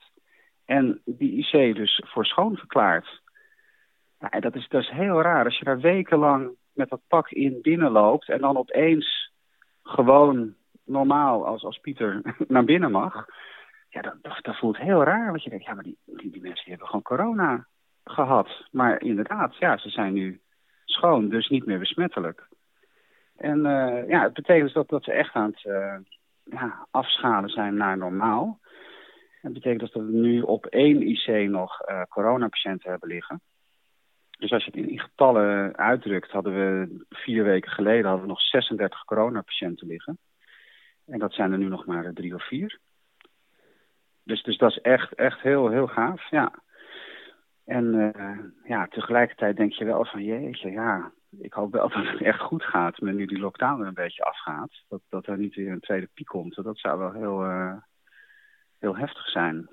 En 0.65 1.01
die 1.05 1.37
IC 1.37 1.75
dus 1.75 2.01
voor 2.05 2.25
schoon 2.25 2.55
verklaard. 2.55 3.21
En 4.19 4.41
dat 4.41 4.55
is, 4.55 4.67
is 4.67 4.89
heel 4.89 5.21
raar. 5.21 5.45
Als 5.45 5.57
je 5.57 5.65
daar 5.65 5.79
wekenlang 5.79 6.49
met 6.73 6.89
dat 6.89 7.01
pak 7.07 7.29
in 7.31 7.61
binnenloopt 7.61 8.29
en 8.29 8.41
dan 8.41 8.57
opeens 8.57 9.31
gewoon 9.83 10.55
normaal 10.86 11.45
als, 11.45 11.63
als 11.63 11.77
Pieter 11.77 12.21
naar 12.47 12.63
binnen 12.63 12.91
mag. 12.91 13.25
Ja, 13.89 14.01
dat, 14.01 14.15
dat, 14.41 14.57
voelt 14.57 14.77
heel 14.77 15.03
raar. 15.03 15.29
Want 15.29 15.43
je 15.43 15.49
denkt, 15.49 15.65
ja, 15.65 15.73
maar 15.73 15.83
die, 15.83 15.97
die, 16.05 16.31
die 16.31 16.41
mensen 16.41 16.69
hebben 16.69 16.88
gewoon 16.88 17.01
corona 17.01 17.67
gehad. 18.03 18.67
Maar 18.71 19.01
inderdaad, 19.01 19.55
ja, 19.57 19.77
ze 19.77 19.89
zijn 19.89 20.13
nu 20.13 20.41
schoon, 20.86 21.29
dus 21.29 21.49
niet 21.49 21.65
meer 21.65 21.79
besmettelijk. 21.79 22.47
En 23.36 23.65
eh, 23.65 24.09
ja, 24.09 24.23
het 24.23 24.33
betekent 24.33 24.63
dus 24.63 24.73
dat, 24.73 24.89
dat 24.89 25.03
ze 25.03 25.11
echt 25.11 25.33
aan 25.33 25.51
het 25.51 25.65
eh, 25.65 26.71
afschalen 26.91 27.49
zijn 27.49 27.75
naar 27.75 27.97
normaal. 27.97 28.59
En 29.41 29.53
dat 29.53 29.53
betekent 29.53 29.79
dus 29.79 29.91
dat 29.91 30.03
we 30.03 30.11
nu 30.11 30.41
op 30.41 30.65
één 30.65 31.01
IC 31.01 31.49
nog 31.49 31.81
eh, 31.81 32.01
coronapatiënten 32.09 32.89
hebben 32.89 33.09
liggen. 33.09 33.41
Dus 34.38 34.51
als 34.51 34.65
je 34.65 34.71
het 34.71 34.79
in, 34.79 34.89
in 34.89 34.99
getallen 34.99 35.77
uitdrukt, 35.77 36.31
hadden 36.31 36.53
we 36.53 37.05
vier 37.09 37.43
weken 37.43 37.71
geleden 37.71 38.05
hadden 38.05 38.21
we 38.21 38.27
nog 38.27 38.41
36 38.41 39.05
coronapatiënten 39.05 39.88
liggen. 39.88 40.17
En 41.05 41.19
dat 41.19 41.33
zijn 41.33 41.51
er 41.51 41.57
nu 41.57 41.67
nog 41.67 41.85
maar 41.85 42.13
drie 42.13 42.35
of 42.35 42.47
vier. 42.47 42.79
Dus, 44.23 44.43
dus 44.43 44.57
dat 44.57 44.69
is 44.69 44.81
echt, 44.81 45.13
echt 45.13 45.41
heel, 45.41 45.69
heel 45.69 45.87
gaaf, 45.87 46.29
ja. 46.29 46.53
En 47.65 47.93
uh, 47.93 48.39
ja, 48.69 48.87
tegelijkertijd 48.87 49.57
denk 49.57 49.73
je 49.73 49.85
wel 49.85 50.05
van, 50.05 50.23
jeetje, 50.23 50.71
ja, 50.71 51.11
ik 51.39 51.53
hoop 51.53 51.71
wel 51.71 51.89
dat 51.93 52.05
het 52.05 52.21
echt 52.21 52.39
goed 52.39 52.63
gaat, 52.63 53.01
maar 53.01 53.13
nu 53.13 53.25
die 53.25 53.39
lockdown 53.39 53.81
er 53.81 53.87
een 53.87 53.93
beetje 53.93 54.23
afgaat. 54.23 54.71
Dat, 54.87 55.01
dat 55.09 55.27
er 55.27 55.37
niet 55.37 55.55
weer 55.55 55.71
een 55.71 55.79
tweede 55.79 56.09
piek 56.13 56.27
komt. 56.27 56.55
Dat 56.55 56.77
zou 56.77 56.99
wel 56.99 57.11
heel, 57.11 57.45
uh, 57.45 57.75
heel 58.79 58.97
heftig 58.97 59.29
zijn. 59.29 59.69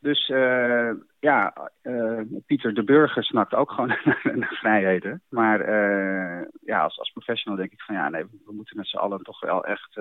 Dus 0.00 0.28
uh, 0.28 0.90
ja, 1.20 1.70
uh, 1.82 2.20
Pieter 2.46 2.74
de 2.74 2.84
Burger 2.84 3.24
snakt 3.24 3.54
ook 3.54 3.70
gewoon 3.70 3.88
naar 4.40 4.56
vrijheden. 4.60 5.22
Maar 5.28 5.60
uh, 5.60 6.46
ja, 6.64 6.82
als, 6.82 6.98
als 6.98 7.10
professional 7.10 7.58
denk 7.58 7.72
ik 7.72 7.80
van 7.80 7.94
ja, 7.94 8.08
nee, 8.08 8.24
we 8.24 8.52
moeten 8.52 8.76
met 8.76 8.86
z'n 8.86 8.96
allen 8.96 9.22
toch 9.22 9.40
wel 9.40 9.64
echt 9.64 9.98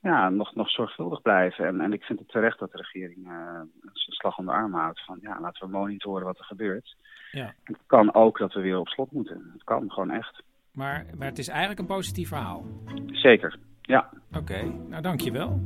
ja, 0.00 0.28
nog, 0.28 0.54
nog 0.54 0.70
zorgvuldig 0.70 1.22
blijven. 1.22 1.66
En, 1.66 1.80
en 1.80 1.92
ik 1.92 2.02
vind 2.02 2.18
het 2.18 2.28
terecht 2.28 2.58
dat 2.58 2.72
de 2.72 2.76
regering 2.76 3.26
een 3.26 3.92
slag 3.92 4.38
om 4.38 4.44
de 4.44 4.52
arm 4.52 4.74
houdt. 4.74 5.04
Van 5.04 5.18
ja, 5.20 5.40
laten 5.40 5.66
we 5.66 5.72
monitoren 5.72 6.24
wat 6.24 6.38
er 6.38 6.44
gebeurt. 6.44 6.96
Ja. 7.32 7.54
Het 7.64 7.78
kan 7.86 8.14
ook 8.14 8.38
dat 8.38 8.52
we 8.52 8.60
weer 8.60 8.78
op 8.78 8.88
slot 8.88 9.12
moeten. 9.12 9.50
Het 9.52 9.64
kan 9.64 9.90
gewoon 9.90 10.10
echt. 10.10 10.42
Maar, 10.72 11.06
maar 11.16 11.28
het 11.28 11.38
is 11.38 11.48
eigenlijk 11.48 11.80
een 11.80 11.86
positief 11.86 12.28
verhaal. 12.28 12.64
Zeker, 13.06 13.58
ja. 13.82 14.10
Oké, 14.28 14.38
okay, 14.38 14.74
nou 14.88 15.02
dankjewel. 15.02 15.60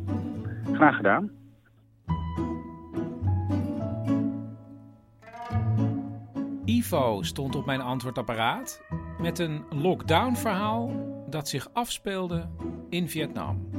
Graag 0.73 0.97
gedaan. 0.97 1.42
Ivo 6.65 7.23
stond 7.23 7.57
op 7.57 7.67
mijn 7.67 7.81
antwoordapparaat 7.81 8.83
met 9.19 9.39
een 9.39 9.65
lockdown-verhaal 9.71 10.91
dat 11.27 11.49
zich 11.49 11.69
afspeelde 11.73 12.49
in 12.89 13.09
Vietnam. 13.09 13.71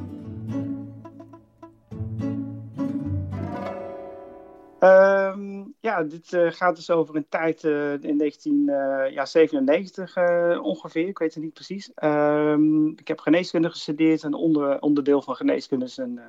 Um, 4.79 5.73
ja, 5.79 6.03
dit 6.03 6.33
eh, 6.33 6.51
gaat 6.51 6.75
dus 6.75 6.89
over 6.89 7.15
een 7.15 7.29
tijd 7.29 7.63
uh, 7.63 7.93
in 7.93 8.17
1997 8.17 10.15
ja, 10.15 10.59
ongeveer. 10.59 11.07
Ik 11.07 11.17
weet 11.17 11.33
het 11.33 11.43
niet 11.43 11.53
precies. 11.53 11.91
Um, 12.03 12.89
ik 12.89 13.07
heb 13.07 13.19
geneeskunde 13.19 13.69
gestudeerd 13.69 14.23
en 14.23 14.33
onder, 14.33 14.81
onderdeel 14.81 15.21
van 15.21 15.35
geneeskunde 15.35 15.85
is 15.85 15.97
een 15.97 16.19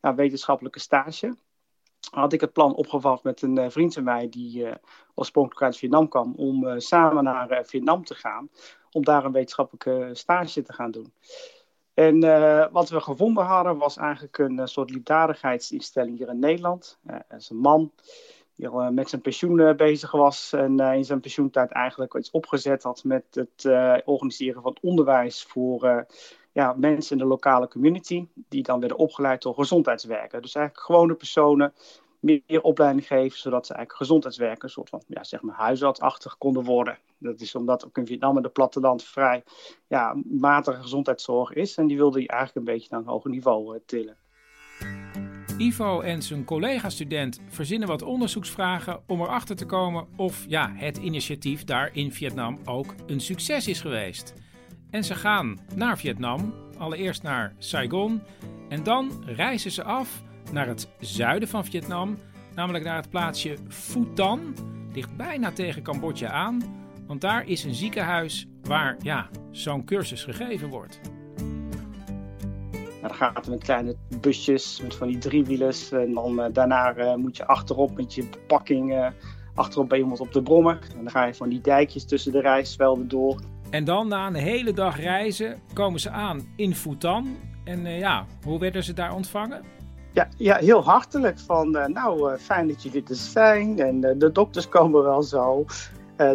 wetenschappelijke 0.00 0.80
stage. 0.80 1.34
Had 2.10 2.32
ik 2.32 2.40
het 2.40 2.52
plan 2.52 2.74
opgevat 2.74 3.22
met 3.22 3.42
een 3.42 3.70
vriend 3.70 3.94
van 3.94 4.04
mij 4.04 4.28
die 4.28 4.66
oorspronkelijk 5.14 5.62
uit 5.62 5.76
Vietnam 5.76 6.08
kwam, 6.08 6.34
om 6.36 6.80
samen 6.80 7.24
naar 7.24 7.64
Vietnam 7.64 8.04
te 8.04 8.14
gaan, 8.14 8.48
om 8.92 9.04
daar 9.04 9.24
een 9.24 9.32
wetenschappelijke 9.32 10.10
stage 10.12 10.62
te 10.62 10.72
gaan 10.72 10.90
doen. 10.90 11.12
En 11.94 12.20
wat 12.72 12.88
we 12.88 13.00
gevonden 13.00 13.44
hadden 13.44 13.76
was 13.76 13.96
eigenlijk 13.96 14.38
een 14.38 14.68
soort 14.68 14.90
liefdadigheidsinstelling 14.90 16.18
hier 16.18 16.28
in 16.28 16.38
Nederland. 16.38 16.98
Uh, 17.06 17.16
dat 17.28 17.40
is 17.40 17.50
een 17.50 17.56
man 17.56 17.92
die 18.54 18.68
al 18.68 18.92
met 18.92 19.08
zijn 19.08 19.20
pensioen 19.20 19.76
bezig 19.76 20.10
was 20.10 20.52
en 20.52 20.78
in 20.80 21.04
zijn 21.04 21.20
pensioentijd 21.20 21.70
eigenlijk 21.70 22.14
iets 22.14 22.30
opgezet 22.30 22.82
had 22.82 23.04
met 23.04 23.24
het 23.30 23.64
organiseren 24.04 24.62
van 24.62 24.76
onderwijs 24.80 25.42
voor 25.42 26.06
ja, 26.52 26.74
mensen 26.78 27.12
in 27.16 27.22
de 27.22 27.28
lokale 27.28 27.68
community, 27.68 28.26
die 28.48 28.62
dan 28.62 28.80
werden 28.80 28.98
opgeleid 28.98 29.42
door 29.42 29.54
gezondheidswerkers. 29.54 30.42
Dus 30.42 30.54
eigenlijk 30.54 30.86
gewone 30.86 31.14
personen 31.14 31.72
meer 32.20 32.62
opleiding 32.62 33.06
geven, 33.06 33.38
zodat 33.38 33.66
ze 33.66 33.74
eigenlijk 33.74 34.02
gezondheidswerkers, 34.02 34.62
een 34.62 34.68
soort 34.68 34.88
van 34.88 35.02
ja, 35.06 35.24
zeg 35.24 35.42
maar 35.42 35.54
huisartsachtig 35.54 36.38
konden 36.38 36.64
worden. 36.64 36.98
Dat 37.18 37.40
is 37.40 37.54
omdat 37.54 37.86
ook 37.86 37.98
in 37.98 38.06
Vietnam 38.06 38.36
en 38.36 38.42
de 38.42 38.48
platteland 38.48 39.04
vrij 39.04 39.42
ja, 39.86 40.16
matige 40.24 40.82
gezondheidszorg 40.82 41.52
is. 41.52 41.76
En 41.76 41.86
die 41.86 41.96
wilde 41.96 42.18
hij 42.18 42.26
eigenlijk 42.26 42.66
een 42.66 42.74
beetje 42.74 42.88
naar 42.90 43.00
een 43.00 43.06
hoger 43.06 43.30
niveau 43.30 43.74
uh, 43.74 43.80
tillen. 43.86 44.16
Ivo 45.58 46.00
en 46.00 46.22
zijn 46.22 46.44
collega-student 46.44 47.40
verzinnen 47.48 47.88
wat 47.88 48.02
onderzoeksvragen 48.02 49.02
om 49.06 49.20
erachter 49.20 49.56
te 49.56 49.66
komen 49.66 50.06
of 50.16 50.44
ja, 50.48 50.72
het 50.74 50.96
initiatief 50.96 51.64
daar 51.64 51.90
in 51.92 52.12
Vietnam 52.12 52.58
ook 52.64 52.94
een 53.06 53.20
succes 53.20 53.68
is 53.68 53.80
geweest. 53.80 54.34
En 54.90 55.04
ze 55.04 55.14
gaan 55.14 55.58
naar 55.74 55.98
Vietnam, 55.98 56.54
allereerst 56.78 57.22
naar 57.22 57.54
Saigon 57.58 58.22
en 58.68 58.82
dan 58.82 59.10
reizen 59.26 59.70
ze 59.70 59.82
af 59.82 60.22
naar 60.52 60.66
het 60.66 60.88
zuiden 61.00 61.48
van 61.48 61.64
Vietnam, 61.64 62.18
namelijk 62.54 62.84
naar 62.84 62.96
het 62.96 63.10
plaatsje 63.10 63.56
Phu 63.68 64.06
Tan. 64.14 64.54
Ligt 64.92 65.16
bijna 65.16 65.52
tegen 65.52 65.82
Cambodja 65.82 66.30
aan, 66.30 66.62
want 67.06 67.20
daar 67.20 67.46
is 67.46 67.64
een 67.64 67.74
ziekenhuis 67.74 68.46
waar 68.62 68.96
ja, 69.02 69.28
zo'n 69.50 69.84
cursus 69.84 70.24
gegeven 70.24 70.68
wordt. 70.68 71.00
dan 73.00 73.14
gaat 73.14 73.36
het 73.36 73.48
met 73.48 73.62
kleine 73.62 73.96
busjes, 74.20 74.80
met 74.82 74.94
van 74.94 75.08
die 75.08 75.18
driewielers. 75.18 75.92
En 75.92 76.14
dan 76.14 76.40
uh, 76.40 76.46
daarna 76.52 76.96
uh, 76.96 77.14
moet 77.14 77.36
je 77.36 77.46
achterop 77.46 77.96
met 77.96 78.14
je 78.14 78.28
bepakking, 78.30 78.92
uh, 78.92 79.06
achterop 79.54 79.88
bij 79.88 79.98
iemand 79.98 80.20
op 80.20 80.32
de 80.32 80.42
brommer. 80.42 80.78
En 80.96 81.02
dan 81.02 81.10
ga 81.10 81.24
je 81.24 81.34
van 81.34 81.48
die 81.48 81.60
dijkjes 81.60 82.04
tussen 82.04 82.32
de 82.32 82.40
rijstvelden 82.40 83.08
door. 83.08 83.40
En 83.70 83.84
dan 83.84 84.08
na 84.08 84.26
een 84.26 84.34
hele 84.34 84.72
dag 84.72 85.00
reizen 85.00 85.58
komen 85.72 86.00
ze 86.00 86.10
aan 86.10 86.52
in 86.56 86.74
Phu 86.74 86.96
Tan. 86.96 87.36
En 87.64 87.86
ja, 87.86 88.26
hoe 88.44 88.58
werden 88.58 88.84
ze 88.84 88.92
daar 88.92 89.14
ontvangen? 89.14 89.62
Ja, 90.12 90.28
ja, 90.36 90.56
heel 90.56 90.84
hartelijk. 90.84 91.38
Van, 91.38 91.76
uh, 91.76 91.86
nou, 91.86 92.32
uh, 92.32 92.38
fijn 92.38 92.68
dat 92.68 92.82
jullie 92.82 93.04
er 93.08 93.14
zijn. 93.14 93.78
En 93.78 94.00
de 94.18 94.32
dokters 94.32 94.68
komen 94.68 95.02
wel 95.02 95.22
zo. 95.22 95.64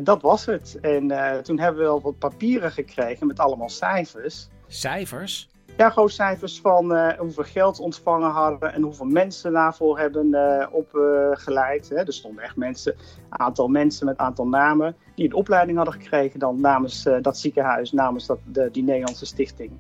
dat 0.04 0.22
was 0.22 0.46
het. 0.46 0.78
En 0.82 1.08
toen 1.44 1.60
hebben 1.60 1.82
we 1.82 1.88
wel 1.88 2.02
wat 2.02 2.18
papieren 2.18 2.72
gekregen 2.72 3.28
met 3.28 3.40
allemaal 3.40 3.70
cijfers. 3.70 4.48
Cijfers? 4.68 5.50
Ja, 5.78 5.90
gewoon 5.90 6.10
cijfers 6.10 6.60
van 6.62 7.16
hoeveel 7.18 7.44
geld 7.44 7.80
ontvangen 7.80 8.30
hadden 8.30 8.74
en 8.74 8.82
hoeveel 8.82 9.06
mensen 9.06 9.52
daarvoor 9.52 10.00
hebben 10.00 10.30
opgeleid. 10.72 11.92
er 11.92 12.14
stonden 12.14 12.44
echt 12.44 12.56
mensen, 12.56 12.96
aantal 13.30 13.68
mensen 13.68 14.06
met 14.06 14.18
aantal 14.18 14.48
namen 14.48 14.96
die 15.16 15.26
een 15.26 15.34
opleiding 15.34 15.78
hadden 15.78 15.96
gekregen 15.96 16.40
dan 16.40 16.62
namens 16.62 17.10
dat 17.22 17.38
ziekenhuis, 17.38 17.92
namens 17.92 18.26
dat, 18.26 18.40
de, 18.44 18.70
die 18.72 18.84
Nederlandse 18.84 19.26
stichting. 19.26 19.72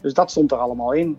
Dus 0.00 0.14
dat 0.14 0.30
stond 0.30 0.52
er 0.52 0.58
allemaal 0.58 0.92
in. 0.92 1.18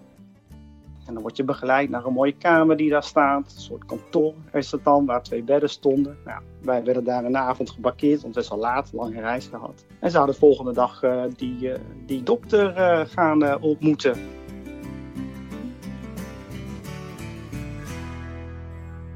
En 1.12 1.18
dan 1.18 1.26
word 1.26 1.38
je 1.38 1.44
begeleid 1.44 1.90
naar 1.90 2.06
een 2.06 2.14
mooie 2.14 2.38
kamer 2.38 2.78
die 2.78 2.90
daar 2.90 3.04
staat. 3.04 3.54
Een 3.56 3.62
soort 3.62 3.86
kantoor 3.86 4.34
is 4.54 4.70
dat 4.70 4.84
dan, 4.84 5.06
waar 5.06 5.24
twee 5.24 5.44
bedden 5.44 5.70
stonden. 5.70 6.18
Nou, 6.26 6.42
wij 6.62 6.84
werden 6.84 7.04
daar 7.04 7.26
een 7.26 7.38
avond 7.38 7.70
geparkeerd, 7.70 8.22
want 8.22 8.36
het 8.36 8.44
is 8.44 8.52
al 8.52 8.58
laat, 8.58 8.90
lange 8.94 9.20
reis 9.20 9.48
gehad. 9.48 9.86
En 10.00 10.12
ze 10.12 10.18
hadden 10.18 10.36
de 10.36 10.42
volgende 10.42 10.74
dag 10.74 11.04
uh, 11.04 11.24
die, 11.36 11.70
uh, 11.70 11.76
die 12.06 12.24
dokter 12.24 12.78
uh, 12.78 13.02
gaan 13.06 13.62
ontmoeten. 13.62 14.20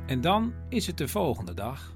En 0.06 0.22
dan 0.22 0.54
is 0.70 0.88
het 0.88 0.98
de 0.98 1.08
volgende 1.08 1.54
dag. 1.54 1.94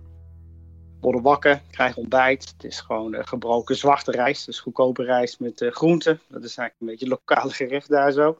Worden 1.01 1.21
wakker, 1.21 1.61
krijgen 1.71 2.01
ontbijt. 2.01 2.53
Het 2.57 2.63
is 2.63 2.79
gewoon 2.79 3.15
gebroken 3.27 3.75
zwarte 3.75 4.11
rijst, 4.11 4.45
dus 4.45 4.59
goedkope 4.59 5.03
rijst 5.03 5.39
met 5.39 5.65
groenten. 5.69 6.19
Dat 6.27 6.43
is 6.43 6.57
eigenlijk 6.57 6.75
een 6.79 6.87
beetje 6.87 7.07
lokale 7.07 7.51
gerecht 7.51 7.89
daar 7.89 8.11
zo. 8.11 8.37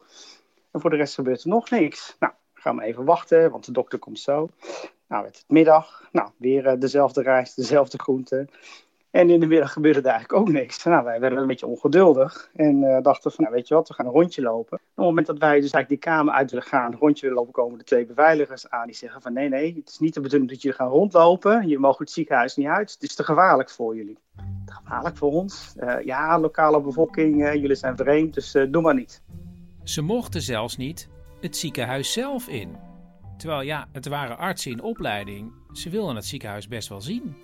En 0.70 0.80
voor 0.80 0.90
de 0.90 0.96
rest 0.96 1.14
gebeurt 1.14 1.42
er 1.42 1.48
nog 1.48 1.70
niks. 1.70 2.16
Nou, 2.18 2.32
gaan 2.54 2.76
we 2.76 2.82
even 2.82 3.04
wachten, 3.04 3.50
want 3.50 3.64
de 3.64 3.72
dokter 3.72 3.98
komt 3.98 4.18
zo. 4.18 4.48
Nou, 5.08 5.24
het 5.24 5.44
middag. 5.48 6.08
Nou, 6.12 6.28
weer 6.36 6.66
uh, 6.66 6.80
dezelfde 6.80 7.22
rijst, 7.22 7.56
dezelfde 7.56 7.98
groenten. 7.98 8.48
En 9.10 9.30
in 9.30 9.40
de 9.40 9.46
middag 9.46 9.72
gebeurde 9.72 10.00
er 10.00 10.06
eigenlijk 10.06 10.40
ook 10.40 10.48
niks. 10.48 10.84
Nou, 10.84 11.04
wij 11.04 11.20
werden 11.20 11.38
een 11.38 11.46
beetje 11.46 11.66
ongeduldig 11.66 12.50
en 12.54 12.82
uh, 12.82 12.98
dachten 13.02 13.32
van, 13.32 13.44
nou, 13.44 13.56
weet 13.56 13.68
je 13.68 13.74
wat, 13.74 13.88
we 13.88 13.94
gaan 13.94 14.06
een 14.06 14.12
rondje 14.12 14.42
lopen. 14.42 14.78
Op 14.78 14.86
het 14.94 15.04
moment 15.04 15.26
dat 15.26 15.38
wij 15.38 15.60
dus 15.60 15.70
eigenlijk 15.72 15.88
die 15.88 16.12
kamer 16.12 16.34
uit 16.34 16.50
willen 16.50 16.66
gaan, 16.66 16.92
een 16.92 16.98
rondje 16.98 17.20
willen 17.20 17.36
lopen, 17.36 17.52
komen 17.52 17.78
de 17.78 17.84
twee 17.84 18.06
beveiligers 18.06 18.70
aan. 18.70 18.86
Die 18.86 18.94
zeggen 18.94 19.22
van, 19.22 19.32
nee, 19.32 19.48
nee, 19.48 19.74
het 19.76 19.88
is 19.88 19.98
niet 19.98 20.14
de 20.14 20.20
bedoeling 20.20 20.50
dat 20.50 20.62
jullie 20.62 20.76
gaan 20.76 20.88
rondlopen. 20.88 21.68
Je 21.68 21.78
mag 21.78 21.98
het 21.98 22.10
ziekenhuis 22.10 22.56
niet 22.56 22.66
uit. 22.66 22.92
Het 22.92 23.02
is 23.02 23.14
te 23.14 23.24
gevaarlijk 23.24 23.70
voor 23.70 23.96
jullie. 23.96 24.18
Te 24.66 24.72
gevaarlijk 24.72 25.16
voor 25.16 25.32
ons? 25.32 25.74
Uh, 25.76 26.04
ja, 26.04 26.38
lokale 26.40 26.80
bevolking, 26.80 27.52
jullie 27.52 27.74
zijn 27.74 27.96
vreemd, 27.96 28.34
dus 28.34 28.52
doe 28.68 28.82
maar 28.82 28.94
niet. 28.94 29.22
Ze 29.90 30.02
mochten 30.02 30.42
zelfs 30.42 30.76
niet 30.76 31.08
het 31.40 31.56
ziekenhuis 31.56 32.12
zelf 32.12 32.48
in. 32.48 32.76
Terwijl 33.36 33.60
ja, 33.60 33.88
het 33.92 34.08
waren 34.08 34.38
artsen 34.38 34.70
in 34.70 34.82
opleiding. 34.82 35.52
Ze 35.72 35.90
wilden 35.90 36.16
het 36.16 36.26
ziekenhuis 36.26 36.68
best 36.68 36.88
wel 36.88 37.00
zien. 37.00 37.36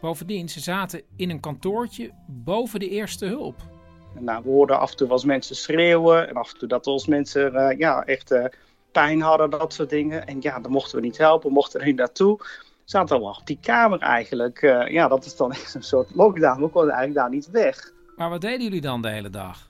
Bovendien, 0.00 0.48
ze 0.48 0.60
zaten 0.60 1.02
in 1.16 1.30
een 1.30 1.40
kantoortje 1.40 2.10
boven 2.26 2.80
de 2.80 2.88
eerste 2.88 3.26
hulp. 3.26 3.56
Nou, 4.18 4.42
we 4.42 4.48
hoorden 4.48 4.78
af 4.78 4.90
en 4.90 4.96
toe 4.96 5.08
als 5.08 5.24
mensen 5.24 5.56
schreeuwen. 5.56 6.28
En 6.28 6.34
af 6.34 6.52
en 6.52 6.58
toe 6.58 6.68
dat 6.68 6.86
als 6.86 7.06
mensen 7.06 7.54
uh, 7.54 7.78
ja, 7.78 8.04
echt 8.04 8.32
uh, 8.32 8.44
pijn 8.92 9.20
hadden, 9.20 9.50
dat 9.50 9.72
soort 9.72 9.90
dingen. 9.90 10.26
En 10.26 10.36
ja, 10.40 10.60
dan 10.60 10.72
mochten 10.72 10.98
we 10.98 11.04
niet 11.04 11.18
helpen, 11.18 11.52
mochten 11.52 11.80
er 11.80 11.86
niet 11.86 11.96
naartoe. 11.96 12.40
Zaten 12.84 13.16
allemaal 13.16 13.36
op 13.40 13.46
die 13.46 13.58
kamer 13.60 14.00
eigenlijk. 14.00 14.62
Uh, 14.62 14.88
ja, 14.88 15.08
dat 15.08 15.24
is 15.24 15.36
dan 15.36 15.52
echt 15.62 15.74
een 15.74 15.82
soort 15.82 16.14
lockdown. 16.14 16.60
We 16.60 16.68
konden 16.68 16.94
eigenlijk 16.94 17.20
daar 17.20 17.30
niet 17.30 17.50
weg. 17.50 17.92
Maar 18.16 18.30
wat 18.30 18.40
deden 18.40 18.62
jullie 18.62 18.80
dan 18.80 19.02
de 19.02 19.08
hele 19.10 19.30
dag? 19.30 19.67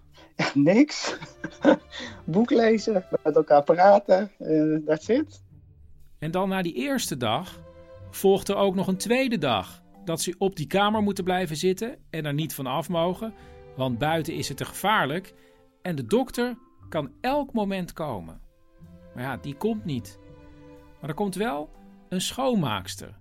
Niks. 0.54 1.16
Boek 2.24 2.50
lezen, 2.50 3.04
met 3.22 3.36
elkaar 3.36 3.62
praten, 3.62 4.30
uh, 4.38 4.86
that's 4.86 5.08
it. 5.08 5.42
En 6.18 6.30
dan 6.30 6.48
na 6.48 6.62
die 6.62 6.74
eerste 6.74 7.16
dag 7.16 7.60
volgde 8.10 8.54
ook 8.54 8.74
nog 8.74 8.86
een 8.86 8.96
tweede 8.96 9.38
dag. 9.38 9.82
Dat 10.04 10.20
ze 10.20 10.34
op 10.38 10.56
die 10.56 10.66
kamer 10.66 11.02
moeten 11.02 11.24
blijven 11.24 11.56
zitten 11.56 11.96
en 12.10 12.24
er 12.24 12.34
niet 12.34 12.54
van 12.54 12.66
af 12.66 12.88
mogen, 12.88 13.34
want 13.76 13.98
buiten 13.98 14.34
is 14.34 14.48
het 14.48 14.56
te 14.56 14.64
gevaarlijk. 14.64 15.34
En 15.82 15.96
de 15.96 16.06
dokter 16.06 16.58
kan 16.88 17.12
elk 17.20 17.52
moment 17.52 17.92
komen. 17.92 18.40
Maar 19.14 19.24
ja, 19.24 19.36
die 19.36 19.54
komt 19.54 19.84
niet. 19.84 20.18
Maar 21.00 21.08
er 21.08 21.16
komt 21.16 21.34
wel 21.34 21.70
een 22.08 22.20
schoonmaakster. 22.20 23.18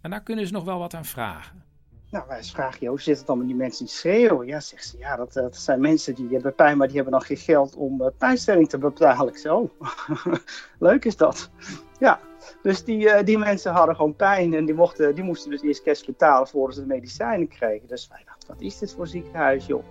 En 0.00 0.10
daar 0.10 0.22
kunnen 0.22 0.46
ze 0.46 0.52
nog 0.52 0.64
wel 0.64 0.78
wat 0.78 0.94
aan 0.94 1.04
vragen. 1.04 1.64
Nou, 2.10 2.24
wij 2.28 2.42
vragen, 2.42 2.86
hoe 2.86 3.00
zit 3.00 3.18
het 3.18 3.26
dan 3.26 3.38
met 3.38 3.46
die 3.46 3.56
mensen 3.56 3.84
die 3.84 3.94
schreeuwen? 3.94 4.46
Ja, 4.46 4.60
zegt 4.60 4.86
ze, 4.86 4.98
ja, 4.98 5.16
dat, 5.16 5.32
dat 5.32 5.56
zijn 5.56 5.80
mensen 5.80 6.14
die 6.14 6.28
hebben 6.28 6.54
pijn, 6.54 6.76
maar 6.76 6.86
die 6.86 6.96
hebben 6.96 7.12
dan 7.12 7.22
geen 7.22 7.36
geld 7.36 7.76
om 7.76 8.02
uh, 8.02 8.06
pijnstelling 8.18 8.68
te 8.68 8.78
betalen. 8.78 9.32
Ik 9.32 9.38
zeg, 9.38 9.52
oh, 9.52 9.70
leuk 10.78 11.04
is 11.04 11.16
dat. 11.16 11.50
Ja, 11.98 12.20
dus 12.62 12.84
die, 12.84 13.04
uh, 13.04 13.24
die 13.24 13.38
mensen 13.38 13.72
hadden 13.72 13.96
gewoon 13.96 14.16
pijn 14.16 14.54
en 14.54 14.64
die, 14.64 14.74
mochten, 14.74 15.14
die 15.14 15.24
moesten 15.24 15.50
dus 15.50 15.62
eerst 15.62 15.82
cash 15.82 16.04
betalen 16.04 16.48
voordat 16.48 16.74
ze 16.74 16.80
de 16.80 16.86
medicijnen 16.86 17.48
kregen. 17.48 17.88
Dus 17.88 18.08
wij 18.08 18.22
dachten, 18.24 18.48
wat 18.48 18.60
is 18.60 18.78
dit 18.78 18.94
voor 18.94 19.06
ziekenhuis, 19.06 19.66
joh? 19.66 19.84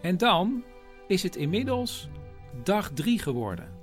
En 0.00 0.16
dan 0.16 0.64
is 1.06 1.22
het 1.22 1.36
inmiddels 1.36 2.08
dag 2.62 2.90
drie 2.94 3.18
geworden. 3.18 3.77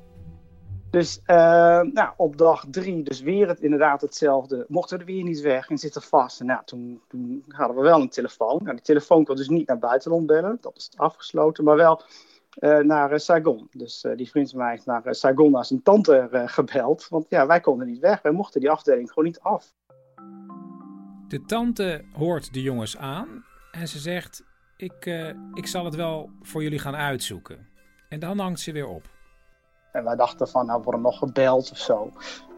Dus 0.96 1.20
uh, 1.28 1.36
nou, 1.82 2.10
op 2.18 2.38
dag 2.38 2.66
drie, 2.72 3.04
dus 3.04 3.22
weer 3.22 3.48
het, 3.48 3.60
inderdaad 3.60 4.02
hetzelfde. 4.02 4.66
Mochten 4.68 4.98
we 4.98 5.04
er 5.04 5.12
weer 5.12 5.24
niet 5.24 5.42
weg 5.42 5.70
en 5.70 5.78
zitten 5.78 6.02
vast. 6.02 6.40
En 6.40 6.46
nou, 6.46 6.62
toen, 6.66 7.02
toen 7.08 7.44
hadden 7.48 7.78
we 7.78 7.82
wel 7.82 8.02
een 8.02 8.10
telefoon. 8.10 8.60
Nou, 8.64 8.76
die 8.76 8.86
telefoon 8.86 9.26
kon 9.26 9.36
dus 9.36 9.50
niet 9.50 9.68
naar 9.68 9.80
buitenland 9.80 10.26
bellen, 10.26 10.58
dat 10.62 10.78
is 10.78 10.90
afgesloten, 10.96 11.64
maar 11.64 11.76
wel 11.76 12.02
uh, 12.60 12.78
naar 12.78 13.12
uh, 13.12 13.18
Saigon. 13.18 13.68
Dus 13.72 14.06
die 14.16 14.30
vriend 14.30 14.50
van 14.50 14.60
mij 14.60 14.70
heeft 14.70 14.86
naar 14.86 15.16
Saigon 15.16 15.52
naar 15.52 15.66
zijn 15.66 15.82
tante 15.82 16.46
gebeld. 16.46 17.08
Want 17.10 17.26
ja, 17.30 17.48
wij 17.48 17.60
konden 17.60 17.88
niet 17.88 18.00
weg, 18.00 18.22
wij 18.22 18.32
mochten 18.32 18.62
die 18.62 18.70
afdeling 18.70 19.10
gewoon 19.10 19.26
niet 19.26 19.40
af. 19.40 19.74
De 21.28 21.42
tante 21.46 22.06
hoort 22.14 22.54
de 22.54 22.62
jongens 22.62 22.98
aan 22.98 23.46
en 23.72 23.88
ze 23.88 24.00
zegt: 24.00 24.44
ik, 24.78 25.06
ik 25.54 25.68
zal 25.68 25.86
het 25.86 25.96
wel 25.96 26.30
voor 26.42 26.64
jullie 26.64 26.80
gaan 26.80 26.96
uitzoeken. 26.96 27.68
En 28.10 28.20
dan 28.20 28.40
hangt 28.40 28.60
ze 28.60 28.72
weer 28.72 28.88
op. 28.88 29.15
En 29.96 30.04
wij 30.04 30.16
dachten 30.16 30.48
van, 30.48 30.66
nou, 30.66 30.82
worden 30.84 31.02
nog 31.02 31.18
gebeld 31.18 31.72
of 31.72 31.78
zo. 31.78 32.12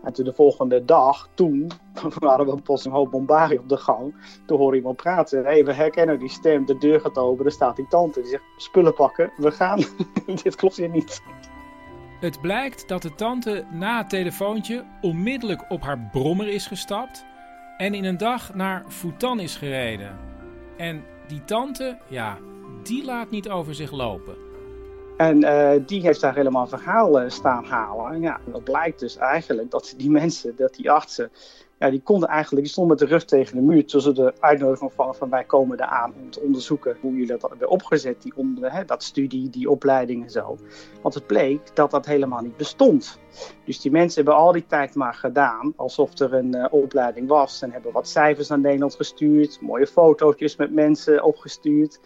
En 0.04 0.14
toen 0.14 0.26
de 0.26 0.34
volgende 0.34 0.86
dag, 0.86 1.30
toen 1.34 1.72
waren 2.20 2.46
we 2.46 2.62
pas 2.62 2.86
een 2.86 2.92
hoop 2.92 3.12
bombarie 3.12 3.60
op 3.60 3.70
de 3.70 3.78
gang. 3.78 4.16
Toen 4.46 4.58
hoorde 4.58 4.78
iemand 4.78 4.96
praten. 4.96 5.44
Hé, 5.44 5.52
hey, 5.52 5.66
we 5.66 5.74
herkennen 5.74 6.20
die 6.20 6.30
stem. 6.30 6.66
De 6.66 6.78
deur 6.78 7.00
gaat 7.00 7.18
open. 7.18 7.46
Er 7.46 7.52
staat 7.52 7.76
die 7.76 7.88
tante. 7.88 8.22
Die 8.22 8.30
zegt, 8.30 8.44
spullen 8.58 8.94
pakken. 8.94 9.32
We 9.36 9.52
gaan. 9.52 9.80
Dit 10.44 10.56
klopt 10.56 10.78
hier 10.78 10.90
niet. 10.90 11.22
Het 12.20 12.42
blijkt 12.42 12.88
dat 12.88 13.02
de 13.02 13.16
tante 13.16 13.66
na 13.72 13.98
het 13.98 14.10
telefoontje 14.10 14.86
onmiddellijk 15.02 15.66
op 15.70 15.82
haar 15.82 16.10
brommer 16.12 16.48
is 16.48 16.68
gestapt 16.68 17.26
en 17.78 17.94
in 17.94 18.04
een 18.04 18.18
dag 18.18 18.54
naar 18.54 18.84
Futan 18.88 19.40
is 19.40 19.56
gereden. 19.56 20.18
En 20.78 21.04
die 21.28 21.44
tante, 21.44 21.98
ja, 22.08 22.38
die 22.84 23.06
laat 23.06 23.30
niet 23.30 23.50
over 23.50 23.76
zich 23.76 23.92
lopen. 23.92 24.47
En 25.18 25.44
uh, 25.44 25.72
die 25.86 26.02
heeft 26.02 26.22
daar 26.22 26.36
helemaal 26.36 26.62
een 26.62 26.80
verhaal 26.80 27.22
uh, 27.24 27.30
staan 27.30 27.66
halen. 27.66 28.22
Ja, 28.22 28.40
en 28.46 28.52
dat 28.52 28.64
blijkt 28.64 29.00
dus 29.00 29.18
eigenlijk 29.18 29.72
dat 29.72 29.94
die 29.98 30.10
mensen, 30.10 30.56
dat 30.56 30.76
die 30.76 30.92
artsen, 30.92 31.32
ja, 31.80 31.90
die 31.90 32.02
konden 32.02 32.30
eigenlijk, 32.30 32.64
die 32.64 32.72
stonden 32.72 32.98
met 32.98 33.08
de 33.08 33.14
rug 33.14 33.26
tegen 33.26 33.56
de 33.56 33.62
muur. 33.62 33.86
Toen 33.86 34.02
ze 34.02 34.12
de 34.12 34.34
uitnodiging 34.40 34.92
van, 34.94 35.16
van 35.16 35.30
wij 35.30 35.44
komen 35.44 35.80
eraan 35.80 36.14
om 36.22 36.30
te 36.30 36.40
onderzoeken 36.40 36.98
hoe 37.02 37.12
jullie 37.12 37.28
dat 37.28 37.50
hebben 37.50 37.70
opgezet, 37.70 38.22
die 38.22 38.34
onder, 38.36 38.74
hè, 38.74 38.86
dat 38.86 39.04
studie, 39.04 39.50
die 39.50 39.70
opleiding 39.70 40.24
en 40.24 40.30
zo. 40.30 40.58
Want 41.02 41.14
het 41.14 41.28
bleek 41.28 41.76
dat 41.76 41.92
dat 41.92 42.06
helemaal 42.06 42.42
niet 42.42 42.58
bestond. 42.58 43.20
Dus 43.66 43.82
die 43.82 43.92
mensen 43.92 44.24
hebben 44.24 44.44
al 44.44 44.52
die 44.52 44.66
tijd 44.68 44.96
maar 44.96 45.14
gedaan 45.14 45.74
alsof 45.76 46.20
er 46.20 46.34
een 46.34 46.56
uh, 46.56 46.66
opleiding 46.70 47.28
was. 47.28 47.62
En 47.62 47.72
hebben 47.72 47.92
wat 47.92 48.08
cijfers 48.08 48.48
naar 48.48 48.60
Nederland 48.60 48.96
gestuurd, 48.96 49.62
mooie 49.62 49.88
fotootjes 49.88 50.56
met 50.56 50.74
mensen 50.74 51.24
opgestuurd. 51.24 52.00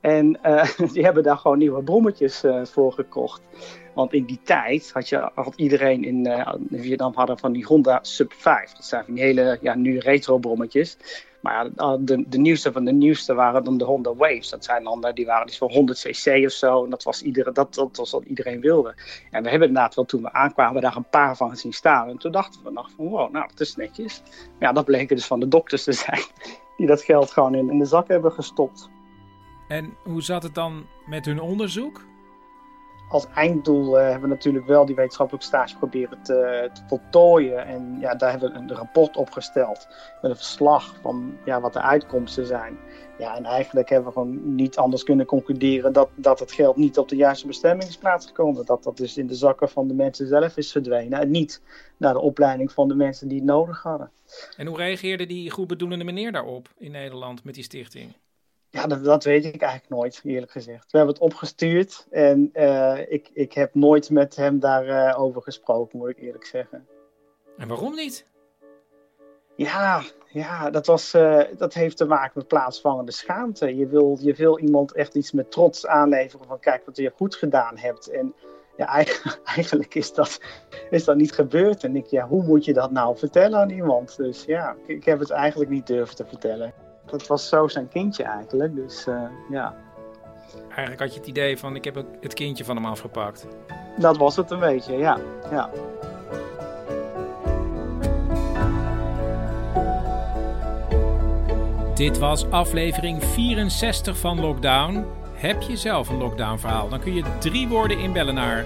En 0.00 0.38
uh, 0.46 0.64
die 0.92 1.04
hebben 1.04 1.22
daar 1.22 1.36
gewoon 1.36 1.58
nieuwe 1.58 1.82
brommetjes 1.82 2.44
uh, 2.44 2.64
voor 2.64 2.92
gekocht. 2.92 3.42
Want 3.94 4.12
in 4.12 4.24
die 4.24 4.40
tijd 4.44 4.90
had, 4.92 5.08
je, 5.08 5.30
had 5.34 5.52
iedereen 5.56 6.04
in, 6.04 6.26
in 6.70 6.82
Vietnam 6.82 7.12
hadden 7.14 7.38
van 7.38 7.52
die 7.52 7.64
Honda 7.64 7.98
Sub 8.02 8.32
5. 8.32 8.72
Dat 8.72 8.84
zijn 8.84 9.04
van 9.04 9.14
die 9.14 9.22
hele 9.22 9.58
ja, 9.60 9.74
nu 9.74 9.98
retro 9.98 10.38
brommetjes. 10.38 10.96
Maar 11.40 11.68
de, 12.00 12.24
de 12.28 12.38
nieuwste 12.38 12.72
van 12.72 12.84
de 12.84 12.92
nieuwste 12.92 13.34
waren 13.34 13.64
dan 13.64 13.78
de 13.78 13.84
Honda 13.84 14.14
Waves. 14.14 14.50
Dat 14.50 14.64
zijn 14.64 14.84
dan, 14.84 15.10
die 15.14 15.26
waren 15.26 15.46
dus 15.46 15.58
voor 15.58 15.70
100 15.70 15.98
cc 15.98 16.44
of 16.44 16.52
zo. 16.52 16.84
En 16.84 16.90
dat 16.90 17.02
was, 17.02 17.22
iedereen, 17.22 17.52
dat, 17.52 17.74
dat 17.74 17.96
was 17.96 18.10
wat 18.10 18.24
iedereen 18.24 18.60
wilde. 18.60 18.94
En 19.30 19.42
we 19.42 19.50
hebben 19.50 19.68
inderdaad 19.68 19.94
wel 19.94 20.04
toen 20.04 20.22
we 20.22 20.32
aankwamen 20.32 20.82
daar 20.82 20.96
een 20.96 21.08
paar 21.10 21.36
van 21.36 21.56
zien 21.56 21.72
staan. 21.72 22.08
En 22.08 22.18
toen 22.18 22.32
dachten 22.32 22.64
we 22.64 22.70
nog 22.70 22.90
van 22.96 23.08
wow, 23.08 23.32
nou 23.32 23.46
dat 23.48 23.60
is 23.60 23.76
netjes. 23.76 24.22
Maar 24.26 24.68
ja, 24.68 24.72
dat 24.72 24.84
bleken 24.84 25.16
dus 25.16 25.26
van 25.26 25.40
de 25.40 25.48
dokters 25.48 25.84
te 25.84 25.92
zijn. 26.06 26.22
Die 26.76 26.86
dat 26.86 27.02
geld 27.02 27.30
gewoon 27.30 27.54
in, 27.54 27.70
in 27.70 27.78
de 27.78 27.84
zak 27.84 28.08
hebben 28.08 28.32
gestopt. 28.32 28.90
En 29.70 29.96
hoe 30.04 30.22
zat 30.22 30.42
het 30.42 30.54
dan 30.54 30.86
met 31.06 31.24
hun 31.24 31.40
onderzoek? 31.40 32.04
Als 33.08 33.26
einddoel 33.34 33.98
uh, 33.98 34.02
hebben 34.02 34.28
we 34.28 34.34
natuurlijk 34.34 34.66
wel 34.66 34.86
die 34.86 34.94
wetenschappelijke 34.94 35.46
stage 35.46 35.76
proberen 35.76 36.22
te, 36.22 36.70
te, 36.72 36.80
voltooien. 36.88 37.66
En 37.66 37.96
ja, 38.00 38.14
daar 38.14 38.30
hebben 38.30 38.52
we 38.52 38.58
een 38.58 38.74
rapport 38.74 39.16
opgesteld 39.16 39.88
met 40.22 40.30
een 40.30 40.36
verslag 40.36 40.96
van 41.02 41.36
ja, 41.44 41.60
wat 41.60 41.72
de 41.72 41.80
uitkomsten 41.80 42.46
zijn. 42.46 42.78
Ja, 43.18 43.36
en 43.36 43.44
eigenlijk 43.44 43.88
hebben 43.88 44.08
we 44.08 44.14
gewoon 44.14 44.54
niet 44.54 44.76
anders 44.76 45.04
kunnen 45.04 45.26
concluderen 45.26 45.92
dat, 45.92 46.08
dat 46.14 46.38
het 46.38 46.52
geld 46.52 46.76
niet 46.76 46.98
op 46.98 47.08
de 47.08 47.16
juiste 47.16 47.46
bestemming 47.46 47.88
is 47.88 47.98
plaatsgekomen. 47.98 48.66
Dat 48.66 48.82
dat 48.82 48.96
dus 48.96 49.16
in 49.16 49.26
de 49.26 49.34
zakken 49.34 49.68
van 49.68 49.88
de 49.88 49.94
mensen 49.94 50.26
zelf 50.26 50.56
is 50.56 50.72
verdwenen 50.72 51.20
en 51.20 51.30
niet 51.30 51.62
naar 51.96 52.12
de 52.12 52.20
opleiding 52.20 52.72
van 52.72 52.88
de 52.88 52.94
mensen 52.94 53.28
die 53.28 53.38
het 53.38 53.46
nodig 53.46 53.82
hadden. 53.82 54.10
En 54.56 54.66
hoe 54.66 54.76
reageerde 54.76 55.26
die 55.26 55.50
goedbedoelende 55.50 56.04
meneer 56.04 56.32
daarop 56.32 56.68
in 56.78 56.90
Nederland 56.90 57.44
met 57.44 57.54
die 57.54 57.64
stichting? 57.64 58.12
Ja, 58.72 58.86
dat, 58.86 59.04
dat, 59.04 59.24
weet 59.24 59.44
ik 59.44 59.62
eigenlijk 59.62 59.92
nooit, 59.92 60.20
eerlijk 60.24 60.52
gezegd. 60.52 60.92
We 60.92 60.96
hebben 60.96 61.14
het 61.14 61.24
opgestuurd 61.24 62.06
en 62.10 62.50
uh, 62.52 62.98
ik, 63.08 63.30
ik 63.32 63.52
heb 63.52 63.74
nooit 63.74 64.10
met 64.10 64.36
hem 64.36 64.58
daarover 64.58 65.08
uh, 65.08 65.20
over 65.20 65.42
gesproken, 65.42 65.98
moet 65.98 66.08
ik 66.08 66.18
eerlijk 66.18 66.44
zeggen. 66.44 66.86
En 67.56 67.68
waarom 67.68 67.94
niet? 67.94 68.26
Ja, 69.56 70.02
ja 70.28 70.70
dat, 70.70 70.86
was, 70.86 71.14
uh, 71.14 71.42
dat 71.56 71.74
heeft 71.74 71.96
te 71.96 72.04
maken 72.04 72.32
met 72.34 72.46
plaatsvangende 72.46 73.12
schaamte. 73.12 73.76
Je 73.76 73.86
wil, 73.86 74.18
je 74.20 74.34
wil 74.34 74.58
iemand 74.58 74.92
echt 74.92 75.14
iets 75.14 75.32
met 75.32 75.50
trots 75.50 75.86
aanleveren 75.86 76.46
van 76.46 76.60
kijk 76.60 76.86
wat 76.86 76.96
je 76.96 77.12
goed 77.16 77.34
gedaan 77.34 77.76
hebt. 77.76 78.08
En 78.08 78.34
ja, 78.76 78.86
eigenlijk, 78.86 79.40
eigenlijk 79.56 79.94
is, 79.94 80.12
dat, 80.12 80.40
is 80.90 81.04
dat 81.04 81.16
niet 81.16 81.32
gebeurd. 81.32 81.84
En 81.84 81.96
ik, 81.96 82.06
ja, 82.06 82.26
hoe 82.26 82.42
moet 82.42 82.64
je 82.64 82.72
dat 82.72 82.90
nou 82.90 83.18
vertellen 83.18 83.58
aan 83.58 83.70
iemand? 83.70 84.16
Dus 84.16 84.44
ja, 84.44 84.76
ik, 84.86 84.96
ik 84.96 85.04
heb 85.04 85.18
het 85.18 85.30
eigenlijk 85.30 85.70
niet 85.70 85.86
durven 85.86 86.16
te 86.16 86.26
vertellen 86.26 86.74
dat 87.10 87.26
was 87.26 87.48
zo 87.48 87.68
zijn 87.68 87.88
kindje 87.88 88.22
eigenlijk. 88.22 88.74
Dus 88.74 89.06
uh, 89.06 89.22
ja. 89.50 89.74
Eigenlijk 90.68 91.00
had 91.00 91.12
je 91.12 91.18
het 91.18 91.28
idee 91.28 91.58
van 91.58 91.76
ik 91.76 91.84
heb 91.84 92.04
het 92.20 92.34
kindje 92.34 92.64
van 92.64 92.76
hem 92.76 92.86
afgepakt. 92.86 93.46
Dat 93.96 94.16
was 94.16 94.36
het 94.36 94.50
een 94.50 94.58
beetje, 94.58 94.96
ja. 94.96 95.18
ja. 95.50 95.70
Dit 101.94 102.18
was 102.18 102.50
aflevering 102.50 103.24
64 103.24 104.16
van 104.16 104.40
Lockdown. 104.40 105.04
Heb 105.40 105.62
je 105.62 105.76
zelf 105.76 106.08
een 106.08 106.18
lockdown 106.18 106.58
verhaal? 106.58 106.88
Dan 106.88 107.00
kun 107.00 107.14
je 107.14 107.24
drie 107.38 107.68
woorden 107.68 107.98
inbellen 107.98 108.34
naar 108.34 108.64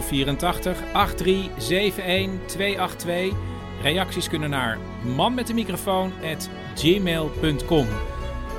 084 0.00 0.82
8371 0.92 2.46
282. 2.46 3.55
Reacties 3.86 4.28
kunnen 4.28 4.50
naar 4.50 4.78
man 5.16 5.34
met 5.34 5.46
de 5.46 5.54
microfoon 5.54 6.12
gmail.com. 6.74 7.86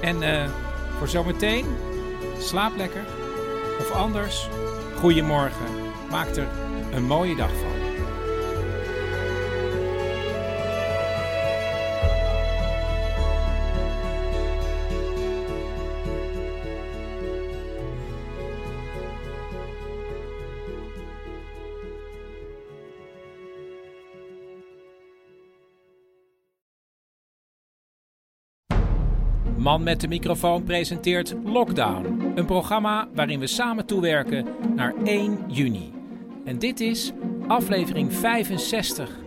En 0.01 0.21
uh, 0.21 0.49
voor 0.97 1.07
zometeen, 1.07 1.65
slaap 2.39 2.75
lekker. 2.75 3.05
Of 3.79 3.91
anders, 3.91 4.49
goeiemorgen. 4.95 5.65
Maak 6.09 6.27
er 6.27 6.47
een 6.91 7.03
mooie 7.03 7.35
dag 7.35 7.49
van. 7.49 7.86
Man 29.67 29.83
met 29.83 30.01
de 30.01 30.07
microfoon 30.07 30.63
presenteert 30.63 31.35
Lockdown, 31.43 32.31
een 32.35 32.45
programma 32.45 33.09
waarin 33.13 33.39
we 33.39 33.47
samen 33.47 33.85
toewerken 33.85 34.45
naar 34.75 34.93
1 35.03 35.43
juni. 35.47 35.93
En 36.45 36.59
dit 36.59 36.79
is 36.79 37.11
aflevering 37.47 38.13
65. 38.13 39.19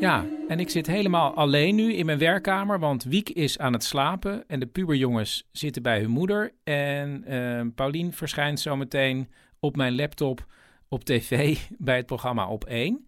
Ja, 0.00 0.24
en 0.48 0.60
ik 0.60 0.70
zit 0.70 0.86
helemaal 0.86 1.34
alleen 1.34 1.74
nu 1.74 1.94
in 1.94 2.06
mijn 2.06 2.18
werkkamer, 2.18 2.78
want 2.78 3.04
Wiek 3.04 3.28
is 3.28 3.58
aan 3.58 3.72
het 3.72 3.84
slapen 3.84 4.44
en 4.48 4.60
de 4.60 4.66
puberjongens 4.66 5.48
zitten 5.50 5.82
bij 5.82 6.00
hun 6.00 6.10
moeder. 6.10 6.52
En 6.64 7.24
uh, 7.28 7.60
Paulien 7.74 8.12
verschijnt 8.12 8.60
zometeen 8.60 9.28
op 9.60 9.76
mijn 9.76 9.94
laptop 9.94 10.46
op 10.88 11.04
tv 11.04 11.58
bij 11.78 11.96
het 11.96 12.06
programma 12.06 12.48
Op 12.48 12.64
1. 12.64 13.06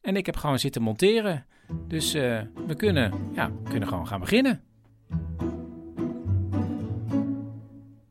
En 0.00 0.16
ik 0.16 0.26
heb 0.26 0.36
gewoon 0.36 0.58
zitten 0.58 0.82
monteren. 0.82 1.46
Dus 1.88 2.14
uh, 2.14 2.40
we 2.66 2.74
kunnen, 2.76 3.12
ja, 3.34 3.50
kunnen 3.68 3.88
gewoon 3.88 4.06
gaan 4.06 4.20
beginnen. 4.20 4.62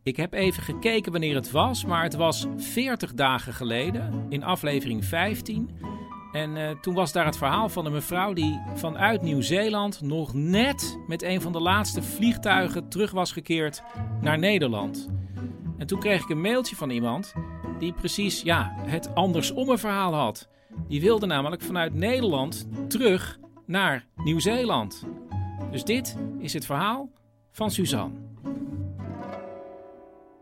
Ik 0.04 0.16
heb 0.16 0.34
even 0.34 0.64
gekeken 0.64 1.12
wanneer 1.12 1.36
het 1.36 1.52
was, 1.52 1.86
maar 1.86 2.04
het 2.04 2.16
was 2.16 2.48
40 2.58 3.14
dagen 3.14 3.54
geleden, 3.54 4.26
in 4.30 4.44
aflevering 4.44 5.06
15. 5.06 5.70
En 6.32 6.56
uh, 6.56 6.70
toen 6.70 6.94
was 6.94 7.12
daar 7.12 7.26
het 7.26 7.38
verhaal 7.38 7.70
van 7.70 7.86
een 7.86 7.92
mevrouw 7.92 8.34
die 8.34 8.62
vanuit 8.74 9.22
Nieuw-Zeeland 9.22 10.02
nog 10.02 10.34
net 10.34 11.00
met 11.08 11.22
een 11.24 11.42
van 11.42 11.52
de 11.52 11.60
laatste 11.60 12.04
vliegtuigen 12.04 12.90
terug 12.90 13.12
was 13.12 13.32
gekeerd 13.32 13.84
naar 14.22 14.40
Nederland. 14.40 15.10
En 15.78 15.88
toen 15.88 16.00
kreeg 16.00 16.22
ik 16.22 16.30
een 16.30 16.42
mailtje 16.42 16.76
van 16.76 16.90
iemand 16.90 17.34
die 17.80 17.94
precies 17.94 18.42
ja, 18.42 18.74
het 18.78 19.16
andersomme 19.16 19.78
verhaal 19.78 20.14
had. 20.14 20.50
Die 20.88 21.02
wilde 21.02 21.26
namelijk 21.26 21.62
vanuit 21.62 21.94
Nederland 21.94 22.68
terug 22.88 23.40
naar 23.66 24.06
Nieuw-Zeeland. 24.16 25.04
Dus 25.72 25.84
dit 25.84 26.16
is 26.40 26.54
het 26.54 26.66
verhaal 26.66 27.10
van 27.52 27.72
Suzanne. 27.72 28.16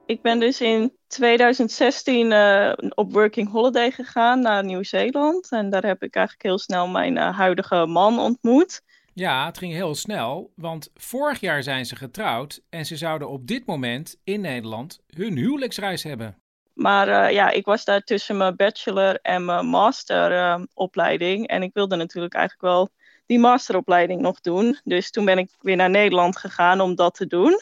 Ik 0.06 0.22
ben 0.22 0.40
dus 0.40 0.62
in 0.62 0.98
2016 1.08 2.32
uh, 2.32 2.74
op 2.90 3.14
working 3.14 3.52
holiday 3.52 3.92
gegaan 3.92 4.40
naar 4.40 4.64
Nieuw-Zeeland. 4.64 5.52
En 5.52 5.70
daar 5.70 5.86
heb 5.86 6.04
ik 6.04 6.16
eigenlijk 6.16 6.46
heel 6.46 6.60
snel 6.60 6.88
mijn 6.88 7.16
uh, 7.16 7.38
huidige 7.38 7.86
man 7.86 8.20
ontmoet. 8.20 8.82
Ja, 9.14 9.46
het 9.46 9.58
ging 9.58 9.74
heel 9.74 9.96
snel, 9.96 10.52
want 10.56 10.92
vorig 10.94 11.40
jaar 11.40 11.64
zijn 11.64 11.86
ze 11.86 11.96
getrouwd 11.96 12.62
en 12.70 12.86
ze 12.86 12.98
zouden 12.98 13.30
op 13.30 13.48
dit 13.48 13.66
moment 13.66 14.20
in 14.24 14.42
Nederland 14.42 15.02
hun 15.16 15.38
huwelijksreis 15.38 16.04
hebben. 16.04 16.38
Maar 16.74 17.08
uh, 17.08 17.32
ja, 17.32 17.50
ik 17.50 17.66
was 17.66 17.86
daar 17.86 18.02
tussen 18.02 18.38
mijn 18.38 18.56
bachelor 18.56 19.20
en 19.22 19.46
mijn 19.46 19.66
masteropleiding. 19.66 21.48
en 21.48 21.64
ik 21.64 21.74
wilde 21.74 21.96
natuurlijk 21.96 22.34
eigenlijk 22.34 22.74
wel 22.74 22.90
die 23.32 23.40
masteropleiding 23.40 24.22
nog 24.22 24.42
doen. 24.42 24.80
Dus 24.84 25.12
toen 25.12 25.26
ben 25.26 25.38
ik 25.38 25.50
weer 25.60 25.76
naar 25.76 25.90
Nederland 25.90 26.38
gegaan 26.38 26.82
om 26.82 26.96
dat 26.96 27.14
te 27.14 27.28
doen. 27.28 27.62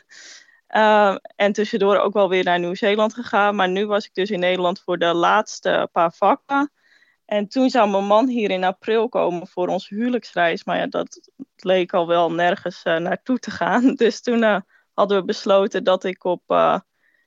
Uh, 0.69 1.15
en 1.35 1.53
tussendoor 1.53 1.97
ook 1.97 2.13
wel 2.13 2.29
weer 2.29 2.43
naar 2.43 2.59
Nieuw-Zeeland 2.59 3.13
gegaan. 3.13 3.55
Maar 3.55 3.69
nu 3.69 3.85
was 3.85 4.05
ik 4.05 4.13
dus 4.13 4.29
in 4.29 4.39
Nederland 4.39 4.81
voor 4.81 4.97
de 4.97 5.13
laatste 5.13 5.89
paar 5.91 6.13
vakken. 6.13 6.71
En 7.25 7.47
toen 7.47 7.69
zou 7.69 7.89
mijn 7.89 8.05
man 8.05 8.27
hier 8.27 8.49
in 8.49 8.63
april 8.63 9.09
komen 9.09 9.47
voor 9.47 9.67
onze 9.67 9.95
huwelijksreis. 9.95 10.63
Maar 10.63 10.77
ja, 10.77 10.87
dat 10.87 11.29
leek 11.55 11.93
al 11.93 12.07
wel 12.07 12.31
nergens 12.31 12.85
uh, 12.85 12.97
naartoe 12.97 13.39
te 13.39 13.51
gaan. 13.51 13.93
Dus 14.03 14.21
toen 14.21 14.43
uh, 14.43 14.59
hadden 14.93 15.17
we 15.17 15.25
besloten 15.25 15.83
dat 15.83 16.03
ik 16.03 16.23
op 16.23 16.81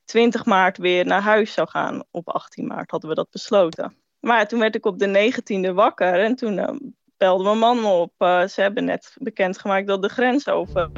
20 0.04 0.44
maart 0.44 0.78
weer 0.78 1.06
naar 1.06 1.22
huis 1.22 1.52
zou 1.52 1.68
gaan. 1.68 2.04
Op 2.10 2.28
18 2.28 2.66
maart 2.66 2.90
hadden 2.90 3.10
we 3.10 3.16
dat 3.16 3.30
besloten. 3.30 3.96
Maar 4.20 4.48
toen 4.48 4.60
werd 4.60 4.74
ik 4.74 4.86
op 4.86 4.98
de 4.98 5.32
19e 5.32 5.74
wakker 5.74 6.20
en 6.20 6.34
toen 6.34 6.94
belde 7.22 7.44
mijn 7.44 7.58
man 7.58 7.84
op. 7.84 8.12
ze 8.18 8.60
hebben 8.60 8.84
net 8.84 9.16
bekendgemaakt 9.18 9.86
dat 9.86 10.02
de 10.02 10.08
grens 10.08 10.48
over 10.48 10.90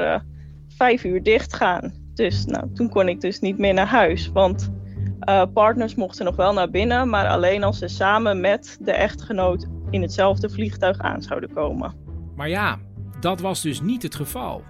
vijf 0.69 1.05
uur 1.05 1.23
dicht 1.23 1.55
gaan. 1.55 1.93
Dus 2.15 2.45
nou, 2.45 2.73
toen 2.75 2.89
kon 2.89 3.09
ik 3.09 3.21
dus 3.21 3.41
niet 3.41 3.59
meer 3.59 3.75
naar 3.75 3.87
huis. 3.87 4.31
Want 4.33 4.71
uh, 5.29 5.43
partners 5.55 5.95
mochten 5.95 6.25
nog 6.25 6.37
wel 6.37 6.53
naar 6.53 6.71
binnen, 6.71 7.09
maar 7.09 7.29
alleen 7.29 7.65
als 7.65 7.79
ze 7.79 7.89
samen 7.89 8.41
met 8.41 8.79
de 8.81 8.93
echtgenoot 8.93 9.67
in 9.91 10.03
hetzelfde 10.03 10.51
vliegtuig 10.51 10.99
aan 10.99 11.23
zouden 11.23 11.53
komen. 11.53 11.95
Maar 12.37 12.49
ja, 12.49 12.79
dat 13.21 13.41
was 13.41 13.63
dus 13.63 13.81
niet 13.81 14.03
het 14.03 14.15
geval. 14.15 14.63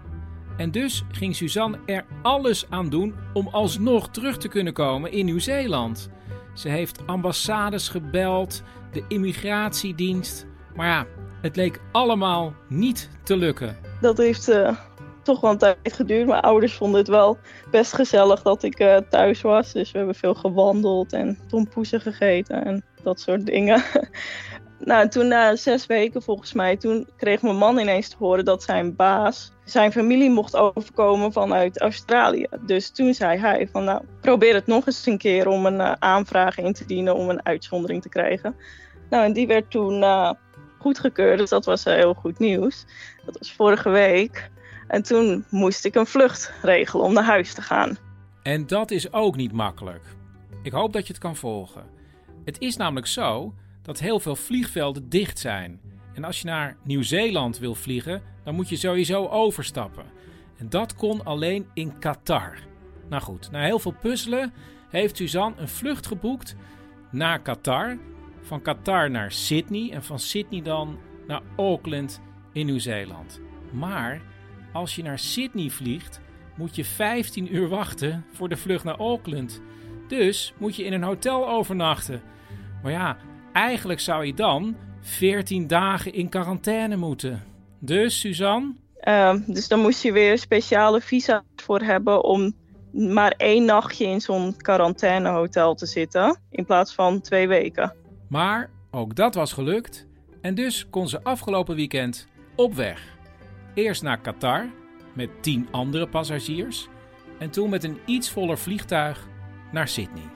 En 0.56 0.70
dus 0.70 1.04
ging 1.10 1.36
Suzanne 1.36 1.78
er 1.86 2.04
alles 2.22 2.66
aan 2.70 2.88
doen 2.88 3.14
om 3.32 3.48
alsnog 3.48 4.08
terug 4.08 4.38
te 4.38 4.48
kunnen 4.48 4.72
komen 4.72 5.12
in 5.12 5.24
Nieuw-Zeeland. 5.24 6.10
Ze 6.54 6.68
heeft 6.68 7.06
ambassades 7.06 7.88
gebeld, 7.88 8.62
de 8.92 9.04
immigratiedienst. 9.08 10.46
Maar 10.74 10.86
ja, 10.86 11.06
het 11.44 11.56
leek 11.56 11.80
allemaal 11.92 12.54
niet 12.68 13.10
te 13.22 13.36
lukken. 13.36 13.76
Dat 14.00 14.18
heeft 14.18 14.48
uh, 14.48 14.78
toch 15.22 15.40
wel 15.40 15.50
een 15.50 15.58
tijd 15.58 15.76
geduurd. 15.82 16.26
Mijn 16.26 16.40
ouders 16.40 16.74
vonden 16.74 16.98
het 16.98 17.08
wel 17.08 17.38
best 17.70 17.94
gezellig 17.94 18.42
dat 18.42 18.62
ik 18.62 18.80
uh, 18.80 18.96
thuis 18.96 19.40
was. 19.40 19.72
Dus 19.72 19.90
we 19.90 19.98
hebben 19.98 20.14
veel 20.14 20.34
gewandeld 20.34 21.12
en 21.12 21.38
tompoesen 21.48 22.00
gegeten 22.00 22.64
en 22.64 22.84
dat 23.02 23.20
soort 23.20 23.46
dingen. 23.46 23.82
nou, 24.78 25.08
toen 25.08 25.28
na 25.28 25.56
zes 25.56 25.86
weken 25.86 26.22
volgens 26.22 26.52
mij, 26.52 26.76
toen 26.76 27.08
kreeg 27.16 27.42
mijn 27.42 27.56
man 27.56 27.78
ineens 27.78 28.08
te 28.08 28.16
horen 28.18 28.44
dat 28.44 28.62
zijn 28.62 28.96
baas 28.96 29.52
zijn 29.64 29.92
familie 29.92 30.30
mocht 30.30 30.56
overkomen 30.56 31.32
vanuit 31.32 31.80
Australië. 31.80 32.46
Dus 32.60 32.90
toen 32.90 33.14
zei 33.14 33.38
hij 33.38 33.68
van 33.72 33.84
nou, 33.84 34.02
probeer 34.20 34.54
het 34.54 34.66
nog 34.66 34.86
eens 34.86 35.06
een 35.06 35.18
keer 35.18 35.48
om 35.48 35.66
een 35.66 35.80
uh, 35.80 35.92
aanvraag 35.98 36.58
in 36.58 36.72
te 36.72 36.84
dienen 36.84 37.14
om 37.14 37.28
een 37.30 37.44
uitzondering 37.44 38.02
te 38.02 38.08
krijgen. 38.08 38.56
Nou, 39.10 39.24
en 39.24 39.32
die 39.32 39.46
werd 39.46 39.70
toen 39.70 40.00
uh, 40.00 40.30
goedgekeurd, 40.84 41.38
dus 41.38 41.50
dat 41.50 41.64
was 41.64 41.84
heel 41.84 42.14
goed 42.14 42.38
nieuws. 42.38 42.84
Dat 43.24 43.38
was 43.38 43.52
vorige 43.52 43.90
week. 43.90 44.50
En 44.88 45.02
toen 45.02 45.44
moest 45.50 45.84
ik 45.84 45.94
een 45.94 46.06
vlucht 46.06 46.52
regelen 46.62 47.04
om 47.04 47.12
naar 47.12 47.24
huis 47.24 47.54
te 47.54 47.62
gaan. 47.62 47.96
En 48.42 48.66
dat 48.66 48.90
is 48.90 49.12
ook 49.12 49.36
niet 49.36 49.52
makkelijk. 49.52 50.02
Ik 50.62 50.72
hoop 50.72 50.92
dat 50.92 51.06
je 51.06 51.12
het 51.12 51.22
kan 51.22 51.36
volgen. 51.36 51.84
Het 52.44 52.58
is 52.58 52.76
namelijk 52.76 53.06
zo 53.06 53.54
dat 53.82 53.98
heel 53.98 54.20
veel 54.20 54.36
vliegvelden 54.36 55.08
dicht 55.08 55.38
zijn. 55.38 55.80
En 56.14 56.24
als 56.24 56.40
je 56.40 56.46
naar 56.46 56.76
Nieuw-Zeeland 56.82 57.58
wil 57.58 57.74
vliegen, 57.74 58.22
dan 58.44 58.54
moet 58.54 58.68
je 58.68 58.76
sowieso 58.76 59.28
overstappen. 59.28 60.04
En 60.58 60.68
dat 60.68 60.94
kon 60.94 61.24
alleen 61.24 61.66
in 61.74 61.98
Qatar. 61.98 62.58
Nou 63.08 63.22
goed, 63.22 63.50
na 63.50 63.62
heel 63.62 63.78
veel 63.78 63.94
puzzelen 64.00 64.52
heeft 64.90 65.16
Suzanne 65.16 65.60
een 65.60 65.68
vlucht 65.68 66.06
geboekt 66.06 66.56
naar 67.10 67.42
Qatar. 67.42 67.98
Van 68.44 68.62
Qatar 68.62 69.10
naar 69.10 69.32
Sydney 69.32 69.90
en 69.90 70.02
van 70.02 70.18
Sydney 70.18 70.62
dan 70.62 70.98
naar 71.26 71.42
Auckland 71.56 72.20
in 72.52 72.66
Nieuw-Zeeland. 72.66 73.40
Maar 73.72 74.22
als 74.72 74.96
je 74.96 75.02
naar 75.02 75.18
Sydney 75.18 75.70
vliegt, 75.70 76.20
moet 76.56 76.76
je 76.76 76.84
15 76.84 77.54
uur 77.54 77.68
wachten 77.68 78.24
voor 78.32 78.48
de 78.48 78.56
vlucht 78.56 78.84
naar 78.84 78.96
Auckland. 78.98 79.60
Dus 80.08 80.54
moet 80.58 80.76
je 80.76 80.84
in 80.84 80.92
een 80.92 81.02
hotel 81.02 81.48
overnachten. 81.48 82.22
Maar 82.82 82.92
ja, 82.92 83.16
eigenlijk 83.52 84.00
zou 84.00 84.24
je 84.24 84.34
dan 84.34 84.76
14 85.00 85.66
dagen 85.66 86.12
in 86.12 86.28
quarantaine 86.28 86.96
moeten. 86.96 87.42
Dus, 87.80 88.20
Suzanne? 88.20 88.74
Uh, 89.08 89.34
dus 89.46 89.68
dan 89.68 89.80
moest 89.80 90.02
je 90.02 90.12
weer 90.12 90.38
speciale 90.38 91.00
visa 91.00 91.42
voor 91.56 91.80
hebben 91.80 92.24
om 92.24 92.54
maar 92.92 93.34
één 93.36 93.64
nachtje 93.64 94.06
in 94.06 94.20
zo'n 94.20 94.56
quarantainehotel 94.56 95.74
te 95.74 95.86
zitten. 95.86 96.38
In 96.50 96.64
plaats 96.64 96.94
van 96.94 97.20
twee 97.20 97.48
weken. 97.48 97.92
Maar 98.28 98.70
ook 98.90 99.14
dat 99.14 99.34
was 99.34 99.52
gelukt. 99.52 100.06
En 100.40 100.54
dus 100.54 100.86
kon 100.90 101.08
ze 101.08 101.22
afgelopen 101.22 101.76
weekend 101.76 102.26
op 102.56 102.74
weg. 102.74 103.16
Eerst 103.74 104.02
naar 104.02 104.20
Qatar 104.20 104.68
met 105.12 105.42
tien 105.42 105.68
andere 105.70 106.08
passagiers 106.08 106.88
en 107.38 107.50
toen 107.50 107.70
met 107.70 107.84
een 107.84 107.98
iets 108.04 108.30
voller 108.30 108.58
vliegtuig 108.58 109.26
naar 109.72 109.88
Sydney. 109.88 110.30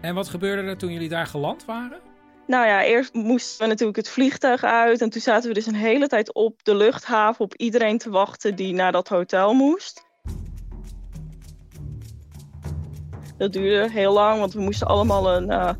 En 0.00 0.14
wat 0.14 0.28
gebeurde 0.28 0.62
er 0.62 0.76
toen 0.76 0.92
jullie 0.92 1.08
daar 1.08 1.26
geland 1.26 1.64
waren? 1.64 2.00
Nou 2.46 2.66
ja, 2.66 2.84
eerst 2.84 3.14
moesten 3.14 3.62
we 3.62 3.66
natuurlijk 3.66 3.96
het 3.96 4.08
vliegtuig 4.08 4.62
uit 4.62 5.00
en 5.00 5.10
toen 5.10 5.20
zaten 5.20 5.48
we 5.48 5.54
dus 5.54 5.66
een 5.66 5.74
hele 5.74 6.06
tijd 6.06 6.34
op 6.34 6.64
de 6.64 6.74
luchthaven 6.74 7.44
op 7.44 7.54
iedereen 7.54 7.98
te 7.98 8.10
wachten 8.10 8.56
die 8.56 8.74
naar 8.74 8.92
dat 8.92 9.08
hotel 9.08 9.54
moest. 9.54 10.02
Dat 13.38 13.52
duurde 13.52 13.90
heel 13.90 14.12
lang, 14.12 14.38
want 14.38 14.52
we 14.52 14.60
moesten 14.60 14.86
allemaal 14.86 15.36
een 15.36 15.50
uh, 15.50 15.70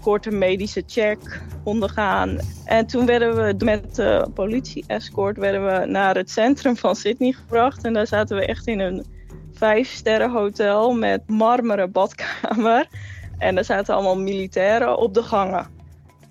korte 0.00 0.30
medische 0.30 0.82
check 0.86 1.42
ondergaan. 1.64 2.38
En 2.64 2.86
toen 2.86 3.06
werden 3.06 3.36
we 3.36 3.64
met 3.64 3.94
de 3.94 4.26
politie-escort 4.34 5.36
werden 5.36 5.64
we 5.64 5.86
naar 5.86 6.16
het 6.16 6.30
centrum 6.30 6.76
van 6.76 6.96
Sydney 6.96 7.32
gebracht. 7.32 7.84
En 7.84 7.92
daar 7.92 8.06
zaten 8.06 8.36
we 8.36 8.46
echt 8.46 8.66
in 8.66 8.80
een 8.80 9.06
vijf-sterren 9.52 10.30
hotel 10.30 10.92
met 10.92 11.28
marmeren 11.28 11.92
badkamer. 11.92 12.88
En 13.38 13.54
daar 13.54 13.64
zaten 13.64 13.94
allemaal 13.94 14.18
militairen 14.18 14.98
op 14.98 15.14
de 15.14 15.22
gangen. 15.22 15.66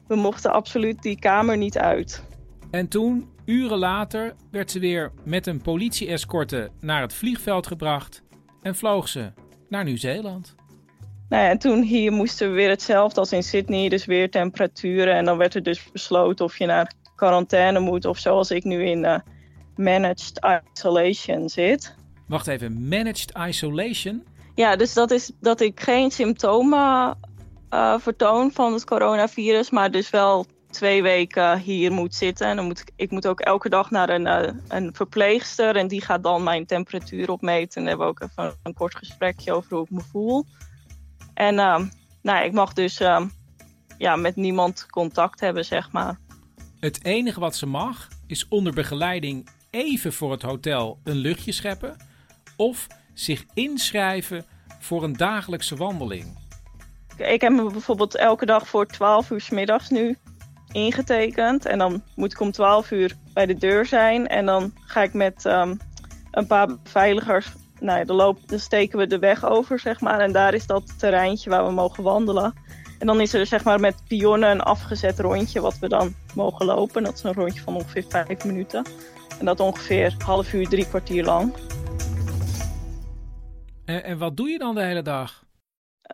We 0.08 0.16
mochten 0.16 0.52
absoluut 0.52 1.02
die 1.02 1.20
kamer 1.20 1.58
niet 1.58 1.78
uit. 1.78 2.24
En 2.72 2.88
toen, 2.88 3.30
uren 3.46 3.78
later, 3.78 4.36
werd 4.52 4.72
ze 4.72 4.80
weer 4.80 5.12
met 5.24 5.48
een 5.48 5.62
politie-escorte 5.62 6.70
naar 6.80 7.02
het 7.02 7.14
vliegveld 7.14 7.68
gebracht 7.68 8.24
en 8.62 8.76
vloog 8.76 9.08
ze 9.08 9.32
naar 9.70 9.84
Nieuw-Zeeland. 9.84 10.56
Nou 11.30 11.44
ja, 11.44 11.50
en 11.50 11.58
toen 11.58 11.82
hier 11.82 12.12
moesten 12.12 12.50
we 12.50 12.56
weer 12.56 12.70
hetzelfde 12.70 13.20
als 13.20 13.32
in 13.32 13.44
Sydney, 13.44 13.90
dus 13.90 14.06
weer 14.06 14.30
temperaturen. 14.30 15.16
En 15.16 15.26
dan 15.26 15.38
werd 15.38 15.56
er 15.56 15.64
dus 15.64 15.92
besloten 15.92 16.46
of 16.46 16.58
je 16.58 16.66
naar 16.66 16.94
quarantaine 17.16 17.80
moet 17.80 18.06
of 18.06 18.18
zoals 18.18 18.52
ik 18.52 18.64
nu 18.64 18.86
in 18.86 19.04
uh, 19.04 19.18
managed 19.76 20.62
isolation 20.74 21.50
zit. 21.50 21.96
Wacht 22.28 22.48
even, 22.48 22.88
managed 22.88 23.32
isolation? 23.48 24.24
Ja, 24.56 24.76
dus 24.76 24.94
dat 24.94 25.12
is 25.12 25.32
dat 25.40 25.62
ik 25.62 25.80
geen 25.80 26.12
symptomen 26.12 27.18
uh, 27.70 28.00
vertoon 28.00 28.52
van 28.52 28.74
het 28.74 28.86
coronavirus, 28.86 29.70
maar 29.70 29.92
dus 29.92 30.10
wel 30.10 30.46
twee 30.70 31.02
weken 31.02 31.60
hier 31.60 31.92
moet 31.92 32.16
zitten. 32.16 32.48
En 32.48 32.56
dan 32.56 32.66
moet 32.66 32.80
ik, 32.80 32.92
ik 32.96 33.12
moet 33.12 33.28
ook 33.28 33.40
elke 33.40 33.70
dag 33.70 33.92
naar 33.92 34.10
een, 34.10 34.26
uh, 34.26 34.50
een 34.68 34.90
verpleegster 34.94 35.76
en 35.76 35.88
die 35.88 36.02
gaat 36.02 36.24
dan 36.24 36.44
mijn 36.44 36.66
temperatuur 36.66 37.32
opmeten. 37.32 37.82
En 37.82 37.88
hebben 37.88 38.06
we 38.06 38.12
ook 38.12 38.22
even 38.22 38.54
een 38.64 38.74
kort 38.74 38.96
gesprekje 38.96 39.54
over 39.54 39.76
hoe 39.76 39.84
ik 39.84 39.92
me 39.92 40.02
voel. 40.12 40.46
En 41.40 41.56
uh, 41.56 41.80
nou, 42.22 42.46
ik 42.46 42.52
mag 42.52 42.74
dus 42.74 43.02
uh, 43.02 43.26
ja, 43.98 44.16
met 44.16 44.36
niemand 44.36 44.86
contact 44.86 45.40
hebben, 45.40 45.66
zeg 45.66 45.92
maar. 45.92 46.20
Het 46.80 47.06
enige 47.06 47.40
wat 47.40 47.56
ze 47.56 47.66
mag 47.66 48.08
is 48.28 48.48
onder 48.48 48.74
begeleiding 48.74 49.50
even 49.70 50.14
voor 50.14 50.32
het 50.32 50.42
hotel 50.42 51.00
een 51.04 51.16
luchtje 51.16 51.52
scheppen 51.52 51.98
of 52.56 52.88
zich 53.14 53.46
inschrijven 53.54 54.46
voor 54.80 55.04
een 55.04 55.14
dagelijkse 55.14 55.76
wandeling. 55.76 56.38
Ik 57.18 57.42
heb 57.42 57.52
me 57.52 57.72
bijvoorbeeld 57.72 58.16
elke 58.16 58.46
dag 58.46 58.68
voor 58.68 58.86
12 58.86 59.30
uur 59.30 59.42
s 59.42 59.50
middags 59.50 59.90
nu 59.90 60.18
ingetekend. 60.72 61.66
En 61.66 61.78
dan 61.78 62.04
moet 62.16 62.32
ik 62.32 62.40
om 62.40 62.52
12 62.52 62.92
uur 62.92 63.16
bij 63.34 63.46
de 63.46 63.56
deur 63.56 63.86
zijn. 63.86 64.28
En 64.28 64.46
dan 64.46 64.74
ga 64.86 65.02
ik 65.04 65.14
met 65.14 65.46
um, 65.46 65.78
een 66.32 66.48
paar 66.48 66.68
beveiligers 66.84 67.52
nou 67.80 68.00
ja, 68.00 68.04
dan, 68.06 68.60
steken 68.60 68.98
we 68.98 69.08
de 69.08 69.20
weg 69.20 69.46
over, 69.46 69.80
zeg 69.80 70.02
maar. 70.02 70.20
En 70.20 70.32
daar 70.32 70.54
is 70.54 70.66
dat 70.66 71.00
terreintje 71.00 71.50
waar 71.50 71.66
we 71.66 71.72
mogen 71.72 72.04
wandelen. 72.04 72.54
En 73.00 73.08
dan 73.08 73.22
is 73.22 73.34
er 73.34 73.46
zeg 73.46 73.64
maar 73.64 73.80
met 73.80 74.04
pionnen 74.08 74.50
een 74.50 74.62
afgezet 74.62 75.20
rondje 75.20 75.62
wat 75.62 75.80
we 75.80 75.88
dan 75.88 76.14
mogen 76.36 76.66
lopen. 76.66 77.04
Dat 77.04 77.14
is 77.14 77.24
een 77.24 77.34
rondje 77.34 77.62
van 77.62 77.76
ongeveer 77.76 78.06
vijf 78.10 78.46
minuten. 78.46 78.86
En 79.40 79.46
dat 79.46 79.60
ongeveer 79.60 80.16
half 80.26 80.54
uur, 80.54 80.68
drie 80.68 80.88
kwartier 80.88 81.24
lang. 81.24 81.54
En, 83.86 84.04
en 84.04 84.18
wat 84.18 84.38
doe 84.38 84.50
je 84.50 84.58
dan 84.58 84.76
de 84.76 84.84
hele 84.84 85.02
dag? 85.02 85.44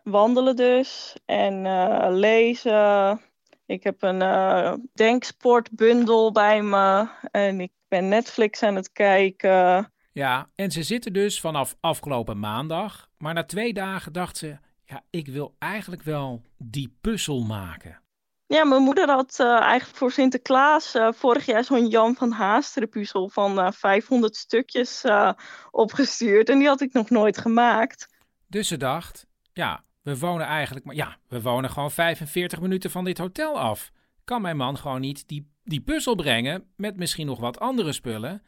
Wandelen 0.04 0.56
dus 0.56 1.16
en 1.26 1.66
uh, 1.66 2.08
lezen. 2.10 3.22
Ik 3.66 3.84
heb 3.84 4.02
een 4.02 4.22
uh, 4.22 4.74
denksportbundel 4.94 6.32
bij 6.32 6.62
me. 6.62 7.08
En 7.32 7.62
ik 7.62 7.72
ben 7.88 8.08
Netflix 8.08 8.64
aan 8.64 8.76
het 8.76 8.92
kijken. 8.92 9.94
Ja, 10.16 10.50
en 10.56 10.72
ze 10.72 10.84
zitten 10.84 11.14
dus 11.14 11.40
vanaf 11.40 11.76
afgelopen 11.80 12.40
maandag. 12.40 13.10
Maar 13.18 13.34
na 13.34 13.44
twee 13.44 13.74
dagen 13.74 14.14
dacht 14.14 14.38
ze: 14.38 14.58
ja, 14.86 15.04
ik 15.10 15.28
wil 15.28 15.56
eigenlijk 15.60 16.02
wel 16.02 16.42
die 16.58 16.96
puzzel 17.02 17.42
maken. 17.42 18.02
Ja, 18.46 18.64
mijn 18.64 18.82
moeder 18.82 19.10
had 19.10 19.40
eh, 19.40 19.48
eigenlijk 19.48 19.98
voor 19.98 20.12
Sinterklaas 20.12 20.96
eh, 20.96 21.12
vorig 21.12 21.46
jaar 21.46 21.64
zo'n 21.64 21.88
Jan 21.88 22.16
van 22.16 22.32
Haasteren 22.32 22.90
puzzel 22.90 23.30
van 23.30 23.60
eh 23.60 23.72
500 23.72 24.36
stukjes 24.36 25.04
eh, 25.04 25.32
opgestuurd. 25.72 26.50
En 26.50 26.60
die 26.60 26.68
had 26.68 26.82
ik 26.82 26.94
nog 26.94 27.10
nooit 27.10 27.38
gemaakt. 27.38 28.08
Dus 28.48 28.68
ze 28.68 28.78
dacht, 28.78 29.26
ja, 29.54 29.84
we 30.02 30.18
wonen 30.18 30.46
eigenlijk, 30.48 30.86
maar 30.86 30.96
ja, 30.96 31.18
we 31.28 31.42
wonen 31.42 31.70
gewoon 31.70 31.92
45 31.92 32.62
minuten 32.62 32.92
van 32.92 33.04
dit 33.04 33.18
hotel 33.18 33.60
af. 33.60 33.92
Kan 34.24 34.42
mijn 34.42 34.58
man 34.58 34.78
gewoon 34.78 35.02
niet 35.02 35.28
die, 35.28 35.52
die 35.64 35.82
puzzel 35.82 36.16
brengen 36.16 36.74
met 36.76 36.98
misschien 36.98 37.26
nog 37.26 37.40
wat 37.40 37.60
andere 37.60 37.94
spullen? 37.94 38.42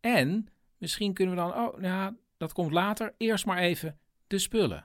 En 0.00 0.48
misschien 0.80 1.14
kunnen 1.14 1.34
we 1.34 1.40
dan, 1.40 1.54
oh, 1.54 1.76
nou, 1.76 2.14
dat 2.36 2.52
komt 2.52 2.72
later, 2.72 3.14
eerst 3.16 3.46
maar 3.46 3.58
even 3.58 3.98
de 4.26 4.38
spullen. 4.38 4.84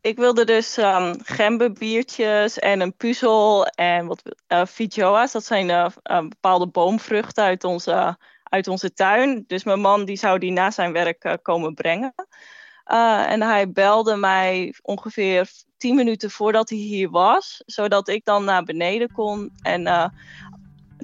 Ik 0.00 0.16
wilde 0.16 0.44
dus 0.44 0.76
ehm 0.76 1.14
gemberbiertjes 1.22 2.58
en 2.58 2.80
een 2.80 2.96
puzzel 2.96 3.66
en 3.66 4.06
wat 4.06 4.22
feijoas. 4.68 5.32
Dat 5.32 5.44
zijn 5.44 5.70
eh, 5.70 5.86
eh, 6.02 6.18
bepaalde 6.18 6.66
boomvruchten 6.66 7.44
uit 7.44 7.64
onze, 7.64 8.18
uit 8.42 8.68
onze 8.68 8.92
tuin. 8.92 9.44
Dus 9.46 9.64
mijn 9.64 9.80
man 9.80 10.04
die 10.04 10.16
zou 10.16 10.38
die 10.38 10.52
na 10.52 10.70
zijn 10.70 10.92
werk 10.92 11.38
komen 11.42 11.74
brengen. 11.74 12.14
En 13.28 13.42
hij 13.42 13.70
belde 13.70 14.16
mij 14.16 14.74
ongeveer 14.82 15.50
tien 15.76 15.94
minuten 15.94 16.30
voordat 16.30 16.68
hij 16.68 16.78
hier 16.78 17.10
was. 17.10 17.62
Zodat 17.66 18.08
ik 18.08 18.24
dan 18.24 18.44
naar 18.44 18.64
beneden 18.64 19.12
kon 19.12 19.52
en 19.62 20.12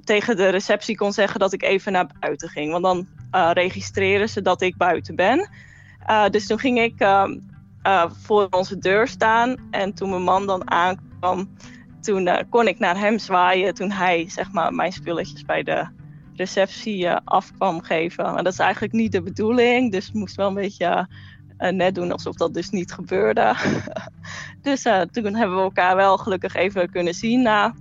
tegen 0.04 0.36
de 0.36 0.48
receptie 0.48 0.96
kon 0.96 1.12
zeggen 1.12 1.40
dat 1.40 1.52
ik 1.52 1.62
even 1.62 1.92
naar 1.92 2.10
buiten 2.20 2.48
ging. 2.48 2.70
Want 2.70 2.84
dan 2.84 3.06
eh, 3.30 3.50
registreren 3.52 4.28
ze 4.28 4.42
dat 4.42 4.62
ik 4.62 4.76
buiten 4.76 5.16
ben. 5.16 5.48
Eh, 6.06 6.28
dus 6.28 6.46
toen 6.46 6.58
ging 6.58 6.80
ik 6.80 7.00
ehm, 7.00 7.38
eh, 7.82 8.10
voor 8.22 8.46
onze 8.50 8.78
deur 8.78 9.08
staan. 9.08 9.56
En 9.70 9.94
toen 9.94 10.10
mijn 10.10 10.22
man 10.22 10.46
dan 10.46 10.70
aankwam, 10.70 11.56
toen 12.00 12.30
kon 12.50 12.68
ik 12.68 12.78
naar 12.78 12.98
hem 12.98 13.18
zwaaien. 13.18 13.74
Toen 13.74 13.90
hij 13.90 14.28
zeg 14.28 14.52
maar, 14.52 14.74
mijn 14.74 14.92
spulletjes 14.92 15.44
bij 15.44 15.62
de 15.62 15.86
receptie 16.34 17.06
eh, 17.06 17.16
af 17.24 17.52
kwam 17.52 17.82
geven. 17.82 18.24
Maar 18.24 18.42
dat 18.42 18.52
is 18.52 18.58
eigenlijk 18.58 18.92
niet 18.92 19.12
de 19.12 19.22
bedoeling. 19.22 19.92
Dus 19.92 20.08
ik 20.08 20.14
moest 20.14 20.36
wel 20.36 20.48
een 20.48 20.54
beetje 20.54 21.08
net 21.70 21.94
doen 21.94 22.12
alsof 22.12 22.34
dat 22.34 22.54
dus 22.54 22.70
niet 22.70 22.92
gebeurde. 22.92 23.54
dus 24.62 24.82
toen 25.10 25.34
hebben 25.34 25.56
we 25.56 25.62
elkaar 25.62 25.96
wel 25.96 26.18
gelukkig 26.18 26.54
even 26.54 26.90
kunnen 26.90 27.14
zien. 27.14 27.42
Na 27.42 27.74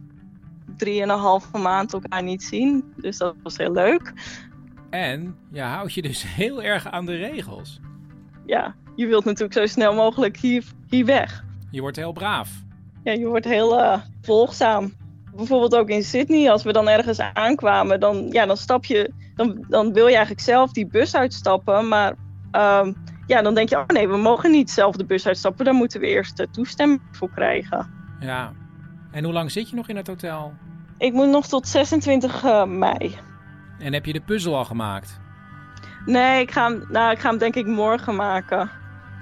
drieënhalve 0.76 1.58
maand 1.58 1.94
elkaar 1.94 2.24
niet 2.24 2.44
zien. 2.44 2.94
Dus 2.98 3.18
dat 3.18 3.36
was 3.44 3.58
heel 3.58 3.72
leuk. 3.72 4.14
En 4.90 5.36
je 5.52 5.62
houdt 5.62 5.94
je 5.94 6.02
dus 6.02 6.24
heel 6.42 6.64
erg 6.64 6.92
aan 6.92 7.06
de 7.06 7.16
regels. 7.16 7.80
Ja, 8.46 8.76
je 8.96 9.08
wilt 9.08 9.26
natuurlijk 9.26 9.54
zo 9.54 9.66
snel 9.66 9.94
mogelijk 9.94 10.38
hier, 10.38 10.64
hier 10.88 11.06
weg. 11.06 11.44
Je 11.72 11.82
wordt 11.82 11.98
heel 11.98 12.12
braaf. 12.12 12.50
Ja, 13.04 13.12
je 13.12 13.26
wordt 13.26 13.46
heel 13.46 13.80
eh, 13.80 14.02
volgzaam. 14.22 14.94
Bijvoorbeeld 15.36 15.76
ook 15.76 15.90
in 15.90 16.04
Sydney, 16.04 16.52
als 16.52 16.64
we 16.64 16.74
dan 16.74 16.90
ergens 16.90 17.20
aankwamen, 17.20 18.00
dan, 18.00 18.28
ja, 18.30 18.46
dan 18.46 18.58
stap 18.58 18.86
je, 18.86 19.14
dan, 19.36 19.66
dan 19.68 19.94
wil 19.94 20.08
je 20.08 20.16
eigenlijk 20.16 20.46
zelf 20.46 20.72
die 20.72 20.88
bus 20.88 21.16
uitstappen. 21.16 21.88
Maar 21.88 22.16
ehm, 22.52 22.94
ja, 23.28 23.42
dan 23.42 23.54
denk 23.54 23.70
je, 23.70 23.78
oh 23.78 23.86
nee, 23.88 24.08
we 24.08 24.18
mogen 24.18 24.52
niet 24.52 24.72
zelf 24.72 24.96
de 24.96 25.06
bus 25.06 25.28
uitstappen. 25.28 25.66
Daar 25.66 25.74
moeten 25.74 26.00
we 26.00 26.08
eerst 26.08 26.40
eh, 26.40 26.48
toestemming 26.52 27.02
voor 27.12 27.30
krijgen. 27.30 27.90
Ja. 28.20 28.54
En 29.12 29.24
hoe 29.24 29.34
lang 29.34 29.52
zit 29.52 29.70
je 29.70 29.76
nog 29.76 29.88
in 29.88 29.96
het 29.96 30.08
hotel? 30.08 30.54
Ik 30.98 31.14
moet 31.14 31.30
nog 31.30 31.48
tot 31.48 31.68
26 31.68 32.44
eh, 32.44 32.64
mei. 32.64 33.18
En 33.80 33.94
heb 33.94 34.06
je 34.06 34.14
de 34.14 34.22
puzzel 34.22 34.58
al 34.58 34.66
gemaakt? 34.66 35.20
Nee, 36.06 36.42
ik 36.42 36.52
ga, 36.52 36.70
hem, 36.70 36.86
nou, 36.90 37.12
ik 37.12 37.20
ga 37.20 37.30
hem 37.30 37.38
denk 37.38 37.56
ik 37.56 37.66
morgen 37.66 38.16
maken. 38.16 38.70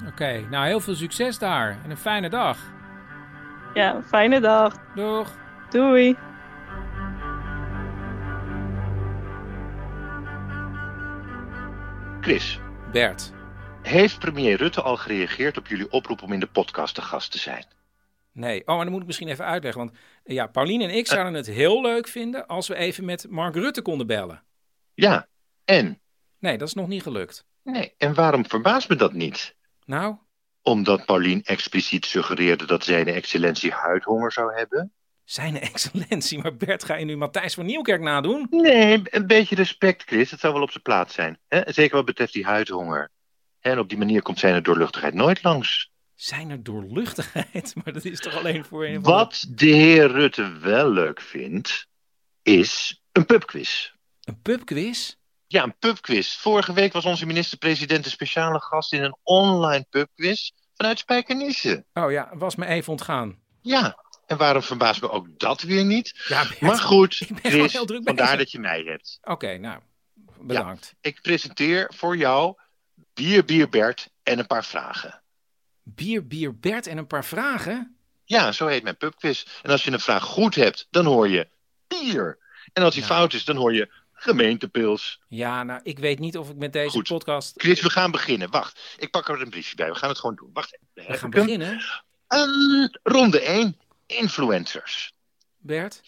Oké, 0.08 0.48
nou 0.50 0.66
heel 0.66 0.80
veel 0.80 0.96
succes 0.96 1.38
daar 1.38 1.78
en 1.84 1.90
een 1.90 1.98
fijne 1.98 2.30
dag. 2.30 2.58
Ja, 3.74 4.02
fijne 4.08 4.40
dag. 4.40 4.74
Doeg. 4.96 5.38
Doei. 5.70 6.18
Chris. 12.22 12.60
Bert. 12.92 13.32
Heeft 13.82 14.20
premier 14.20 14.58
Rutte 14.58 14.82
al 14.82 14.98
gereageerd 14.98 15.58
op 15.58 15.68
jullie 15.68 15.92
oproep 15.92 16.22
om 16.22 16.34
in 16.34 16.40
de 16.40 16.48
podcast 16.48 16.96
te 16.96 17.02
gast 17.02 17.32
te 17.32 17.38
zijn? 17.38 17.66
Nee, 18.32 18.62
oh, 18.62 18.76
maar 18.76 18.84
dan 18.84 18.92
moet 18.92 19.02
ik 19.02 19.08
misschien 19.08 19.28
even 19.28 19.46
uitleggen. 19.46 19.82
Want 19.82 19.98
eh, 20.24 20.36
ja, 20.36 20.48
Paulien 20.48 20.82
en 20.82 20.90
ik 20.90 21.08
zouden 21.08 21.34
het 21.34 21.48
heel 21.48 21.82
leuk 21.82 22.08
vinden 22.08 22.48
als 22.48 22.68
we 22.68 22.76
even 22.76 23.06
met 23.06 23.30
Mark 23.30 23.56
Rutte 23.56 23.82
konden 23.82 24.08
bellen. 24.08 24.44
Ja, 24.94 25.28
en? 25.66 26.02
Nee, 26.40 26.58
dat 26.58 26.68
is 26.68 26.74
nog 26.74 26.88
niet 26.88 27.04
gelukt. 27.04 27.46
Nee, 27.64 27.94
en 27.98 28.14
waarom 28.14 28.46
verbaast 28.46 28.90
me 28.90 28.96
dat 28.96 29.14
niet? 29.14 29.56
Nou? 29.86 30.16
Omdat 30.62 31.06
Paulien 31.06 31.44
expliciet 31.44 32.06
suggereerde 32.06 32.66
dat 32.66 32.84
zijn 32.84 33.08
excellentie 33.08 33.72
huidhonger 33.72 34.32
zou 34.32 34.54
hebben? 34.56 34.94
Zijn 35.24 35.60
excellentie, 35.72 36.40
maar 36.40 36.56
Bert, 36.56 36.84
ga 36.84 36.96
je 36.96 37.06
nu 37.06 37.18
Matthijs 37.18 37.54
van 37.54 37.66
Nieuwkerk 37.66 38.02
nadoen? 38.02 38.48
Nee, 38.50 39.02
een 39.04 39.28
beetje 39.28 39.56
respect, 39.56 40.04
Chris. 40.04 40.30
Dat 40.30 40.40
zou 40.40 40.54
wel 40.54 40.62
op 40.62 40.72
zijn 40.72 40.84
plaats 40.84 41.14
zijn. 41.14 41.40
Hè? 41.48 41.62
Zeker 41.66 41.96
wat 41.96 42.06
betreft 42.06 42.34
die 42.34 42.46
huidhonger. 42.46 43.12
En 43.60 43.80
op 43.80 43.90
die 43.90 43.98
manier 43.98 44.22
komt 44.22 44.40
zijn 44.40 44.64
doorluchtigheid 44.64 45.14
nooit 45.14 45.44
langs. 45.44 45.92
Zijn 46.20 46.50
er 46.50 46.64
doorluchtigheid? 46.64 47.74
Maar 47.84 47.94
dat 47.94 48.06
is 48.06 48.20
toch 48.20 48.36
alleen 48.36 48.66
voor 48.66 48.86
een 48.86 49.02
Wat 49.02 49.46
de 49.50 49.66
heer 49.66 50.12
Rutte 50.12 50.58
wel 50.58 50.90
leuk 50.90 51.22
vindt, 51.22 51.88
is 52.42 53.02
een 53.12 53.26
pubquiz. 53.26 53.92
Een 54.24 54.42
pubquiz? 54.42 55.16
Ja, 55.48 55.64
een 55.64 55.78
pubquiz. 55.78 56.36
Vorige 56.36 56.74
week 56.74 56.94
was 56.94 57.06
onze 57.06 57.26
minister-president 57.26 58.06
een 58.06 58.12
speciale 58.12 58.60
gast 58.60 58.94
in 58.94 59.04
een 59.04 59.18
online 59.24 59.86
pubquiz 59.90 60.50
vanuit 60.76 61.00
Spijkenisse. 61.00 61.86
Oh 61.94 62.12
ja, 62.12 62.30
was 62.34 62.56
me 62.56 62.66
even 62.66 62.92
ontgaan. 62.92 63.40
Ja, 63.62 64.04
en 64.26 64.38
waarom 64.38 64.62
verbaast 64.62 65.02
me 65.02 65.10
ook 65.10 65.40
dat 65.40 65.62
weer 65.62 65.86
niet? 65.86 66.24
Ja, 66.28 66.48
Bert, 66.48 66.62
maar 66.62 66.78
goed, 66.78 67.20
ik 67.30 67.42
ben 67.42 67.52
Chris, 67.52 67.74
heel 67.74 67.86
druk 67.86 68.04
vandaar 68.04 68.26
bezig. 68.26 68.40
dat 68.40 68.52
je 68.52 68.60
mij 68.60 68.82
hebt. 68.82 69.18
Oké, 69.22 69.58
nou, 69.58 69.80
bedankt. 70.40 70.96
Ik 71.02 71.22
presenteer 71.22 71.92
voor 71.96 72.18
jou 72.18 72.56
Bier, 73.14 73.46
Bier, 73.46 73.70
Bert 73.70 74.10
en 74.24 74.40
een 74.40 74.48
paar 74.48 74.66
vragen. 74.66 75.24
Bier, 75.96 76.28
bier, 76.28 76.60
Bert 76.60 76.88
en 76.88 76.98
een 76.98 77.08
paar 77.08 77.26
vragen? 77.26 77.98
Ja, 78.26 78.52
zo 78.52 78.68
heet 78.68 78.84
mijn 78.84 78.98
pubquiz. 78.98 79.46
En 79.62 79.72
als 79.72 79.84
je 79.84 79.92
een 79.92 80.00
vraag 80.00 80.24
goed 80.24 80.56
hebt, 80.56 80.88
dan 80.90 81.06
hoor 81.06 81.30
je 81.30 81.48
bier. 81.88 82.38
En 82.74 82.84
als 82.84 82.94
die 82.94 83.04
fout 83.04 83.34
is, 83.34 83.46
dan 83.46 83.56
hoor 83.56 83.74
je 83.74 83.92
gemeentepils. 84.14 85.22
Ja, 85.28 85.64
nou, 85.64 85.80
ik 85.84 86.00
weet 86.00 86.20
niet 86.20 86.38
of 86.38 86.50
ik 86.50 86.56
met 86.56 86.74
deze 86.74 87.02
podcast... 87.02 87.62
Chris, 87.62 87.82
we 87.82 87.90
gaan 87.90 88.12
beginnen. 88.12 88.50
Wacht, 88.50 88.96
ik 88.98 89.12
pak 89.12 89.28
er 89.28 89.42
een 89.42 89.50
briefje 89.50 89.76
bij. 89.76 89.90
We 89.90 89.96
gaan 89.96 90.10
het 90.10 90.20
gewoon 90.20 90.36
doen. 90.36 90.50
Wacht 90.54 90.78
even. 90.94 91.12
We 91.12 91.18
gaan 91.18 91.30
beginnen. 91.30 91.84
Ronde 93.04 93.42
1. 93.42 93.80
Influencers. 94.06 95.14
Bert? 95.58 96.02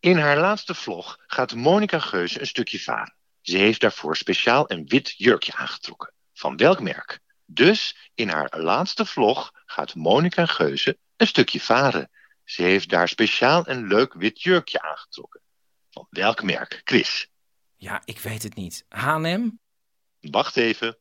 In 0.00 0.18
haar 0.18 0.38
laatste 0.38 0.74
vlog 0.74 1.18
gaat 1.26 1.54
Monica 1.54 1.98
Geuze 1.98 2.40
een 2.40 2.46
stukje 2.46 2.80
varen. 2.80 3.14
Ze 3.40 3.56
heeft 3.56 3.80
daarvoor 3.80 4.16
speciaal 4.16 4.70
een 4.70 4.86
wit 4.86 5.14
jurkje 5.16 5.54
aangetrokken. 5.54 6.12
Van 6.34 6.56
welk 6.56 6.80
merk? 6.80 7.20
Dus 7.46 8.10
in 8.14 8.28
haar 8.28 8.52
laatste 8.58 9.06
vlog 9.06 9.52
gaat 9.66 9.94
Monica 9.94 10.46
Geuze 10.46 10.98
een 11.16 11.26
stukje 11.26 11.60
varen. 11.60 12.10
Ze 12.44 12.62
heeft 12.62 12.88
daar 12.88 13.08
speciaal 13.08 13.68
een 13.68 13.86
leuk 13.86 14.14
wit 14.14 14.42
jurkje 14.42 14.80
aangetrokken. 14.82 15.40
Van 15.90 16.06
welk 16.10 16.42
merk? 16.42 16.80
Chris? 16.84 17.28
Ja, 17.76 18.02
ik 18.04 18.18
weet 18.18 18.42
het 18.42 18.54
niet. 18.54 18.84
H&M? 18.88 19.48
Wacht 20.20 20.56
even. 20.56 20.96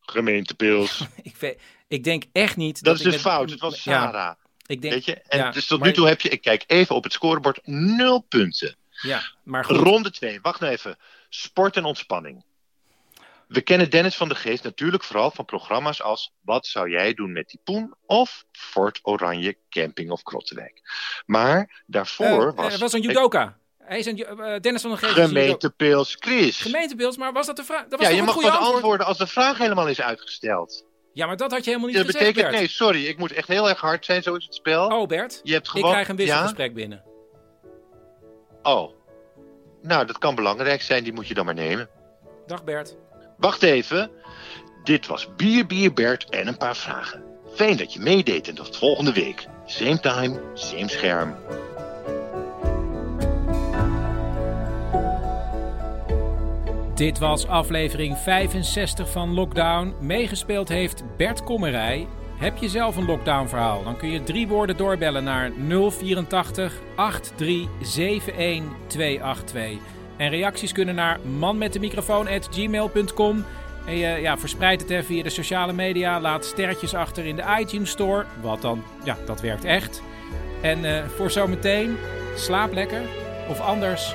Gemeentepils. 0.00 1.00
ik, 1.22 1.36
weet, 1.36 1.60
ik 1.88 2.04
denk 2.04 2.24
echt 2.32 2.56
niet... 2.56 2.82
Dat, 2.82 2.94
is 2.94 3.00
ik 3.00 3.04
dus 3.06 3.14
met- 3.14 3.22
fout. 3.22 3.50
Het 3.50 3.60
was 3.60 3.84
Ja, 3.84 4.02
Sarah. 4.02 4.34
ik 4.66 4.82
denk, 4.82 4.94
Weet 4.94 5.04
je? 5.04 5.14
En 5.20 5.38
ja, 5.38 5.50
dus 5.50 5.66
tot 5.66 5.78
maar- 5.78 5.88
nu 5.88 5.94
toe 5.94 6.06
heb 6.06 6.20
je, 6.20 6.28
ik 6.28 6.40
kijk 6.42 6.64
even 6.66 6.94
op 6.94 7.04
het 7.04 7.12
scorebord, 7.12 7.66
nul 7.66 8.20
punten. 8.20 8.76
Ja, 9.02 9.22
maar 9.44 9.64
goed. 9.64 9.76
Ronde 9.76 10.10
2, 10.10 10.40
wacht 10.40 10.60
nou 10.60 10.72
even. 10.72 10.96
Sport 11.28 11.76
en 11.76 11.84
ontspanning. 11.84 12.44
We 13.54 13.60
kennen 13.60 13.90
Dennis 13.90 14.16
van 14.16 14.28
de 14.28 14.34
Geest 14.34 14.64
natuurlijk 14.64 15.04
vooral 15.04 15.30
van 15.30 15.44
programma's 15.44 16.02
als 16.02 16.32
Wat 16.40 16.66
zou 16.66 16.90
jij 16.90 17.14
doen 17.14 17.32
met 17.32 17.48
die 17.48 17.60
poen? 17.64 17.94
Of 18.06 18.44
Fort 18.52 18.98
Oranje 19.02 19.56
Camping 19.70 20.10
of 20.10 20.22
Krottenwijk. 20.22 20.80
Maar 21.26 21.82
daarvoor 21.86 22.48
Eh, 22.48 22.54
was... 22.56 22.74
eh, 22.74 22.80
was 22.80 22.92
een 22.92 23.00
judoka. 23.00 23.58
Hij 23.78 23.98
is 23.98 24.06
een, 24.06 24.18
eh, 24.24 24.60
Dennis 24.60 24.82
van 24.82 24.90
der 24.90 24.98
Geest 24.98 25.12
Gemeentepils, 25.12 26.16
Chris. 26.20 26.60
Gemeentepils, 26.60 27.16
maar 27.16 27.32
was 27.32 27.46
dat 27.46 27.56
de 27.56 27.64
vraag? 27.64 27.84
Ja, 27.98 28.08
je 28.08 28.22
mag 28.22 28.34
pas 28.34 28.44
antwoord? 28.44 28.72
antwoorden 28.74 29.06
als 29.06 29.18
de 29.18 29.26
vraag 29.26 29.58
helemaal 29.58 29.88
is 29.88 30.00
uitgesteld. 30.00 30.84
Ja, 31.12 31.26
maar 31.26 31.36
dat 31.36 31.50
had 31.50 31.64
je 31.64 31.70
helemaal 31.70 31.88
niet 31.88 31.96
Dat 31.98 32.06
gezegd, 32.06 32.24
betekent, 32.24 32.50
Bert. 32.50 32.58
nee, 32.62 32.70
sorry, 32.70 33.06
ik 33.06 33.18
moet 33.18 33.32
echt 33.32 33.48
heel 33.48 33.68
erg 33.68 33.80
hard 33.80 34.04
zijn, 34.04 34.22
zo 34.22 34.34
is 34.34 34.44
het 34.44 34.54
spel. 34.54 34.86
Oh, 34.86 35.06
Bert, 35.08 35.40
je 35.42 35.52
hebt 35.52 35.66
ik 35.66 35.72
gewoon... 35.72 35.90
krijg 35.90 36.08
een 36.08 36.16
Ja? 36.16 36.22
wisselgesprek 36.24 36.74
binnen. 36.74 37.02
Oh. 38.62 38.92
Nou, 39.82 40.06
dat 40.06 40.18
kan 40.18 40.34
belangrijk 40.34 40.82
zijn, 40.82 41.04
die 41.04 41.12
moet 41.12 41.28
je 41.28 41.34
dan 41.34 41.44
maar 41.44 41.54
nemen. 41.54 41.88
Dag 42.46 42.64
Bert. 42.64 42.96
Wacht 43.36 43.62
even. 43.62 44.10
Dit 44.84 45.06
was 45.06 45.28
Bier, 45.36 45.66
Bier, 45.66 45.92
Bert 45.92 46.30
en 46.30 46.46
een 46.46 46.56
paar 46.56 46.76
vragen. 46.76 47.22
Fijn 47.54 47.76
dat 47.76 47.92
je 47.92 48.00
meedeed 48.00 48.48
en 48.48 48.54
tot 48.54 48.76
volgende 48.76 49.12
week. 49.12 49.46
Same 49.66 50.00
time, 50.00 50.40
same 50.54 50.88
scherm. 50.88 51.36
Dit 56.94 57.18
was 57.18 57.46
aflevering 57.46 58.16
65 58.16 59.10
van 59.10 59.34
Lockdown. 59.34 59.94
Meegespeeld 60.00 60.68
heeft 60.68 61.02
Bert 61.16 61.44
Kommerij, 61.44 62.06
Heb 62.38 62.56
je 62.56 62.68
zelf 62.68 62.96
een 62.96 63.04
lockdown 63.04 63.48
verhaal? 63.48 63.84
Dan 63.84 63.96
kun 63.96 64.10
je 64.10 64.22
drie 64.22 64.48
woorden 64.48 64.76
doorbellen 64.76 65.24
naar 65.24 65.52
084 65.68 66.80
8371 66.96 68.62
282. 68.86 69.93
En 70.16 70.30
reacties 70.30 70.72
kunnen 70.72 70.94
naar 70.94 71.20
manmetdemicrofoon.gmail.com. 71.38 73.44
En 73.86 73.96
je 73.96 74.20
ja, 74.20 74.38
verspreid 74.38 74.80
het 74.80 74.90
even 74.90 75.04
via 75.04 75.22
de 75.22 75.30
sociale 75.30 75.72
media. 75.72 76.20
Laat 76.20 76.44
sterretjes 76.44 76.94
achter 76.94 77.24
in 77.24 77.36
de 77.36 77.56
iTunes 77.60 77.90
Store. 77.90 78.24
Wat 78.40 78.62
dan, 78.62 78.82
ja, 79.04 79.16
dat 79.26 79.40
werkt 79.40 79.64
echt. 79.64 80.02
En 80.62 80.84
eh, 80.84 81.04
voor 81.16 81.30
zometeen, 81.30 81.96
slaap 82.36 82.72
lekker. 82.72 83.02
Of 83.48 83.60
anders, 83.60 84.14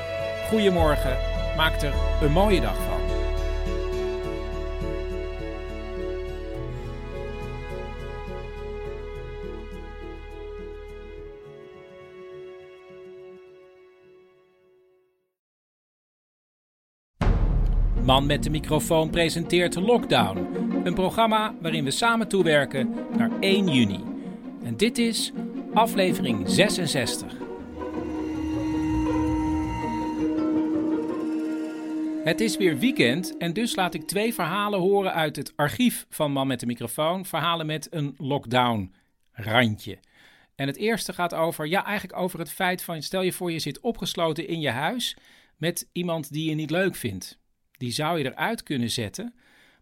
goedemorgen. 0.50 1.18
Maak 1.58 1.82
er 1.82 1.94
een 2.22 2.32
mooie 2.32 2.62
dag 2.62 2.76
van. 2.76 2.99
Man 18.10 18.26
met 18.26 18.44
de 18.44 18.50
microfoon 18.50 19.10
presenteert 19.10 19.76
Lockdown. 19.76 20.38
Een 20.84 20.94
programma 20.94 21.56
waarin 21.62 21.84
we 21.84 21.92
samen 21.92 22.28
toewerken 22.28 22.96
naar 23.18 23.32
1 23.40 23.68
juni. 23.68 24.04
En 24.64 24.78
dit 24.78 24.98
is 24.98 25.32
aflevering 25.74 26.50
66. 26.50 27.34
Het 32.24 32.42
is 32.42 32.58
weer 32.58 32.78
weekend 32.78 33.38
en 33.38 33.54
dus 33.54 33.76
laat 33.76 33.94
ik 33.94 34.08
twee 34.08 34.34
verhalen 34.34 34.80
horen 34.80 35.14
uit 35.14 35.36
het 35.36 35.54
archief 35.56 36.06
van 36.10 36.32
Man 36.32 36.48
met 36.48 36.60
de 36.60 36.66
microfoon. 36.66 37.26
Verhalen 37.26 37.66
met 37.66 37.88
een 37.92 38.14
lockdown 38.18 38.94
randje. 39.32 40.00
En 40.56 40.68
het 40.68 40.78
eerste 40.78 41.14
gaat 41.14 41.34
over, 41.34 41.68
ja, 41.68 41.86
eigenlijk 41.86 42.20
over 42.20 42.40
het 42.40 42.52
feit 42.52 42.84
van, 42.84 43.02
stel 43.02 43.22
je 43.22 43.34
voor 43.34 43.52
je 43.52 43.60
zit 43.60 43.80
opgesloten 43.80 44.48
in 44.48 44.60
je 44.60 44.70
huis 44.70 45.18
met 45.58 45.88
iemand 45.92 46.32
die 46.32 46.50
je 46.50 46.56
niet 46.56 46.72
leuk 46.72 46.96
vindt. 46.96 47.39
Die 47.80 47.92
zou 47.92 48.18
je 48.18 48.26
eruit 48.26 48.64
kunnen 48.64 48.90
zetten. 48.90 49.34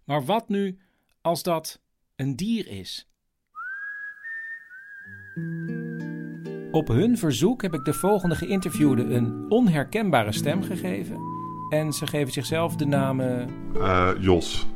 Maar 0.03 0.25
wat 0.25 0.49
nu 0.49 0.79
als 1.21 1.43
dat 1.43 1.81
een 2.15 2.35
dier 2.35 2.67
is? 2.67 3.09
Op 6.71 6.87
hun 6.87 7.17
verzoek 7.17 7.61
heb 7.61 7.73
ik 7.73 7.85
de 7.85 7.93
volgende 7.93 8.35
geïnterviewde 8.35 9.03
een 9.03 9.45
onherkenbare 9.49 10.31
stem 10.31 10.63
gegeven. 10.63 11.19
En 11.69 11.93
ze 11.93 12.07
geven 12.07 12.33
zichzelf 12.33 12.75
de 12.75 12.85
namen. 12.85 13.49
Uh, 13.75 14.11
Jos. 14.19 14.67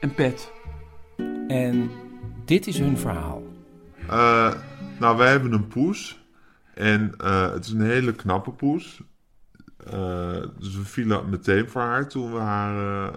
En 0.00 0.14
Pet. 0.14 0.52
En 1.48 1.90
dit 2.44 2.66
is 2.66 2.78
hun 2.78 2.98
verhaal. 2.98 3.42
Uh, 4.06 4.54
nou, 4.98 5.16
wij 5.16 5.30
hebben 5.30 5.52
een 5.52 5.68
poes. 5.68 6.24
En 6.74 7.14
uh, 7.20 7.52
het 7.52 7.64
is 7.64 7.72
een 7.72 7.86
hele 7.86 8.14
knappe 8.14 8.50
poes. 8.50 9.02
Uh, 9.86 10.42
dus 10.58 10.76
we 10.76 10.84
vielen 10.84 11.28
meteen 11.30 11.68
voor 11.68 11.80
haar 11.80 12.08
toen 12.08 12.32
we 12.32 12.38
haar 12.38 13.06
uh, 13.06 13.12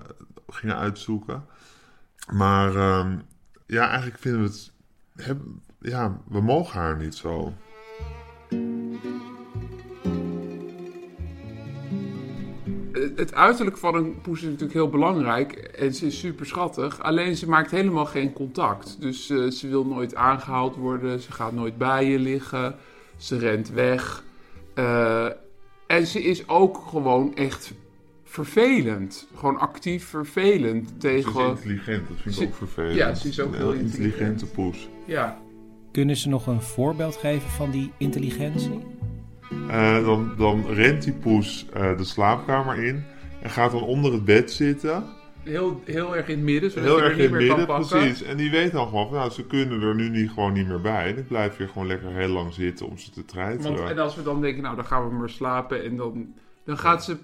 gingen 0.48 0.78
uitzoeken. 0.78 1.46
Maar 2.32 2.74
uh, 2.76 3.12
ja, 3.66 3.88
eigenlijk 3.88 4.20
vinden 4.20 4.42
we 4.42 4.48
het. 4.48 4.72
Ja, 5.80 6.22
we 6.30 6.42
mogen 6.42 6.80
haar 6.80 6.98
niet 6.98 7.16
zo. 7.16 7.54
Het 13.16 13.34
uiterlijk 13.34 13.78
van 13.78 13.96
een 13.96 14.22
poes 14.22 14.38
is 14.40 14.46
natuurlijk 14.46 14.74
heel 14.74 14.90
belangrijk 14.90 15.54
en 15.54 15.94
ze 15.94 16.06
is 16.06 16.20
super 16.20 16.46
schattig. 16.46 17.02
Alleen 17.02 17.36
ze 17.36 17.50
maakt 17.50 17.72
helemaal 17.72 18.06
geen 18.06 18.34
contact. 18.34 19.02
Dus 19.02 19.30
uh, 19.30 19.52
ze 19.52 19.68
wil 19.68 19.86
nooit 19.86 20.16
aangehaald 20.16 20.76
worden, 20.76 21.20
ze 21.20 21.32
gaat 21.32 21.54
nooit 21.54 21.78
bij 21.78 22.10
je 22.10 22.20
liggen, 22.20 22.76
ze 23.18 23.38
rent 23.38 23.70
weg. 23.70 24.24
En 25.88 26.08
ze 26.08 26.22
is 26.24 26.48
ook 26.48 26.84
gewoon 26.90 27.36
echt 27.36 27.74
vervelend. 28.24 29.28
Gewoon 29.36 29.58
actief 29.60 30.06
vervelend 30.06 31.00
tegen... 31.00 31.32
Ze 31.32 31.40
is 31.40 31.48
intelligent, 31.50 32.08
dat 32.08 32.18
vind 32.18 32.36
ik 32.36 32.42
Ze- 32.42 32.48
ook 32.48 32.56
vervelend. 32.56 32.96
Ja, 32.96 33.14
ze 33.14 33.28
is 33.28 33.40
ook 33.40 33.52
een 33.54 33.58
heel 33.58 33.72
intelligente 33.74 34.14
intelligent. 34.26 34.52
poes. 34.54 34.90
Ja. 35.06 35.38
Kunnen 35.92 36.18
ze 36.18 36.30
nog 36.30 36.48
een 36.48 36.62
voorbeeld 36.62 37.16
geven 37.16 37.50
van 37.50 37.72
die 37.72 37.92
intelligentie? 37.98 38.80
Eh, 39.70 40.06
dan, 40.06 40.34
dan 40.38 40.66
rent 40.68 41.04
die 41.04 41.14
poes 41.14 41.66
eh, 41.74 41.98
de 41.98 42.04
slaapkamer 42.04 42.84
in 42.84 43.04
en 43.42 43.50
gaat 43.50 43.72
dan 43.72 43.82
onder 43.84 44.14
het 44.14 44.26
bed 44.26 44.52
zitten. 44.52 45.04
Heel, 45.48 45.82
heel 45.86 46.16
erg 46.16 46.28
in 46.28 46.36
het 46.36 46.46
midden, 46.46 46.72
zodat 46.72 46.86
Heel 46.88 46.98
je 46.98 47.02
er 47.04 47.10
erg 47.10 47.18
niet 47.18 47.32
meer 47.32 47.48
kan 47.48 47.58
midden, 47.58 47.76
pakken. 47.76 48.00
precies. 48.00 48.24
En 48.24 48.38
die 48.38 48.52
weet 48.52 48.72
dan 48.72 48.88
gewoon 48.88 49.08
van, 49.08 49.18
nou, 49.18 49.32
ze 49.32 49.46
kunnen 49.46 49.82
er 49.82 49.96
nu 49.96 50.10
niet, 50.10 50.30
gewoon 50.30 50.54
niet 50.54 50.68
meer 50.68 50.82
bij. 50.82 51.14
Dan 51.14 51.28
blijf 51.28 51.58
je 51.58 51.68
gewoon 51.68 51.88
lekker 51.88 52.10
heel 52.10 52.28
lang 52.28 52.54
zitten 52.54 52.88
om 52.88 52.98
ze 52.98 53.12
te 53.12 53.26
treiteren. 53.26 53.76
Want, 53.76 53.90
en 53.90 54.00
als 54.00 54.16
we 54.16 54.24
dan 54.24 54.42
denken, 54.42 54.64
nou 54.64 54.76
dan 54.76 54.86
gaan 54.86 55.10
we 55.10 55.16
maar 55.16 55.30
slapen 55.30 55.84
en 55.84 55.96
dan, 55.96 56.34
dan 56.64 56.78
gaat 56.78 57.04
ze 57.04 57.18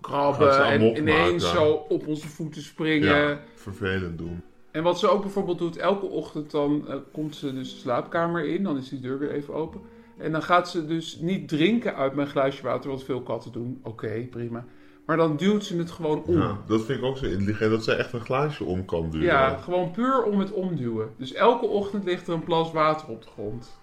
krabben 0.00 0.52
Gaat 0.52 0.66
ze 0.66 0.72
en 0.72 0.96
ineens 0.96 1.42
maken. 1.44 1.58
zo 1.60 1.72
op 1.88 2.06
onze 2.06 2.28
voeten 2.28 2.62
springen. 2.62 3.08
Ja, 3.08 3.40
vervelend 3.54 4.18
doen. 4.18 4.42
En 4.70 4.82
wat 4.82 4.98
ze 4.98 5.08
ook 5.10 5.22
bijvoorbeeld 5.22 5.58
doet, 5.58 5.76
elke 5.76 6.06
ochtend 6.06 6.50
dan 6.50 6.88
eh, 6.88 6.94
komt 7.12 7.36
ze 7.36 7.54
dus 7.54 7.70
de 7.72 7.78
slaapkamer 7.78 8.44
in, 8.44 8.62
dan 8.62 8.76
is 8.76 8.88
die 8.88 9.00
deur 9.00 9.18
weer 9.18 9.30
even 9.30 9.54
open. 9.54 9.80
En 10.18 10.32
dan 10.32 10.42
gaat 10.42 10.70
ze 10.70 10.86
dus 10.86 11.18
niet 11.20 11.48
drinken 11.48 11.94
uit 11.96 12.14
mijn 12.14 12.28
glaasje 12.28 12.62
water, 12.62 12.90
wat 12.90 13.04
veel 13.04 13.22
katten 13.22 13.52
doen. 13.52 13.80
Oké, 13.82 14.26
prima. 14.30 14.64
Maar 15.10 15.18
dan 15.18 15.36
duwt 15.36 15.64
ze 15.64 15.76
het 15.76 15.90
gewoon 15.90 16.22
om. 16.26 16.38
Ja, 16.38 16.58
dat 16.66 16.84
vind 16.84 16.98
ik 16.98 17.04
ook 17.04 17.16
zo 17.16 17.24
intelligent, 17.24 17.70
dat 17.70 17.84
zij 17.84 17.96
echt 17.96 18.12
een 18.12 18.20
glaasje 18.20 18.64
om 18.64 18.84
kan 18.84 19.10
duwen. 19.10 19.26
Ja, 19.26 19.56
gewoon 19.56 19.90
puur 19.90 20.22
om 20.22 20.38
het 20.38 20.52
omduwen. 20.52 21.10
Dus 21.16 21.32
elke 21.32 21.66
ochtend 21.66 22.04
ligt 22.04 22.26
er 22.26 22.34
een 22.34 22.44
plas 22.44 22.72
water 22.72 23.08
op 23.08 23.22
de 23.22 23.28
grond. 23.30 23.78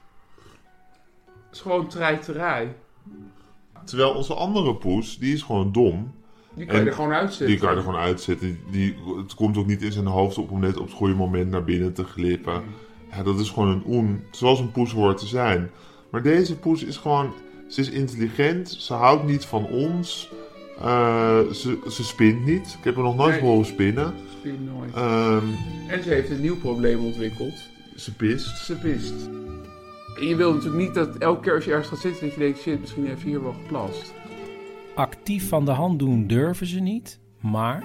Het 1.23 1.55
is 1.55 1.61
gewoon 1.61 1.87
treiterij. 1.87 2.75
Terwijl 3.83 4.13
onze 4.13 4.33
andere 4.33 4.75
poes, 4.75 5.17
die 5.17 5.33
is 5.33 5.41
gewoon 5.41 5.71
dom. 5.71 6.13
Die 6.53 6.65
kan 6.65 6.75
je 6.75 6.81
En 6.81 6.87
er 6.87 6.93
gewoon 6.93 7.13
uitzetten. 7.13 7.47
Die 7.47 7.57
kan 7.57 7.69
je 7.69 7.75
er 7.75 7.83
gewoon 7.83 7.99
uitzetten. 7.99 8.59
Die, 8.71 8.97
het 9.17 9.35
komt 9.35 9.57
ook 9.57 9.67
niet 9.67 9.81
in 9.81 9.91
zijn 9.91 10.05
hoofd 10.05 10.37
op 10.37 10.51
om 10.51 10.59
net 10.59 10.77
op 10.77 10.85
het 10.85 10.95
goede 10.95 11.15
moment 11.15 11.51
naar 11.51 11.63
binnen 11.63 11.93
te 11.93 12.03
glippen. 12.03 12.63
Ja, 13.11 13.23
dat 13.23 13.39
is 13.39 13.49
gewoon 13.49 13.69
een 13.69 13.83
oen. 13.87 14.23
Zoals 14.31 14.59
een 14.59 14.71
poes 14.71 14.91
hoort 14.91 15.17
te 15.17 15.27
zijn. 15.27 15.71
Maar 16.09 16.21
deze 16.21 16.57
poes 16.57 16.83
is 16.83 16.97
gewoon... 16.97 17.33
Ze 17.67 17.81
is 17.81 17.89
intelligent. 17.89 18.69
Ze 18.69 18.93
houdt 18.93 19.23
niet 19.23 19.45
van 19.45 19.65
ons. 19.65 20.29
Eh, 20.81 21.39
ze, 21.53 21.77
ze 21.89 22.03
spint 22.03 22.45
niet. 22.45 22.75
Ik 22.77 22.83
heb 22.83 22.95
haar 22.95 23.03
nog 23.03 23.15
nooit 23.15 23.31
Nee. 23.41 23.49
horen 23.49 23.65
spinnen. 23.65 24.13
Spin 24.39 24.69
nooit. 24.75 24.93
Ehm, 24.93 25.43
En 25.89 26.03
ze 26.03 26.09
heeft 26.09 26.29
een 26.29 26.41
nieuw 26.41 26.57
probleem 26.57 27.05
ontwikkeld. 27.05 27.53
ze 27.95 28.13
pist. 28.15 28.57
Ze 28.57 28.75
pist. 28.75 29.13
En 30.19 30.27
je 30.27 30.35
wil 30.35 30.53
natuurlijk 30.53 30.83
niet 30.83 30.93
dat 30.93 31.17
elke 31.17 31.41
keer 31.41 31.53
als 31.55 31.65
je 31.65 31.71
ergens 31.71 31.89
gaat 31.89 31.99
zitten, 31.99 32.25
dat 32.25 32.33
je 32.33 32.39
denkt, 32.39 32.59
shit, 32.59 32.79
misschien 32.79 33.05
heeft 33.07 33.21
hier 33.21 33.43
wel 33.43 33.53
geplast. 33.53 34.13
Actief 34.95 35.49
van 35.49 35.65
de 35.65 35.71
hand 35.71 35.99
doen 35.99 36.27
durven 36.27 36.65
ze 36.67 36.79
niet, 36.79 37.19
maar 37.39 37.83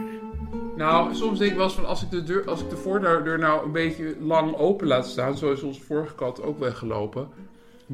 Nou, 0.76 1.14
soms 1.14 1.38
denk 1.38 1.50
ik 1.50 1.56
wel 1.56 1.66
eens 1.66 1.74
van, 1.74 1.86
als 1.86 2.02
ik 2.02 2.10
de, 2.10 2.22
deur, 2.22 2.48
als 2.48 2.60
ik 2.62 2.70
de 2.70 2.76
voordeur 2.76 3.38
nou 3.38 3.64
een 3.64 3.72
beetje 3.72 4.16
lang 4.20 4.54
open 4.56 4.86
laat 4.86 5.06
staan, 5.06 5.36
zoals 5.36 5.62
onze 5.62 5.80
vorige 5.80 6.14
kat 6.14 6.42
ook 6.42 6.58
weggelopen, 6.58 7.28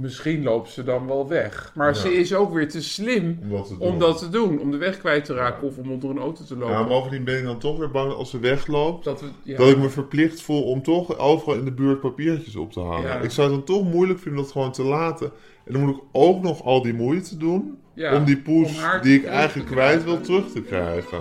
misschien 0.00 0.42
loopt 0.42 0.70
ze 0.70 0.84
dan 0.84 1.06
wel 1.06 1.28
weg. 1.28 1.72
Maar 1.74 1.88
Ja. 1.88 1.94
ze 1.94 2.14
is 2.14 2.34
ook 2.34 2.52
weer 2.52 2.68
te 2.68 2.82
slim 2.82 3.38
Om 3.42 3.50
dat 3.50 3.66
te 3.66 3.74
om 3.78 3.90
doen. 3.90 3.98
dat 3.98 4.18
te 4.18 4.28
doen, 4.28 4.60
om 4.60 4.70
de 4.70 4.76
weg 4.76 4.98
kwijt 4.98 5.24
te 5.24 5.34
raken 5.34 5.66
of 5.66 5.76
om 5.78 5.90
onder 5.90 6.10
een 6.10 6.18
auto 6.18 6.44
te 6.44 6.56
lopen. 6.56 6.74
Ja, 6.74 6.86
bovendien 6.86 7.24
ben 7.24 7.38
ik 7.38 7.44
dan 7.44 7.58
toch 7.58 7.78
weer 7.78 7.90
bang 7.90 8.12
als 8.12 8.30
ze 8.30 8.38
wegloopt. 8.38 9.04
Dat, 9.04 9.20
we, 9.20 9.26
ja. 9.42 9.56
Dat 9.56 9.68
ik 9.68 9.78
me 9.78 9.88
verplicht 9.88 10.40
voel 10.42 10.62
om 10.62 10.82
toch 10.82 11.18
overal 11.18 11.54
in 11.58 11.64
de 11.64 11.72
buurt 11.72 12.00
papiertjes 12.00 12.56
op 12.56 12.72
te 12.72 12.80
halen. 12.80 13.02
Ja. 13.02 13.20
Ik 13.20 13.30
zou 13.30 13.52
het 13.52 13.66
dan 13.66 13.76
toch 13.76 13.92
moeilijk 13.92 14.18
vinden 14.18 14.42
dat 14.42 14.52
gewoon 14.52 14.72
te 14.72 14.82
laten. 14.82 15.30
En 15.64 15.72
dan 15.72 15.82
moet 15.84 15.96
ik 15.96 16.02
ook 16.12 16.42
nog 16.42 16.64
al 16.64 16.82
die 16.82 16.94
moeite 16.94 17.36
doen 17.36 17.78
Ja, 17.94 18.16
om 18.16 18.24
die 18.24 18.38
poes 18.38 18.68
om 18.94 19.00
die 19.02 19.18
ik 19.18 19.24
eigenlijk 19.24 19.70
kwijt 19.70 20.04
wil 20.04 20.20
terug 20.20 20.50
te 20.52 20.62
krijgen. 20.62 21.18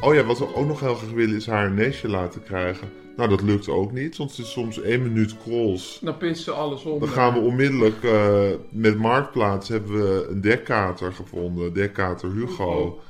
Oh 0.00 0.14
ja, 0.14 0.24
wat 0.24 0.38
we 0.38 0.54
ook 0.54 0.66
nog 0.66 0.80
heel 0.80 0.94
graag 0.94 1.10
willen 1.10 1.36
is 1.36 1.46
haar 1.46 1.66
een 1.66 1.74
nestje 1.74 2.08
laten 2.08 2.42
krijgen. 2.42 2.88
Nou, 3.16 3.28
dat 3.28 3.42
lukt 3.42 3.68
ook 3.68 3.92
niet, 3.92 4.16
want 4.16 4.30
het 4.30 4.46
is 4.46 4.52
soms 4.52 4.80
één 4.80 5.02
minuut 5.02 5.36
krols. 5.42 5.98
Dan 6.02 6.16
pist 6.16 6.42
ze 6.42 6.50
alles 6.50 6.84
onder. 6.84 7.00
Dan 7.00 7.16
gaan 7.16 7.32
we 7.32 7.40
onmiddellijk 7.40 8.04
eh, 8.04 8.42
met 8.70 8.98
Marktplaats 8.98 9.68
hebben 9.68 9.92
we 9.92 10.26
een 10.30 10.40
dekkater 10.40 11.12
gevonden. 11.12 11.72
Dekkater 11.72 12.32
Hugo. 12.32 13.00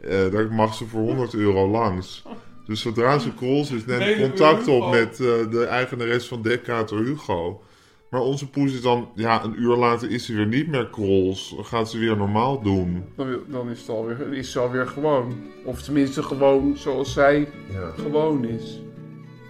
Eh, 0.00 0.30
daar 0.30 0.52
mag 0.52 0.74
ze 0.74 0.86
voor 0.86 1.00
100 1.00 1.34
euro 1.34 1.68
langs. 1.68 2.22
Dus 2.66 2.80
zodra 2.80 3.18
ze 3.18 3.34
krols 3.34 3.70
is, 3.70 3.86
neem 3.86 4.00
ik 4.00 4.20
contact 4.20 4.68
op 4.68 4.90
met 4.90 5.12
eh, 5.20 5.50
de 5.50 5.66
eigenares 5.68 6.26
van 6.26 6.42
Dekkater 6.42 6.98
Hugo. 6.98 7.62
Maar 8.10 8.20
onze 8.20 8.50
poes 8.50 8.72
is 8.72 8.82
dan, 8.82 9.08
ja, 9.14 9.44
een 9.44 9.60
uur 9.60 9.76
later 9.76 10.10
is 10.10 10.24
ze 10.24 10.34
weer 10.34 10.46
niet 10.46 10.68
meer 10.68 10.88
krols. 10.88 11.52
Dan 11.56 11.64
gaat 11.64 11.90
ze 11.90 11.98
weer 11.98 12.16
normaal 12.16 12.62
doen. 12.62 13.04
Dan, 13.16 13.38
dan 13.48 13.70
is, 13.70 13.80
het 13.80 13.88
alweer, 13.88 14.32
is 14.32 14.52
ze 14.52 14.58
alweer 14.58 14.86
gewoon. 14.86 15.34
Of 15.64 15.82
tenminste 15.82 16.22
gewoon 16.22 16.76
zoals 16.76 17.12
zij 17.12 17.48
gewoon 17.96 18.44
is. 18.44 18.80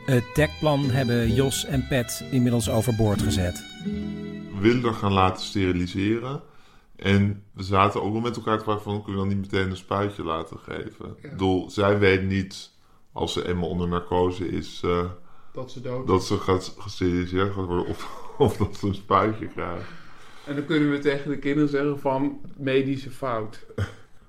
het 0.07 0.25
dekplan 0.35 0.81
hebben 0.91 1.35
Jos 1.35 1.65
en 1.65 1.87
Pet 1.89 2.25
inmiddels 2.31 2.71
overboord 2.71 3.23
gezet. 3.23 3.65
We 4.55 4.61
willen 4.61 4.85
er 4.85 4.95
gaan 4.95 5.13
laten 5.13 5.45
steriliseren. 5.45 6.41
En 6.97 7.43
we 7.53 7.63
zaten 7.63 8.03
ook 8.03 8.13
wel 8.13 8.21
met 8.21 8.37
elkaar 8.37 8.59
te 8.59 8.65
vragen 8.65 8.83
van, 8.83 9.03
kunnen 9.03 9.23
we 9.23 9.29
dan 9.29 9.39
niet 9.39 9.53
meteen 9.53 9.71
een 9.71 9.77
spuitje 9.77 10.23
laten 10.25 10.59
geven? 10.59 11.15
Ik 11.23 11.31
bedoel, 11.31 11.71
zij 11.71 11.99
weet 11.99 12.23
niet, 12.27 12.71
als 13.13 13.33
ze 13.33 13.49
eenmaal 13.49 13.69
onder 13.69 13.89
narcose 13.89 14.49
is, 14.49 14.81
eh, 14.85 15.05
Dat 15.53 15.71
ze 15.71 15.81
dood 15.81 16.07
dat 16.07 16.25
ze 16.25 16.39
gaat 16.39 16.75
gesteriliseerd 16.79 17.53
gaat 17.55 17.67
worden 17.67 17.87
of, 17.87 18.29
of 18.41 18.57
dat 18.57 18.77
ze 18.77 18.87
een 18.87 18.95
spuitje 18.95 19.47
krijgt. 19.47 19.85
En 20.47 20.55
dan 20.55 20.65
kunnen 20.65 20.91
we 20.91 20.99
tegen 20.99 21.31
de 21.31 21.39
kinderen 21.39 21.69
zeggen 21.69 22.01
van 22.01 22.41
medische 22.57 23.11
fout. 23.11 23.67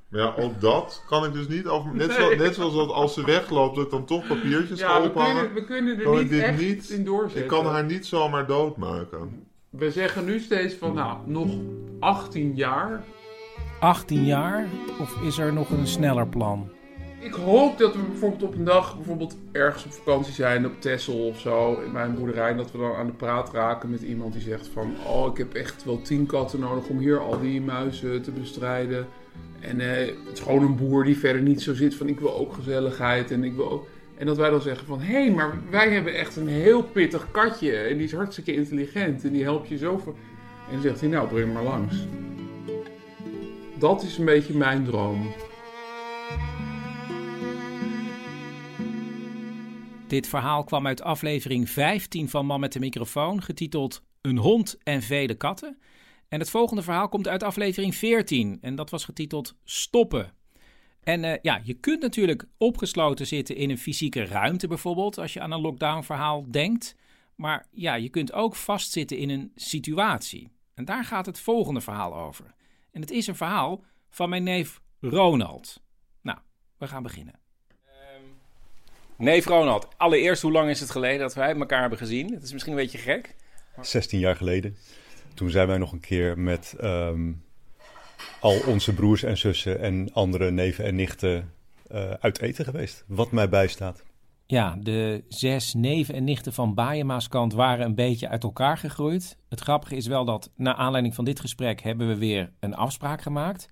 Maar 0.07 0.19
ja, 0.21 0.33
ook 0.37 0.61
dat 0.61 1.03
kan 1.07 1.25
ik 1.25 1.33
dus 1.33 1.47
niet 1.47 1.67
over. 1.67 1.95
Net, 1.95 2.07
Nee. 2.07 2.17
zo, 2.17 2.35
net 2.35 2.55
zoals 2.55 2.75
dat 2.75 2.89
als 2.89 3.13
ze 3.13 3.25
wegloopt, 3.25 3.75
dat 3.75 3.85
ik 3.85 3.91
dan 3.91 4.05
toch 4.05 4.27
papiertjes 4.27 4.79
Ja, 4.79 4.87
ga 4.89 5.01
ophangen. 5.01 5.35
kunnen- 5.35 5.53
we 5.53 5.63
kunnen 5.65 5.99
er 5.99 6.23
niet 6.23 6.31
echt 6.31 6.59
niet 6.59 6.89
in 6.89 7.03
doorzetten. 7.03 7.41
Ik 7.41 7.47
kan 7.47 7.65
haar 7.65 7.83
niet 7.85 8.05
zomaar 8.05 8.47
doodmaken. 8.47 9.45
We 9.69 9.91
zeggen 9.91 10.25
nu 10.25 10.39
steeds 10.39 10.73
van, 10.75 10.93
nou, 10.93 11.17
nog 11.25 11.47
18 11.99 12.55
jaar. 12.55 13.03
18 13.79 14.25
jaar? 14.25 14.65
Of 14.99 15.21
is 15.21 15.37
er 15.37 15.53
nog 15.53 15.69
een 15.69 15.87
sneller 15.87 16.27
plan? 16.27 16.69
Ik 17.21 17.33
hoop 17.33 17.77
dat 17.77 17.95
we 17.95 18.01
bijvoorbeeld 18.01 18.43
op 18.43 18.55
een 18.55 18.63
dag 18.63 18.95
bijvoorbeeld 18.95 19.37
ergens 19.51 19.85
op 19.85 19.91
vakantie 19.91 20.33
zijn, 20.33 20.65
op 20.65 20.81
Texel 20.81 21.27
of 21.27 21.39
zo, 21.39 21.81
in 21.85 21.91
mijn 21.91 22.15
boerderij. 22.15 22.55
Dat 22.55 22.71
we 22.71 22.77
dan 22.77 22.95
aan 22.95 23.05
de 23.05 23.13
praat 23.13 23.53
raken 23.53 23.89
met 23.89 24.01
iemand 24.01 24.33
die 24.33 24.41
zegt 24.41 24.67
van, 24.67 24.95
oh, 25.07 25.31
ik 25.31 25.37
heb 25.37 25.53
echt 25.53 25.83
wel 25.83 26.01
10 26.01 26.25
katten 26.25 26.59
nodig 26.59 26.87
om 26.87 26.97
hier 26.97 27.19
al 27.19 27.39
die 27.39 27.61
muizen 27.61 28.21
te 28.21 28.31
bestrijden. 28.31 29.07
En 29.59 29.79
eh, 29.79 30.07
het 30.07 30.33
is 30.33 30.39
gewoon 30.39 30.63
een 30.63 30.75
boer 30.75 31.03
die 31.03 31.17
verder 31.17 31.41
niet 31.41 31.61
zo 31.61 31.73
zit 31.73 31.95
van, 31.95 32.07
ik 32.07 32.19
wil 32.19 32.35
ook 32.35 32.53
gezelligheid 32.53 33.31
en 33.31 33.43
ik 33.43 33.55
wil 33.55 33.71
ook... 33.71 33.87
En 34.17 34.25
dat 34.25 34.37
wij 34.37 34.49
dan 34.49 34.61
zeggen 34.61 34.87
van, 34.87 34.99
hé, 34.99 35.13
hey, 35.13 35.31
maar 35.31 35.59
wij 35.69 35.89
hebben 35.89 36.15
echt 36.15 36.35
een 36.35 36.47
heel 36.47 36.83
pittig 36.83 37.27
katje. 37.31 37.77
En 37.77 37.97
die 37.97 38.05
is 38.05 38.13
hartstikke 38.13 38.53
intelligent 38.53 39.23
en 39.23 39.31
die 39.31 39.43
helpt 39.43 39.67
je 39.67 39.77
zo 39.77 39.97
voor... 39.97 40.13
En 40.67 40.73
dan 40.73 40.81
zegt 40.81 40.99
hij, 40.99 41.09
nou, 41.09 41.27
breng 41.27 41.53
maar 41.53 41.63
langs. 41.63 41.95
Dat 43.77 44.03
is 44.03 44.17
een 44.17 44.25
beetje 44.25 44.57
mijn 44.57 44.85
droom. 44.85 45.33
Dit 50.11 50.27
verhaal 50.27 50.63
kwam 50.63 50.87
uit 50.87 51.01
aflevering 51.01 51.69
15 51.69 52.29
van 52.29 52.45
Man 52.45 52.59
met 52.59 52.73
de 52.73 52.79
microfoon, 52.79 53.41
getiteld 53.41 54.03
Een 54.21 54.37
hond 54.37 54.77
en 54.83 55.01
vele 55.01 55.35
katten. 55.35 55.77
En 56.27 56.39
het 56.39 56.49
volgende 56.49 56.81
verhaal 56.81 57.09
komt 57.09 57.27
uit 57.27 57.43
aflevering 57.43 57.95
14 57.95 58.57
en 58.61 58.75
dat 58.75 58.89
was 58.89 59.05
getiteld 59.05 59.55
Stoppen. 59.63 60.33
En 61.03 61.23
eh, 61.23 61.39
ja, 61.41 61.61
je 61.63 61.73
kunt 61.73 62.01
natuurlijk 62.01 62.45
opgesloten 62.57 63.27
zitten 63.27 63.55
in 63.55 63.69
een 63.69 63.77
fysieke 63.77 64.25
ruimte 64.25 64.67
bijvoorbeeld, 64.67 65.17
als 65.17 65.33
je 65.33 65.41
aan 65.41 65.51
een 65.51 65.61
lockdown 65.61 66.03
verhaal 66.03 66.51
denkt. 66.51 66.95
Maar 67.35 67.67
ja, 67.71 67.95
je 67.95 68.09
kunt 68.09 68.33
ook 68.33 68.55
vastzitten 68.55 69.17
in 69.17 69.29
een 69.29 69.51
situatie. 69.55 70.51
En 70.73 70.85
daar 70.85 71.05
gaat 71.05 71.25
het 71.25 71.39
volgende 71.39 71.81
verhaal 71.81 72.15
over. 72.15 72.53
En 72.91 73.01
het 73.01 73.11
is 73.11 73.27
een 73.27 73.35
verhaal 73.35 73.83
van 74.09 74.29
mijn 74.29 74.43
neef 74.43 74.81
Ronald. 74.99 75.83
Nou, 76.21 76.39
we 76.77 76.87
gaan 76.87 77.03
beginnen. 77.03 77.40
Neef 79.21 79.45
Ronald, 79.45 79.87
allereerst, 79.97 80.41
hoe 80.41 80.51
lang 80.51 80.69
is 80.69 80.79
het 80.79 80.89
geleden 80.89 81.19
dat 81.19 81.33
wij 81.33 81.55
elkaar 81.55 81.79
hebben 81.81 81.97
gezien? 81.97 82.33
Het 82.33 82.43
is 82.43 82.51
misschien 82.51 82.73
een 82.73 82.79
beetje 82.79 82.97
gek. 82.97 83.35
16 83.81 84.19
jaar 84.19 84.35
geleden. 84.35 84.77
Toen 85.33 85.49
zijn 85.49 85.67
wij 85.67 85.77
nog 85.77 85.91
een 85.91 85.99
keer 85.99 86.39
met 86.39 86.75
ehm, 86.79 87.31
al 88.39 88.59
onze 88.67 88.93
broers 88.93 89.23
en 89.23 89.37
zussen 89.37 89.79
en 89.79 90.13
andere 90.13 90.51
neven 90.51 90.85
en 90.85 90.95
nichten 90.95 91.53
eh, 91.87 92.11
uit 92.11 92.41
eten 92.41 92.65
geweest. 92.65 93.03
Wat 93.07 93.31
mij 93.31 93.49
bijstaat. 93.49 94.03
Ja, 94.45 94.77
de 94.79 95.23
zes 95.27 95.73
neven 95.73 96.15
en 96.15 96.23
nichten 96.23 96.53
van 96.53 96.73
Baaienmaaskant 96.73 97.53
waren 97.53 97.85
een 97.85 97.95
beetje 97.95 98.29
uit 98.29 98.43
elkaar 98.43 98.77
gegroeid. 98.77 99.37
Het 99.49 99.59
grappige 99.59 99.95
is 99.95 100.07
wel 100.07 100.25
dat, 100.25 100.51
na 100.55 100.75
aanleiding 100.75 101.15
van 101.15 101.25
dit 101.25 101.39
gesprek, 101.39 101.81
hebben 101.81 102.07
we 102.07 102.17
weer 102.17 102.51
een 102.59 102.75
afspraak 102.75 103.21
gemaakt. 103.21 103.67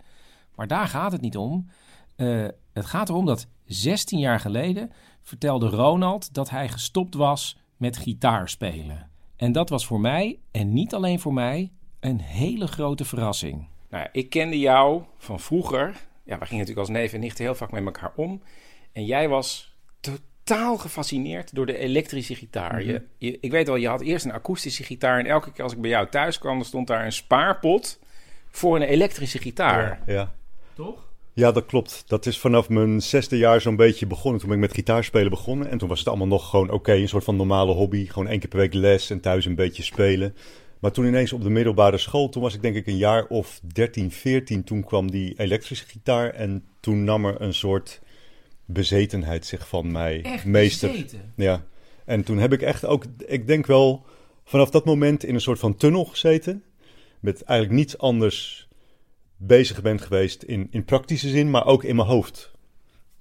Maar 0.55 0.67
daar 0.67 0.87
gaat 0.87 1.11
het 1.11 1.21
niet 1.21 1.37
om. 1.37 1.69
Eh, 2.15 2.47
het 2.73 2.85
gaat 2.85 3.09
erom 3.09 3.25
dat 3.25 3.47
16 3.65 4.19
jaar 4.19 4.39
geleden 4.39 4.91
vertelde 5.29 5.67
Ronald 5.69 6.33
dat 6.33 6.49
hij 6.49 6.69
gestopt 6.69 7.13
was 7.15 7.57
met 7.77 7.97
gitaarspelen. 7.97 9.09
En 9.35 9.51
dat 9.51 9.69
was 9.69 9.85
voor 9.85 9.99
mij, 9.99 10.39
en 10.51 10.73
niet 10.73 10.93
alleen 10.93 11.19
voor 11.19 11.33
mij, 11.33 11.71
een 11.99 12.19
hele 12.21 12.67
grote 12.67 13.05
verrassing. 13.05 13.67
Nou 13.89 14.03
ja, 14.03 14.09
ik 14.11 14.29
kende 14.29 14.59
jou 14.59 15.03
van 15.17 15.39
vroeger. 15.39 15.85
Ja, 16.23 16.37
we 16.37 16.45
gingen 16.45 16.59
natuurlijk 16.59 16.87
als 16.87 16.97
neef 16.97 17.13
en 17.13 17.19
nichten 17.19 17.43
heel 17.43 17.55
vaak 17.55 17.71
met 17.71 17.85
elkaar 17.85 18.11
om. 18.15 18.41
En 18.91 19.05
jij 19.05 19.27
was 19.29 19.75
totaal 19.99 20.77
gefascineerd 20.77 21.55
door 21.55 21.65
de 21.65 21.77
elektrische 21.77 22.35
gitaar. 22.35 22.83
je, 22.83 23.03
je- 23.17 23.37
ik 23.41 23.51
weet 23.51 23.67
wel, 23.67 23.75
je 23.75 23.87
had 23.87 24.01
eerst 24.01 24.25
een 24.25 24.31
akoestische 24.31 24.83
gitaar. 24.83 25.19
En 25.19 25.25
elke 25.25 25.51
keer 25.51 25.63
als 25.63 25.73
ik 25.73 25.81
bij 25.81 25.89
jou 25.89 26.09
thuis 26.09 26.37
kwam, 26.39 26.55
dan 26.55 26.65
stond 26.65 26.87
daar 26.87 27.05
een 27.05 27.11
spaarpot 27.11 27.99
voor 28.49 28.75
een 28.75 28.81
elektrische 28.81 29.37
gitaar. 29.37 30.01
Ja. 30.05 30.33
Toch? 30.73 31.07
Ja, 31.39 31.51
dat 31.51 31.65
klopt. 31.65 32.03
Dat 32.07 32.25
is 32.25 32.39
vanaf 32.39 32.69
mijn 32.69 33.01
zesde 33.01 33.37
jaar 33.37 33.61
zo'n 33.61 33.75
beetje 33.75 34.07
begonnen. 34.07 34.39
Toen 34.39 34.49
ben 34.49 34.57
ik 34.57 34.63
met 34.63 34.73
gitaarspelen 34.73 35.29
begonnen. 35.29 35.69
En 35.69 35.77
toen 35.77 35.87
was 35.89 35.99
het 35.99 36.07
allemaal 36.07 36.27
nog 36.27 36.49
gewoon 36.49 36.71
oké, 36.71 36.93
een 36.93 37.07
soort 37.07 37.23
van 37.23 37.35
normale 37.35 37.73
hobby. 37.73 38.07
Gewoon 38.07 38.27
één 38.27 38.39
keer 38.39 38.49
per 38.49 38.59
week 38.59 38.73
les 38.73 39.09
en 39.09 39.19
thuis 39.19 39.45
een 39.45 39.55
beetje 39.55 39.83
spelen. 39.83 40.35
Maar 40.79 40.91
toen 40.91 41.05
ineens 41.05 41.33
op 41.33 41.43
de 41.43 41.49
middelbare 41.49 41.97
school, 41.97 42.29
toen 42.29 42.41
was 42.41 42.53
ik 42.55 42.61
denk 42.61 42.75
ik 42.75 42.87
een 42.87 42.97
jaar 42.97 43.27
of 43.27 43.59
13, 43.73 44.11
14. 44.11 44.63
Toen 44.63 44.83
kwam 44.83 45.11
die 45.11 45.33
elektrische 45.39 45.85
gitaar 45.85 46.29
en 46.29 46.63
toen 46.79 47.03
nam 47.03 47.25
er 47.25 47.41
een 47.41 47.53
soort 47.53 48.01
bezetenheid 48.65 49.45
zich 49.45 49.67
van 49.67 49.91
mij 49.91 50.21
Echt 50.23 50.45
meester. 50.45 50.91
bezeten? 50.91 51.33
Ja. 51.35 51.65
En 52.05 52.23
toen 52.23 52.37
heb 52.37 52.53
ik 52.53 52.61
echt 52.61 52.85
ook, 52.85 53.05
ik 53.27 53.47
denk 53.47 53.65
wel, 53.65 54.05
vanaf 54.43 54.69
dat 54.69 54.85
moment 54.85 55.23
in 55.23 55.33
een 55.33 55.41
soort 55.41 55.59
van 55.59 55.75
tunnel 55.75 56.05
gezeten. 56.05 56.63
Met 57.19 57.43
eigenlijk 57.43 57.79
niets 57.79 57.97
anders 57.97 58.68
bezig 59.41 59.81
bent 59.81 60.01
geweest 60.01 60.43
in, 60.43 60.67
in 60.71 60.85
praktische 60.85 61.29
zin, 61.29 61.49
maar 61.49 61.65
ook 61.65 61.83
in 61.83 61.95
mijn 61.95 62.07
hoofd. 62.07 62.51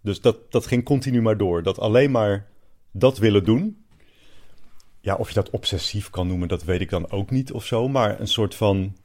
Dus 0.01 0.21
dat, 0.21 0.53
dat 0.53 0.67
ging 0.67 0.85
continu 0.85 1.23
maar 1.23 1.37
door. 1.37 1.63
Dat 1.63 1.79
alleen 1.79 2.11
maar 2.11 2.47
dat 2.93 3.19
willen 3.19 3.45
doen. 3.45 3.85
Ja, 5.01 5.15
of 5.15 5.29
je 5.29 5.35
dat 5.35 5.51
obsessief 5.51 6.11
kan 6.11 6.27
noemen, 6.27 6.49
dat 6.49 6.65
weet 6.65 6.81
ik 6.81 6.91
dan 6.91 7.11
ook 7.11 7.31
niet 7.31 7.53
of 7.53 7.65
zo. 7.65 7.89
Maar 7.89 8.21
een 8.21 8.29
soort 8.29 8.55
van 8.55 8.97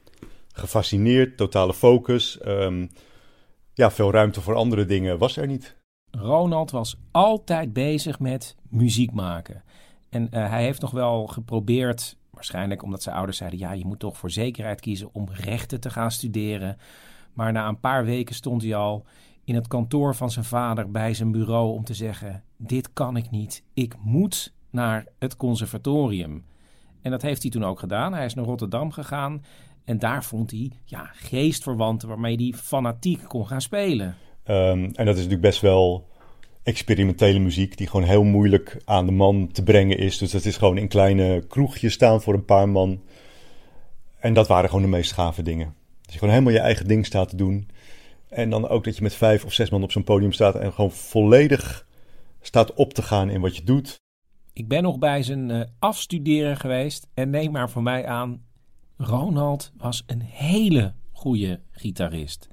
gefascineerd, 0.52 1.36
totale 1.36 1.74
focus. 1.74 2.38
ehm, 2.38 2.86
ja, 3.72 3.90
veel 3.90 4.10
ruimte 4.10 4.40
voor 4.40 4.54
andere 4.54 4.84
dingen 4.84 5.18
was 5.18 5.36
er 5.36 5.46
niet. 5.46 5.76
Ronald 6.10 6.70
was 6.70 6.96
altijd 7.10 7.72
bezig 7.72 8.18
met 8.18 8.56
muziek 8.68 9.12
maken. 9.12 9.62
En 10.08 10.30
eh, 10.30 10.48
hij 10.48 10.62
heeft 10.62 10.80
nog 10.80 10.90
wel 10.90 11.26
geprobeerd, 11.26 12.16
waarschijnlijk 12.44 12.82
omdat 12.82 13.02
zijn 13.02 13.16
ouders 13.16 13.38
zeiden: 13.38 13.58
ja, 13.58 13.72
je 13.72 13.86
moet 13.86 13.98
toch 13.98 14.16
voor 14.16 14.30
zekerheid 14.30 14.80
kiezen 14.80 15.08
om 15.12 15.28
rechten 15.30 15.80
te 15.80 15.90
gaan 15.90 16.10
studeren. 16.10 16.76
Maar 17.32 17.52
na 17.52 17.68
een 17.68 17.80
paar 17.80 18.04
weken 18.04 18.34
stond 18.34 18.62
hij 18.62 18.74
al 18.74 19.04
in 19.44 19.54
het 19.54 19.68
kantoor 19.68 20.14
van 20.14 20.30
zijn 20.30 20.44
vader 20.44 20.90
bij 20.90 21.14
zijn 21.14 21.32
bureau 21.32 21.72
om 21.72 21.84
te 21.84 21.94
zeggen: 21.94 22.42
dit 22.56 22.92
kan 22.92 23.16
ik 23.16 23.30
niet, 23.30 23.64
ik 23.74 23.94
moet 24.02 24.54
naar 24.70 25.06
het 25.18 25.36
conservatorium. 25.36 26.44
En 27.02 27.10
dat 27.10 27.22
heeft 27.22 27.42
hij 27.42 27.50
toen 27.50 27.64
ook 27.64 27.78
gedaan. 27.78 28.14
Hij 28.14 28.24
is 28.24 28.34
naar 28.34 28.44
Rotterdam 28.44 28.90
gegaan 28.90 29.44
en 29.84 29.98
daar 29.98 30.24
vond 30.24 30.50
hij 30.50 30.72
ja, 30.84 31.10
geestverwanten 31.12 32.08
waarmee 32.08 32.36
hij 32.36 32.52
fanatiek 32.52 33.22
kon 33.28 33.46
gaan 33.46 33.60
spelen. 33.60 34.16
Ehm, 34.44 34.78
en 34.78 35.04
dat 35.04 35.14
is 35.16 35.22
natuurlijk 35.22 35.40
best 35.40 35.60
wel 35.60 36.06
experimentele 36.64 37.38
muziek, 37.38 37.76
die 37.76 37.86
gewoon 37.86 38.06
heel 38.06 38.24
moeilijk 38.24 38.82
aan 38.84 39.06
de 39.06 39.12
man 39.12 39.48
te 39.52 39.62
brengen 39.62 39.98
is. 39.98 40.18
Dus 40.18 40.30
dat 40.30 40.44
is 40.44 40.56
gewoon 40.56 40.78
in 40.78 40.88
kleine 40.88 41.44
kroegjes 41.48 41.92
staan 41.92 42.22
voor 42.22 42.34
een 42.34 42.44
paar 42.44 42.68
man. 42.68 43.02
En 44.18 44.34
dat 44.34 44.48
waren 44.48 44.68
gewoon 44.68 44.84
de 44.84 44.96
meest 44.96 45.12
gave 45.12 45.42
dingen. 45.42 45.74
Dat 46.02 46.12
je 46.12 46.18
gewoon 46.18 46.34
helemaal 46.34 46.52
je 46.52 46.60
eigen 46.60 46.86
ding 46.86 47.06
staat 47.06 47.28
te 47.28 47.36
doen. 47.36 47.68
En 48.28 48.50
dan 48.50 48.68
ook 48.68 48.84
dat 48.84 48.96
je 48.96 49.02
met 49.02 49.14
vijf 49.14 49.44
of 49.44 49.52
zes 49.52 49.70
man 49.70 49.82
op 49.82 49.92
zo'n 49.92 50.04
podium 50.04 50.32
staat 50.32 50.54
en 50.54 50.72
gewoon 50.72 50.92
volledig 50.92 51.86
staat 52.40 52.74
op 52.74 52.94
te 52.94 53.02
gaan 53.02 53.30
in 53.30 53.40
wat 53.40 53.56
je 53.56 53.64
doet. 53.64 53.96
Ik 54.52 54.68
ben 54.68 54.82
nog 54.82 54.98
bij 54.98 55.22
zijn 55.22 55.50
eh, 55.50 55.60
afstuderen 55.78 56.56
geweest 56.56 57.06
en 57.14 57.30
neem 57.30 57.50
maar 57.50 57.70
voor 57.70 57.82
mij 57.82 58.06
aan, 58.06 58.42
Ronald 58.96 59.72
was 59.76 60.02
een 60.06 60.22
hele 60.22 60.94
goede 61.12 61.60
gitarist. 61.70 62.48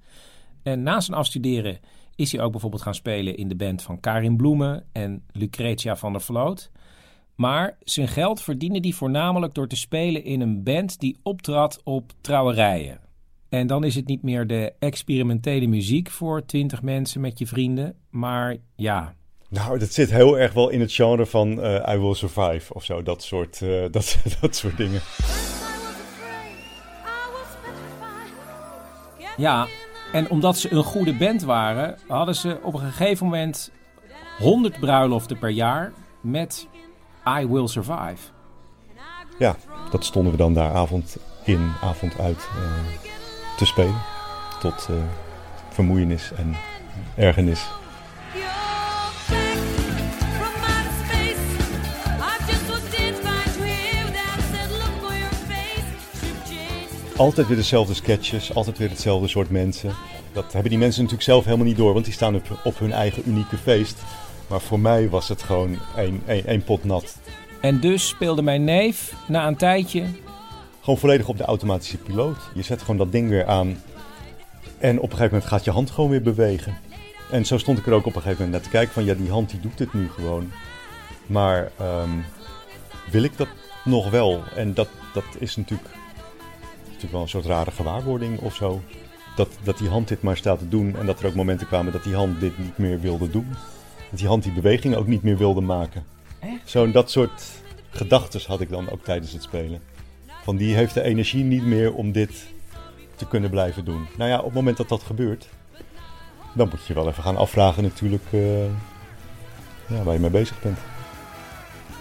En 0.64 0.84
na 0.84 1.00
zijn 1.00 1.18
afstuderen 1.18 1.80
is 2.16 2.32
hij 2.32 2.42
ook 2.42 2.52
bijvoorbeeld 2.52 2.82
gaan 2.82 2.96
spelen 2.96 3.38
in 3.38 3.48
de 3.48 3.56
band 3.56 3.82
van 3.82 4.00
Karin 4.00 4.38
Bloemen 4.38 4.84
en 4.92 5.24
Lucretia 5.32 5.96
van 5.96 6.12
der 6.12 6.22
Vloot. 6.22 6.72
Maar 7.36 7.78
zijn 7.84 8.08
geld 8.08 8.42
verdiende 8.42 8.80
hij 8.80 8.92
voornamelijk 8.92 9.54
door 9.54 9.68
te 9.68 9.76
spelen 9.76 10.24
in 10.24 10.42
een 10.42 10.64
band 10.64 11.00
die 11.00 11.18
optrad 11.24 11.82
op 11.84 12.12
trouwerijen. 12.22 13.00
En 13.50 13.68
dan 13.68 13.84
is 13.84 13.96
het 13.96 14.08
niet 14.08 14.24
meer 14.24 14.48
de 14.48 14.74
experimentele 14.80 15.68
muziek 15.68 16.10
voor 16.10 16.46
twintig 16.46 16.82
mensen 16.82 17.22
met 17.22 17.40
je 17.40 17.48
vrienden, 17.48 17.96
maar 18.10 18.58
ja, 18.76 19.16
Nou, 19.50 19.80
dat 19.80 19.94
zit 19.94 20.12
heel 20.12 20.40
erg 20.40 20.54
wel 20.54 20.70
in 20.70 20.80
het 20.80 20.94
genre 20.94 21.26
van 21.26 21.62
eh, 21.62 21.94
I 21.94 21.98
Will 21.98 22.14
Survive 22.14 22.74
of 22.74 22.84
zo. 22.84 23.04
Dat 23.04 23.24
soort, 23.24 23.62
eh, 23.62 23.86
dat, 23.92 24.18
dat 24.42 24.56
soort 24.56 24.78
dingen. 24.78 25.02
Ja, 29.38 29.68
en 30.12 30.30
omdat 30.30 30.58
ze 30.58 30.72
een 30.72 30.84
goede 30.84 31.14
band 31.14 31.42
waren, 31.42 31.98
hadden 32.08 32.36
ze 32.36 32.60
op 32.62 32.74
een 32.74 32.80
gegeven 32.80 33.26
moment 33.26 33.72
100 34.38 34.80
bruiloften 34.80 35.40
per 35.40 35.50
jaar 35.50 35.92
met 36.22 36.68
I 37.40 37.48
Will 37.48 37.68
Survive. 37.68 38.32
Ja, 39.40 39.56
dat 39.92 40.06
stonden 40.06 40.32
we 40.32 40.38
dan 40.38 40.54
daar 40.54 40.74
avond 40.74 41.18
in, 41.44 41.72
avond 41.82 42.20
uit 42.20 42.38
eh, 42.38 43.08
te 43.58 43.66
spelen. 43.66 44.02
Tot 44.60 44.88
uh, 44.92 44.98
vermoeienis 45.70 46.32
en 46.32 46.56
ergernis. 47.16 47.68
Altijd 57.22 57.48
weer 57.48 57.58
dezelfde 57.58 57.94
sketches, 57.94 58.54
altijd 58.54 58.78
weer 58.78 58.90
hetzelfde 58.90 59.28
soort 59.28 59.50
mensen. 59.50 59.94
Dat 60.34 60.54
hebben 60.54 60.70
die 60.70 60.80
mensen 60.80 61.02
natuurlijk 61.02 61.30
zelf 61.30 61.46
helemaal 61.46 61.66
niet 61.66 61.78
door, 61.78 61.94
want 61.94 62.06
die 62.06 62.14
staan 62.14 62.36
op, 62.36 62.60
op 62.64 62.80
hun 62.80 62.92
eigen 62.92 63.24
unieke 63.26 63.58
feest. 63.58 64.00
Maar 64.48 64.62
voor 64.62 64.80
mij 64.80 65.10
was 65.10 65.28
het 65.28 65.44
gewoon 65.44 65.78
één, 65.98 66.22
één, 66.26 66.46
één 66.46 66.64
pot 66.64 66.84
nat. 66.84 67.18
En 67.62 67.80
dus 67.80 68.08
speelde 68.08 68.42
mijn 68.42 68.64
neef 68.64 69.14
na 69.28 69.48
een 69.48 69.56
tijdje. 69.56 70.06
Gewoon 70.80 71.00
volledig 71.00 71.28
op 71.28 71.38
de 71.38 71.44
automatische 71.44 71.98
piloot. 71.98 72.38
Je 72.54 72.62
zet 72.62 72.82
gewoon 72.82 72.98
dat 72.98 73.12
ding 73.12 73.30
weer 73.30 73.46
aan. 73.46 73.84
En 74.78 74.98
op 74.98 75.04
een 75.04 75.18
gegeven 75.18 75.34
moment 75.34 75.50
gaat 75.50 75.64
je 75.64 75.72
hand 75.72 75.92
gewoon 75.92 76.10
weer 76.10 76.22
bewegen. 76.22 76.78
En 77.32 77.46
zo 77.46 77.58
stond 77.58 77.78
ik 77.78 77.86
er 77.86 77.94
ook 77.94 78.06
op 78.06 78.16
een 78.16 78.22
gegeven 78.22 78.44
moment 78.46 78.52
naar 78.52 78.72
te 78.72 78.78
kijken 78.78 78.94
van 78.94 79.06
ja, 79.06 79.14
die 79.14 79.32
hand 79.32 79.50
die 79.50 79.60
doet 79.60 79.80
het 79.80 79.94
nu 79.94 80.10
gewoon. 80.10 80.52
Maar 81.26 81.72
ehm, 81.78 82.12
wil 83.12 83.24
ik 83.24 83.38
dat 83.38 83.48
nog 83.84 84.10
wel? 84.10 84.44
En 84.56 84.74
dat, 84.74 84.88
dat 85.14 85.26
is 85.40 85.56
natuurlijk, 85.56 85.90
natuurlijk 87.02 87.34
wel 87.34 87.42
een 87.42 87.44
soort 87.44 87.58
rare 87.58 87.72
gewaarwording 87.72 88.40
of 88.40 88.56
zo. 88.56 88.82
Dat, 89.36 89.50
dat 89.64 89.78
die 89.78 89.90
hand 89.90 90.08
dit 90.08 90.22
maar 90.22 90.38
staat 90.38 90.60
te 90.60 90.70
doen 90.70 90.96
en 90.98 91.06
dat 91.06 91.20
er 91.20 91.26
ook 91.26 91.36
momenten 91.36 91.68
kwamen 91.68 91.92
dat 91.92 92.04
die 92.04 92.16
hand 92.16 92.40
dit 92.40 92.58
niet 92.58 92.78
meer 92.78 93.00
wilde 93.00 93.30
doen. 93.30 93.48
Dat 94.10 94.20
die 94.20 94.28
hand 94.28 94.44
die 94.44 94.54
beweging 94.54 94.96
ook 94.96 95.08
niet 95.08 95.24
meer 95.24 95.38
wilde 95.38 95.62
maken. 95.62 96.06
Zo'n 96.64 96.92
dat 96.92 97.12
soort 97.12 97.44
gedachten 97.90 98.42
had 98.48 98.62
ik 98.62 98.70
dan 98.70 98.90
ook 98.90 99.04
tijdens 99.04 99.32
het 99.32 99.44
spelen. 99.44 99.82
Van 100.44 100.56
die 100.56 100.76
heeft 100.76 100.94
de 100.94 101.02
energie 101.02 101.44
niet 101.44 101.66
meer 101.66 101.94
om 101.94 102.12
dit 102.12 102.48
te 103.16 103.28
kunnen 103.28 103.50
blijven 103.50 103.86
doen. 103.86 104.08
Nou 104.18 104.30
ja, 104.30 104.38
op 104.38 104.46
het 104.46 104.54
moment 104.54 104.78
dat 104.78 104.90
dat 104.90 105.04
gebeurt, 105.04 105.48
dan 106.54 106.70
moet 106.70 106.86
je 106.86 106.94
wel 106.94 107.08
even 107.08 107.24
gaan 107.24 107.38
afvragen 107.38 107.84
natuurlijk 107.84 108.24
uh, 108.32 108.64
ja, 109.88 110.04
waar 110.04 110.14
je 110.14 110.20
mee 110.20 110.30
bezig 110.30 110.62
bent. 110.62 110.78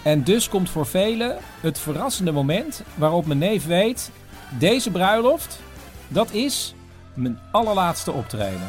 En 0.03 0.23
dus 0.23 0.49
komt 0.49 0.69
voor 0.69 0.85
velen 0.85 1.37
het 1.61 1.79
verrassende 1.79 2.31
moment 2.31 2.83
waarop 2.95 3.25
mijn 3.25 3.39
neef 3.39 3.65
weet, 3.65 4.11
deze 4.59 4.91
bruiloft, 4.91 5.61
dat 6.07 6.31
is 6.31 6.75
mijn 7.13 7.39
allerlaatste 7.51 8.11
optreden. 8.11 8.67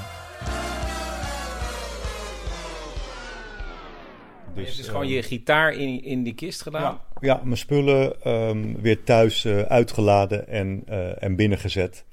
Dus, 4.55 4.69
het 4.69 4.79
is 4.79 4.89
gewoon 4.89 5.09
je 5.09 5.23
gitaar 5.23 5.73
in, 5.73 6.03
in 6.03 6.23
die 6.23 6.35
kist 6.35 6.63
gedaan? 6.63 6.83
Ja, 6.83 7.01
ja 7.21 7.41
mijn 7.45 7.57
spullen 7.57 8.31
um, 8.31 8.81
weer 8.81 9.05
thuis 9.05 9.45
uh, 9.45 9.61
uitgeladen 9.61 10.49
en, 10.49 10.83
uh, 10.89 11.23
en 11.23 11.37
binnengezet. 11.37 12.05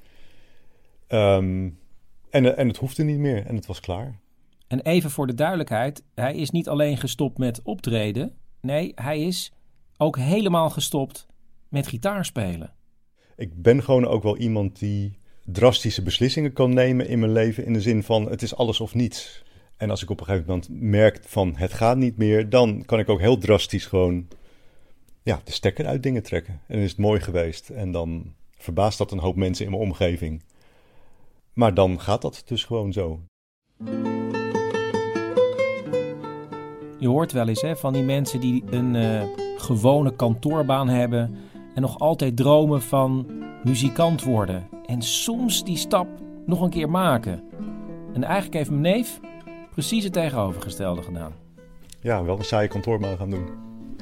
Um, 1.08 1.78
en, 2.30 2.56
en 2.56 2.68
het 2.68 2.76
hoefde 2.76 3.04
niet 3.04 3.18
meer 3.18 3.46
en 3.46 3.54
het 3.54 3.66
was 3.66 3.80
klaar. 3.80 4.18
En 4.66 4.80
even 4.80 5.10
voor 5.10 5.26
de 5.26 5.34
duidelijkheid, 5.34 6.02
hij 6.14 6.34
is 6.34 6.50
niet 6.50 6.68
alleen 6.68 6.96
gestopt 6.96 7.38
met 7.38 7.60
optreden. 7.62 8.34
Nee, 8.60 8.92
hij 8.94 9.20
is 9.20 9.52
ook 9.96 10.16
helemaal 10.16 10.70
gestopt 10.70 11.26
met 11.68 11.86
gitaarspelen. 11.86 12.72
Ik 13.40 13.62
ben 13.62 13.82
gewoon 13.82 14.06
ook 14.06 14.22
wel 14.22 14.36
iemand 14.36 14.78
die 14.78 15.18
drastische 15.44 16.02
beslissingen 16.02 16.52
kan 16.52 16.74
nemen 16.74 17.08
in 17.08 17.18
mijn 17.18 17.32
leven. 17.32 17.64
In 17.64 17.72
de 17.72 17.80
zin 17.80 18.02
van 18.02 18.30
het 18.30 18.42
is 18.42 18.54
alles 18.54 18.80
of 18.80 18.94
niets. 18.94 19.44
En 19.76 19.90
als 19.90 20.02
ik 20.02 20.10
op 20.10 20.20
een 20.20 20.26
gegeven 20.26 20.46
moment 20.48 20.68
merk 20.70 21.20
van 21.26 21.56
het 21.56 21.72
gaat 21.72 21.96
niet 21.96 22.16
meer, 22.16 22.48
dan 22.48 22.84
kan 22.86 22.98
ik 22.98 23.08
ook 23.08 23.20
heel 23.20 23.38
drastisch 23.38 23.86
gewoon 23.86 24.28
ja, 25.22 25.40
de 25.44 25.52
stekker 25.52 25.86
uit 25.86 26.02
dingen 26.02 26.22
trekken. 26.22 26.60
En 26.66 26.78
is 26.78 26.90
het 26.90 26.98
mooi 26.98 27.20
geweest. 27.20 27.68
En 27.68 27.90
dan 27.90 28.34
verbaast 28.56 28.98
dat 28.98 29.12
een 29.12 29.18
hoop 29.18 29.36
mensen 29.36 29.64
in 29.64 29.70
mijn 29.70 29.82
omgeving. 29.82 30.42
Maar 31.52 31.74
dan 31.74 32.00
gaat 32.00 32.22
dat 32.22 32.42
dus 32.46 32.64
gewoon 32.64 32.92
zo. 32.92 33.20
Je 36.98 37.08
hoort 37.08 37.32
wel 37.32 37.48
eens 37.48 37.62
hè, 37.62 37.76
van 37.76 37.92
die 37.92 38.02
mensen 38.02 38.40
die 38.40 38.64
een 38.70 38.94
uh, 38.94 39.22
gewone 39.56 40.16
kantoorbaan 40.16 40.88
hebben 40.88 41.49
en 41.74 41.82
nog 41.82 41.98
altijd 41.98 42.36
dromen 42.36 42.82
van 42.82 43.26
muzikant 43.64 44.22
worden. 44.22 44.68
En 44.86 45.02
soms 45.02 45.64
die 45.64 45.76
stap 45.76 46.08
nog 46.46 46.60
een 46.60 46.70
keer 46.70 46.90
maken. 46.90 47.42
En 48.12 48.24
eigenlijk 48.24 48.54
heeft 48.54 48.70
mijn 48.70 48.82
neef 48.82 49.20
precies 49.72 50.04
het 50.04 50.12
tegenovergestelde 50.12 51.02
gedaan. 51.02 51.32
Ja, 52.00 52.24
wel 52.24 52.38
een 52.38 52.44
saaie 52.44 52.68
kantoorbaan 52.68 53.16
gaan 53.16 53.30
doen. 53.30 53.48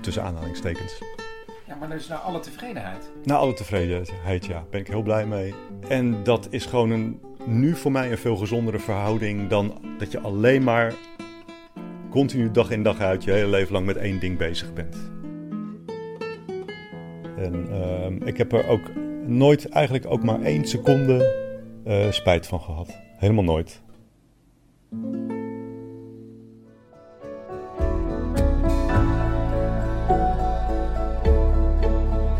Tussen 0.00 0.22
aanhalingstekens. 0.22 1.02
Ja, 1.66 1.74
maar 1.74 1.88
dus 1.88 2.08
naar 2.08 2.18
alle 2.18 2.40
tevredenheid. 2.40 3.10
Naar 3.24 3.38
alle 3.38 3.54
tevredenheid, 3.54 4.46
ja. 4.46 4.64
Ben 4.70 4.80
ik 4.80 4.86
heel 4.86 5.02
blij 5.02 5.26
mee. 5.26 5.54
En 5.88 6.22
dat 6.24 6.46
is 6.50 6.66
gewoon 6.66 6.90
een, 6.90 7.20
nu 7.46 7.74
voor 7.74 7.92
mij 7.92 8.10
een 8.10 8.18
veel 8.18 8.36
gezondere 8.36 8.78
verhouding 8.78 9.48
dan 9.48 9.80
dat 9.98 10.12
je 10.12 10.20
alleen 10.20 10.64
maar 10.64 10.94
continu 12.10 12.50
dag 12.50 12.70
in 12.70 12.82
dag 12.82 13.00
uit 13.00 13.24
je 13.24 13.30
hele 13.30 13.48
leven 13.48 13.72
lang 13.72 13.86
met 13.86 13.96
één 13.96 14.20
ding 14.20 14.38
bezig 14.38 14.72
bent. 14.72 14.96
En 17.42 17.66
uh, 17.70 18.26
ik 18.26 18.36
heb 18.36 18.52
er 18.52 18.68
ook 18.68 18.94
nooit 19.26 19.68
eigenlijk 19.68 20.06
ook 20.08 20.22
maar 20.22 20.42
één 20.42 20.64
seconde 20.64 21.46
uh, 21.86 22.10
spijt 22.10 22.46
van 22.46 22.60
gehad. 22.60 22.98
Helemaal 23.16 23.44
nooit. 23.44 23.82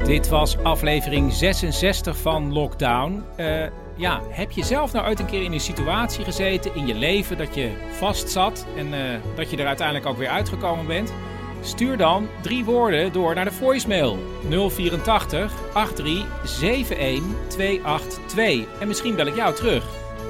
Dit 0.04 0.28
was 0.28 0.58
aflevering 0.58 1.32
66 1.32 2.18
van 2.18 2.52
Lockdown. 2.52 3.22
Uh, 3.40 3.66
ja, 3.96 4.20
heb 4.28 4.50
je 4.50 4.64
zelf 4.64 4.92
nou 4.92 5.06
ooit 5.06 5.20
een 5.20 5.26
keer 5.26 5.42
in 5.42 5.52
een 5.52 5.60
situatie 5.60 6.24
gezeten 6.24 6.74
in 6.74 6.86
je 6.86 6.94
leven 6.94 7.36
dat 7.36 7.54
je 7.54 7.70
vast 7.90 8.30
zat 8.30 8.66
en 8.76 8.86
uh, 8.86 9.00
dat 9.36 9.50
je 9.50 9.56
er 9.56 9.66
uiteindelijk 9.66 10.06
ook 10.06 10.16
weer 10.16 10.28
uitgekomen 10.28 10.86
bent? 10.86 11.12
Stuur 11.60 11.96
dan 11.96 12.28
drie 12.42 12.64
woorden 12.64 13.12
door 13.12 13.34
naar 13.34 13.44
de 13.44 13.52
voicemail 13.52 14.18
084 14.48 15.52
83 15.72 16.98
71 16.98 17.48
282. 17.48 18.80
En 18.80 18.88
misschien 18.88 19.16
bel 19.16 19.26
ik 19.26 19.36
jou 19.36 19.54
terug. 19.54 19.84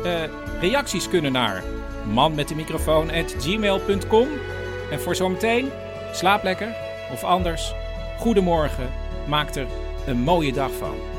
Uh, 0.05 0.13
reacties 0.61 1.09
kunnen 1.09 1.33
naar 1.33 1.65
man 2.13 2.35
met 2.35 2.49
de 2.49 2.55
microfoon 2.55 3.11
at 3.11 3.35
gmail.com. 3.39 4.29
En 4.91 5.01
voor 5.01 5.15
zometeen, 5.15 5.71
slaap 6.13 6.43
lekker. 6.43 6.75
Of 7.13 7.25
anders, 7.25 7.75
goedemorgen. 8.19 8.91
Maak 9.27 9.55
er 9.55 9.67
een 10.07 10.19
mooie 10.19 10.53
dag 10.53 10.71
van. 10.73 11.18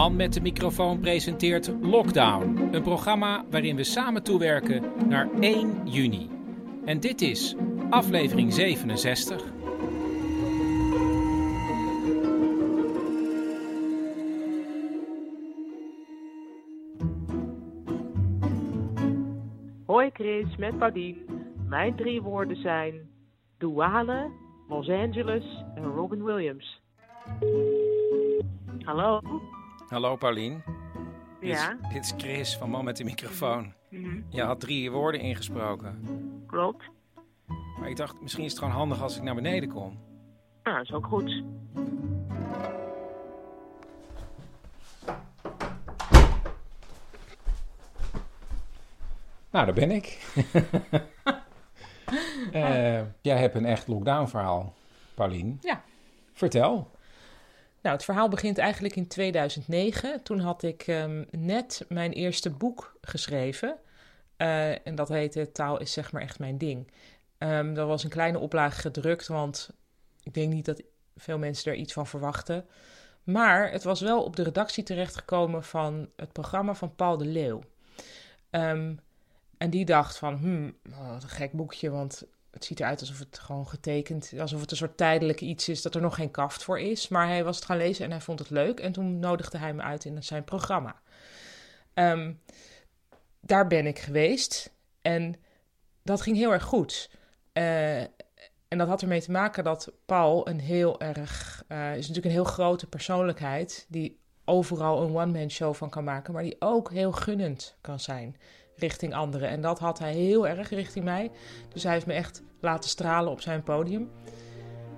Man 0.00 0.16
met 0.16 0.32
de 0.32 0.40
microfoon 0.40 1.00
presenteert 1.00 1.72
Lockdown, 1.80 2.68
een 2.72 2.82
programma 2.82 3.44
waarin 3.50 3.76
we 3.76 3.84
samen 3.84 4.22
toewerken 4.22 5.08
naar 5.08 5.28
1 5.40 5.88
juni. 5.90 6.30
En 6.84 7.00
dit 7.00 7.20
is 7.20 7.54
aflevering 7.90 8.52
67. 8.52 9.42
Hoi 19.86 20.10
Chris, 20.12 20.56
met 20.56 20.78
Paudien. 20.78 21.16
Mijn 21.68 21.96
drie 21.96 22.22
woorden 22.22 22.56
zijn 22.56 23.10
douane, 23.58 24.30
Los 24.68 24.88
Angeles 24.88 25.64
en 25.74 25.84
Robin 25.84 26.24
Williams. 26.24 26.80
Hallo? 28.84 29.20
Hallo 29.90 30.16
Paulien. 30.16 30.62
Ja? 31.40 31.68
Dit 31.68 31.80
is, 31.82 31.92
dit 31.92 32.04
is 32.04 32.12
Chris 32.16 32.56
van 32.56 32.70
Man 32.70 32.84
met 32.84 32.96
de 32.96 33.04
microfoon. 33.04 33.72
Mhm. 33.88 34.20
Je 34.28 34.42
had 34.42 34.60
drie 34.60 34.90
woorden 34.90 35.20
ingesproken. 35.20 36.02
Klopt. 36.46 36.90
Maar 37.78 37.88
ik 37.88 37.96
dacht, 37.96 38.20
misschien 38.20 38.44
is 38.44 38.50
het 38.50 38.58
gewoon 38.58 38.74
handig 38.74 39.02
als 39.02 39.16
ik 39.16 39.22
naar 39.22 39.34
beneden 39.34 39.68
kom. 39.68 39.98
Nou, 40.62 40.76
dat 40.76 40.84
is 40.84 40.92
ook 40.92 41.06
goed. 41.06 41.42
Nou, 49.50 49.64
daar 49.66 49.74
ben 49.74 49.90
ik. 49.90 50.34
uh, 52.52 53.00
jij 53.30 53.38
hebt 53.38 53.54
een 53.54 53.66
echt 53.66 53.88
lockdown 53.88 54.26
verhaal, 54.26 54.74
Paulien. 55.14 55.58
Ja. 55.60 55.82
Vertel. 56.32 56.90
Nou, 57.82 57.94
het 57.94 58.04
verhaal 58.04 58.28
begint 58.28 58.58
eigenlijk 58.58 58.96
in 58.96 59.06
2009. 59.06 60.22
Toen 60.22 60.40
had 60.40 60.62
ik 60.62 60.86
um, 60.86 61.26
net 61.30 61.84
mijn 61.88 62.12
eerste 62.12 62.50
boek 62.50 62.98
geschreven. 63.00 63.76
Uh, 64.38 64.86
en 64.86 64.94
dat 64.94 65.08
heette 65.08 65.52
Taal 65.52 65.80
is 65.80 65.92
zeg 65.92 66.12
maar 66.12 66.22
echt 66.22 66.38
mijn 66.38 66.58
ding. 66.58 66.90
Um, 67.38 67.74
dat 67.74 67.86
was 67.86 68.04
een 68.04 68.10
kleine 68.10 68.38
oplage 68.38 68.80
gedrukt, 68.80 69.26
want 69.26 69.70
ik 70.22 70.34
denk 70.34 70.52
niet 70.52 70.64
dat 70.64 70.82
veel 71.16 71.38
mensen 71.38 71.72
er 71.72 71.78
iets 71.78 71.92
van 71.92 72.06
verwachten. 72.06 72.66
Maar 73.22 73.70
het 73.72 73.82
was 73.82 74.00
wel 74.00 74.24
op 74.24 74.36
de 74.36 74.42
redactie 74.42 74.84
terechtgekomen 74.84 75.64
van 75.64 76.08
het 76.16 76.32
programma 76.32 76.74
van 76.74 76.94
Paul 76.94 77.16
de 77.16 77.26
Leeuw. 77.26 77.60
Ehm, 78.50 78.94
en 79.58 79.70
die 79.70 79.84
dacht 79.84 80.18
van, 80.18 80.36
hmm, 80.36 80.76
wat 80.82 81.22
een 81.22 81.28
gek 81.28 81.52
boekje, 81.52 81.90
want 81.90 82.24
het 82.50 82.64
ziet 82.64 82.80
eruit 82.80 83.00
alsof 83.00 83.18
het 83.18 83.38
gewoon 83.38 83.68
getekend, 83.68 84.32
alsof 84.38 84.60
het 84.60 84.70
een 84.70 84.76
soort 84.76 84.96
tijdelijk 84.96 85.40
iets 85.40 85.68
is, 85.68 85.82
dat 85.82 85.94
er 85.94 86.00
nog 86.00 86.14
geen 86.14 86.30
kaft 86.30 86.62
voor 86.64 86.80
is. 86.80 87.08
Maar 87.08 87.26
hij 87.26 87.44
was 87.44 87.56
het 87.56 87.64
gaan 87.64 87.76
lezen 87.76 88.04
en 88.04 88.10
hij 88.10 88.20
vond 88.20 88.38
het 88.38 88.50
leuk 88.50 88.80
en 88.80 88.92
toen 88.92 89.18
nodigde 89.18 89.58
hij 89.58 89.74
me 89.74 89.82
uit 89.82 90.04
in 90.04 90.22
zijn 90.22 90.44
programma. 90.44 91.00
Ehm, 91.94 92.32
daar 93.40 93.66
ben 93.66 93.86
ik 93.86 93.98
geweest 93.98 94.72
en 95.02 95.36
dat 96.02 96.20
ging 96.20 96.36
heel 96.36 96.52
erg 96.52 96.62
goed. 96.62 97.10
Uh, 97.52 98.00
en 98.68 98.78
dat 98.78 98.88
had 98.88 99.02
ermee 99.02 99.22
te 99.22 99.30
maken 99.30 99.64
dat 99.64 99.92
Paul 100.06 100.48
een 100.48 100.60
heel 100.60 101.00
erg, 101.00 101.64
uh, 101.68 101.90
is 101.90 102.08
natuurlijk 102.08 102.26
een 102.26 102.42
heel 102.42 102.44
grote 102.44 102.86
persoonlijkheid, 102.86 103.86
die 103.88 104.20
overal 104.44 105.02
een 105.02 105.14
one-man 105.16 105.50
show 105.50 105.74
van 105.74 105.90
kan 105.90 106.04
maken, 106.04 106.32
maar 106.32 106.42
die 106.42 106.56
ook 106.58 106.90
heel 106.90 107.12
gunnend 107.12 107.76
kan 107.80 108.00
zijn 108.00 108.36
richting 108.80 109.14
anderen. 109.14 109.48
En 109.48 109.60
dat 109.60 109.78
had 109.78 109.98
hij 109.98 110.12
heel 110.12 110.48
erg 110.48 110.70
richting 110.70 111.04
mij. 111.04 111.30
Dus 111.72 111.82
hij 111.82 111.92
heeft 111.92 112.06
me 112.06 112.12
echt 112.12 112.42
laten 112.60 112.90
stralen 112.90 113.32
op 113.32 113.40
zijn 113.40 113.62
podium. 113.62 114.10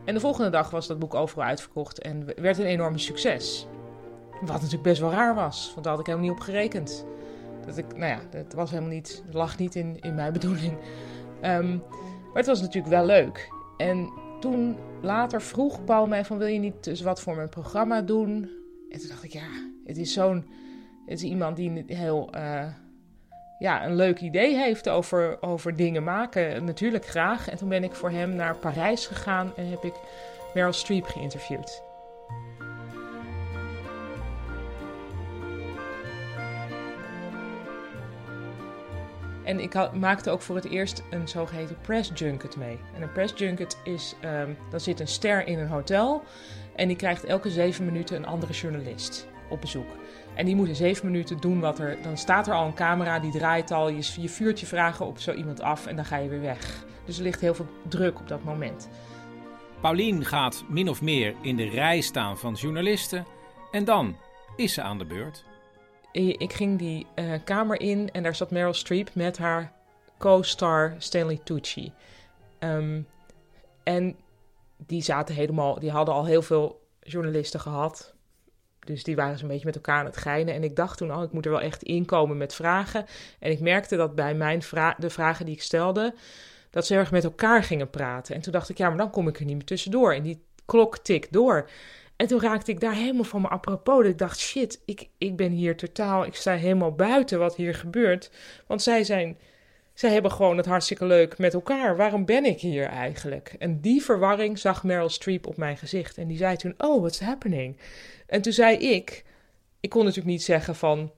En 0.04 0.14
de 0.14 0.20
volgende 0.20 0.50
dag 0.50 0.70
was 0.70 0.86
dat 0.86 0.98
boek 0.98 1.14
overal 1.14 1.44
uitverkocht 1.44 1.98
en 1.98 2.26
werd 2.36 2.58
een 2.58 2.64
enorm 2.64 2.98
succes. 2.98 3.66
Wat 4.40 4.54
natuurlijk 4.54 4.82
best 4.82 5.00
wel 5.00 5.10
raar 5.10 5.34
was, 5.34 5.70
want 5.72 5.84
daar 5.84 5.92
had 5.92 6.00
ik 6.00 6.06
helemaal 6.06 6.28
niet 6.28 6.38
op 6.38 6.44
gerekend. 6.44 7.06
Dat 7.66 7.76
ik, 7.76 7.96
nou 7.96 8.10
ja, 8.10 8.20
dat 8.30 8.52
was 8.52 8.70
helemaal 8.70 8.90
niet, 8.90 9.24
lag 9.30 9.58
niet 9.58 9.74
in, 9.74 9.96
in 10.00 10.14
mijn 10.14 10.32
bedoeling. 10.38 10.78
Um, 11.42 11.82
maar 12.26 12.42
het 12.42 12.46
was 12.46 12.60
natuurlijk 12.60 12.92
wel 12.92 13.06
leuk. 13.06 13.52
En 13.76 14.12
toen 14.40 14.76
later 15.00 15.42
vroeg 15.42 15.84
Paul 15.84 16.06
mij 16.06 16.24
van 16.24 16.38
wil 16.38 16.46
je 16.46 16.58
niet 16.58 16.84
dus 16.84 17.00
wat 17.00 17.20
voor 17.20 17.36
mijn 17.36 17.48
programma 17.48 18.00
doen? 18.00 18.50
En 18.90 18.98
toen 18.98 19.08
dacht 19.08 19.24
ik 19.24 19.32
ja, 19.32 19.48
het 19.84 19.96
is 19.96 20.12
zo'n, 20.12 20.46
het 21.06 21.18
is 21.18 21.22
iemand 21.22 21.56
die 21.56 21.84
heel, 21.86 22.30
uh, 22.34 22.66
ja, 23.62 23.86
een 23.86 23.94
leuk 23.94 24.20
idee 24.20 24.56
heeft 24.56 24.88
over, 24.88 25.36
over 25.40 25.76
dingen 25.76 26.04
maken. 26.04 26.64
Natuurlijk 26.64 27.06
graag. 27.06 27.48
En 27.48 27.56
toen 27.56 27.68
ben 27.68 27.84
ik 27.84 27.94
voor 27.94 28.10
hem 28.10 28.34
naar 28.34 28.56
Parijs 28.56 29.06
gegaan 29.06 29.52
en 29.56 29.70
heb 29.70 29.84
ik 29.84 29.94
Meryl 30.54 30.72
Streep 30.72 31.04
geïnterviewd. 31.04 31.82
En 39.44 39.60
ik 39.60 39.92
maakte 39.92 40.30
ook 40.30 40.42
voor 40.42 40.56
het 40.56 40.68
eerst 40.68 41.02
een 41.10 41.28
zogeheten 41.28 41.78
press 41.80 42.10
junket 42.14 42.56
mee. 42.56 42.78
En 42.94 43.02
een 43.02 43.12
press 43.12 43.32
junket 43.36 43.78
is, 43.84 44.16
um, 44.24 44.56
dan 44.70 44.80
zit 44.80 45.00
een 45.00 45.08
ster 45.08 45.46
in 45.46 45.58
een 45.58 45.68
hotel 45.68 46.22
en 46.76 46.88
die 46.88 46.96
krijgt 46.96 47.24
elke 47.24 47.50
zeven 47.50 47.84
minuten 47.84 48.16
een 48.16 48.26
andere 48.26 48.52
journalist 48.52 49.28
op 49.48 49.60
bezoek. 49.60 50.01
En 50.34 50.44
die 50.44 50.56
moet 50.56 50.68
in 50.68 50.74
zeven 50.74 51.06
minuten 51.06 51.40
doen 51.40 51.60
wat 51.60 51.78
er. 51.78 52.02
Dan 52.02 52.16
staat 52.16 52.46
er 52.46 52.54
al 52.54 52.66
een 52.66 52.74
camera, 52.74 53.18
die 53.18 53.32
draait 53.32 53.70
al. 53.70 53.88
Je, 53.88 54.12
je 54.20 54.28
vuurt 54.28 54.60
je 54.60 54.66
vragen 54.66 55.06
op 55.06 55.18
zo 55.18 55.32
iemand 55.32 55.60
af 55.60 55.86
en 55.86 55.96
dan 55.96 56.04
ga 56.04 56.16
je 56.16 56.28
weer 56.28 56.40
weg. 56.40 56.84
Dus 57.04 57.16
er 57.16 57.22
ligt 57.22 57.40
heel 57.40 57.54
veel 57.54 57.68
druk 57.88 58.20
op 58.20 58.28
dat 58.28 58.44
moment. 58.44 58.88
Paulien 59.80 60.24
gaat 60.24 60.64
min 60.68 60.88
of 60.88 61.02
meer 61.02 61.34
in 61.40 61.56
de 61.56 61.68
rij 61.68 62.00
staan 62.00 62.38
van 62.38 62.54
journalisten. 62.54 63.26
En 63.70 63.84
dan 63.84 64.16
is 64.56 64.72
ze 64.72 64.82
aan 64.82 64.98
de 64.98 65.04
beurt. 65.04 65.44
Ik 66.12 66.52
ging 66.52 66.78
die 66.78 67.06
uh, 67.14 67.32
kamer 67.44 67.80
in 67.80 68.10
en 68.10 68.22
daar 68.22 68.34
zat 68.34 68.50
Meryl 68.50 68.74
Streep 68.74 69.10
met 69.14 69.38
haar 69.38 69.72
co-star 70.18 70.94
Stanley 70.98 71.40
Tucci. 71.44 71.92
Um, 72.58 73.06
en 73.82 74.16
die 74.76 75.02
zaten 75.02 75.34
helemaal, 75.34 75.78
die 75.78 75.90
hadden 75.90 76.14
al 76.14 76.24
heel 76.24 76.42
veel 76.42 76.80
journalisten 77.00 77.60
gehad. 77.60 78.14
Dus 78.84 79.04
die 79.04 79.16
waren 79.16 79.38
zo'n 79.38 79.48
beetje 79.48 79.66
met 79.66 79.74
elkaar 79.74 79.98
aan 79.98 80.04
het 80.04 80.16
geinen. 80.16 80.54
En 80.54 80.64
ik 80.64 80.76
dacht 80.76 80.98
toen 80.98 81.10
al, 81.10 81.18
oh, 81.18 81.24
ik 81.24 81.32
moet 81.32 81.44
er 81.44 81.50
wel 81.50 81.60
echt 81.60 81.82
inkomen 81.82 82.36
met 82.36 82.54
vragen. 82.54 83.04
En 83.38 83.50
ik 83.50 83.60
merkte 83.60 83.96
dat 83.96 84.14
bij 84.14 84.34
mijn 84.34 84.62
vra 84.62 84.96
de 84.98 85.10
vragen 85.10 85.44
die 85.44 85.54
ik 85.54 85.62
stelde, 85.62 86.14
dat 86.70 86.86
ze 86.86 86.94
erg 86.94 87.10
met 87.10 87.24
elkaar 87.24 87.64
gingen 87.64 87.90
praten. 87.90 88.34
En 88.34 88.40
toen 88.40 88.52
dacht 88.52 88.68
ik, 88.68 88.78
ja, 88.78 88.88
maar 88.88 88.98
dan 88.98 89.10
kom 89.10 89.28
ik 89.28 89.38
er 89.38 89.44
niet 89.44 89.56
meer 89.56 89.64
tussendoor. 89.64 90.12
En 90.12 90.22
die 90.22 90.42
klok 90.64 90.98
tikt 90.98 91.32
door. 91.32 91.68
En 92.16 92.26
toen 92.26 92.40
raakte 92.40 92.70
ik 92.70 92.80
daar 92.80 92.94
helemaal 92.94 93.24
van 93.24 93.40
me 93.40 93.48
apropos. 93.48 94.04
Ik 94.04 94.18
dacht, 94.18 94.38
shit, 94.38 94.82
ik, 94.84 95.08
ik 95.18 95.36
ben 95.36 95.50
hier 95.50 95.76
totaal, 95.76 96.24
ik 96.24 96.34
sta 96.34 96.52
helemaal 96.54 96.94
buiten 96.94 97.38
wat 97.38 97.56
hier 97.56 97.74
gebeurt. 97.74 98.30
Want 98.66 98.82
zij 98.82 99.04
zijn, 99.04 99.38
zij 99.94 100.12
hebben 100.12 100.32
gewoon 100.32 100.56
het 100.56 100.66
hartstikke 100.66 101.04
leuk 101.04 101.38
met 101.38 101.54
elkaar. 101.54 101.96
Waarom 101.96 102.24
ben 102.24 102.44
ik 102.44 102.60
hier 102.60 102.86
eigenlijk? 102.86 103.54
En 103.58 103.80
die 103.80 104.02
verwarring 104.02 104.58
zag 104.58 104.84
Meryl 104.84 105.08
Streep 105.08 105.46
op 105.46 105.56
mijn 105.56 105.76
gezicht. 105.76 106.18
En 106.18 106.28
die 106.28 106.36
zei 106.36 106.56
toen, 106.56 106.74
oh, 106.78 107.00
what's 107.00 107.20
happening? 107.20 107.76
En 108.26 108.42
toen 108.42 108.52
zei 108.52 108.76
ik, 108.76 109.24
ik 109.80 109.90
kon 109.90 110.00
natuurlijk 110.00 110.30
niet 110.30 110.42
zeggen 110.42 110.74
van, 110.74 111.10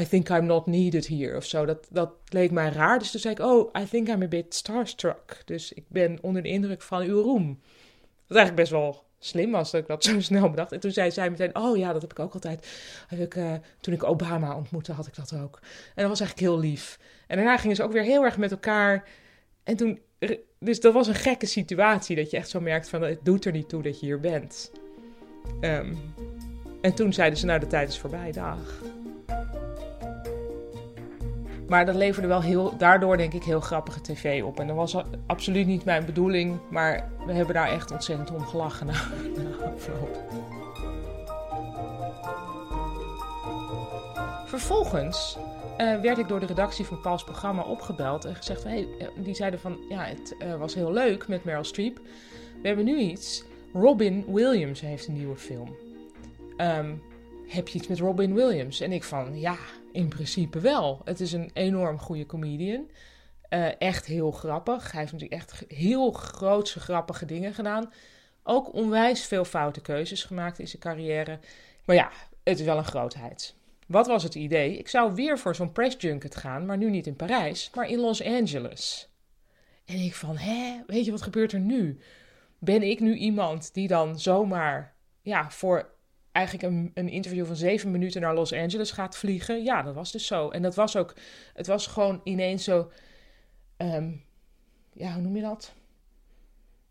I 0.00 0.06
think 0.06 0.28
I'm 0.28 0.46
not 0.46 0.66
needed 0.66 1.08
here 1.08 1.36
of 1.36 1.44
zo. 1.44 1.64
Dat, 1.64 1.86
dat 1.90 2.12
leek 2.28 2.50
mij 2.50 2.68
raar. 2.68 2.98
Dus 2.98 3.10
toen 3.10 3.20
zei 3.20 3.34
ik, 3.34 3.40
oh, 3.40 3.82
I 3.82 3.84
think 3.84 4.08
I'm 4.08 4.22
a 4.22 4.28
bit 4.28 4.54
starstruck. 4.54 5.42
Dus 5.44 5.72
ik 5.72 5.84
ben 5.88 6.18
onder 6.20 6.42
de 6.42 6.48
indruk 6.48 6.82
van 6.82 7.02
uw 7.02 7.22
roem. 7.22 7.60
Wat 8.26 8.36
eigenlijk 8.36 8.56
best 8.56 8.70
wel 8.70 9.04
slim 9.18 9.50
was 9.50 9.70
dat 9.70 9.80
ik 9.80 9.86
dat 9.86 10.04
zo 10.12 10.20
snel 10.20 10.50
bedacht. 10.50 10.72
En 10.72 10.80
toen 10.80 10.90
zei 10.90 11.10
zij 11.10 11.30
meteen, 11.30 11.56
oh 11.56 11.76
ja, 11.76 11.92
dat 11.92 12.02
heb 12.02 12.10
ik 12.10 12.18
ook 12.18 12.34
altijd. 12.34 12.66
Ik, 13.10 13.34
uh, 13.34 13.52
toen 13.80 13.94
ik 13.94 14.04
Obama 14.04 14.56
ontmoette, 14.56 14.92
had 14.92 15.06
ik 15.06 15.14
dat 15.14 15.34
ook. 15.34 15.58
En 15.94 16.02
dat 16.02 16.08
was 16.08 16.20
eigenlijk 16.20 16.50
heel 16.50 16.58
lief. 16.58 16.98
En 17.32 17.38
daarna 17.38 17.56
gingen 17.56 17.76
ze 17.76 17.82
ook 17.82 17.92
weer 17.92 18.02
heel 18.02 18.24
erg 18.24 18.38
met 18.38 18.50
elkaar. 18.50 19.04
En 19.64 19.76
toen, 19.76 20.00
dus 20.58 20.80
dat 20.80 20.92
was 20.92 21.06
een 21.06 21.14
gekke 21.14 21.46
situatie, 21.46 22.16
dat 22.16 22.30
je 22.30 22.36
echt 22.36 22.48
zo 22.48 22.60
merkt 22.60 22.88
van, 22.88 23.02
het 23.02 23.24
doet 23.24 23.44
er 23.44 23.52
niet 23.52 23.68
toe 23.68 23.82
dat 23.82 24.00
je 24.00 24.06
hier 24.06 24.20
bent. 24.20 24.72
Um, 25.60 25.98
en 26.80 26.94
toen 26.94 27.12
zeiden 27.12 27.38
ze, 27.38 27.46
nou, 27.46 27.60
de 27.60 27.66
tijd 27.66 27.88
is 27.88 27.98
voorbij, 27.98 28.32
dag. 28.32 28.82
Maar 31.68 31.86
dat 31.86 31.94
leverde 31.94 32.28
wel 32.28 32.42
heel, 32.42 32.76
daardoor 32.76 33.16
denk 33.16 33.32
ik 33.32 33.42
heel 33.42 33.60
grappige 33.60 34.00
tv 34.00 34.42
op. 34.42 34.60
En 34.60 34.66
dat 34.66 34.76
was 34.76 34.96
absoluut 35.26 35.66
niet 35.66 35.84
mijn 35.84 36.04
bedoeling, 36.04 36.58
maar 36.70 37.10
we 37.26 37.32
hebben 37.32 37.54
daar 37.54 37.70
echt 37.70 37.90
ontzettend 37.90 38.30
om 38.30 38.46
gelachen 38.46 38.86
na 38.86 38.92
afloop. 39.74 40.20
Vervolgens 44.46 45.38
uh, 45.78 46.00
werd 46.00 46.18
ik 46.18 46.28
door 46.28 46.40
de 46.40 46.46
redactie 46.46 46.84
van 46.84 47.00
Pauls 47.00 47.24
programma 47.24 47.62
opgebeld 47.62 48.24
en 48.24 48.34
gezegd: 48.34 48.64
hey, 48.64 48.88
eh, 48.98 49.06
die 49.16 49.34
zeiden 49.34 49.60
van 49.60 49.78
ja, 49.88 50.04
het 50.04 50.34
uh, 50.42 50.54
was 50.54 50.74
heel 50.74 50.92
leuk 50.92 51.28
met 51.28 51.44
Meryl 51.44 51.64
Streep. 51.64 52.00
We 52.60 52.66
hebben 52.66 52.84
nu 52.84 52.98
iets. 52.98 53.44
Robin 53.72 54.24
Williams 54.32 54.80
heeft 54.80 55.06
een 55.06 55.14
nieuwe 55.14 55.36
film. 55.36 55.76
Um, 56.56 57.02
heb 57.48 57.68
je 57.68 57.78
iets 57.78 57.86
met 57.86 57.98
Robin 57.98 58.34
Williams? 58.34 58.80
En 58.80 58.92
ik 58.92 59.04
van 59.04 59.40
ja, 59.40 59.56
in 59.92 60.08
principe 60.08 60.60
wel. 60.60 61.00
Het 61.04 61.20
is 61.20 61.32
een 61.32 61.50
enorm 61.52 61.98
goede 61.98 62.26
comedian. 62.26 62.90
Echt 63.78 64.06
heel 64.06 64.30
grappig. 64.30 64.92
Hij 64.92 65.00
heeft 65.00 65.12
natuurlijk 65.12 65.40
echt 65.40 65.64
heel 65.68 66.10
grootse 66.10 66.80
grappige 66.80 67.26
dingen 67.26 67.54
gedaan. 67.54 67.92
Ook 68.42 68.74
onwijs 68.74 69.24
veel 69.24 69.44
foute 69.44 69.80
keuzes 69.80 70.24
gemaakt 70.24 70.58
in 70.58 70.68
zijn 70.68 70.82
carrière. 70.82 71.38
Maar 71.84 71.96
ja, 71.96 72.10
het 72.42 72.58
is 72.58 72.64
wel 72.64 72.78
een 72.78 72.84
grootheid. 72.84 73.54
Wat 73.86 74.06
was 74.06 74.22
het 74.22 74.34
idee? 74.34 74.78
Ik 74.78 74.88
zou 74.88 75.14
weer 75.14 75.38
voor 75.38 75.54
zo'n 75.54 75.72
press 75.72 75.96
junket 75.98 76.36
gaan, 76.36 76.66
maar 76.66 76.76
nu 76.76 76.90
niet 76.90 77.06
in 77.06 77.16
Parijs, 77.16 77.70
maar 77.74 77.88
in 77.88 77.98
Los 77.98 78.22
Angeles. 78.24 79.10
En 79.84 79.96
ik 79.96 80.14
van, 80.14 80.36
hè, 80.36 80.80
weet 80.86 81.04
je 81.04 81.10
wat 81.10 81.22
gebeurt 81.22 81.52
er 81.52 81.60
nu? 81.60 81.98
Ben 82.58 82.82
ik 82.82 83.00
nu 83.00 83.14
iemand 83.14 83.74
die 83.74 83.88
dan 83.88 84.20
zomaar 84.20 84.94
ja, 85.22 85.50
voor 85.50 85.90
eigenlijk 86.32 86.66
een, 86.72 86.90
een 86.94 87.08
interview 87.08 87.46
van 87.46 87.56
zeven 87.56 87.90
minuten 87.90 88.20
naar 88.20 88.34
Los 88.34 88.52
Angeles 88.52 88.90
gaat 88.90 89.16
vliegen. 89.16 89.62
Ja, 89.62 89.82
dat 89.82 89.94
was 89.94 90.12
dus 90.12 90.26
zo. 90.26 90.50
En 90.50 90.62
dat 90.62 90.74
was 90.74 90.96
ook, 90.96 91.14
het 91.54 91.66
was 91.66 91.86
gewoon 91.86 92.20
ineens 92.24 92.64
zo, 92.64 92.90
um, 93.76 94.24
ja, 94.92 95.12
hoe 95.12 95.22
noem 95.22 95.36
je 95.36 95.42
dat? 95.42 95.74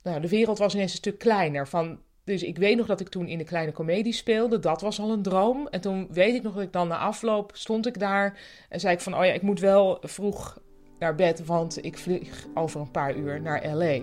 Nou, 0.04 0.22
de 0.22 0.30
wereld 0.30 0.58
was 0.58 0.74
ineens 0.74 0.92
een 0.92 0.98
stuk 0.98 1.20
kleiner. 1.20 1.68
Van, 1.68 2.00
dus 2.32 2.44
ik 2.44 2.58
weet 2.58 2.78
nog 2.78 2.86
dat 2.86 3.00
ik 3.00 3.10
toen 3.10 3.28
in 3.28 3.38
de 3.38 3.44
kleine 3.44 3.72
komedie 3.72 4.14
speelde. 4.14 4.60
Dat 4.60 4.82
was 4.82 5.00
al 5.00 5.12
een 5.12 5.22
droom. 5.22 5.68
En 5.68 5.82
toen 5.82 6.08
weet 6.12 6.36
ik 6.36 6.44
nog 6.44 6.54
dat 6.54 6.64
ik 6.64 6.74
dan 6.74 6.88
na 6.88 6.98
afloop 6.98 7.52
stond 7.54 7.88
ik 7.88 8.00
daar 8.00 8.40
en 8.70 8.80
zei 8.80 8.94
ik 8.94 9.02
van, 9.02 9.16
oh 9.16 9.26
ja, 9.26 9.32
ik 9.32 9.42
moet 9.42 9.60
wel 9.60 9.98
vroeg 10.02 10.60
naar 11.00 11.16
bed, 11.16 11.46
want 11.46 11.86
ik 11.86 11.98
vlieg 11.98 12.48
over 12.54 12.82
een 12.82 12.92
paar 12.92 13.16
uur 13.16 13.42
naar 13.42 13.76
LA 13.76 14.00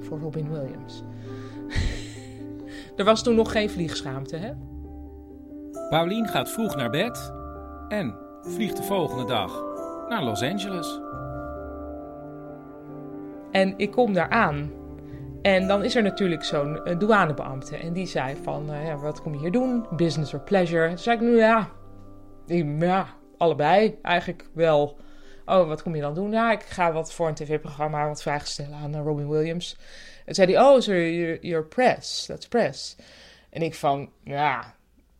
voor 0.00 0.18
Robin 0.18 0.50
Williams. 0.50 1.02
er 2.96 3.04
was 3.04 3.22
toen 3.22 3.34
nog 3.34 3.52
geen 3.52 3.70
vliegschaamte, 3.70 4.36
hè? 4.36 4.52
Paulien 5.88 6.28
gaat 6.28 6.50
vroeg 6.50 6.76
naar 6.76 6.90
bed 6.90 7.32
en 7.88 8.18
vliegt 8.40 8.76
de 8.76 8.82
volgende 8.82 9.24
dag 9.24 9.64
naar 10.08 10.22
Los 10.22 10.42
Angeles. 10.42 11.00
En 13.50 13.74
ik 13.76 13.90
kom 13.90 14.12
daar 14.12 14.28
aan. 14.28 14.81
En 15.42 15.66
dan 15.66 15.84
is 15.84 15.96
er 15.96 16.02
natuurlijk 16.02 16.44
zo'n 16.44 16.84
eh, 16.84 16.98
douanebeambte. 16.98 17.76
En 17.76 17.92
die 17.92 18.06
zei 18.06 18.36
van, 18.42 18.70
uh, 18.70 18.86
ja, 18.86 18.96
wat 18.96 19.22
kom 19.22 19.32
je 19.32 19.38
hier 19.38 19.52
doen? 19.52 19.86
Business 19.96 20.34
or 20.34 20.40
pleasure? 20.40 20.88
Toen 20.88 20.98
zei 20.98 21.16
ik, 21.16 21.22
nu 21.22 21.36
ja, 21.36 21.70
ja, 22.46 23.06
allebei 23.36 23.98
eigenlijk 24.02 24.48
wel. 24.54 24.98
Oh, 25.44 25.66
wat 25.68 25.82
kom 25.82 25.94
je 25.94 26.00
dan 26.00 26.14
doen? 26.14 26.30
Ja, 26.30 26.52
ik 26.52 26.62
ga 26.62 26.92
wat 26.92 27.12
voor 27.12 27.28
een 27.28 27.34
tv-programma 27.34 28.08
wat 28.08 28.22
vragen 28.22 28.48
stellen 28.48 28.74
aan 28.74 28.94
uh, 28.94 29.00
Robin 29.00 29.28
Williams. 29.28 29.76
En 30.24 30.34
zei 30.34 30.52
hij, 30.52 30.62
oh, 30.62 30.80
you're, 30.80 31.38
you're 31.40 31.64
press, 31.64 32.26
that's 32.26 32.48
press. 32.48 32.96
En 33.50 33.62
ik 33.62 33.74
van, 33.74 34.10
ja, 34.24 34.74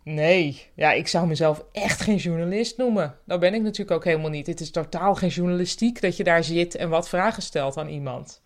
Nee, 0.04 0.66
ja, 0.74 0.92
ik 0.92 1.08
zou 1.08 1.26
mezelf 1.26 1.64
echt 1.72 2.00
geen 2.00 2.16
journalist 2.16 2.76
noemen. 2.76 3.14
Dat 3.26 3.40
ben 3.40 3.54
ik 3.54 3.62
natuurlijk 3.62 3.90
ook 3.90 4.04
helemaal 4.04 4.30
niet. 4.30 4.46
Het 4.46 4.60
is 4.60 4.70
totaal 4.70 5.14
geen 5.14 5.28
journalistiek 5.28 6.00
dat 6.00 6.16
je 6.16 6.24
daar 6.24 6.44
zit 6.44 6.74
en 6.74 6.88
wat 6.88 7.08
vragen 7.08 7.42
stelt 7.42 7.76
aan 7.76 7.88
iemand. 7.88 8.42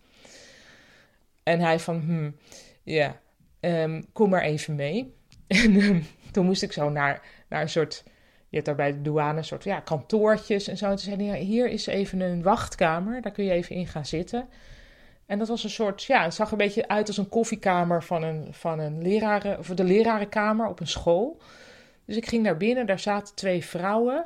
En 1.47 1.59
hij 1.59 1.79
van, 1.79 1.99
hm, 1.99 2.31
ja, 2.83 3.19
ehm, 3.59 4.01
kom 4.13 4.29
maar 4.29 4.41
even 4.41 4.75
mee. 4.75 5.15
En 5.47 5.79
ehm, 5.79 6.01
toen 6.31 6.45
moest 6.45 6.63
ik 6.63 6.71
zo 6.71 6.89
naar, 6.89 7.21
naar 7.49 7.61
een 7.61 7.69
soort, 7.69 8.03
je 8.49 8.55
hebt 8.55 8.65
daar 8.65 8.75
bij 8.75 8.91
de 8.91 9.01
douane 9.01 9.37
een 9.37 9.43
soort 9.43 9.63
ja, 9.63 9.79
kantoortjes 9.79 10.67
en 10.67 10.77
zo. 10.77 10.85
En 10.85 10.91
toen 10.91 10.99
zei 10.99 11.15
hij, 11.15 11.39
ja, 11.39 11.45
hier 11.45 11.69
is 11.69 11.87
even 11.87 12.19
een 12.19 12.41
wachtkamer, 12.41 13.21
daar 13.21 13.31
kun 13.31 13.43
je 13.43 13.51
even 13.51 13.75
in 13.75 13.87
gaan 13.87 14.05
zitten. 14.05 14.49
En 15.25 15.39
dat 15.39 15.47
was 15.47 15.63
een 15.63 15.69
soort, 15.69 16.03
ja, 16.03 16.23
het 16.23 16.33
zag 16.33 16.51
een 16.51 16.57
beetje 16.57 16.87
uit 16.87 17.07
als 17.07 17.17
een 17.17 17.29
koffiekamer 17.29 18.03
van 18.03 18.23
een, 18.23 18.53
van 18.53 18.79
een 18.79 19.01
leraren, 19.01 19.59
of 19.59 19.67
de 19.67 19.83
lerarenkamer 19.83 20.67
op 20.67 20.79
een 20.79 20.87
school. 20.87 21.41
Dus 22.05 22.15
ik 22.15 22.27
ging 22.27 22.43
naar 22.43 22.57
binnen, 22.57 22.85
daar 22.85 22.99
zaten 22.99 23.35
twee 23.35 23.65
vrouwen. 23.65 24.25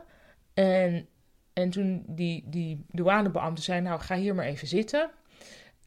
En, 0.54 1.08
en 1.54 1.70
toen 1.70 2.04
die, 2.08 2.44
die 2.48 2.86
douanebeambte 2.88 3.62
zei, 3.62 3.82
nou 3.82 4.00
ga 4.00 4.16
hier 4.16 4.36
maar 4.36 4.46
even 4.46 4.68
zitten. 4.68 5.10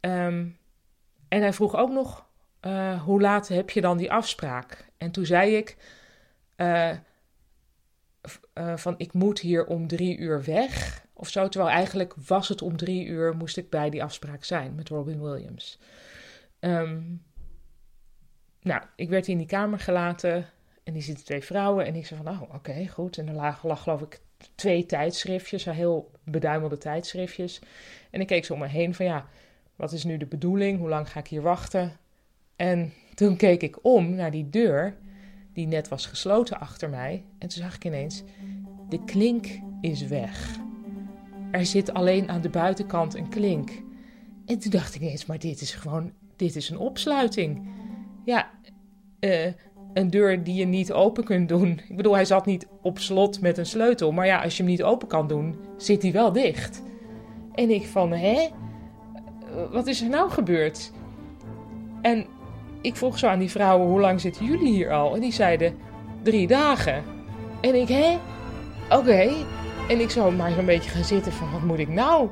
Ehm, 0.01 0.45
en 1.29 1.41
hij 1.41 1.53
vroeg 1.53 1.77
ook 1.77 1.91
nog, 1.91 2.27
uh, 2.61 3.03
hoe 3.03 3.21
laat 3.21 3.49
heb 3.49 3.71
je 3.71 3.81
dan 3.81 3.97
die 3.97 4.13
afspraak? 4.13 4.91
En 4.99 5.11
toen 5.11 5.27
zei 5.27 5.57
ik, 5.57 5.77
uh, 6.57 6.91
uh, 8.55 8.77
van 8.77 8.95
ik 8.99 9.13
moet 9.13 9.39
hier 9.39 9.67
om 9.67 9.87
drie 9.87 10.19
uur 10.19 10.45
weg 10.45 11.05
of 11.13 11.29
zo. 11.29 11.49
Terwijl 11.49 11.73
eigenlijk 11.73 12.15
was 12.27 12.49
het 12.49 12.63
om 12.63 12.77
drie 12.77 13.07
uur, 13.07 13.37
moest 13.37 13.57
ik 13.57 13.71
bij 13.71 13.91
die 13.91 14.03
afspraak 14.03 14.45
zijn 14.45 14.75
met 14.75 14.89
Robin 14.89 15.23
Williams. 15.23 15.79
Um, 16.61 17.23
nou, 18.61 18.83
ik 18.97 19.09
werd 19.09 19.29
in 19.29 19.39
die 19.39 19.47
kamer 19.47 19.79
gelaten 19.79 20.47
en 20.85 20.93
die 20.93 21.03
zitten 21.03 21.25
twee 21.25 21.45
vrouwen. 21.45 21.87
En 21.87 21.95
ik 21.95 22.07
zei 22.07 22.23
van, 22.23 22.33
oh, 22.33 22.55
oké, 22.55 22.87
goed. 22.89 23.19
En 23.19 23.29
er 23.29 23.35
lag, 23.35 23.65
lag 23.65 23.83
geloof 23.83 24.01
ik 24.01 24.21
twee 24.55 24.87
tijdschriftjes, 24.87 25.65
heel 25.65 26.11
beduimelde 26.25 26.79
tijdschriftjes. 26.79 27.61
En 28.11 28.21
ik 28.21 28.27
keek 28.27 28.45
zo 28.45 28.53
om 28.53 28.59
me 28.59 28.67
heen 28.67 28.95
van, 28.95 29.07
ja, 29.07 29.29
wat 29.77 29.93
is 29.93 30.05
nu 30.05 30.17
de 30.17 30.27
bedoeling? 30.27 30.79
Hoe 30.79 30.89
lang 30.89 31.11
ga 31.11 31.21
ik 31.21 31.27
hier 31.27 31.43
wachten? 31.43 31.93
En 32.57 32.93
toen 33.15 33.37
keek 33.37 33.63
ik 33.63 33.79
om 33.83 34.15
naar 34.15 34.31
die 34.31 34.51
deur, 34.51 34.97
die 35.53 35.67
net 35.67 35.89
was 35.89 36.07
gesloten 36.07 36.61
achter 36.61 36.91
mij. 36.91 37.25
En 37.39 37.49
toen 37.49 37.63
zag 37.63 37.75
ik 37.75 37.85
ineens, 37.85 38.23
de 38.89 39.05
klink 39.05 39.47
is 39.81 40.07
weg. 40.07 40.59
Er 41.51 41.67
zit 41.67 41.95
alleen 41.95 42.29
aan 42.29 42.41
de 42.41 42.49
buitenkant 42.49 43.15
een 43.15 43.29
klink. 43.29 43.71
En 44.47 44.59
toen 44.59 44.71
dacht 44.71 44.95
ik 44.95 45.01
ineens, 45.01 45.27
maar 45.27 45.39
dit 45.39 45.61
is 45.61 45.75
gewoon, 45.75 46.13
dit 46.37 46.57
is 46.57 46.71
een 46.71 46.79
opsluiting. 46.79 47.69
Ja, 48.25 48.51
uh, 49.21 49.47
een 49.93 50.11
deur 50.11 50.45
die 50.45 50.55
je 50.55 50.65
niet 50.65 50.93
open 50.93 51.25
kunt 51.25 51.49
doen. 51.49 51.81
Ik 51.89 51.97
bedoel, 51.97 52.15
hij 52.15 52.25
zat 52.25 52.47
niet 52.47 52.67
op 52.83 52.99
slot 52.99 53.41
met 53.41 53.59
een 53.59 53.67
sleutel. 53.67 54.13
Maar 54.13 54.27
ja, 54.27 54.43
als 54.43 54.57
je 54.57 54.63
hem 54.63 54.73
niet 54.73 54.83
open 54.83 55.09
kan 55.09 55.27
doen, 55.27 55.57
zit 55.77 56.03
hij 56.03 56.13
wel 56.13 56.33
dicht. 56.33 56.83
En 57.55 57.71
ik 57.71 57.87
van, 57.87 58.13
hè? 58.13 58.49
Wat 59.71 59.87
is 59.87 60.03
er 60.03 60.09
nou 60.09 60.31
gebeurd? 60.31 60.93
En 62.03 62.27
ik 62.81 62.97
vroeg 62.97 63.19
zo 63.19 63.27
aan 63.27 63.39
die 63.39 63.51
vrouwen, 63.51 63.89
hoe 63.89 64.01
lang 64.01 64.21
zitten 64.21 64.45
jullie 64.45 64.73
hier 64.73 64.93
al? 64.93 65.15
En 65.15 65.21
die 65.21 65.33
zeiden, 65.33 65.77
drie 66.23 66.47
dagen. 66.47 67.03
En 67.61 67.75
ik, 67.75 67.89
hè? 67.89 68.19
Oké. 68.91 69.31
En 69.89 70.01
ik 70.01 70.11
zou 70.11 70.35
maar 70.35 70.53
zo'n 70.53 70.67
beetje 70.67 70.91
gaan 70.91 71.05
zitten 71.05 71.33
van, 71.33 71.53
wat 71.53 71.63
moet 71.63 71.79
ik 71.79 71.89
nou? 71.89 72.29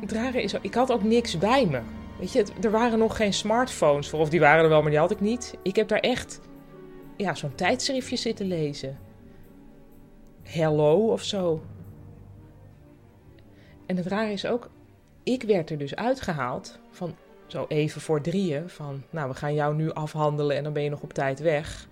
Het 0.00 0.12
rare 0.12 0.42
is, 0.42 0.54
ik 0.60 0.74
had 0.74 0.92
ook 0.92 1.02
niks 1.02 1.38
bij 1.38 1.66
me. 1.66 1.80
Weet 2.18 2.32
je, 2.32 2.44
er 2.60 2.70
waren 2.70 2.98
nog 2.98 3.16
geen 3.16 3.32
smartphones 3.32 4.08
voor. 4.08 4.20
Of 4.20 4.28
die 4.28 4.40
waren 4.40 4.62
er 4.62 4.68
wel, 4.68 4.80
maar 4.82 4.90
die 4.90 4.98
had 4.98 5.10
ik 5.10 5.20
niet. 5.20 5.58
Ik 5.62 5.76
heb 5.76 5.88
daar 5.88 5.98
echt 5.98 6.40
ja, 7.16 7.34
zo'n 7.34 7.54
tijdschriftje 7.54 8.16
zitten 8.16 8.46
lezen. 8.46 8.98
Hello 10.42 11.12
of 11.12 11.22
zo. 11.22 11.62
En 13.88 13.96
het 13.96 14.06
rare 14.06 14.32
is 14.32 14.46
ook, 14.46 14.70
ik 15.22 15.42
werd 15.42 15.70
er 15.70 15.78
dus 15.78 15.94
uitgehaald 15.94 16.78
van 16.90 17.14
zo 17.46 17.64
even 17.68 18.00
voor 18.00 18.20
drieën. 18.20 18.68
Van, 18.68 19.02
nou, 19.10 19.28
we 19.28 19.34
gaan 19.34 19.54
jou 19.54 19.74
nu 19.74 19.92
afhandelen 19.92 20.56
en 20.56 20.62
dan 20.62 20.72
ben 20.72 20.82
je 20.82 20.90
nog 20.90 21.02
op 21.02 21.12
tijd 21.12 21.40
weg. 21.40 21.88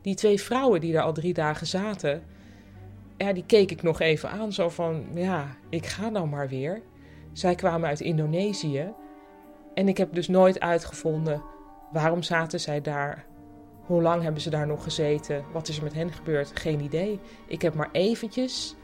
Die 0.00 0.14
twee 0.14 0.40
vrouwen 0.40 0.80
die 0.80 0.92
daar 0.92 1.02
al 1.02 1.12
drie 1.12 1.34
dagen 1.34 1.66
zaten, 1.66 2.22
ja, 3.16 3.32
die 3.32 3.44
keek 3.46 3.70
ik 3.70 3.82
nog 3.82 4.00
even 4.00 4.30
aan. 4.30 4.52
Zo 4.52 4.68
van, 4.68 5.06
ja, 5.14 5.56
ik 5.68 5.86
ga 5.86 6.08
nou 6.08 6.28
maar 6.28 6.48
weer. 6.48 6.82
Zij 7.32 7.54
kwamen 7.54 7.88
uit 7.88 8.00
Indonesië. 8.00 8.92
En 9.74 9.88
ik 9.88 9.96
heb 9.96 10.14
dus 10.14 10.28
nooit 10.28 10.60
uitgevonden 10.60 11.42
waarom 11.92 12.22
zaten 12.22 12.60
zij 12.60 12.80
daar. 12.80 13.26
Hoe 13.80 14.02
lang 14.02 14.22
hebben 14.22 14.42
ze 14.42 14.50
daar 14.50 14.66
nog 14.66 14.82
gezeten? 14.82 15.44
Wat 15.52 15.68
is 15.68 15.76
er 15.76 15.82
met 15.82 15.94
hen 15.94 16.12
gebeurd? 16.12 16.50
Geen 16.54 16.80
idee. 16.80 17.20
Ik 17.46 17.62
heb 17.62 17.74
maar 17.74 17.88
eventjes, 17.92 18.76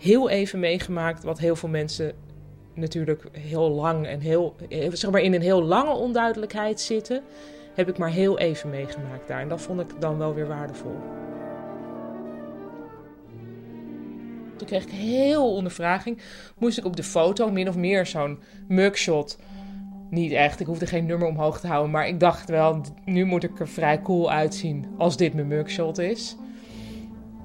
heel 0.00 0.28
even 0.28 0.60
meegemaakt 0.60 1.22
wat 1.22 1.38
heel 1.38 1.56
veel 1.56 1.68
mensen 1.68 2.12
natuurlijk 2.74 3.24
heel 3.32 3.70
lang 3.70 4.06
en 4.06 4.20
heel, 4.20 4.56
zeg 4.92 5.10
maar 5.10 5.20
in 5.20 5.34
een 5.34 5.42
heel 5.42 5.62
lange 5.62 5.94
onduidelijkheid 5.94 6.80
zitten. 6.80 7.22
Heb 7.74 7.88
ik 7.88 7.98
maar 7.98 8.10
heel 8.10 8.38
even 8.38 8.70
meegemaakt 8.70 9.28
daar. 9.28 9.40
En 9.40 9.48
dat 9.48 9.60
vond 9.60 9.80
ik 9.80 10.00
dan 10.00 10.18
wel 10.18 10.34
weer 10.34 10.46
waardevol. 10.46 10.96
Toen 14.56 14.68
kreeg 14.68 14.82
ik 14.82 14.90
heel 14.90 15.54
ondervraging. 15.54 16.18
Moest 16.58 16.78
ik 16.78 16.84
op 16.84 16.96
de 16.96 17.02
foto 17.02 17.50
min 17.50 17.68
of 17.68 17.76
meer 17.76 18.06
zo'n 18.06 18.38
mugshot 18.68 19.38
niet 20.10 20.32
echt. 20.32 20.60
Ik 20.60 20.66
hoefde 20.66 20.86
geen 20.86 21.06
nummer 21.06 21.28
omhoog 21.28 21.60
te 21.60 21.66
houden. 21.66 21.90
Maar 21.90 22.08
ik 22.08 22.20
dacht 22.20 22.48
wel, 22.48 22.80
nu 23.04 23.24
moet 23.24 23.44
ik 23.44 23.60
er 23.60 23.68
vrij 23.68 24.02
cool 24.02 24.30
uitzien 24.30 24.86
als 24.98 25.16
dit 25.16 25.34
mijn 25.34 25.46
mugshot 25.46 25.98
is. 25.98 26.36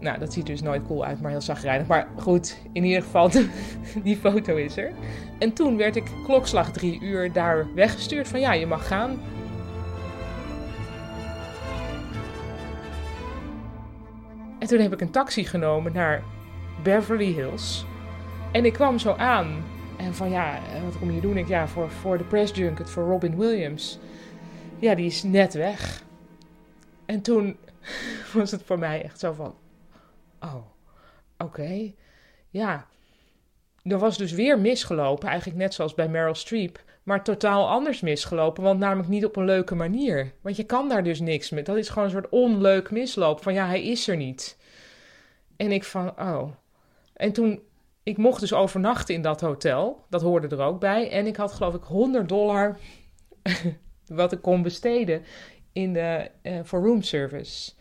Nou, 0.06 0.20
dat 0.20 0.34
ziet 0.34 0.46
dus 0.46 0.62
nooit 0.62 0.82
cool 0.88 1.06
uit, 1.06 1.22
maar 1.22 1.32
heel 1.32 1.42
zagrijnig. 1.42 1.88
Maar 1.88 2.08
goed, 2.18 2.58
in 2.72 2.84
ieder 2.84 3.02
geval, 3.02 3.30
die 4.04 4.18
foto 4.18 4.56
is 4.56 4.78
er. 4.78 4.92
En 5.40 5.54
toen 5.54 5.78
werd 5.78 5.96
ik 5.96 6.12
klokslag 6.24 6.72
drie 6.72 7.02
uur 7.02 7.32
daar 7.32 7.74
weggestuurd 7.74 8.28
van 8.28 8.40
ja, 8.40 8.54
je 8.54 8.66
mag 8.66 8.88
gaan. 8.88 9.20
En 14.60 14.68
toen 14.68 14.80
heb 14.80 14.94
ik 14.94 15.02
een 15.02 15.12
taxi 15.12 15.46
genomen 15.46 15.94
naar 15.94 16.24
Beverly 16.84 17.32
Hills. 17.32 17.86
En 18.52 18.66
ik 18.66 18.74
kwam 18.74 19.00
zo 19.00 19.14
aan 19.14 19.64
en 19.98 20.16
van 20.16 20.30
ja, 20.30 20.60
wat 20.84 21.00
kom 21.00 21.12
je 21.12 21.22
doen? 21.22 21.38
Ik 21.38 21.48
ja, 21.48 21.68
voor, 21.68 21.90
voor 21.90 22.18
de 22.18 22.24
press 22.24 22.54
junket, 22.56 22.90
voor 22.90 23.04
Robin 23.04 23.38
Williams. 23.38 24.00
Ja, 24.80 24.96
die 24.96 25.06
is 25.06 25.24
net 25.24 25.54
weg. 25.54 26.04
En 27.06 27.22
toen 27.22 27.58
was 28.34 28.52
het 28.52 28.64
voor 28.66 28.80
mij 28.80 29.04
echt 29.04 29.20
zo 29.20 29.34
van, 29.34 29.54
oh, 30.46 30.66
oké. 31.38 31.94
Ja, 32.50 32.88
er 33.84 34.00
was 34.00 34.18
dus 34.18 34.32
weer 34.32 34.60
misgelopen, 34.60 35.28
eigenlijk 35.28 35.60
net 35.60 35.74
zoals 35.74 35.94
bij 35.94 36.08
Meryl 36.08 36.36
Streep, 36.36 36.84
maar 37.04 37.24
totaal 37.24 37.70
anders 37.70 38.02
misgelopen, 38.02 38.64
want 38.64 38.80
namelijk 38.80 39.10
niet 39.10 39.26
op 39.26 39.36
een 39.36 39.46
leuke 39.46 39.76
manier. 39.76 40.34
Want 40.42 40.56
je 40.56 40.64
kan 40.64 40.90
daar 40.90 41.04
dus 41.04 41.20
niks 41.20 41.50
mee. 41.50 41.64
Dat 41.64 41.78
is 41.78 41.90
gewoon 41.90 42.04
een 42.04 42.12
soort 42.12 42.30
onleuk 42.30 42.92
misloop 42.92 43.44
van 43.44 43.54
ja, 43.54 43.68
hij 43.68 43.84
is 43.84 44.08
er 44.08 44.16
niet. 44.16 44.58
En 45.58 45.72
ik 45.72 45.84
van, 45.84 46.20
oh. 46.20 46.52
En 47.14 47.32
toen 47.32 47.62
ik 48.04 48.18
mocht 48.18 48.40
dus 48.40 48.54
overnachten 48.54 49.16
in 49.16 49.22
dat 49.22 49.42
hotel. 49.42 50.06
Dat 50.10 50.22
hoorde 50.22 50.48
er 50.48 50.62
ook 50.62 50.80
bij. 50.80 51.12
En 51.12 51.28
ik 51.28 51.36
had 51.36 51.52
geloof 51.52 51.74
ik 51.74 51.84
100 51.84 52.30
dollar 52.30 52.78
wat 54.06 54.32
ik 54.32 54.42
kon 54.42 54.62
besteden 54.62 55.24
in 55.72 55.94
de, 55.94 56.32
uh, 56.44 56.60
voor 56.64 56.86
roomservice. 56.86 57.72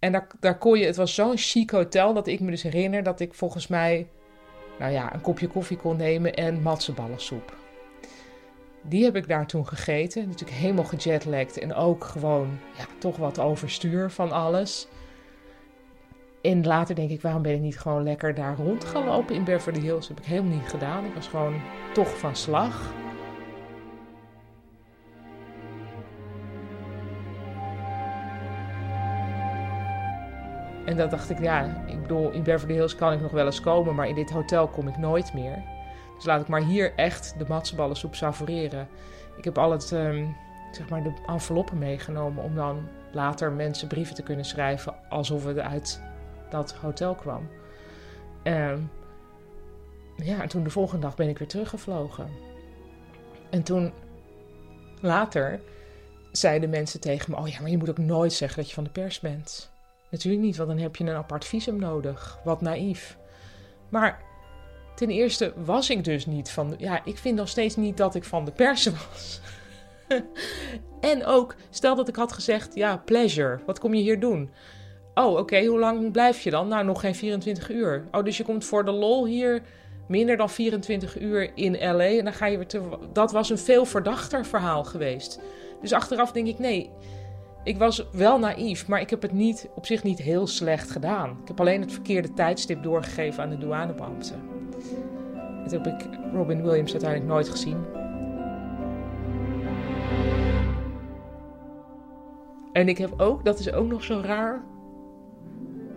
En 0.00 0.12
daar, 0.12 0.26
daar 0.40 0.58
kon 0.58 0.78
je, 0.78 0.86
het 0.86 0.96
was 0.96 1.14
zo'n 1.14 1.36
chic 1.36 1.70
hotel 1.70 2.14
dat 2.14 2.26
ik 2.26 2.40
me 2.40 2.50
dus 2.50 2.62
herinner 2.62 3.02
dat 3.02 3.20
ik 3.20 3.34
volgens 3.34 3.66
mij, 3.66 4.08
nou 4.78 4.92
ja, 4.92 5.14
een 5.14 5.20
kopje 5.20 5.48
koffie 5.48 5.76
kon 5.76 5.96
nemen 5.96 6.34
en 6.34 6.62
matseballensoep. 6.62 7.58
Die 8.82 9.04
heb 9.04 9.16
ik 9.16 9.28
daar 9.28 9.46
toen 9.46 9.66
gegeten. 9.66 10.28
Natuurlijk 10.28 10.58
helemaal 10.58 10.84
gejetlagd 10.84 11.58
en 11.58 11.74
ook 11.74 12.04
gewoon, 12.04 12.58
ja, 12.76 12.84
toch 12.98 13.16
wat 13.16 13.38
overstuur 13.38 14.10
van 14.10 14.32
alles. 14.32 14.88
En 16.42 16.66
later 16.66 16.94
denk 16.94 17.10
ik, 17.10 17.22
waarom 17.22 17.42
ben 17.42 17.54
ik 17.54 17.60
niet 17.60 17.78
gewoon 17.78 18.02
lekker 18.02 18.34
daar 18.34 18.56
rond 18.56 18.84
gaan 18.84 19.04
lopen 19.04 19.34
in 19.34 19.44
Beverly 19.44 19.80
Hills? 19.80 20.08
Dat 20.08 20.16
heb 20.16 20.18
ik 20.18 20.30
helemaal 20.30 20.56
niet 20.56 20.68
gedaan. 20.68 21.04
Ik 21.04 21.14
was 21.14 21.28
gewoon 21.28 21.60
toch 21.92 22.18
van 22.18 22.36
slag. 22.36 22.92
En 30.84 30.96
dan 30.96 31.08
dacht 31.08 31.30
ik, 31.30 31.40
ja, 31.40 31.84
ik 31.86 32.02
bedoel, 32.02 32.30
in 32.30 32.42
Beverly 32.42 32.74
Hills 32.74 32.94
kan 32.94 33.12
ik 33.12 33.20
nog 33.20 33.30
wel 33.30 33.46
eens 33.46 33.60
komen, 33.60 33.94
maar 33.94 34.08
in 34.08 34.14
dit 34.14 34.30
hotel 34.30 34.68
kom 34.68 34.88
ik 34.88 34.96
nooit 34.96 35.34
meer. 35.34 35.62
Dus 36.14 36.24
laat 36.24 36.40
ik 36.40 36.48
maar 36.48 36.62
hier 36.62 36.94
echt 36.94 37.34
de 37.38 37.44
matseballensoep 37.48 38.14
savoureren. 38.14 38.88
Ik 39.36 39.44
heb 39.44 39.58
al 39.58 39.70
het, 39.70 39.92
ehm, 39.92 40.26
zeg 40.70 40.88
maar, 40.88 41.02
de 41.02 41.12
enveloppen 41.26 41.78
meegenomen 41.78 42.44
om 42.44 42.54
dan 42.54 42.88
later 43.12 43.52
mensen 43.52 43.88
brieven 43.88 44.14
te 44.14 44.22
kunnen 44.22 44.44
schrijven 44.44 44.94
alsof 45.08 45.44
het 45.44 45.58
uit 45.58 46.02
dat 46.50 46.72
hotel 46.72 47.14
kwam. 47.14 47.48
En 48.42 48.90
ja, 50.16 50.42
en 50.42 50.48
toen 50.48 50.64
de 50.64 50.70
volgende 50.70 51.06
dag 51.06 51.16
ben 51.16 51.28
ik 51.28 51.38
weer 51.38 51.48
teruggevlogen. 51.48 52.28
En 53.50 53.62
toen 53.62 53.92
later 55.00 55.60
zeiden 56.32 56.70
mensen 56.70 57.00
tegen 57.00 57.30
me: 57.30 57.36
Oh 57.36 57.48
ja, 57.48 57.60
maar 57.60 57.70
je 57.70 57.78
moet 57.78 57.90
ook 57.90 57.98
nooit 57.98 58.32
zeggen 58.32 58.58
dat 58.58 58.68
je 58.68 58.74
van 58.74 58.84
de 58.84 58.90
pers 58.90 59.20
bent. 59.20 59.69
Natuurlijk 60.10 60.42
niet, 60.42 60.56
want 60.56 60.68
dan 60.68 60.78
heb 60.78 60.96
je 60.96 61.04
een 61.04 61.14
apart 61.14 61.44
visum 61.44 61.78
nodig. 61.78 62.38
Wat 62.44 62.60
naïef. 62.60 63.18
Maar 63.88 64.22
ten 64.94 65.10
eerste 65.10 65.52
was 65.64 65.90
ik 65.90 66.04
dus 66.04 66.26
niet 66.26 66.50
van. 66.50 66.70
De, 66.70 66.76
ja, 66.78 67.04
ik 67.04 67.18
vind 67.18 67.36
nog 67.36 67.48
steeds 67.48 67.76
niet 67.76 67.96
dat 67.96 68.14
ik 68.14 68.24
van 68.24 68.44
de 68.44 68.52
pers 68.52 68.86
was. 69.08 69.40
en 71.00 71.24
ook, 71.24 71.54
stel 71.70 71.94
dat 71.94 72.08
ik 72.08 72.16
had 72.16 72.32
gezegd: 72.32 72.74
Ja, 72.74 72.96
pleasure, 72.96 73.60
wat 73.66 73.78
kom 73.78 73.94
je 73.94 74.02
hier 74.02 74.20
doen? 74.20 74.50
Oh, 75.14 75.36
oké, 75.36 75.64
hoe 75.64 75.78
lang 75.78 76.12
blijf 76.12 76.40
je 76.40 76.50
dan? 76.50 76.68
Nou, 76.68 76.84
nog 76.84 77.00
geen 77.00 77.14
24 77.14 77.70
uur. 77.70 78.08
Oh, 78.12 78.24
dus 78.24 78.36
je 78.36 78.44
komt 78.44 78.64
voor 78.64 78.84
de 78.84 78.90
lol 78.90 79.26
hier 79.26 79.62
minder 80.08 80.36
dan 80.36 80.50
24 80.50 81.20
uur 81.20 81.50
in 81.54 81.72
LA 81.72 82.04
en 82.04 82.24
dan 82.24 82.32
ga 82.32 82.46
je 82.46 82.56
weer 82.56 82.66
terug. 82.66 82.98
Dat 83.12 83.32
was 83.32 83.50
een 83.50 83.58
veel 83.58 83.84
verdachter 83.84 84.46
verhaal 84.46 84.84
geweest. 84.84 85.40
Dus 85.80 85.92
achteraf 85.92 86.32
denk 86.32 86.46
ik, 86.46 86.58
nee, 86.58 86.90
ik 87.64 87.78
was 87.78 88.06
wel 88.12 88.38
naïef, 88.38 88.88
maar 88.88 89.00
ik 89.00 89.10
heb 89.10 89.22
het 89.22 89.32
niet, 89.32 89.68
op 89.74 89.86
zich 89.86 90.02
niet 90.02 90.18
heel 90.18 90.46
slecht 90.46 90.90
gedaan. 90.90 91.38
Ik 91.42 91.48
heb 91.48 91.60
alleen 91.60 91.80
het 91.80 91.92
verkeerde 91.92 92.32
tijdstip 92.32 92.82
doorgegeven 92.82 93.42
aan 93.42 93.50
de 93.50 93.58
douanebeambte. 93.58 94.34
Dat 95.62 95.70
heb 95.70 95.86
ik 95.86 96.08
Robin 96.32 96.62
Williams 96.62 96.92
uiteindelijk 96.92 97.30
nooit 97.30 97.48
gezien. 97.48 97.84
En 102.72 102.88
ik 102.88 102.98
heb 102.98 103.20
ook, 103.20 103.44
dat 103.44 103.58
is 103.58 103.72
ook 103.72 103.88
nog 103.88 104.04
zo 104.04 104.20
raar. 104.24 104.62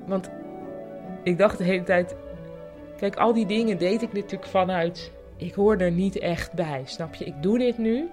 Want 0.07 0.29
ik 1.23 1.37
dacht 1.37 1.57
de 1.57 1.63
hele 1.63 1.83
tijd. 1.83 2.15
Kijk, 2.97 3.15
al 3.15 3.33
die 3.33 3.45
dingen 3.45 3.77
deed 3.77 4.01
ik 4.01 4.13
natuurlijk 4.13 4.45
vanuit. 4.45 5.11
Ik 5.37 5.53
hoor 5.53 5.77
er 5.77 5.91
niet 5.91 6.19
echt 6.19 6.53
bij, 6.53 6.81
snap 6.85 7.15
je? 7.15 7.25
Ik 7.25 7.41
doe 7.41 7.57
dit 7.57 7.77
nu, 7.77 8.09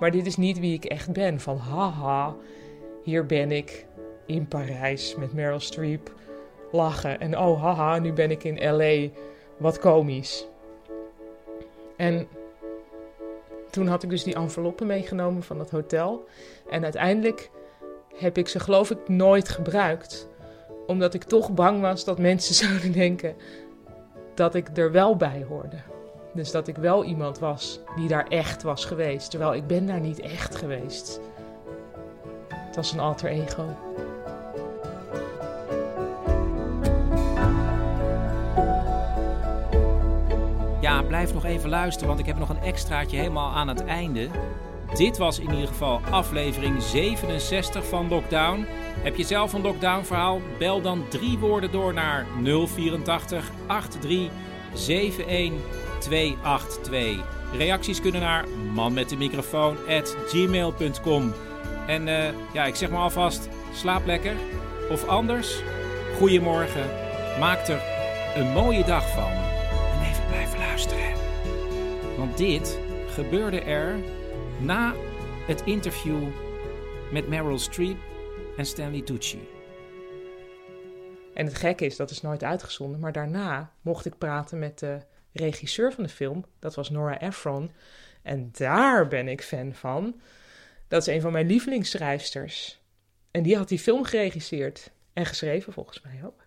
maar 0.00 0.10
dit 0.10 0.26
is 0.26 0.36
niet 0.36 0.58
wie 0.58 0.74
ik 0.74 0.84
echt 0.84 1.12
ben. 1.12 1.40
Van 1.40 1.56
haha, 1.56 2.34
hier 3.08 3.26
ben 3.26 3.52
ik 3.52 3.86
in 4.26 4.48
Parijs 4.48 5.14
met 5.16 5.32
Meryl 5.32 5.60
Streep 5.60 6.14
lachen. 6.72 7.20
En 7.20 7.38
oh 7.38 7.62
haha, 7.62 7.98
nu 7.98 8.12
ben 8.12 8.30
ik 8.30 8.44
in 8.44 8.76
LA. 8.76 9.08
Wat 9.56 9.78
komisch. 9.78 10.46
En 11.96 12.28
toen 13.70 13.86
had 13.86 14.02
ik 14.02 14.10
dus 14.10 14.22
die 14.22 14.34
enveloppen 14.34 14.86
meegenomen 14.86 15.42
van 15.42 15.58
het 15.58 15.70
hotel. 15.70 16.24
En 16.70 16.82
uiteindelijk 16.82 17.50
heb 18.14 18.38
ik 18.38 18.48
ze 18.48 18.60
geloof 18.60 18.90
ik 18.90 19.08
nooit 19.08 19.48
gebruikt. 19.48 20.28
Omdat 20.86 21.14
ik 21.14 21.22
toch 21.22 21.54
bang 21.54 21.80
was 21.80 22.04
dat 22.04 22.18
mensen 22.18 22.54
zouden 22.66 22.92
denken 22.92 23.34
dat 24.34 24.54
ik 24.54 24.76
er 24.76 24.92
wel 24.92 25.16
bij 25.16 25.44
hoorde. 25.48 25.76
Dus 26.34 26.50
dat 26.50 26.68
ik 26.68 26.76
wel 26.76 27.04
iemand 27.04 27.38
was 27.38 27.80
die 27.96 28.08
daar 28.08 28.26
echt 28.26 28.62
was 28.62 28.84
geweest. 28.84 29.30
Terwijl 29.30 29.54
ik 29.54 29.66
ben 29.66 29.86
daar 29.86 30.00
niet 30.00 30.20
echt 30.20 30.56
geweest. 30.56 31.20
Was 32.78 32.92
een 32.92 33.00
alter 33.00 33.30
ego. 33.30 33.76
Ja, 40.80 41.02
blijf 41.02 41.34
nog 41.34 41.44
even 41.44 41.68
luisteren, 41.68 42.08
want 42.08 42.20
ik 42.20 42.26
heb 42.26 42.38
nog 42.38 42.48
een 42.48 42.62
extraatje 42.62 43.16
helemaal 43.16 43.50
aan 43.50 43.68
het 43.68 43.84
einde. 43.84 44.28
Dit 44.94 45.18
was 45.18 45.38
in 45.38 45.50
ieder 45.50 45.66
geval 45.66 46.00
aflevering 46.10 46.82
67 46.82 47.86
van 47.86 48.08
Lockdown. 48.08 48.66
Heb 49.02 49.16
je 49.16 49.24
zelf 49.24 49.52
een 49.52 49.62
lockdown 49.62 50.04
verhaal? 50.04 50.40
Bel 50.58 50.80
dan 50.80 51.08
drie 51.08 51.38
woorden 51.38 51.72
door 51.72 51.94
naar 51.94 52.26
084 52.42 53.50
83 53.66 54.30
71 54.72 55.52
282. 56.00 57.24
Reacties 57.52 58.00
kunnen 58.00 58.20
naar 58.20 58.48
manmetdemicrofoon@gmail.com. 58.72 61.32
En 61.88 62.06
uh, 62.06 62.52
ja, 62.52 62.64
ik 62.64 62.74
zeg 62.74 62.90
maar 62.90 63.00
alvast, 63.00 63.48
slaap 63.72 64.06
lekker. 64.06 64.36
Of 64.90 65.06
anders, 65.06 65.62
goedemorgen. 66.16 66.86
Maak 67.38 67.66
er 67.66 67.82
een 68.36 68.52
mooie 68.52 68.84
dag 68.84 69.10
van. 69.10 69.30
En 69.30 70.10
even 70.10 70.26
blijven 70.26 70.58
luisteren. 70.58 71.12
Want 72.16 72.36
dit 72.36 72.78
gebeurde 73.08 73.60
er 73.60 73.96
na 74.60 74.94
het 75.46 75.62
interview 75.64 76.22
met 77.12 77.28
Meryl 77.28 77.58
Streep 77.58 77.96
en 78.56 78.66
Stanley 78.66 79.02
Tucci. 79.02 79.48
En 81.34 81.46
het 81.46 81.54
gekke 81.54 81.84
is, 81.84 81.96
dat 81.96 82.10
is 82.10 82.20
nooit 82.20 82.44
uitgezonden, 82.44 83.00
maar 83.00 83.12
daarna 83.12 83.72
mocht 83.80 84.06
ik 84.06 84.18
praten 84.18 84.58
met 84.58 84.78
de 84.78 84.98
regisseur 85.32 85.92
van 85.92 86.04
de 86.04 86.10
film. 86.10 86.44
Dat 86.58 86.74
was 86.74 86.90
Nora 86.90 87.20
Ephron. 87.20 87.70
En 88.22 88.48
daar 88.52 89.08
ben 89.08 89.28
ik 89.28 89.42
fan 89.42 89.74
van. 89.74 90.20
Dat 90.88 91.00
is 91.00 91.14
een 91.14 91.20
van 91.20 91.32
mijn 91.32 91.46
lievelingsschrijfsters. 91.46 92.82
En 93.30 93.42
die 93.42 93.56
had 93.56 93.68
die 93.68 93.78
film 93.78 94.04
geregisseerd 94.04 94.90
en 95.12 95.26
geschreven, 95.26 95.72
volgens 95.72 96.00
mij 96.00 96.20
ook. 96.24 96.46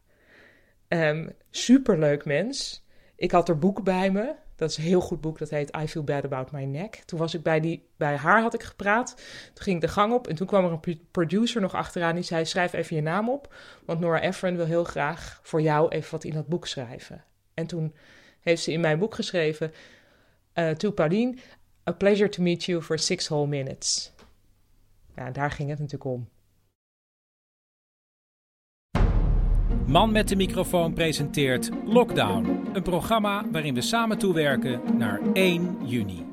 Um, 0.88 1.31
superleuk 1.49 2.26
mens. 2.26 2.85
Ik 3.15 3.31
had 3.31 3.49
er 3.49 3.59
boek 3.59 3.84
bij 3.84 4.11
me. 4.11 4.34
Dat 4.55 4.69
is 4.69 4.77
een 4.77 4.84
heel 4.84 5.01
goed 5.01 5.22
boek, 5.22 5.38
dat 5.38 5.49
heet 5.49 5.77
I 5.77 5.88
Feel 5.88 6.03
Bad 6.03 6.23
About 6.23 6.51
My 6.51 6.63
Neck. 6.63 6.95
Toen 6.95 7.19
was 7.19 7.34
ik 7.34 7.43
bij, 7.43 7.59
die, 7.59 7.88
bij 7.97 8.15
haar, 8.15 8.41
had 8.41 8.53
ik 8.53 8.63
gepraat. 8.63 9.15
Toen 9.53 9.63
ging 9.63 9.76
ik 9.76 9.81
de 9.81 9.88
gang 9.88 10.13
op 10.13 10.27
en 10.27 10.35
toen 10.35 10.47
kwam 10.47 10.65
er 10.65 10.72
een 10.72 11.01
producer 11.11 11.61
nog 11.61 11.73
achteraan. 11.73 12.15
Die 12.15 12.23
zei, 12.23 12.45
schrijf 12.45 12.73
even 12.73 12.95
je 12.95 13.01
naam 13.01 13.30
op, 13.30 13.53
want 13.85 13.99
Nora 13.99 14.22
Ephron 14.22 14.55
wil 14.55 14.65
heel 14.65 14.84
graag 14.84 15.39
voor 15.43 15.61
jou 15.61 15.89
even 15.89 16.11
wat 16.11 16.23
in 16.23 16.34
dat 16.34 16.47
boek 16.47 16.68
schrijven. 16.68 17.23
En 17.53 17.68
toen 17.68 17.95
heeft 18.39 18.63
ze 18.63 18.72
in 18.72 18.80
mijn 18.80 18.99
boek 18.99 19.15
geschreven, 19.15 19.73
uh, 20.55 20.69
to 20.69 20.91
Pauline, 20.91 21.38
a 21.89 21.91
pleasure 21.91 22.30
to 22.30 22.41
meet 22.41 22.63
you 22.63 22.81
for 22.81 22.99
six 22.99 23.27
whole 23.27 23.47
minutes. 23.47 24.11
Ja, 25.15 25.31
daar 25.31 25.51
ging 25.51 25.69
het 25.69 25.79
natuurlijk 25.79 26.11
om. 26.11 26.29
Man 29.88 30.11
met 30.11 30.27
de 30.27 30.35
microfoon 30.35 30.93
presenteert 30.93 31.69
Lockdown, 31.85 32.69
een 32.73 32.81
programma 32.83 33.45
waarin 33.51 33.73
we 33.73 33.81
samen 33.81 34.17
toewerken 34.17 34.97
naar 34.97 35.19
1 35.33 35.77
juni. 35.88 36.25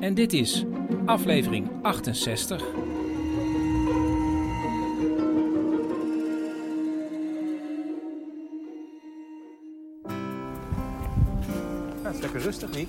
En 0.00 0.14
dit 0.14 0.32
is 0.32 0.64
aflevering 1.04 1.70
68. 1.82 2.64
Nou, 12.02 12.06
het 12.06 12.14
is 12.14 12.20
lekker 12.20 12.40
rustig, 12.40 12.70
Niek. 12.74 12.88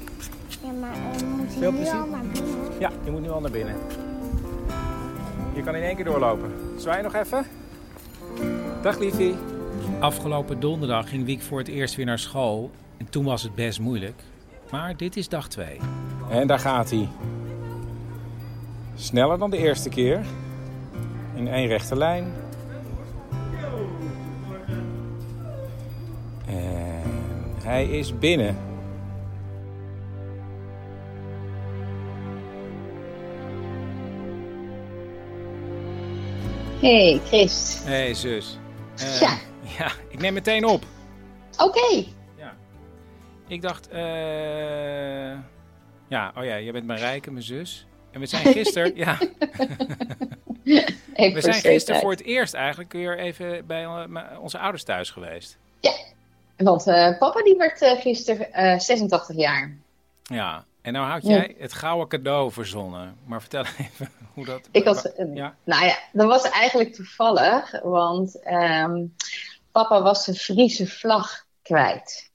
Ja, 0.64 0.72
maar 0.72 0.96
uh, 0.98 1.18
we 1.20 1.26
moeten 1.26 1.58
Veel 1.58 1.72
nu 1.72 1.78
plezier. 1.78 2.00
al 2.00 2.08
naar 2.08 2.24
binnen. 2.34 2.80
Ja, 2.80 2.92
je 3.04 3.12
moet 3.12 3.22
nu 3.22 3.30
al 3.30 3.42
naar 3.42 3.52
binnen. 3.52 3.76
Je 5.60 5.66
kan 5.66 5.76
in 5.76 5.84
één 5.84 5.96
keer 5.96 6.06
doorlopen. 6.06 6.52
Zwaai 6.78 7.02
nog 7.02 7.16
even. 7.16 7.46
Dag 8.82 9.00
liefie. 9.00 9.36
Afgelopen 10.00 10.60
donderdag 10.60 11.10
ging 11.10 11.26
Wiek 11.26 11.42
voor 11.42 11.60
het 11.60 11.68
eerst 11.68 11.96
weer 11.96 12.06
naar 12.06 12.20
school. 12.20 12.72
En 12.98 13.10
toen 13.10 13.26
was 13.26 13.44
het 13.44 13.56
best 13.56 13.80
moeilijk. 13.80 14.22
Maar 14.72 14.98
dit 14.98 15.16
is 15.18 15.30
dag 15.30 15.48
2. 15.48 15.80
En 16.30 16.48
daar 16.48 16.60
gaat 16.60 16.90
hij. 16.90 17.10
Sneller 18.96 19.38
dan 19.38 19.50
de 19.50 19.58
eerste 19.58 19.90
keer. 19.90 20.22
In 21.36 21.48
één 21.48 21.68
rechte 21.68 21.96
lijn. 21.96 22.34
En 26.46 27.04
hij 27.64 27.86
is 27.86 28.18
binnen. 28.18 28.69
Hey, 36.80 37.22
Chris. 37.26 37.82
Hé 37.84 37.92
hey, 37.92 38.14
zus. 38.14 38.58
Eh, 38.98 39.20
Ja. 39.20 39.38
ja, 39.78 39.92
ik 40.10 40.20
neem 40.20 40.34
meteen 40.34 40.66
op. 40.66 40.84
Oké. 41.58 42.06
Ik 43.48 43.62
dacht, 43.62 43.88
eh. 43.88 45.38
ja, 46.08 46.32
oh 46.38 46.44
ja, 46.44 46.60
jij 46.60 46.72
bent 46.72 46.86
Marijke, 46.86 47.32
mijn 47.32 47.44
zus. 47.44 47.88
En 48.12 48.20
we 48.20 48.26
zijn 48.26 48.54
gisteren, 48.54 48.96
ja. 48.96 49.18
We 51.16 51.36
zijn 51.38 51.54
gisteren 51.54 52.02
voor 52.02 52.12
het 52.12 52.24
eerst 52.24 52.54
eigenlijk 52.54 52.92
weer 52.92 53.18
even 53.20 53.66
bij 53.68 53.86
onze 54.42 54.60
ouders 54.60 54.84
thuis 54.84 55.10
geweest. 55.10 55.58
Want 56.58 56.88
eh, 56.88 57.18
papa 57.18 57.44
die 57.44 57.58
werd 57.58 57.82
eh, 57.82 58.00
gisteren 58.00 58.54
eh, 58.54 58.80
86 58.80 59.36
jaar. 59.36 59.78
Ja, 60.24 60.66
en 60.90 60.96
nou 60.96 61.12
had 61.12 61.24
jij 61.26 61.56
het 61.58 61.74
gouden 61.74 62.08
cadeau 62.08 62.52
verzonnen. 62.52 63.18
Maar 63.26 63.42
vertel 63.42 63.64
even 63.78 64.10
hoe 64.34 64.46
dat... 64.46 64.68
Ik 64.72 64.86
had, 64.86 65.06
eh, 65.06 65.36
Ja. 65.36 65.56
Nou 65.64 65.86
ja, 65.86 65.98
dat 66.12 66.28
was 66.28 66.50
eigenlijk 66.50 66.94
toevallig, 66.94 67.82
want 67.84 68.40
ehm, 68.40 69.06
papa 69.72 70.02
was 70.02 70.24
zijn 70.24 70.36
Friese 70.36 70.88
vlag 70.88 71.46
kwijt. 71.62 72.32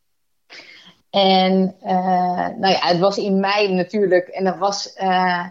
En 1.11 1.77
eh, 1.81 2.49
nou 2.49 2.69
ja, 2.69 2.87
het 2.87 2.99
was 2.99 3.17
in 3.17 3.41
mei 3.41 3.75
natuurlijk, 3.75 4.29
en 4.29 4.45
dat 4.45 4.59
was, 4.59 4.93
eh, 4.93 5.47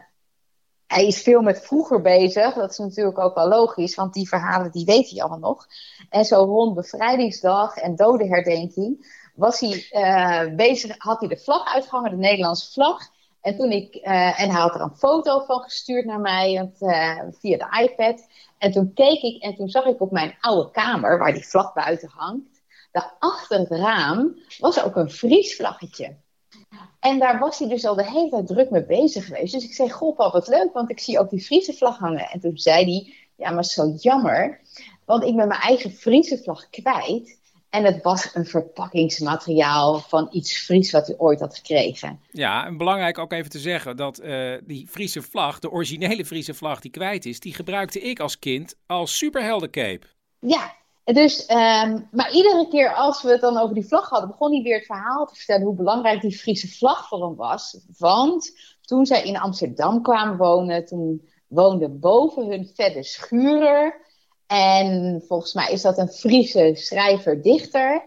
hij 0.88 1.08
is 1.08 1.22
veel 1.22 1.42
met 1.42 1.66
vroeger 1.66 2.02
bezig. 2.02 2.54
Dat 2.54 2.72
is 2.72 2.78
natuurlijk 2.78 3.20
ook 3.20 3.36
wel 3.36 3.48
logisch, 3.48 3.96
want 3.96 4.14
die 4.14 4.28
verhalen 4.28 4.72
die 4.72 4.86
weet 4.86 5.10
hij 5.10 5.22
allemaal 5.22 5.52
nog. 5.52 5.68
En 6.10 6.26
zo 6.26 6.44
rond 6.44 6.76
bevrijdingsdag 6.76 7.76
en 7.76 7.96
dodenherdenking 7.96 9.22
was 9.34 9.60
hij 9.60 9.88
eh, 9.90 10.56
bezig, 10.56 10.96
had 10.98 11.20
hij 11.20 11.30
de 11.30 11.38
vlag 11.38 11.74
uitgehangen, 11.74 12.12
de 12.12 12.18
Nederlandse 12.18 12.72
vlag. 12.72 13.12
En, 13.42 13.58
toen 13.58 13.72
ik, 13.72 13.96
eh, 13.96 14.42
en 14.42 14.50
hij 14.50 14.62
had 14.62 14.76
er 14.76 14.82
een 14.82 14.98
foto 14.98 15.40
van 15.40 15.60
gestuurd 15.60 16.06
naar 16.06 16.20
mij 16.20 16.72
eh, 16.80 17.20
via 17.40 17.58
de 17.58 17.84
iPad. 17.84 18.28
En 18.58 18.72
toen 18.72 18.94
keek 18.94 19.22
ik 19.22 19.42
en 19.42 19.56
toen 19.56 19.70
zag 19.70 19.86
ik 19.86 20.02
op 20.02 20.12
mijn 20.12 20.38
oude 20.40 20.72
kamer, 20.72 21.18
waar 21.18 21.34
die 21.34 21.48
vlag 21.48 21.74
buiten 21.74 22.10
hangt, 22.16 22.62
daar 22.92 23.16
achter 23.20 23.60
het 23.60 23.70
raam 23.70 24.40
was 24.60 24.84
ook 24.84 24.96
een 24.96 25.12
vriesvlaggetje. 25.12 26.16
En 27.00 27.20
daar 27.20 27.40
was 27.40 27.60
hij 27.60 27.68
dus 27.68 27.86
al 27.86 27.96
de 27.96 28.10
hele 28.10 28.30
tijd 28.30 28.48
druk 28.48 28.70
mee 28.70 28.86
bezig 28.86 29.26
geweest. 29.26 29.54
Dus 29.54 29.64
ik 29.64 29.74
zei, 29.74 29.90
goh 29.90 30.16
pap, 30.16 30.34
wat 30.34 30.48
leuk, 30.48 30.74
want 30.74 30.90
ik 30.90 31.00
zie 31.00 31.20
ook 31.20 31.30
die 31.30 31.42
Friese 31.42 31.74
vlag 31.74 31.98
hangen. 31.98 32.30
En 32.30 32.40
toen 32.40 32.58
zei 32.58 32.84
hij, 32.84 33.14
ja, 33.36 33.52
maar 33.52 33.66
zo 33.66 33.94
jammer, 33.98 34.62
want 35.06 35.24
ik 35.24 35.36
ben 35.36 35.48
mijn 35.48 35.62
eigen 35.62 35.92
Friese 35.92 36.38
vlag 36.38 36.70
kwijt. 36.70 37.40
En 37.74 37.84
het 37.84 38.04
was 38.04 38.30
een 38.34 38.46
verpakkingsmateriaal 38.46 40.00
van 40.00 40.28
iets 40.32 40.58
Fries 40.58 40.92
wat 40.92 41.10
u 41.10 41.14
ooit 41.18 41.40
had 41.40 41.56
gekregen. 41.56 42.20
Ja, 42.32 42.66
en 42.66 42.78
belangrijk 42.78 43.18
ook 43.18 43.32
even 43.32 43.50
te 43.50 43.60
zeggen 43.60 43.98
dat 43.98 44.22
uh, 44.22 44.54
die 44.64 44.88
Friese 44.88 45.22
vlag, 45.22 45.60
de 45.60 45.72
originele 45.72 46.26
Friese 46.26 46.54
vlag 46.54 46.80
die 46.80 46.92
kwijt 46.92 47.26
is, 47.26 47.40
die 47.40 47.54
gebruikte 47.54 48.00
ik 48.00 48.20
als 48.20 48.40
kind 48.40 48.76
als 48.86 49.18
superheldencape. 49.18 50.08
Ja, 50.40 50.76
dus, 51.04 51.50
um, 51.50 52.08
maar 52.12 52.32
iedere 52.32 52.68
keer 52.70 52.94
als 52.94 53.22
we 53.22 53.30
het 53.30 53.42
dan 53.42 53.58
over 53.58 53.76
die 53.76 53.88
vlag 53.88 54.10
hadden, 54.10 54.30
begon 54.30 54.52
hij 54.52 54.62
weer 54.62 54.78
het 54.78 54.86
verhaal 54.86 55.26
te 55.26 55.36
vertellen 55.36 55.66
hoe 55.66 55.76
belangrijk 55.76 56.22
die 56.22 56.38
Friese 56.38 56.68
vlag 56.68 57.08
voor 57.08 57.26
hem 57.26 57.36
was. 57.36 57.80
Want 57.98 58.52
toen 58.82 59.06
zij 59.06 59.24
in 59.24 59.38
Amsterdam 59.38 60.02
kwamen 60.02 60.38
wonen, 60.38 60.86
toen 60.86 61.30
woonde 61.48 61.90
boven 61.90 62.48
hun 62.48 62.72
verder 62.76 63.04
Schurer. 63.04 64.02
En 64.54 65.24
volgens 65.28 65.54
mij 65.54 65.72
is 65.72 65.82
dat 65.82 65.98
een 65.98 66.12
Friese 66.12 66.72
schrijver-dichter. 66.76 68.06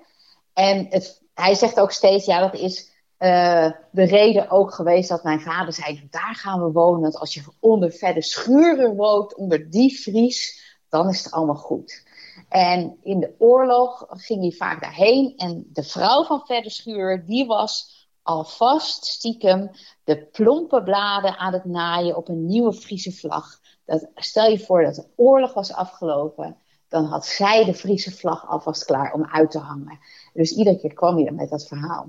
En 0.53 0.89
hij 1.35 1.55
zegt 1.55 1.81
ook 1.81 1.93
steeds, 1.93 2.25
ja, 2.25 2.41
dat 2.41 2.55
is 2.55 2.91
uh, 3.19 3.71
de 3.91 4.05
reden 4.05 4.51
ook 4.51 4.75
geweest 4.75 5.09
dat 5.09 5.23
mijn 5.23 5.41
vader 5.41 5.73
zei, 5.73 6.07
daar 6.11 6.35
gaan 6.35 6.63
we 6.63 6.73
wonen. 6.73 7.01
Want 7.01 7.19
als 7.19 7.35
je 7.35 7.43
onder 7.61 7.93
verder 7.93 8.23
Schurer 8.23 8.95
woont, 8.95 9.35
onder 9.35 9.71
die 9.71 9.99
Fries, 9.99 10.61
dan 10.89 11.09
is 11.09 11.25
het 11.25 11.33
allemaal 11.33 11.55
goed. 11.55 12.05
En 12.49 12.99
in 13.03 13.21
de 13.21 13.35
oorlog 13.39 14.07
ging 14.09 14.41
hij 14.41 14.53
vaak 14.53 14.81
daarheen. 14.81 15.35
En 15.37 15.67
de 15.73 15.83
vrouw 15.83 16.25
van 16.25 16.43
Verder 16.45 16.71
Schuur, 16.71 17.25
die 17.27 17.47
was 17.47 18.07
alvast 18.23 19.05
stiekem 19.05 19.71
de 20.05 20.27
plompe 20.27 20.83
bladen 20.83 21.37
aan 21.37 21.53
het 21.53 21.65
naaien 21.65 22.17
op 22.17 22.29
een 22.29 22.47
nieuwe 22.47 22.73
Friese 22.73 23.13
vlag. 23.13 23.61
Dat, 23.87 24.07
stel 24.15 24.51
je 24.51 24.59
voor 24.59 24.83
dat 24.83 24.95
de 24.95 25.07
oorlog 25.17 25.55
was 25.55 25.73
afgelopen, 25.73 26.57
dan 26.89 27.05
had 27.05 27.27
zij 27.27 27.65
de 27.65 27.75
Friese 27.75 28.17
vlag 28.17 28.49
alvast 28.49 28.85
klaar 28.85 29.13
om 29.13 29.27
uit 29.27 29.51
te 29.51 29.59
hangen. 29.59 29.99
Dus 30.33 30.53
iedere 30.53 30.79
keer 30.79 30.95
kwam 30.95 31.17
hij 31.17 31.25
dan 31.25 31.35
met 31.35 31.51
dat 31.51 31.67
verhaal. 31.67 32.07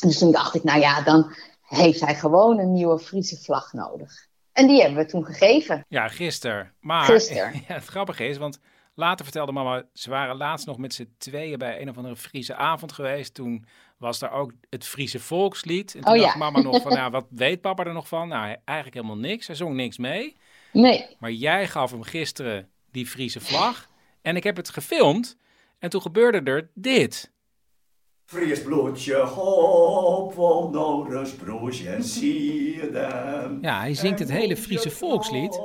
Dus 0.00 0.18
toen 0.18 0.32
dacht 0.32 0.54
ik, 0.54 0.64
nou 0.64 0.80
ja, 0.80 1.02
dan 1.02 1.34
heeft 1.60 2.00
hij 2.00 2.14
gewoon 2.14 2.58
een 2.58 2.72
nieuwe 2.72 2.98
Friese 2.98 3.36
vlag 3.36 3.72
nodig. 3.72 4.28
En 4.52 4.66
die 4.66 4.80
hebben 4.80 4.98
we 4.98 5.10
toen 5.10 5.24
gegeven. 5.24 5.84
Ja, 5.88 6.08
gisteren. 6.08 6.72
Maar. 6.80 7.22
Ja, 7.34 7.74
het 7.74 7.84
grappige 7.84 8.26
is, 8.26 8.36
want 8.36 8.58
later 8.94 9.24
vertelde 9.24 9.52
mama, 9.52 9.82
ze 9.92 10.10
waren 10.10 10.36
laatst 10.36 10.66
nog 10.66 10.78
met 10.78 10.94
z'n 10.94 11.14
tweeën 11.18 11.58
bij 11.58 11.80
een 11.80 11.88
of 11.88 11.96
andere 11.96 12.16
Friese 12.16 12.54
avond 12.54 12.92
geweest. 12.92 13.34
Toen 13.34 13.64
was 13.96 14.18
daar 14.18 14.32
ook 14.32 14.52
het 14.68 14.84
Friese 14.84 15.20
volkslied. 15.20 15.94
En 15.94 16.00
toen 16.00 16.14
Oh, 16.14 16.20
dacht 16.20 16.32
ja. 16.32 16.38
mama 16.38 16.60
nog 16.60 16.82
van, 16.82 16.92
nou, 16.98 17.10
wat 17.10 17.26
weet 17.30 17.60
papa 17.60 17.84
er 17.84 17.92
nog 17.92 18.08
van? 18.08 18.28
Nou, 18.28 18.56
eigenlijk 18.64 18.96
helemaal 18.96 19.16
niks. 19.16 19.46
Hij 19.46 19.56
zong 19.56 19.74
niks 19.74 19.98
mee. 19.98 20.36
Nee. 20.72 21.16
Maar 21.18 21.32
jij 21.32 21.68
gaf 21.68 21.90
hem 21.90 22.02
gisteren 22.02 22.68
die 22.90 23.06
Friese 23.06 23.40
vlag. 23.40 23.88
En 24.22 24.36
ik 24.36 24.44
heb 24.44 24.56
het 24.56 24.70
gefilmd. 24.70 25.36
En 25.78 25.90
toen 25.90 26.02
gebeurde 26.02 26.40
er 26.50 26.70
dit. 26.74 27.32
Fries 28.24 28.62
bloedje, 28.62 29.16
hop, 29.16 30.32
van 30.32 30.70
Norris, 30.70 31.34
broers 31.34 31.84
en 31.84 32.04
sieden. 32.04 33.58
Ja, 33.60 33.78
hij 33.78 33.94
zingt 33.94 34.18
het 34.18 34.30
hele 34.30 34.56
Friese 34.56 34.90
volkslied. 34.90 35.60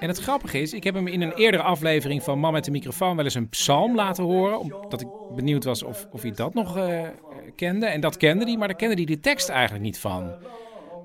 En 0.00 0.08
het 0.08 0.18
grappige 0.18 0.60
is, 0.60 0.72
ik 0.72 0.84
heb 0.84 0.94
hem 0.94 1.06
in 1.06 1.22
een 1.22 1.32
eerdere 1.32 1.62
aflevering 1.62 2.22
van 2.22 2.38
Man 2.38 2.52
met 2.52 2.64
de 2.64 2.70
microfoon 2.70 3.16
wel 3.16 3.24
eens 3.24 3.34
een 3.34 3.48
psalm 3.48 3.94
laten 3.94 4.24
horen. 4.24 4.58
Omdat 4.58 5.00
ik 5.00 5.08
benieuwd 5.34 5.64
was 5.64 5.82
of, 5.82 6.06
of 6.10 6.22
hij 6.22 6.30
dat 6.30 6.54
nog 6.54 6.76
eh, 6.76 7.08
kende. 7.56 7.86
En 7.86 8.00
dat 8.00 8.16
kende 8.16 8.44
hij, 8.44 8.56
maar 8.56 8.68
daar 8.68 8.76
kende 8.76 8.94
hij 8.94 9.04
de 9.04 9.20
tekst 9.20 9.48
eigenlijk 9.48 9.84
niet 9.84 9.98
van. 9.98 10.34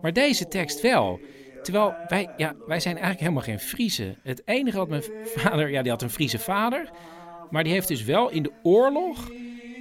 Maar 0.02 0.14
deze 0.14 0.48
tekst 0.48 0.82
wel. 0.82 1.20
Terwijl 1.64 1.96
wij, 2.08 2.30
ja, 2.38 2.56
wij 2.68 2.80
zijn 2.80 2.96
eigenlijk 2.96 3.20
helemaal 3.20 3.44
geen 3.44 3.60
Friese. 3.60 4.16
Het 4.24 4.42
enige 4.46 4.78
wat 4.78 4.90
mijn 4.90 5.04
vader, 5.36 5.70
ja, 5.70 5.82
die 5.82 5.92
had 5.92 6.02
een 6.02 6.10
Friese 6.10 6.40
vader. 6.40 6.90
Maar 7.50 7.64
die 7.64 7.74
heeft 7.74 7.88
dus 7.88 8.04
wel 8.04 8.30
in 8.30 8.44
de 8.44 8.52
oorlog, 8.64 9.32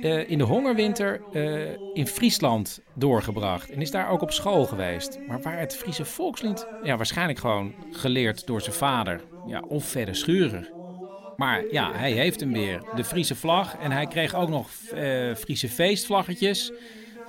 eh, 0.02 0.30
in 0.30 0.38
de 0.38 0.44
hongerwinter, 0.44 1.20
eh, 1.32 1.72
in 1.92 2.06
Friesland 2.06 2.80
doorgebracht. 2.94 3.70
En 3.70 3.80
is 3.80 3.90
daar 3.90 4.10
ook 4.10 4.22
op 4.22 4.32
school 4.32 4.64
geweest. 4.64 5.18
Maar 5.26 5.40
waar 5.40 5.58
het 5.58 5.76
Friese 5.76 6.04
volkslied, 6.04 6.66
ja, 6.82 6.96
waarschijnlijk 6.96 7.38
gewoon 7.38 7.74
geleerd 7.90 8.46
door 8.46 8.60
zijn 8.60 8.74
vader. 8.74 9.20
Ja, 9.46 9.62
of 9.68 9.84
verder 9.84 10.16
schuren. 10.16 10.68
Maar 11.36 11.64
ja, 11.70 11.92
hij 11.94 12.12
heeft 12.12 12.40
hem 12.40 12.52
weer. 12.52 12.82
De 12.94 13.04
Friese 13.04 13.34
vlag. 13.34 13.76
En 13.76 13.90
hij 13.90 14.06
kreeg 14.06 14.34
ook 14.34 14.48
nog 14.48 14.70
eh, 14.94 15.34
Friese 15.34 15.68
feestvlaggetjes, 15.68 16.72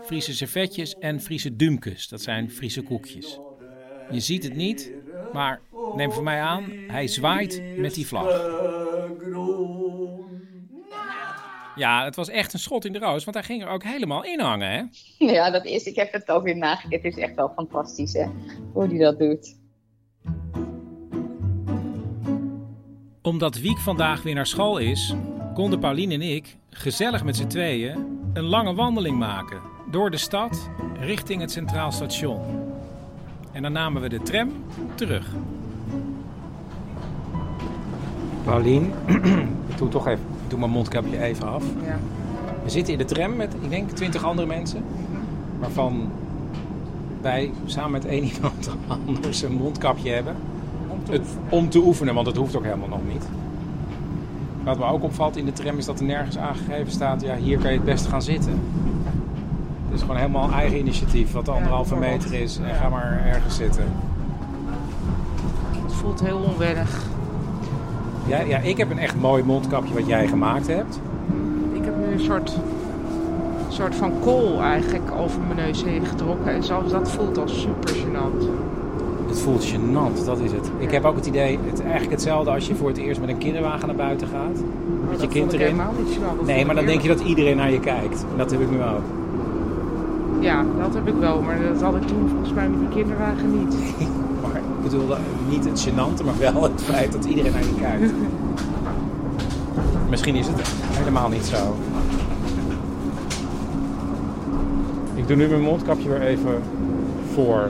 Friese 0.06 0.36
servetjes 0.36 0.96
en 0.98 1.22
Friese 1.22 1.56
dumkes. 1.56 2.08
Dat 2.08 2.22
zijn 2.22 2.52
Friese 2.52 2.82
koekjes. 2.82 3.40
Je 4.12 4.20
ziet 4.20 4.44
het 4.44 4.56
niet, 4.56 4.92
maar 5.34 5.62
neem 5.96 6.12
van 6.12 6.24
mij 6.24 6.42
aan, 6.42 6.64
hij 6.88 7.08
zwaait 7.08 7.62
met 7.78 7.94
die 7.94 8.08
vlag. 8.08 8.26
Ja, 11.76 12.04
het 12.04 12.16
was 12.16 12.30
echt 12.30 12.54
een 12.54 12.60
schot 12.60 12.86
in 12.86 12.94
de 12.94 13.00
roos, 13.00 13.24
want 13.24 13.38
hij 13.38 13.46
ging 13.46 13.64
er 13.64 13.70
ook 13.70 13.84
helemaal 13.84 14.24
in 14.24 14.40
hangen, 14.40 14.72
hè? 14.72 14.84
Ja, 15.18 15.52
dat 15.52 15.66
is. 15.66 15.84
Ik 15.84 15.96
heb 15.96 16.12
het 16.14 16.30
ook 16.30 16.44
weer 16.44 16.58
nagekeken. 16.58 17.10
Het 17.10 17.18
is 17.18 17.24
echt 17.24 17.36
wel 17.36 17.52
fantastisch, 17.56 18.14
hè? 18.14 18.26
Hoe 18.74 18.88
die 18.88 19.00
dat 19.00 19.20
doet. 19.20 19.56
Omdat 23.22 23.60
Wiek 23.60 23.78
vandaag 23.78 24.24
weer 24.24 24.36
naar 24.36 24.48
school 24.48 24.78
is, 24.78 25.14
konden 25.54 25.80
Pauline 25.80 26.14
en 26.14 26.22
ik, 26.22 26.58
gezellig 26.70 27.24
met 27.24 27.36
z'n 27.36 27.48
tweeën, 27.48 28.20
een 28.34 28.44
lange 28.44 28.74
wandeling 28.74 29.18
maken. 29.18 29.62
Door 29.92 30.12
de 30.12 30.18
stad, 30.18 30.70
richting 31.00 31.42
het 31.42 31.52
Centraal 31.52 31.92
Station. 31.92 32.67
En 33.58 33.64
dan 33.64 33.72
namen 33.72 34.02
we 34.02 34.10
de 34.10 34.22
tram 34.22 34.50
terug. 34.96 35.28
Paulien, 38.44 38.94
ik 39.70 39.78
doe 39.78 39.90
toch 39.90 40.08
even, 40.08 40.24
ik 40.44 40.50
doe 40.50 40.60
mijn 40.60 40.72
mondkapje 40.72 41.22
even 41.22 41.48
af. 41.48 41.64
Ja. 41.86 42.00
We 42.64 42.70
zitten 42.70 42.94
in 42.94 43.00
de 43.00 43.06
tram 43.06 43.36
met, 43.36 43.54
ik 43.62 43.70
denk, 43.70 43.90
twintig 43.90 44.24
andere 44.24 44.48
mensen. 44.48 44.84
Waarvan 45.60 46.12
wij 47.22 47.52
samen 47.66 47.92
met 47.92 48.06
één 48.06 48.24
iemand 48.34 48.70
anders 48.88 49.42
een 49.42 49.54
mondkapje 49.54 50.10
hebben. 50.10 50.36
Om 50.88 51.04
te, 51.04 51.22
om 51.50 51.70
te 51.70 51.80
oefenen, 51.80 52.14
want 52.14 52.28
het 52.28 52.36
hoeft 52.36 52.56
ook 52.56 52.64
helemaal 52.64 52.88
nog 52.88 53.08
niet. 53.12 53.28
Wat 54.64 54.78
me 54.78 54.86
ook 54.86 55.04
opvalt 55.04 55.38
in 55.38 55.46
de 55.46 55.54
tram 55.54 55.78
is 55.78 55.86
dat 55.86 56.00
er 56.00 56.06
nergens 56.06 56.38
aangegeven 56.38 56.92
staat... 56.92 57.22
ja, 57.22 57.36
hier 57.36 57.58
kan 57.58 57.72
je 57.72 57.78
het 57.78 57.86
best 57.86 58.08
gaan 58.08 58.22
zitten. 58.22 58.60
Het 59.98 60.06
is 60.06 60.12
gewoon 60.12 60.28
helemaal 60.30 60.58
eigen 60.60 60.78
initiatief, 60.78 61.32
wat 61.32 61.50
anderhalve 61.50 61.96
meter 61.96 62.34
is. 62.34 62.58
En 62.58 62.76
ga 62.76 62.90
maar 62.90 63.24
ergens 63.26 63.56
zitten. 63.56 63.84
Het 65.84 65.94
voelt 65.94 66.20
heel 66.20 66.38
onwennig. 66.38 67.02
Ja, 68.28 68.40
ja, 68.40 68.58
ik 68.58 68.78
heb 68.78 68.92
een 68.92 69.00
echt 69.00 69.20
mooi 69.20 69.44
mondkapje 69.44 69.94
wat 69.94 70.08
jij 70.08 70.28
gemaakt 70.28 70.68
hebt. 70.68 71.00
Ik 71.74 71.84
heb 71.84 71.94
nu 71.98 72.14
een 72.14 72.20
soort, 72.20 72.58
soort 73.68 73.96
van 73.96 74.12
kool 74.20 74.62
eigenlijk 74.62 75.12
over 75.12 75.40
mijn 75.42 75.68
neus 75.68 75.84
heen 75.84 76.06
getrokken. 76.06 76.54
En 76.54 76.64
zelfs 76.64 76.92
dat 76.92 77.12
voelt 77.12 77.38
al 77.38 77.48
super 77.48 77.94
gênant. 77.94 78.44
Het 79.28 79.40
voelt 79.40 79.66
gênant, 79.66 80.26
dat 80.26 80.40
is 80.40 80.52
het. 80.52 80.72
Ik 80.78 80.92
heb 80.92 81.06
ook 81.06 81.16
het 81.16 81.26
idee, 81.26 81.60
het, 81.66 81.82
eigenlijk 81.82 82.12
hetzelfde 82.12 82.52
als 82.52 82.68
je 82.68 82.76
voor 82.76 82.88
het 82.88 82.98
eerst 82.98 83.20
met 83.20 83.30
een 83.30 83.38
kinderwagen 83.38 83.88
naar 83.88 83.96
buiten 83.96 84.28
gaat. 84.28 84.64
Met 85.10 85.12
je 85.12 85.18
dat 85.18 85.28
kind 85.28 85.54
erin. 85.54 85.66
helemaal 85.66 85.94
niet 86.00 86.18
gênant. 86.18 86.38
Dat 86.38 86.46
Nee, 86.46 86.66
maar 86.66 86.76
dan 86.76 86.86
denk 86.86 87.02
je 87.02 87.08
dat 87.08 87.20
iedereen 87.20 87.58
naar 87.58 87.72
je 87.72 87.80
kijkt. 87.80 88.26
En 88.32 88.38
dat 88.38 88.52
heb 88.52 88.62
ik 88.62 88.72
nu 88.72 88.84
ook. 88.84 89.04
Ja, 90.40 90.66
dat 90.78 90.94
heb 90.94 91.08
ik 91.08 91.16
wel. 91.20 91.42
Maar 91.42 91.62
dat 91.62 91.82
had 91.82 91.96
ik 91.96 92.08
toen 92.08 92.30
volgens 92.30 92.54
mij 92.54 92.70
met 92.70 92.80
die 92.80 92.90
kinderwagen 92.90 93.60
niet. 93.60 93.76
Maar 94.42 94.56
ik 94.56 94.82
bedoel 94.84 95.16
eh, 95.16 95.20
niet 95.50 95.66
het 95.66 95.88
gênante, 95.88 96.26
maar 96.26 96.38
wel 96.38 96.64
het 96.64 96.84
feit 96.84 97.12
dat 97.12 97.26
iedereen 97.26 97.52
naar 97.52 97.64
je 97.64 97.76
kijkt. 97.80 98.14
Misschien 100.10 100.36
is 100.36 100.48
het 100.48 100.62
helemaal 100.92 101.30
niet 101.30 101.46
zo. 101.46 101.76
Ik 105.16 105.28
doe 105.28 105.36
nu 105.36 105.48
mijn 105.48 105.62
mondkapje 105.62 106.10
weer 106.10 106.22
even 106.22 106.62
voor. 107.34 107.70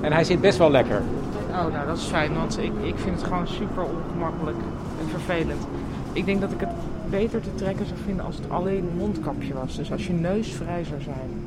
En 0.00 0.12
hij 0.12 0.24
zit 0.24 0.40
best 0.40 0.58
wel 0.58 0.70
lekker. 0.70 1.02
Oh, 1.50 1.72
nou 1.72 1.86
dat 1.86 1.96
is 1.96 2.04
fijn, 2.04 2.34
want 2.34 2.58
ik, 2.58 2.72
ik 2.82 2.98
vind 2.98 3.16
het 3.16 3.24
gewoon 3.24 3.46
super 3.46 3.82
ongemakkelijk 3.82 4.56
en 5.00 5.08
vervelend. 5.08 5.66
Ik 6.12 6.24
denk 6.24 6.40
dat 6.40 6.50
ik 6.50 6.60
het 6.60 6.68
beter 7.10 7.40
te 7.40 7.54
trekken 7.54 7.86
zou 7.86 7.98
vinden 8.04 8.24
als 8.24 8.36
het 8.36 8.50
alleen 8.50 8.88
een 8.90 8.96
mondkapje 8.98 9.54
was. 9.54 9.76
Dus 9.76 9.92
als 9.92 10.06
je 10.06 10.12
neus 10.12 10.52
vrij 10.52 10.84
zou 10.84 11.00
zijn. 11.00 11.39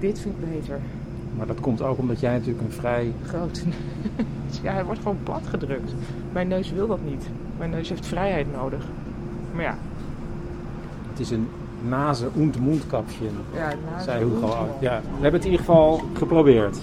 Dit 0.00 0.20
vind 0.20 0.34
ik 0.34 0.50
beter. 0.50 0.78
Maar 1.36 1.46
dat 1.46 1.60
komt 1.60 1.82
ook 1.82 1.98
omdat 1.98 2.20
jij 2.20 2.32
natuurlijk 2.32 2.64
een 2.64 2.72
vrij... 2.72 3.12
Groot. 3.26 3.64
ja, 4.62 4.72
hij 4.72 4.84
wordt 4.84 5.00
gewoon 5.00 5.18
plat 5.22 5.42
gedrukt. 5.48 5.94
Mijn 6.32 6.48
neus 6.48 6.72
wil 6.72 6.86
dat 6.86 7.04
niet. 7.04 7.28
Mijn 7.58 7.70
neus 7.70 7.88
heeft 7.88 8.06
vrijheid 8.06 8.46
nodig. 8.52 8.84
Maar 9.54 9.62
ja, 9.62 9.76
Het 11.10 11.20
is 11.20 11.30
een 11.30 11.48
nase- 11.88 12.30
und 12.34 12.60
mondkapje, 12.60 13.24
Ja, 13.54 13.72
zei 14.00 14.24
Hugo. 14.24 14.68
Ja, 14.80 15.00
we 15.00 15.22
hebben 15.22 15.32
het 15.32 15.44
in 15.44 15.50
ieder 15.50 15.66
geval 15.66 16.02
geprobeerd. 16.14 16.78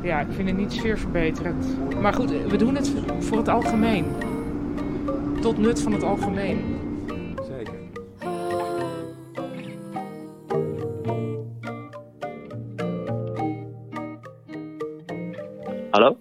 Ja, 0.00 0.20
ik 0.20 0.26
vind 0.30 0.48
het 0.48 0.56
niet 0.56 0.72
sfeerverbeterend. 0.72 1.66
Maar 2.00 2.12
goed, 2.14 2.30
we 2.48 2.56
doen 2.56 2.74
het 2.74 2.92
voor 3.18 3.38
het 3.38 3.48
algemeen. 3.48 4.04
Tot 5.40 5.58
nut 5.58 5.80
van 5.82 5.92
het 5.92 6.02
algemeen. 6.02 6.58
Hallo? 15.92 16.16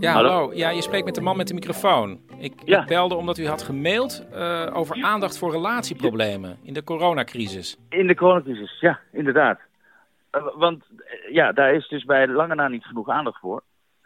Ja, 0.00 0.12
Hallo? 0.12 0.28
hallo. 0.28 0.54
Ja, 0.54 0.70
je 0.70 0.82
spreekt 0.82 1.04
met 1.04 1.14
de 1.14 1.20
man 1.20 1.36
met 1.36 1.48
de 1.48 1.54
microfoon. 1.54 2.20
Ik, 2.38 2.52
ik 2.64 2.84
belde 2.86 3.14
omdat 3.14 3.38
u 3.38 3.46
had 3.46 3.62
gemaild 3.62 4.26
eh, 4.32 4.70
over 4.72 5.02
aandacht 5.04 5.38
voor 5.38 5.50
relatieproblemen 5.52 6.58
in 6.62 6.74
de 6.74 6.84
coronacrisis. 6.84 7.78
In 7.88 8.06
de 8.06 8.14
coronacrisis, 8.14 8.80
ja, 8.80 9.00
inderdaad. 9.12 9.60
Eh, 10.30 10.46
want 10.54 10.84
eh, 10.96 11.32
ja, 11.32 11.52
daar 11.52 11.74
is 11.74 11.88
dus 11.88 12.04
bij 12.04 12.28
lange 12.28 12.54
na 12.54 12.68
niet 12.68 12.84
genoeg 12.84 13.08
aandacht 13.08 13.40
voor. 13.40 13.62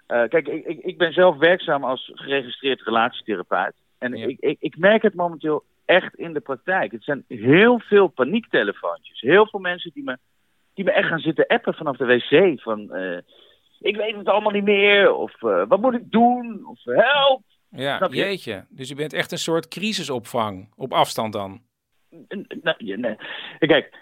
Kijk, 0.06 0.48
ik, 0.48 0.66
ik, 0.66 0.78
ik 0.84 0.98
ben 0.98 1.12
zelf 1.12 1.36
werkzaam 1.36 1.84
als 1.84 2.10
geregistreerd 2.14 2.82
relatietherapeut. 2.82 3.74
En 3.98 4.14
ik, 4.14 4.40
ik, 4.40 4.56
ik 4.60 4.78
merk 4.78 5.02
het 5.02 5.14
momenteel 5.14 5.64
echt 5.84 6.14
in 6.14 6.32
de 6.32 6.40
praktijk. 6.40 6.92
Het 6.92 7.04
zijn 7.04 7.24
heel 7.28 7.78
veel 7.78 8.06
paniektelefoontjes. 8.06 9.20
Heel 9.20 9.46
veel 9.48 9.60
mensen 9.60 9.90
die 9.94 10.04
me, 10.04 10.18
die 10.74 10.84
me 10.84 10.92
echt 10.92 11.08
gaan 11.08 11.18
zitten 11.18 11.46
appen 11.46 11.74
vanaf 11.74 11.96
de 11.96 12.04
wc. 12.04 12.60
Van, 12.60 12.90
ik 13.80 13.96
weet 13.96 14.16
het 14.16 14.28
allemaal 14.28 14.52
niet 14.52 14.64
meer. 14.64 15.14
Of 15.14 15.42
eh, 15.42 15.64
wat 15.68 15.80
moet 15.80 15.94
ik 15.94 16.10
doen? 16.10 16.66
Of 16.66 16.84
help. 16.84 17.42
Ja, 17.70 18.08
je? 18.10 18.16
jeetje. 18.16 18.64
Dus 18.68 18.90
u 18.90 18.94
bent 18.94 19.12
echt 19.12 19.32
een 19.32 19.38
soort 19.38 19.68
crisisopvang. 19.68 20.72
Op 20.76 20.92
afstand 20.92 21.32
dan. 21.32 21.60
Nou, 22.62 22.76
ja, 22.78 22.96
nee. 22.96 23.16
Kijk, 23.58 23.96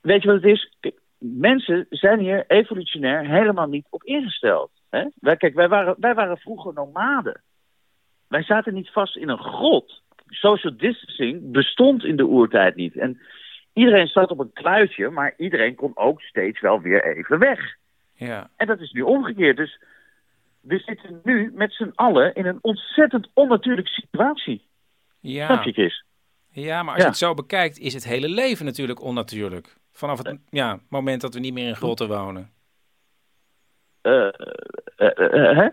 weet 0.00 0.22
je 0.22 0.28
wat 0.28 0.42
het 0.42 0.52
is? 0.52 0.76
Kijk, 0.80 1.00
mensen 1.18 1.86
zijn 1.90 2.18
hier 2.18 2.44
evolutionair 2.46 3.26
helemaal 3.26 3.66
niet 3.66 3.86
op 3.90 4.04
ingesteld. 4.04 4.70
Hè? 4.90 5.04
Wij, 5.14 5.36
kijk, 5.36 5.54
wij 5.54 5.68
waren, 5.68 5.94
wij 5.98 6.14
waren 6.14 6.38
vroeger 6.38 6.72
nomaden. 6.72 7.42
Wij 8.28 8.42
zaten 8.42 8.74
niet 8.74 8.90
vast 8.90 9.16
in 9.16 9.28
een 9.28 9.42
grot. 9.42 10.02
Social 10.26 10.76
distancing 10.76 11.52
bestond 11.52 12.04
in 12.04 12.16
de 12.16 12.26
oertijd 12.26 12.74
niet. 12.76 12.96
En 12.96 13.20
iedereen 13.72 14.06
zat 14.06 14.30
op 14.30 14.38
een 14.38 14.52
kluitje, 14.52 15.10
maar 15.10 15.34
iedereen 15.36 15.74
kon 15.74 15.96
ook 15.96 16.20
steeds 16.20 16.60
wel 16.60 16.80
weer 16.80 17.16
even 17.16 17.38
weg. 17.38 17.76
Ja. 18.18 18.50
En 18.56 18.66
dat 18.66 18.80
is 18.80 18.92
nu 18.92 19.00
omgekeerd. 19.02 19.56
Dus 19.56 19.80
we 20.60 20.78
zitten 20.78 21.20
nu 21.24 21.50
met 21.54 21.72
z'n 21.72 21.92
allen 21.94 22.34
in 22.34 22.46
een 22.46 22.58
ontzettend 22.60 23.28
onnatuurlijke 23.34 23.90
situatie. 23.90 24.68
Ja. 25.20 25.46
Snap 25.46 25.62
je, 25.64 25.72
Chris? 25.72 26.04
Ja, 26.50 26.82
maar 26.82 26.94
als 26.94 26.96
Ja. 26.96 27.02
je 27.02 27.08
het 27.10 27.18
zo 27.18 27.34
bekijkt, 27.34 27.78
is 27.78 27.94
het 27.94 28.04
hele 28.04 28.28
leven 28.28 28.64
natuurlijk 28.64 29.02
onnatuurlijk. 29.02 29.76
Vanaf 29.92 30.18
het 30.22 30.38
ja, 30.50 30.78
moment 30.88 31.20
dat 31.20 31.34
we 31.34 31.40
niet 31.40 31.52
meer 31.52 31.68
in 31.68 31.76
grotten 31.76 32.08
wonen. 32.08 32.50
Eh, 34.00 34.28
hè? 35.56 35.68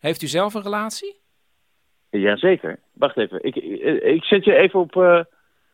Heeft 0.00 0.22
u 0.22 0.26
zelf 0.26 0.54
een 0.54 0.62
relatie? 0.62 1.20
Jazeker. 2.10 2.78
Wacht 2.92 3.16
even. 3.16 3.44
Ik, 3.44 3.56
ik, 3.56 4.02
ik 4.02 4.24
zet 4.24 4.44
je 4.44 4.54
even 4.54 4.80
op. 4.80 4.94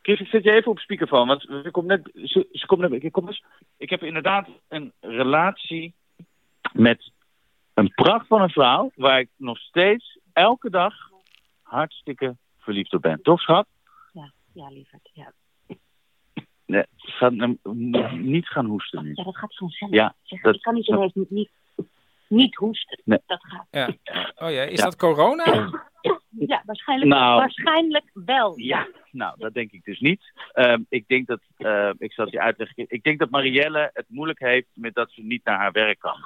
Chris, 0.09 0.21
ik 0.21 0.27
zet 0.29 0.45
je 0.45 0.53
even 0.53 0.71
op 0.71 0.79
speakerphone. 0.79 1.27
Want 1.27 1.43
ze 1.43 1.69
komt 1.71 1.87
net. 1.87 2.11
Ze, 2.15 2.49
ze 2.53 2.67
komt 2.67 2.81
net 2.81 3.03
ik, 3.05 3.13
kom 3.13 3.27
dus, 3.27 3.45
ik 3.77 3.91
heb 3.91 4.03
inderdaad 4.03 4.49
een 4.69 4.93
relatie 5.01 5.95
met 6.73 7.11
een 7.75 7.93
pracht 7.95 8.27
van 8.27 8.43
een 8.43 8.51
vrouw. 8.51 8.91
Waar 8.95 9.19
ik 9.21 9.29
nog 9.37 9.59
steeds 9.59 10.19
elke 10.33 10.71
dag 10.71 10.95
hartstikke 11.63 12.37
verliefd 12.59 12.93
op 12.95 13.03
ben. 13.03 13.23
Toch, 13.23 13.41
schat? 13.41 13.67
Ja, 14.13 14.33
ja 14.53 14.69
lieverd. 14.69 15.11
Ja. 15.13 15.33
Nee, 16.67 16.85
ga, 16.97 17.29
nou, 17.29 17.59
niet 18.17 18.47
gaan 18.49 18.67
hoesten 18.67 19.03
nu. 19.03 19.13
ja, 19.15 19.23
dat 19.25 19.37
gaat 19.37 19.57
vanzelf. 19.57 19.93
Ja, 19.93 20.15
Zeg, 20.23 20.41
dat- 20.41 20.55
ik 20.55 20.63
kan 20.63 20.75
niet 20.75 20.85
zo 20.85 21.11
niet, 21.15 21.31
niet, 21.31 21.51
niet 22.29 22.55
hoesten. 22.55 23.01
Nee. 23.05 23.19
Dat 23.27 23.41
gaat. 23.45 23.67
Ja. 23.71 23.87
Oh 24.37 24.51
ja, 24.51 24.63
is 24.63 24.79
Ja. 24.79 24.85
dat 24.85 24.97
corona? 24.97 25.71
Ja, 26.47 26.63
waarschijnlijk, 26.67 27.11
Nou. 27.11 27.37
waarschijnlijk 27.39 28.11
wel. 28.13 28.59
Ja, 28.59 28.89
nou, 29.11 29.35
dat 29.39 29.55
denk 29.55 29.73
ik 29.73 29.85
dus 29.85 30.01
niet. 30.01 30.33
Ehm, 30.53 30.83
ik 30.89 31.09
denk 31.09 31.27
dat, 31.27 31.41
eh, 31.57 31.91
ik 31.99 32.13
zal 32.13 32.25
het 32.25 32.35
je 32.35 32.41
uitleggen. 32.41 32.85
Ik 32.89 33.03
denk 33.03 33.19
dat 33.19 33.31
Marielle 33.31 33.91
het 33.93 34.07
moeilijk 34.09 34.39
heeft 34.39 34.69
met 34.75 34.95
dat 34.95 35.11
ze 35.11 35.23
niet 35.23 35.45
naar 35.45 35.59
haar 35.59 35.73
werk 35.73 35.99
kan. 35.99 36.25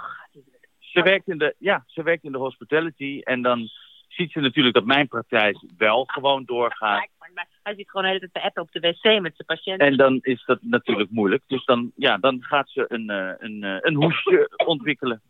Ze 0.79 1.03
werkt 1.03 1.29
in 1.29 1.39
de, 1.39 1.55
ja, 1.59 1.85
ze 1.87 2.03
werkt 2.03 2.25
in 2.25 2.33
de 2.33 2.39
hospitality 2.39 3.21
en 3.25 3.43
dan 3.43 3.69
ziet 4.09 4.33
ze 4.33 4.41
natuurlijk 4.41 4.75
dat 4.75 4.85
mijn 4.85 5.09
praktijk 5.09 5.59
wel 5.77 6.05
gewoon 6.07 6.45
doorgaat. 6.45 7.09
Maar 7.19 7.47
hij 7.63 7.75
zit 7.75 7.91
gewoon 7.91 8.03
de 8.07 8.09
hele 8.13 8.21
tijd 8.21 8.33
te 8.33 8.43
appen 8.43 8.63
op 8.63 8.73
de 8.73 8.81
wc 8.81 9.21
met 9.21 9.37
zijn 9.37 9.47
patiënten. 9.47 9.87
En 9.87 9.97
dan 9.97 10.19
is 10.23 10.45
dat 10.47 10.59
natuurlijk 10.63 11.11
moeilijk. 11.11 11.43
Dus 11.47 11.65
dan, 11.65 11.93
ja, 11.97 12.19
dan 12.19 12.43
gaat 12.43 12.69
ze 12.71 12.85
een, 12.89 13.11
eh, 13.11 13.33
een, 13.39 13.63
eh, 13.65 13.77
een 13.81 13.95
hoesje 13.95 14.51
ontwikkelen. 14.67 15.21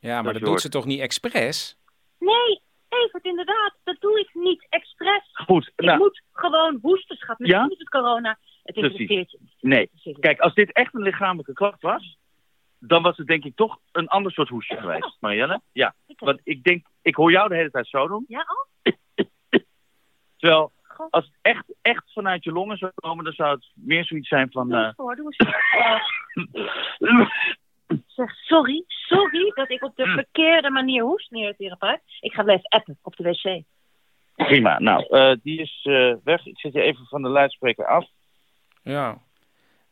Ja, 0.00 0.22
maar 0.22 0.32
Dat 0.32 0.42
dat 0.42 0.50
doet 0.50 0.60
ze 0.60 0.68
toch 0.68 0.84
niet 0.84 1.00
expres? 1.00 1.76
Nee, 2.18 2.60
Evert, 2.92 3.24
inderdaad. 3.24 3.74
Dat 3.84 3.96
doe 4.00 4.20
ik 4.20 4.30
niet 4.34 4.66
expres. 4.68 5.30
Goed, 5.32 5.72
Ik 5.76 5.84
nou, 5.84 5.98
moet 5.98 6.22
gewoon 6.32 6.78
hoesten, 6.82 7.16
schat. 7.16 7.38
Misschien 7.38 7.62
Ja? 7.62 7.70
is 7.70 7.78
het 7.78 7.88
corona. 7.88 8.38
Het 8.62 8.76
interesseert 8.76 9.30
je 9.30 9.38
nee. 9.60 9.90
Kijk, 10.20 10.40
als 10.40 10.54
dit 10.54 10.72
echt 10.72 10.94
een 10.94 11.02
lichamelijke 11.02 11.52
klacht 11.52 11.82
was, 11.82 12.18
dan 12.78 13.02
was 13.02 13.16
het 13.16 13.26
denk 13.26 13.44
ik 13.44 13.56
toch 13.56 13.78
een 13.92 14.08
ander 14.08 14.32
soort 14.32 14.48
hoesje 14.48 14.76
geweest, 14.76 15.16
Marielle. 15.20 15.60
Ja, 15.72 15.94
want 16.16 16.40
ik 16.44 16.62
denk, 16.62 16.86
ik 17.02 17.14
hoor 17.14 17.30
jou 17.30 17.48
de 17.48 17.54
hele 17.54 17.70
tijd 17.70 17.86
zo 17.88 18.08
doen. 18.08 18.24
Ja, 18.28 18.40
oh? 18.48 18.94
Terwijl, 20.36 20.72
als 21.10 21.24
het 21.24 21.34
echt, 21.42 21.64
echt 21.82 22.12
vanuit 22.12 22.44
je 22.44 22.52
longen 22.52 22.76
zou 22.76 22.92
komen, 22.94 23.24
dan 23.24 23.32
zou 23.32 23.50
het 23.50 23.70
meer 23.74 24.04
zoiets 24.04 24.28
zijn 24.28 24.50
van... 24.50 24.68
Doe 24.68 24.78
eh, 24.78 24.84
eens 24.84 24.94
voor, 24.94 25.16
doe 25.16 25.24
eens 25.24 25.36
voor. 25.36 27.32
Zeg, 28.06 28.30
sorry, 28.34 28.84
sorry 28.86 29.52
dat 29.54 29.70
ik 29.70 29.82
op 29.84 29.96
de 29.96 30.06
verkeerde 30.06 30.70
manier 30.70 31.02
hoest, 31.02 31.30
meneer 31.30 31.50
de 31.50 31.56
therapeut. 31.56 32.00
Ik 32.20 32.32
ga 32.32 32.42
blijven 32.42 32.68
appen 32.68 32.98
op 33.02 33.16
de 33.16 33.22
wc. 33.22 33.62
prima. 34.46 34.78
Nou, 34.78 35.06
eh, 35.08 35.32
die 35.42 35.60
is 35.60 35.80
eh, 35.82 36.14
weg. 36.24 36.46
Ik 36.46 36.58
zet 36.58 36.72
je 36.72 36.80
even 36.80 37.04
van 37.06 37.22
de 37.22 37.28
luidspreker 37.28 37.86
af. 37.86 38.06
Ja. 38.82 39.18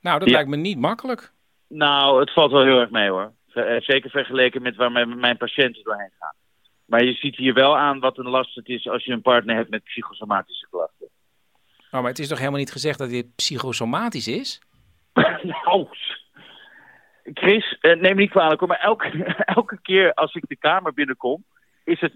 Nou, 0.00 0.18
dat 0.18 0.28
Ja. 0.28 0.34
lijkt 0.34 0.48
me 0.50 0.56
niet 0.56 0.78
makkelijk. 0.78 1.32
Nou, 1.68 2.20
het 2.20 2.32
valt 2.32 2.50
wel 2.52 2.64
heel 2.64 2.80
erg 2.80 2.90
mee 2.90 3.08
hoor. 3.10 3.32
Eh, 3.52 3.80
Zeker 3.80 4.10
vergeleken 4.10 4.62
met 4.62 4.76
waar 4.76 4.92
mijn, 4.92 5.18
mijn 5.18 5.36
patiënten 5.36 5.82
doorheen 5.84 6.10
gaan. 6.18 6.34
Maar 6.86 7.04
je 7.04 7.12
ziet 7.12 7.36
hier 7.36 7.54
wel 7.54 7.76
aan 7.78 8.00
wat 8.00 8.18
een 8.18 8.28
last 8.28 8.54
het 8.54 8.68
is 8.68 8.88
als 8.88 9.04
je 9.04 9.12
een 9.12 9.22
partner 9.22 9.56
hebt 9.56 9.70
met 9.70 9.84
psychosomatische 9.84 10.66
klachten. 10.70 11.08
Oh, 11.90 12.00
maar 12.00 12.10
het 12.10 12.18
is 12.18 12.28
toch 12.28 12.38
helemaal 12.38 12.58
niet 12.58 12.72
gezegd 12.72 12.98
dat 12.98 13.08
dit 13.10 13.34
psychosomatisch 13.36 14.28
is? 14.28 14.60
nou, 15.42 15.86
Chris, 17.34 17.78
eh, 17.80 18.00
neem 18.00 18.14
me 18.14 18.20
niet 18.20 18.30
kwalijk 18.30 18.60
hoor, 18.60 18.68
maar 18.68 18.80
elke, 18.80 19.24
elke 19.56 19.78
keer 19.82 20.14
als 20.14 20.34
ik 20.34 20.44
de 20.48 20.56
kamer 20.56 20.94
binnenkom, 20.94 21.44
is 21.84 22.00
het... 22.00 22.12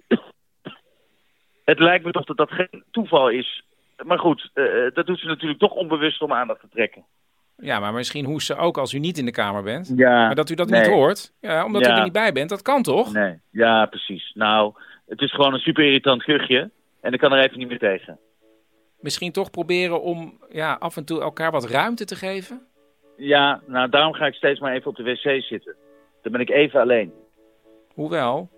het 1.65 1.79
lijkt 1.79 2.05
me 2.05 2.11
toch 2.11 2.25
dat 2.25 2.37
dat 2.37 2.51
geen 2.51 2.85
toeval 2.91 3.29
is. 3.29 3.65
Maar 4.05 4.19
goed, 4.19 4.51
eh, 4.55 4.65
dat 4.95 5.07
doet 5.07 5.19
ze 5.19 5.27
natuurlijk 5.27 5.61
toch 5.61 5.73
onbewust 5.73 6.23
om 6.23 6.33
aandacht 6.33 6.61
te 6.61 6.69
trekken. 6.69 7.05
Ja, 7.57 7.81
maar 7.81 7.93
misschien 7.93 8.25
hoest 8.25 8.47
ze 8.47 8.57
ook 8.57 8.79
als 8.79 8.93
u 8.93 8.99
niet 8.99 9.19
in 9.19 9.25
de 9.25 9.31
kamer 9.31 9.63
bent. 9.63 9.93
Ja, 9.97 10.27
maar 10.27 10.35
dat 10.35 10.51
u 10.51 10.55
dat 10.55 10.69
nee. 10.69 10.81
niet 10.81 10.91
hoort, 10.91 11.33
ja, 11.41 11.65
omdat 11.65 11.87
u 11.87 11.91
er 11.91 12.03
niet 12.03 12.13
bij 12.13 12.33
bent, 12.33 12.49
dat 12.49 12.63
kan 12.63 12.83
toch? 12.83 13.13
Nee, 13.13 13.41
ja, 13.51 13.87
precies. 13.87 14.33
Nou, 14.35 14.75
het 15.07 15.21
is 15.21 15.33
gewoon 15.33 15.55
een 15.55 15.61
super 15.61 15.85
irritant 15.85 16.23
kuchje. 16.23 16.71
En 17.01 17.13
ik 17.13 17.19
kan 17.19 17.33
er 17.33 17.45
even 17.45 17.59
niet 17.59 17.69
meer 17.69 17.79
tegen. 17.79 18.19
Misschien 19.01 19.33
toch 19.33 19.51
proberen 19.51 20.03
om 20.03 20.39
ja, 20.51 20.77
af 20.79 20.97
en 20.97 21.05
toe 21.05 21.21
elkaar 21.21 21.51
wat 21.51 21.71
ruimte 21.71 22.05
te 22.05 22.17
geven? 22.17 22.67
Ja, 23.17 23.61
nou, 23.67 23.89
daarom 23.89 24.13
ga 24.13 24.27
ik 24.27 24.35
steeds 24.35 24.61
maar 24.61 24.73
even 24.75 24.91
op 24.91 24.97
de 24.97 25.03
wc 25.03 25.43
zitten. 25.43 25.75
Dan 26.23 26.33
ben 26.33 26.41
ik 26.41 26.51
even 26.51 26.81
alleen. 26.81 27.13
Hoewel, 27.95 28.49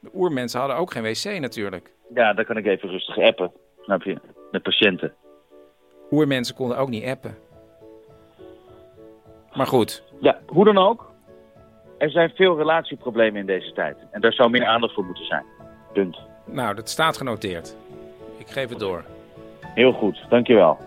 de 0.00 0.10
oermensen 0.14 0.60
hadden 0.60 0.76
ook 0.78 0.92
geen 0.92 1.02
wc 1.02 1.40
natuurlijk. 1.40 1.90
Ja, 2.14 2.32
dan 2.32 2.44
kan 2.44 2.56
ik 2.56 2.66
even 2.66 2.88
rustig 2.88 3.18
appen. 3.18 3.52
Snap 3.80 4.02
je? 4.02 4.16
Met 4.50 4.62
patiënten. 4.62 5.14
Oermensen 6.10 6.54
konden 6.54 6.78
ook 6.78 6.88
niet 6.88 7.04
appen. 7.04 7.36
Maar 9.52 9.66
goed, 9.66 10.02
Ja, 10.20 10.38
hoe 10.46 10.64
dan 10.64 10.78
ook. 10.78 11.10
Er 11.98 12.10
zijn 12.10 12.30
veel 12.34 12.56
relatieproblemen 12.56 13.40
in 13.40 13.46
deze 13.46 13.72
tijd. 13.72 13.96
En 14.10 14.20
daar 14.20 14.32
zou 14.32 14.50
meer 14.50 14.66
aandacht 14.66 14.94
voor 14.94 15.04
moeten 15.04 15.24
zijn. 15.24 15.44
Punt. 15.92 16.18
nou, 16.46 16.74
dat 16.74 16.88
staat 16.88 17.16
genoteerd. 17.16 17.76
Ik 18.38 18.48
geef 18.48 18.68
het 18.68 18.78
door. 18.78 19.04
Heel 19.74 19.92
goed, 19.92 20.24
dankjewel. 20.28 20.78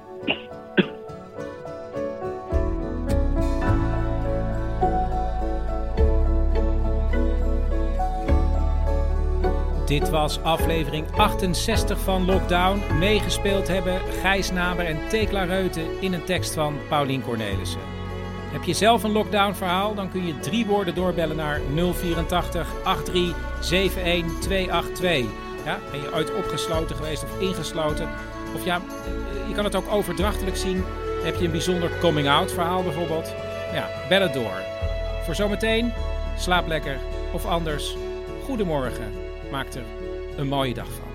Dit 9.91 10.09
was 10.09 10.41
aflevering 10.41 11.11
68 11.11 11.99
van 11.99 12.25
Lockdown. 12.25 12.97
Meegespeeld 12.99 13.67
hebben 13.67 14.01
Gijs 14.21 14.51
Naber 14.51 14.85
en 14.85 15.09
Tekla 15.09 15.43
Reuten 15.43 16.01
in 16.01 16.13
een 16.13 16.23
tekst 16.23 16.53
van 16.53 16.77
Paulien 16.89 17.23
Cornelissen. 17.23 17.79
Heb 18.51 18.63
je 18.63 18.73
zelf 18.73 19.03
een 19.03 19.11
lockdown 19.11 19.53
verhaal? 19.53 19.95
Dan 19.95 20.09
kun 20.09 20.25
je 20.25 20.39
drie 20.39 20.65
woorden 20.65 20.95
doorbellen 20.95 21.35
naar 21.35 21.61
084 21.75 22.67
83 22.83 24.03
71 24.03 24.39
282. 24.39 25.25
Ja, 25.65 25.79
ben 25.91 26.01
je 26.01 26.13
ooit 26.13 26.35
opgesloten 26.35 26.95
geweest 26.95 27.23
of 27.23 27.39
ingesloten? 27.39 28.09
Of 28.55 28.65
ja, 28.65 28.75
eh, 28.75 29.47
je 29.47 29.53
kan 29.53 29.63
het 29.63 29.75
ook 29.75 29.91
overdrachtelijk 29.91 30.57
zien. 30.57 30.83
Heb 31.23 31.35
je 31.35 31.45
een 31.45 31.51
bijzonder 31.51 31.91
coming-out 31.99 32.51
verhaal 32.51 32.83
bijvoorbeeld? 32.83 33.33
Ja, 33.73 33.89
bel 34.09 34.21
het 34.21 34.33
door. 34.33 34.61
Voor 35.25 35.35
zometeen, 35.35 35.93
slaap 36.37 36.67
lekker 36.67 36.97
Of 37.33 37.45
anders, 37.45 37.95
goedemorgen. 38.45 39.20
Maak 39.51 39.73
er 39.73 39.85
een 40.37 40.47
mooie 40.47 40.73
dag 40.73 40.91
van. 40.91 41.10